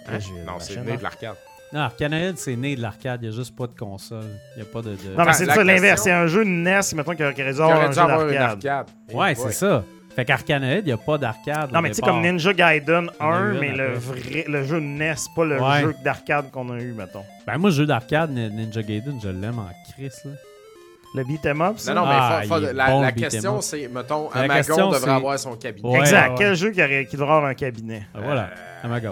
[0.06, 0.96] Ah, Non, c'est né hein.
[0.96, 1.36] de l'arcade.
[1.72, 3.20] Non, Arcanoid, c'est né de l'arcade.
[3.22, 4.24] Il n'y a juste pas de console.
[4.56, 4.90] Il n'y a pas de.
[4.90, 6.02] de- Non, mais c'est ça l'inverse.
[6.02, 8.66] C'est un jeu de NES, mettons, qui aurait dû Qui avoir un jeu d'arcade.
[8.66, 8.86] arcade.
[9.12, 9.84] Ouais, Eh c'est ça.
[10.14, 11.72] Fait qu'Arcanoid, il n'y a pas d'arcade.
[11.72, 13.94] Non, mais tu sais, comme Ninja Gaiden Il y en a 1, eu mais le,
[13.94, 15.80] vrai, le jeu de NES, pas le Ouais.
[15.80, 17.22] jeu d'arcade qu'on a eu, mettons.
[17.46, 20.20] Ben, moi, le jeu d'arcade, Nin- Ninja Gaiden, je l'aime en crise.
[20.26, 20.32] Là.
[21.14, 21.94] Le beat'em up, ça?
[21.94, 25.00] Non, non, mais Ah, faut- faut- la, bon, question, c'est, mettons, La Amagon question, devrait
[25.00, 25.88] c'est- avoir son cabinet.
[25.88, 26.28] Ouais, exact.
[26.30, 26.34] ouais.
[26.38, 28.02] Quel jeu qui, aurait, qui devrait avoir un cabinet?
[28.14, 28.50] Ah, Voilà,
[28.82, 29.08] Amago.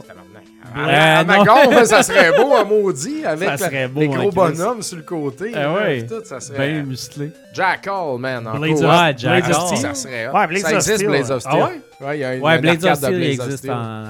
[0.77, 4.31] Euh, Amagon, ça serait beau, un maudit, avec Ça serait la- beau, les hein, gros
[4.31, 5.53] bonhommes sur le côté.
[5.55, 6.07] Ah là, ouais.
[6.07, 6.69] tout, ça serait...
[6.73, 7.33] Bien musclé.
[7.53, 9.67] Jackal, man, en Blades of-.
[9.67, 9.79] Steel.
[9.79, 10.29] Ça serait.
[10.29, 11.41] Ouais, Blades ça existe, Steel, Blades of ouais.
[11.41, 11.53] Steel.
[11.53, 12.07] Ah ouais?
[12.07, 13.73] Ouais, il y a une, Ouais, une Blades of Steel existe Steel.
[13.73, 14.05] en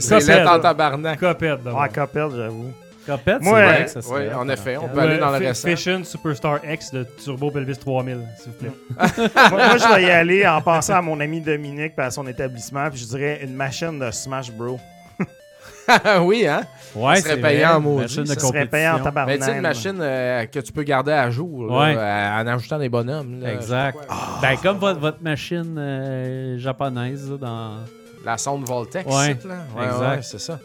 [0.00, 1.18] C'est lettre en tabarnak.
[1.22, 1.34] Ah,
[1.88, 2.72] Cuphead, j'avoue.
[3.06, 5.68] Cuphead, c'est vrai que ça Oui, serait en effet, on peut aller dans le récent.
[5.68, 8.70] Fission Superstar X de Turbo Pelvis 3000, s'il vous plaît.
[9.50, 12.88] moi, je vais y aller en pensant à mon ami Dominique et à son établissement,
[12.90, 14.78] puis je dirais une machine de Smash Bro.
[16.22, 16.62] oui, hein?
[16.94, 19.34] Ouais, Ça serait c'est payant vrai, en maudit, machine de ça serait payant en tabarnak.
[19.34, 21.96] Mais tu sais, une machine euh, que tu peux garder à jour, là, Ouais.
[21.96, 23.40] euh, en ajoutant des bonhommes.
[23.40, 23.98] là, Exact.
[24.42, 27.76] Ben, comme votre, votre machine euh, japonaise, là, dans...
[28.24, 29.56] La sonde Voltex, Ouais, là?
[29.76, 30.10] Ouais, exact.
[30.10, 30.60] ouais, c'est ça.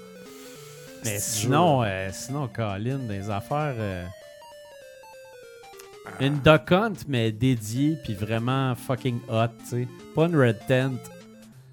[1.06, 3.74] Mais sinon, euh, sinon, Colin, des affaires...
[3.78, 4.04] euh,
[6.06, 6.24] Ah.
[6.24, 9.88] Une Duck Hunt, mais dédiée, puis vraiment fucking hot, tu sais.
[10.16, 11.00] Pas une Red Tent.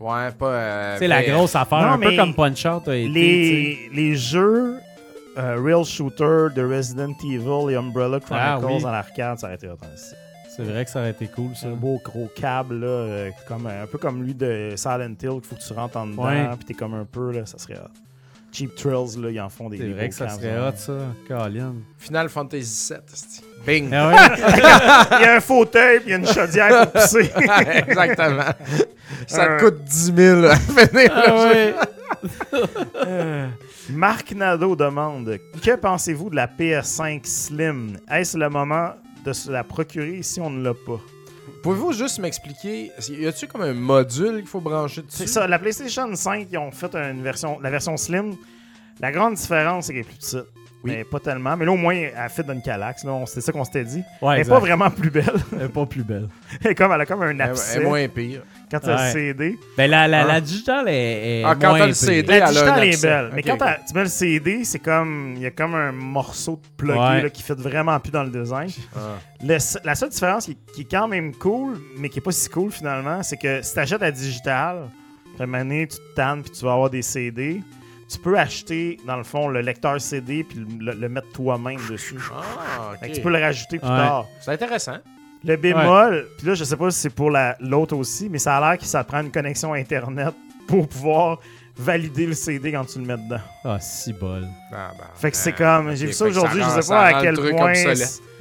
[0.00, 0.46] Ouais, pas.
[0.46, 4.76] euh, sais, la grosse affaire, Non, un peu comme Punch-Out a été, les, les jeux
[5.38, 8.84] euh, Real Shooter de Resident Evil et Umbrella Chronicles Ah, oui.
[8.84, 9.86] en arcade, ça aurait été autant.
[9.96, 10.16] C'est
[10.56, 11.66] C'est vrai que ça aurait été cool, ça.
[11.68, 15.42] un beau gros câble, là, euh, comme, un peu comme lui de Silent Hill, qu'il
[15.44, 16.48] faut que tu rentres en dedans, Ouais.
[16.56, 17.88] puis t'es comme un peu, là, ça serait hot.
[18.52, 20.68] Cheap Thrills, là, ils en font des C'est vrai que ça câbles, serait là.
[20.68, 20.92] hot, ça.
[21.26, 21.74] Colin.
[21.98, 23.00] Final Fantasy VII.
[23.06, 23.90] c'est- Bing!
[23.92, 24.08] Ah
[24.38, 25.18] ouais?
[25.18, 27.30] Il y a un fauteuil, puis il y a une chaudière pour pisser.
[27.88, 28.44] Exactement.
[29.26, 29.58] Ça Euh.
[29.58, 31.10] te coûte 10 000 à finir.
[31.14, 31.74] Ah ouais.
[33.06, 33.48] Euh,
[33.90, 37.98] Marc Nadeau demande Que pensez-vous de la PS5 Slim?
[38.10, 38.90] Est-ce le moment
[39.24, 41.00] de se la procurer si on ne l'a pas?
[41.62, 45.16] Pouvez-vous juste m'expliquer, y a-tu comme un module qu'il faut brancher dessus?
[45.18, 48.36] C'est ça, la PlayStation 5, ils ont fait une version, la version Slim.
[49.00, 50.38] La grande différence, c'est qu'elle est plus petite.
[50.84, 51.56] Mais pas tellement.
[51.56, 53.04] Mais là, au moins, elle fit dans une calax.
[53.26, 54.02] C'est ça qu'on s'était dit.
[54.22, 55.24] Ouais, elle n'est pas vraiment plus belle.
[55.52, 56.28] Elle est pas plus belle.
[56.64, 58.42] elle, est comme, elle a comme un abcès Elle est moins pire.
[58.70, 59.06] quand tu as Ouais.
[59.06, 59.58] le CD.
[59.76, 60.26] Ben, la, la, Ah.
[60.26, 61.96] la digitale est, est Ah, quand moins t'as le pire.
[61.96, 63.06] CD, La elle a un digitale est abcès.
[63.08, 63.30] belle.
[63.34, 65.32] Mais quand tu mets le CD, c'est comme.
[65.36, 67.22] Il y a comme un morceau de plugué Ouais.
[67.22, 68.68] là, qui fait vraiment plus dans le design.
[68.96, 68.98] Ah.
[69.42, 72.48] Le- la seule différence qui, qui est quand même cool, mais qui est pas si
[72.48, 74.76] cool finalement, c'est que si tu achètes la digitale,
[75.38, 77.60] à un moment donné, tu te tannes puis tu vas avoir des CD,
[78.14, 81.78] tu peux acheter dans le fond le lecteur CD puis le, le- le mettre toi-même
[81.90, 82.18] dessus.
[82.32, 83.16] Ah, Fait que ok.
[83.16, 83.96] tu peux le rajouter plus Ouais.
[83.96, 84.26] tard.
[84.40, 84.96] C'est intéressant.
[85.44, 88.56] Le bémol, puis là je sais pas si c'est pour la- l'autre aussi, mais ça
[88.56, 90.34] a l'air que ça prend une connexion internet
[90.66, 91.38] pour pouvoir
[91.76, 93.40] valider le CD quand tu le mets dedans.
[93.64, 94.46] Ah, si bol.
[94.72, 97.20] Ah, ben, Fait que c'est ben, comme, j'ai vu ça aujourd'hui, je sais pas à
[97.22, 97.74] quel point,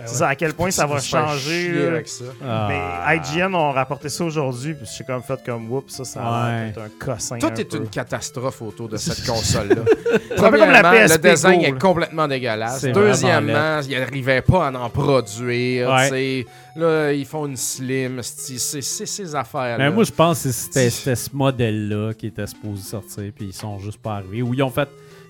[0.05, 1.87] ça, à quel point ça va changer.
[1.87, 2.25] avec ça.
[2.45, 2.67] Ah.
[2.69, 6.73] Mais IGN ont rapporté ça aujourd'hui, puis j'ai comme fait comme oups, ça, ça Ouais.
[6.77, 7.37] un cossin.
[7.39, 7.77] Tout un est peu.
[7.77, 9.75] une catastrophe autour de cette console-là.
[9.75, 12.83] Peu comme la Premièrement, PSP le design est complètement dégueulasse.
[12.85, 15.89] Deuxièmement, ils n'arrivaient pas à en produire.
[15.89, 16.45] Ouais.
[16.75, 18.21] Là, ils font une slim.
[18.21, 19.77] C'est ces affaires-là.
[19.77, 23.79] Mais moi, je pense que c'était ce modèle-là qui était supposé sortir, puis ils sont
[23.79, 24.41] juste pas arrivés.
[24.41, 24.89] Ou ils ont fait,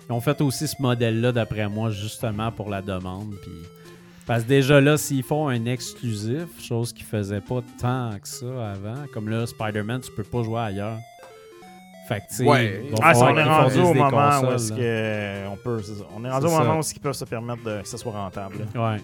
[0.10, 3.36] ils ont fait aussi ce modèle-là, d'après moi, justement pour la demande.
[3.42, 3.52] Puis...
[4.26, 8.72] Parce que déjà là, s'ils font un exclusif, chose qu'ils faisaient pas tant que ça
[8.72, 10.98] avant, comme là, Spider-Man, tu peux pas jouer ailleurs.
[12.08, 12.84] Fait que, tu sais, Ouais.
[13.02, 15.82] Ah, on est rendu au moment où est-ce que on peut.
[15.84, 16.04] c'est ça.
[16.16, 16.90] On est rendu au moment ça.
[16.90, 18.56] où ils peuvent se permettre de, que ça soit rentable.
[18.74, 18.92] là.
[18.94, 19.02] Ouais.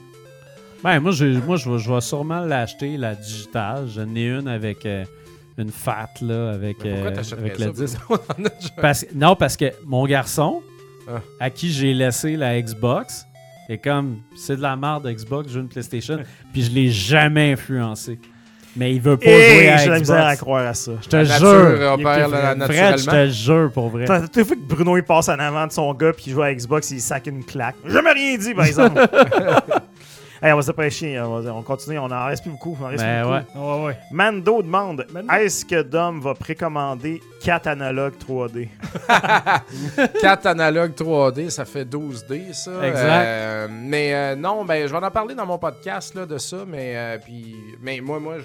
[0.84, 3.88] Ben, moi, je, moi, je, vais, je vais sûrement l'acheter, la digitale.
[3.94, 5.04] J'en ai une avec euh,
[5.58, 7.66] une fat, là, avec, Mais pourquoi euh, avec ça?
[7.66, 7.98] le disque.
[8.82, 10.62] Parce, non, parce que mon garçon,
[11.10, 11.20] Ah.
[11.40, 13.26] à qui j'ai laissé la Xbox,
[13.68, 16.20] est comme, c'est de la merde Xbox, je veux une PlayStation,
[16.54, 18.18] puis je l'ai jamais influencé.
[18.76, 20.42] Mais il veut pas jouer Et à j'ai de la misère à Xbox.
[20.42, 20.92] croire à ça.
[21.02, 21.98] Je te La jure.
[22.68, 24.06] Fred, je te jure pour vrai.
[24.06, 26.44] T'as t'as vu que Bruno il passe en avant de son gars puis il joue
[26.44, 27.76] à Xbox, il sac une claque.
[27.86, 29.02] J'ai jamais rien dit, par exemple.
[30.42, 32.78] hey, on va se dépêcher, on, va- on continue, on en reste plus beaucoup.
[32.82, 33.42] on en reste Ben plus ouais.
[33.54, 33.68] beaucoup.
[33.80, 33.98] Ouais, ouais.
[34.12, 35.32] Mando demande Mando?
[35.34, 38.70] Est-ce que Dom va précommander 4 analogues 3D
[40.22, 42.72] 4 analogues 3D, ça fait 12D, ça.
[42.88, 43.24] Exact.
[43.26, 46.58] Euh, mais euh, non, ben, je vais en parler dans mon podcast là, de ça,
[46.68, 48.44] mais, euh, puis, mais moi, moi, je,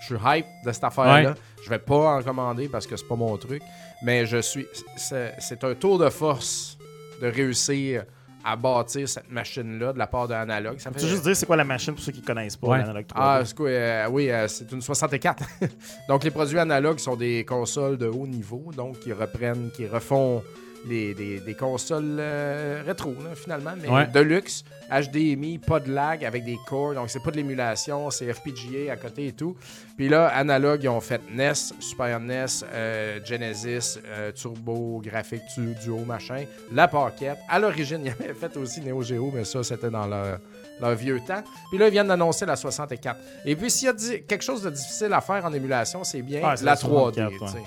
[0.00, 1.30] je suis hype de cette affaire-là.
[1.30, 1.36] Ouais.
[1.64, 3.62] Je vais pas en commander parce que c'est pas mon truc,
[4.02, 4.66] mais je suis.
[4.96, 6.76] C'est c'est un tour de force
[7.22, 8.04] de réussir
[8.44, 10.78] à bâtir cette machine-là de la part de Analog.
[10.78, 12.56] Ça me Tu fait- veux juste dire c'est quoi la machine pour ceux qui connaissent
[12.56, 12.78] pas Ouais.
[12.78, 15.42] l'analogue 3D Ah, c'est quoi, euh, oui, euh, c'est une 64.
[16.08, 20.42] donc, les produits analogues sont des consoles de haut niveau, donc qui reprennent, qui refont
[20.88, 24.06] des, des consoles euh, rétro, là, finalement, mais Ouais.
[24.06, 28.32] de luxe, HDMI, pas de lag avec des corps, donc c'est pas de l'émulation, c'est
[28.32, 29.56] FPGA à côté et tout.
[29.96, 35.74] Puis là, Analog, ils ont fait NES, Super NES, euh, Genesis, euh, Turbo, Graphic du-
[35.82, 37.38] Duo, machin, la paquette.
[37.48, 40.38] À l'origine, ils avaient fait aussi Neo Geo, mais ça, c'était dans leur
[40.80, 41.44] leur vieux temps.
[41.70, 43.16] Puis là, ils viennent d'annoncer la 64.
[43.44, 43.94] Et puis, s'il y a
[44.26, 47.14] quelque chose de difficile à faire en émulation, c'est bien c'est la la 3D.
[47.14, 47.58] 64, tu sais.
[47.58, 47.62] ouais.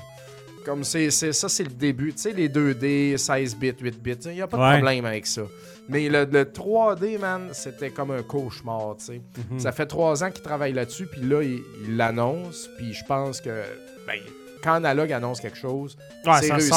[0.68, 2.11] Comme c'est, ça, c'est le début.
[2.14, 4.73] Tu sais, les 2D, 16 bits, 8 bits, il n'y a pas de Ouais.
[4.80, 5.44] problème avec ça.
[5.88, 9.22] Mais le, le 3D, man, c'était comme un cauchemar, tu sais.
[9.49, 9.60] Mhm.
[9.60, 13.64] Ça fait trois ans qu'ils travaillent là-dessus, puis là, ils l'annoncent, puis je pense que,
[14.06, 14.19] ben,
[14.64, 16.72] quand Analog annonce quelque chose, Ouais, c'est réussi.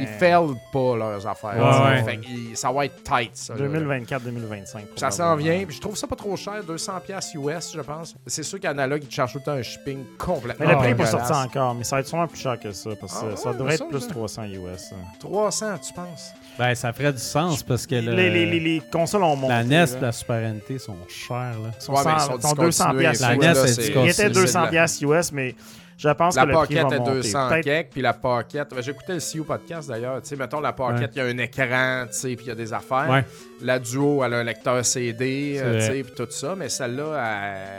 [0.00, 1.56] Ils failent pas leurs affaires.
[1.56, 2.02] Ouais, ouais.
[2.04, 3.54] Fait ça va être tight, ça.
[3.54, 3.66] là.
[3.68, 4.80] 2024-2025.
[4.96, 8.14] Ça s'en vient, puis je trouve ça pas trop cher, 200$ piastres US, je pense.
[8.26, 10.64] C'est sûr qu'Analog, ils te chargent tout le temps un shipping complètement.
[10.66, 12.72] Mais le prix n'est pas sorti encore, mais ça va être sûrement plus cher que
[12.72, 14.06] ça, parce que Ah, ça ouais, devrait ça, être plus ça.
[14.08, 14.92] 300 US.
[14.92, 14.96] hein.
[15.20, 16.32] 300, tu penses?
[16.58, 19.52] Ben, ça ferait du sens parce que le- Les, les, les, les consoles ont monté.
[19.52, 19.86] la NES là.
[19.96, 21.36] et la Super NT sont chères.
[21.62, 21.70] Là.
[21.78, 23.70] Sont Ouais, mais ils cent- sont sont 200 discontinués, piastres La NES là, est c'est-
[23.70, 24.04] Il discontinuée.
[24.10, 25.54] était c'est 200 de la- piastres US, mais
[25.98, 27.10] je pense La que le prix Pocket va est monter.
[27.12, 28.70] 200 Peut-être- quelques, puis la Pocket...
[28.70, 30.22] ben, J'écoutais le CU podcast d'ailleurs.
[30.22, 31.08] Tu sais, mettons, la Pocket, Ouais.
[31.14, 33.08] il y a un écran, tu sais, puis il y a des affaires.
[33.10, 33.24] Ouais.
[33.60, 36.54] La Duo, elle a un lecteur CD, euh, tu sais, puis tout ça.
[36.56, 37.04] Mais celle-là,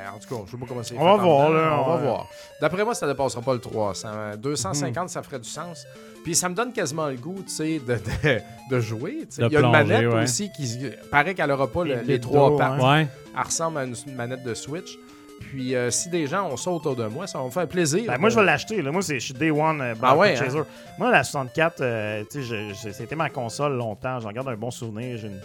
[0.06, 1.90] elle- en tout cas, je sais pas comment c'est On fait va voir, là, On
[1.92, 2.28] va voir.
[2.62, 4.10] D'après moi, ça ne dépassera pas le 300.
[4.34, 4.36] Mhm.
[4.38, 5.86] 250, ça ferait du sens.
[6.24, 8.40] Puis ça me donne quasiment le goût, tu sais, de, de,
[8.76, 9.26] de jouer.
[9.38, 10.24] De Il y a une manette ouais.
[10.24, 10.78] aussi qui...
[11.10, 12.82] paraît qu'elle aura pas le- Les trois d'eau, pattes.
[12.82, 13.06] hein.
[13.38, 14.98] Elle ressemble à une, une manette de Switch.
[15.40, 18.04] Puis euh, si des gens ont ça autour de moi, ça va me faire plaisir.
[18.08, 18.82] Ben, moi, je vais l'acheter.
[18.82, 20.66] Moi, c'est- je suis Day One euh, Ah ouais, hein?
[20.98, 24.20] Moi, la 64, euh, c'était ma console longtemps.
[24.20, 25.18] J'en garde un bon souvenir.
[25.26, 25.40] Une-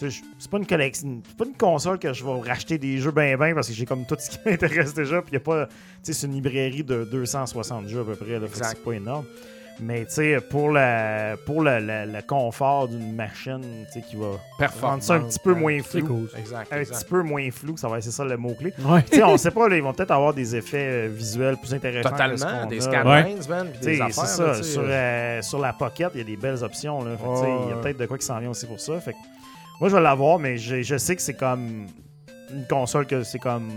[0.00, 3.52] C'est pas une collection, pas une console que je vais racheter des jeux ben ben
[3.52, 5.20] parce que j'ai comme tout ce qui m'intéresse déjà.
[5.22, 5.68] Puis y a pas,
[6.04, 8.38] c'est une librairie de 260 jeux à peu près.
[8.52, 9.24] C'est pas énorme.
[9.80, 13.60] Mais tu sais, pour, la, pour le, le- le confort d'une machine,
[14.08, 14.32] qui va
[14.80, 16.26] rendre ça un petit peu moins C'est flou.
[16.36, 16.96] Exact, Un exact.
[16.98, 18.72] petit peu moins flou, ça va c'est ça le mot-clé.
[18.84, 19.02] Ouais.
[19.04, 21.72] Tu sais, on sait pas, là, ils vont peut-être avoir des effets euh, visuels plus
[21.74, 22.10] intéressants.
[22.10, 24.26] Totalement, des scanlines, man, puis Tu sais, des affaires.
[24.26, 24.46] c'est ça.
[24.48, 27.00] là, sur, euh, euh, sur la Pocket, il y a des belles options.
[27.04, 28.98] Il y a peut-être de quoi qui s'en vient aussi pour ça.
[29.00, 29.18] Fait que,
[29.80, 31.86] moi, je vais l'avoir, mais je sais que c'est comme
[32.52, 33.70] une console que c'est comme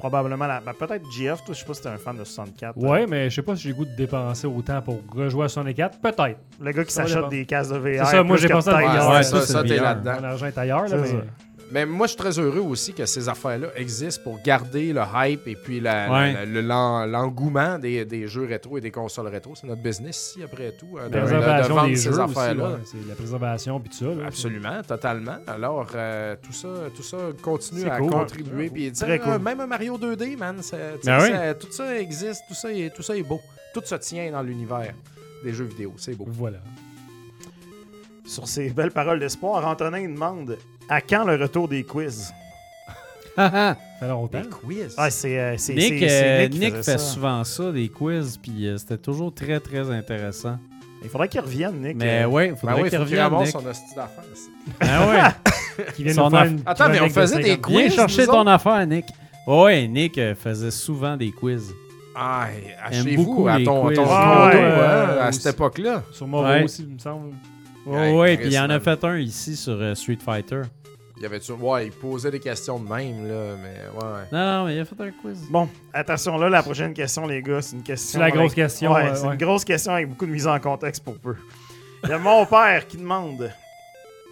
[0.00, 0.60] probablement la.
[0.60, 2.76] ben, peut-être GF, toi, je sais pas si t'es un fan de 64.
[2.78, 5.48] Ouais, mais je sais pas si j'ai le goût de dépenser autant pour rejouer à
[5.48, 6.00] 64.
[6.00, 6.38] Peut-être.
[6.60, 8.06] Le gars qui s'achète des cases de VR.
[8.06, 9.08] C'est ça, moi, j'ai que pensé à VR.
[9.08, 10.14] Ouais, Ouais, ça, ça, t'es là-dedans.
[10.20, 11.16] Mon argent est ailleurs, là, C'est
[11.70, 11.86] mais...
[11.86, 15.56] moi, je suis très heureux aussi que ces affaires-là existent pour garder le hype et
[15.56, 16.46] puis Ouais.
[17.06, 19.54] l'engouement des, des jeux rétro et des consoles rétro.
[19.54, 22.78] C'est notre business ici, après tout, euh, de, de- de préservation des ces jeux affaires-là.
[22.84, 24.14] c'est la préservation puis tout ça.
[24.20, 24.26] là.
[24.26, 25.36] Absolument, totalement.
[25.46, 28.10] Alors, euh, tout, ça, tout ça continue à cool.
[28.10, 28.70] contribuer.
[28.70, 29.32] Puis, sais, Très cool.
[29.34, 31.28] euh, Même un Mario 2D, man, ça- Ben oui.
[31.30, 33.40] ça- tout ça existe, tout ça, est, tout ça est beau.
[33.72, 34.92] Tout se tient dans l'univers
[35.44, 35.94] des jeux vidéo.
[35.96, 36.26] C'est beau.
[36.28, 36.58] Voilà.
[38.30, 40.56] Sur ces belles paroles d'espoir, Antonin demande
[40.88, 42.32] à quand le retour des quiz?
[43.36, 44.40] Fait longtemps.
[44.40, 44.94] Des quiz?
[44.96, 47.12] Ah, c'est, euh, c'est, Nick, c'est- c'est euh, qui Nick faisait fait ça.
[47.12, 50.58] souvent ça, des quiz, puis euh, c'était toujours très, très intéressant.
[51.02, 51.96] Il faudrait qu'il revienne, Nick.
[51.96, 53.62] Mais Euh, ouais, il Ben faudrait oui, qu'il faut qu'il revienne, ramasse Nick.
[53.62, 54.24] son hostie d'affaires.
[54.80, 55.08] Ah
[55.78, 55.84] ouais.
[55.96, 57.62] Qui vient Son nous faire aff- une Attends, mais on chronique de faisait des 50
[57.62, 57.76] quiz.
[57.78, 58.50] Viens chercher nous ton autres?
[58.50, 59.04] affaire, Nick.
[59.46, 61.72] Ouais, Nick euh, faisait souvent des quiz.
[62.14, 62.48] Ah,
[62.84, 63.96] à Aime chez beaucoup vous, à les ton, quiz.
[63.96, 65.40] ton condo, ouais, hein, euh, à aussi.
[65.40, 66.02] cette époque-là.
[66.12, 66.64] Sur Movo Ouais.
[66.64, 67.30] aussi, il me semble.
[67.86, 70.62] Ouais, ouais, puis il en a fait un ici sur euh, Street Fighter.
[71.16, 74.24] Il y avait ouais, il posait des questions de même, là, mais ouais, ouais.
[74.32, 75.46] Non, non, mais il a fait un quiz.
[75.50, 78.18] Bon, attention là, la prochaine question, les gars, c'est une question.
[78.18, 78.92] C'est la grosse avec- question.
[78.92, 79.34] Ouais, euh, c'est ouais.
[79.34, 81.34] une grosse question avec beaucoup de mise en contexte pour peu.
[82.04, 83.50] Il y a mon père qui demande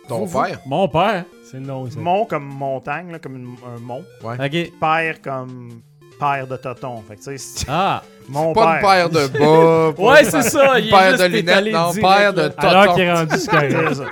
[0.09, 0.61] Ton Vous- père?
[0.65, 1.27] Mon père?
[1.51, 2.01] C'est le nom, ça.
[2.01, 4.03] mont comme montagne, là, comme une- un mont.
[4.25, 4.73] OK.
[4.81, 5.83] Père comme
[6.19, 7.03] père de Toton.
[7.09, 8.03] Fait que tu sais, c'est- Ah.
[8.29, 8.75] mon Pas père.
[8.75, 9.93] une paire de bas.
[9.97, 10.79] pas Ouais, une c'est paire- ça.
[10.79, 12.53] il est paire juste de lunettes, étalé non, direct, paire de là.
[12.59, 13.61] Alors qu'il est rendu, c'est ça.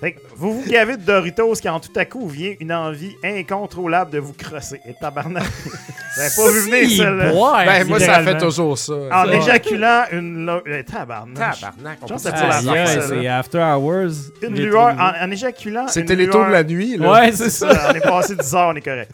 [0.00, 4.10] Fait que vous vous gavez de Doritos quand tout à coup vient une envie incontrôlable
[4.10, 4.80] de vous crosser.
[4.88, 5.42] Et tabarnak.
[5.44, 7.34] Vous avez pas vu venir celle-là.
[7.34, 7.66] ouais.
[7.66, 8.30] Ben, moi, ça littéralement.
[8.30, 8.94] fait toujours ça.
[9.12, 9.34] En Ça.
[9.34, 10.46] éjaculant une.
[10.46, 11.36] lo- euh, Tabarnak.
[11.60, 13.26] Tabarnak, on Je pense peut que dire c'est la la Aïe, affaire, aïe, ça, c'est
[13.28, 14.12] After Hours.
[14.40, 14.96] Une lueur.
[14.98, 15.86] En, en éjaculant.
[15.88, 17.12] C'était une les tours de lueur- la nuit, là.
[17.12, 17.68] Ouais, c'est ça.
[17.90, 19.10] on est passé 10 heures, on est correct.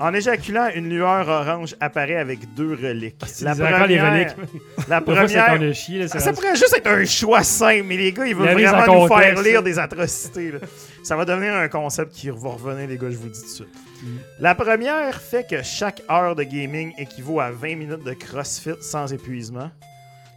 [0.00, 3.16] En éjaculant, une lueur orange apparaît avec deux reliques.
[3.26, 4.50] C'est La affaires, les première, reliques.
[4.88, 8.12] la fois, première, chié, là, ça rendu- pourrait juste être un choix simple, mais les
[8.12, 9.62] gars, ils veulent vraiment nous faire lire ça.
[9.62, 10.50] des atrocités.
[10.52, 10.58] là.
[11.04, 13.46] Ça va devenir un concept qui va revenir, les gars, je vous le dis tout
[13.46, 13.68] de suite.
[14.02, 14.06] Mm.
[14.40, 19.12] La première fait que chaque heure de gaming équivaut à 20 minutes de CrossFit sans
[19.12, 19.70] épuisement.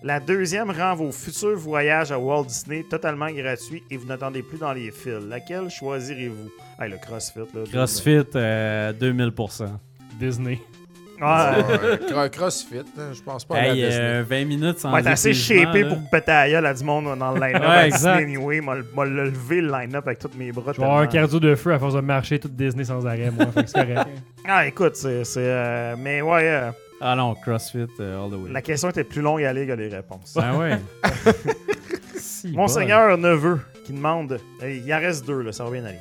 [0.04, 4.60] La deuxième rend vos futurs voyages à Walt Disney totalement gratuits et vous n'attendez plus
[4.60, 5.24] dans les fils.
[5.28, 6.52] Laquelle choisirez-vous?
[6.80, 7.62] Hey, le CrossFit, là.
[7.72, 9.66] CrossFit, euh, 2000%.
[10.20, 10.60] Disney.
[11.20, 11.26] Ouais.
[11.26, 15.00] Ouais, cro- CrossFit, hein, je pense pas à la Hey, euh, 20 minutes sans va
[15.00, 15.90] être assez shapé là.
[15.90, 17.62] pour péter la gueule à du monde dans le line-up.
[17.64, 18.18] Ouais, à exact.
[18.20, 20.74] Disney anyway, m'a m'a le levé le line-up avec tous mes bras.
[20.74, 23.32] Je vais avoir un cardio de feu à force de marcher toute Disney sans arrêt,
[23.32, 23.48] moi.
[23.48, 24.10] Fait que c'est correct.
[24.48, 25.24] Ah, écoute, c'est.
[25.24, 26.70] c'est, euh, mais ouais, euh,
[27.00, 28.52] Ah non, CrossFit euh, all the way.
[28.52, 30.38] la question était plus longue à lire que les réponses.
[30.42, 30.80] Ah ouais.
[32.18, 32.70] Si, Mon bol.
[32.70, 34.40] seigneur neveu qui demande.
[34.64, 35.98] Il en reste deux, là, ça va bien aller.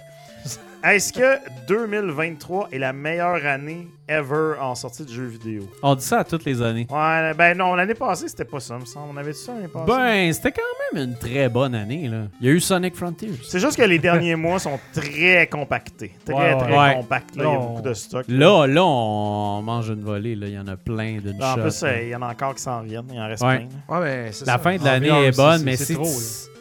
[0.88, 5.68] Est-ce que 2023 est la meilleure année ever en sortie de jeux vidéo?
[5.82, 6.86] On dit ça à toutes les années.
[6.90, 9.06] Ouais, ben non, l'année passée, c'était pas ça, me semble.
[9.12, 9.86] On avait dit ça l'année passée?
[9.86, 12.18] Ben, c'était quand même une très bonne année, là.
[12.40, 13.32] Il y a eu Sonic Frontiers.
[13.42, 16.12] C'est juste que les derniers mois sont très compactés.
[16.24, 16.58] Très, Ouais, ouais.
[16.60, 16.94] très Ouais.
[16.94, 17.36] compacts.
[17.36, 17.44] là.
[17.44, 18.24] Il y a beaucoup de stock.
[18.28, 20.46] Là, là, on mange une volée, là.
[20.46, 22.54] Il y en a plein d'une En shot, plus, euh, il y en a encore
[22.54, 23.08] qui s'en viennent.
[23.12, 23.56] Il en reste Ouais.
[23.66, 23.68] plein.
[23.96, 24.00] là.
[24.00, 24.58] Ouais, c'est La ça.
[24.60, 25.96] fin de l'année est bonne, mais c'est.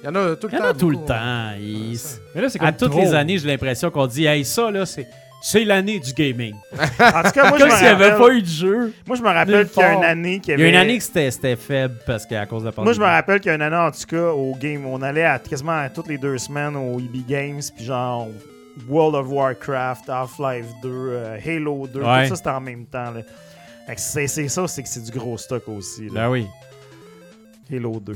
[0.07, 0.69] Il y en a tout le Il y en temps.
[0.69, 1.07] a tout le beaucoup.
[1.07, 1.51] temps.
[1.59, 1.97] Il-
[2.35, 3.01] Mais là, c'est À comme toutes trop.
[3.01, 5.07] les années, j'ai l'impression qu'on dit, hey, ça, là, c'est...
[5.41, 6.55] C'est l'année du gaming.
[6.73, 8.93] En tout cas, moi, je Comme me s'il n'y avait pas eu de jeu.
[9.05, 10.63] moi, je me rappelle qu'il y a une année qui Il avait...
[10.63, 12.97] y a une année que c'était c'était faible parce qu'à cause de la Moi, je
[12.99, 13.15] me pandémie.
[13.15, 15.77] rappelle qu'il y a une année, en tout cas, au game, on allait à, quasiment
[15.79, 18.27] à toutes les deux semaines au EB Games, puis genre
[18.89, 22.23] World of Warcraft, Half-Life 2, euh, Halo 2, Ouais.
[22.23, 23.11] tout ça, c'était en même temps.
[23.11, 23.21] là.
[23.85, 26.05] Fait que C'est c'est ça, c'est que c'est du gros stock aussi.
[26.05, 26.11] là.
[26.23, 26.47] Ben oui.
[27.71, 28.15] Halo 2.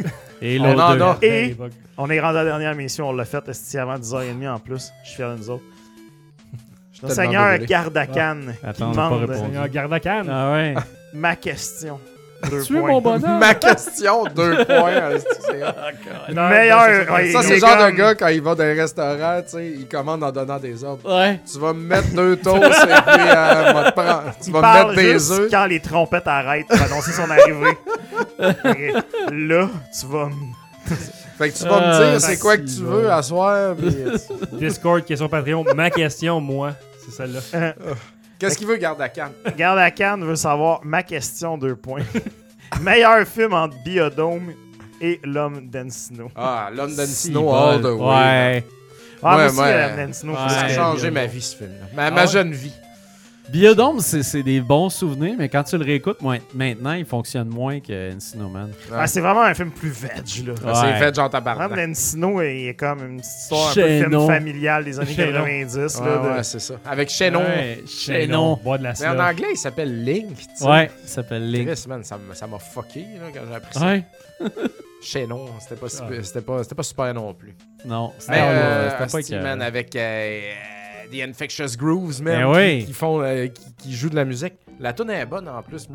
[0.42, 1.02] Et On en deux.
[1.02, 1.18] a.
[1.22, 1.56] Et
[1.98, 4.90] on est rendu à la dernière mission, on l'a fait esti, avant 10h30 en plus.
[5.02, 5.64] Je suis fier de nous autres.
[7.00, 7.58] Tellement Seigneur.
[7.58, 9.38] Gardakan qui Attends, pas demande répondu.
[9.38, 10.22] Seigneur Gardacan.
[10.28, 10.74] Ah ouais.
[11.14, 11.98] ma question.
[12.64, 12.88] Tu points.
[12.88, 13.38] mon bonhomme?
[13.38, 15.18] Ma question, deux points.
[15.18, 17.12] c'est- Une meilleure.
[17.12, 18.80] ouais, Ça, il c'est est le genre comme- de gars, quand il va dans les
[18.80, 21.08] restaurants, tu sais, il commande en donnant des ordres.
[21.18, 21.38] Ouais.
[21.52, 24.60] Tu vas me mettre deux toasts et puis euh, va te prendre- tu Il vas
[24.60, 25.50] me mettre des œufs.
[25.50, 27.76] quand les trompettes arrêtent pour annoncer son arrivée.
[29.32, 29.68] Là,
[29.98, 30.96] tu vas me
[31.38, 33.74] Fait que tu vas me Ah, dire c'est quoi que tu veux à soir.
[33.76, 34.16] puis, euh,
[34.52, 35.64] Discord, question Patreon.
[35.74, 36.72] Ma question, moi,
[37.04, 37.74] c'est celle-là.
[38.40, 39.32] Qu'est-ce qu'il veut garder à canne?
[39.56, 42.02] Garde à Cannes veut savoir ma question, deux points.
[42.80, 44.52] Meilleur film entre Biodome
[45.00, 46.30] et L'homme d'Encino.
[46.34, 47.98] Ah, l'homme d'Encino all the way.
[47.98, 48.64] Ouais.
[49.22, 49.86] Ah, moi Ouais, aussi, ouais.
[49.88, 50.34] L'homme d'Encino.
[50.34, 51.86] Ça a changé ma vie, ce film-là.
[51.94, 52.26] Ma, Ah ma ouais?
[52.28, 52.72] jeune vie.
[53.52, 57.80] Biodome, c'est des bons souvenirs, mais quand tu le réécoutes moi, maintenant, il fonctionne moins
[57.80, 58.70] que Encino Man.
[58.92, 60.10] Ah, c'est vraiment un film plus veg,
[60.46, 60.52] là.
[60.52, 60.74] Ouais.
[60.74, 61.74] C'est genre L'homme tabarnak.
[61.74, 65.32] d'Encino il est comme une petite histoire un peu film familial des années Chaînon.
[65.44, 65.76] 90.
[65.76, 66.74] Ouais, là, de- ouais, c'est ça.
[66.86, 67.10] Avec.
[68.62, 70.36] Bois de la Mais en anglais, il s'appelle Link.
[70.60, 71.66] Ouais, il s'appelle Link.
[71.68, 73.86] Chris, man, ça m'a fucké là, quand j'ai appris ça.
[73.86, 74.04] Ouais.
[75.60, 75.88] C'était pas, Ah.
[75.88, 77.56] super- c'était pas, c'était pas super non plus.
[77.86, 79.06] Non, c'était Mais pas- euh, c'était pas
[79.62, 80.40] avec euh,
[81.10, 82.84] The Infectious Grooves, man, Ben qui, oui.
[82.86, 84.54] qui font, euh, qui, qui jouent de la musique.
[84.78, 85.86] La tune est bonne en plus.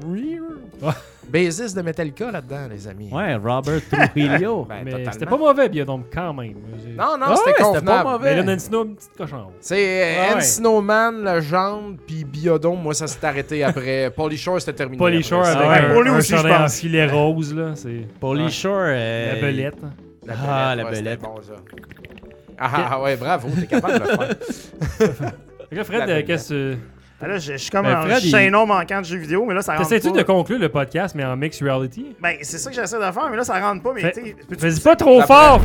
[1.28, 3.10] Bassiste de Metallica là-dedans, les amis.
[3.12, 4.66] Ouais, Robert Trujillo.
[4.70, 6.54] Ben, Mais c'était pas mauvais, Biodome, quand même.
[6.96, 7.86] Non, non, Ah c'était ouais, convenable.
[7.86, 8.30] pas mauvais.
[8.36, 9.48] Mais là, Nantino, une petite cochon.
[9.60, 10.36] C'est euh, Ouais, ouais.
[10.38, 12.82] Encino Man, Legende, puis Biodome.
[12.84, 14.12] Moi, ça s'est arrêté après.
[14.16, 14.98] Polly Shore, c'était terminé.
[14.98, 16.76] Polly Shore avec ouais, un, pour lui un aussi, je chandail en pense.
[16.80, 17.72] filet rose, là.
[17.76, 18.82] C'est Paulie Shore.
[18.86, 19.76] euh, la belette.
[20.28, 21.22] La Ah, belette, la belette.
[21.22, 21.54] bon, ça.
[22.58, 24.36] Ah, ah, ouais, bravo, t'es capable de le faire.
[25.70, 26.76] Fait que là, Fred, qu'est-ce que.
[27.22, 29.54] Ah, là, je je suis comme Ben, un il- chaînon manquant de jeux vidéo, mais
[29.56, 30.18] là, ça rentre T'essaies-tu pas.
[30.20, 32.16] de conclure le podcast, mais en mixed reality?
[32.22, 33.92] Ben, c'est ça que j'essaie de faire, mais là, ça rentre pas.
[33.96, 35.62] Mais Fais- tu Fais-y pas trop fort!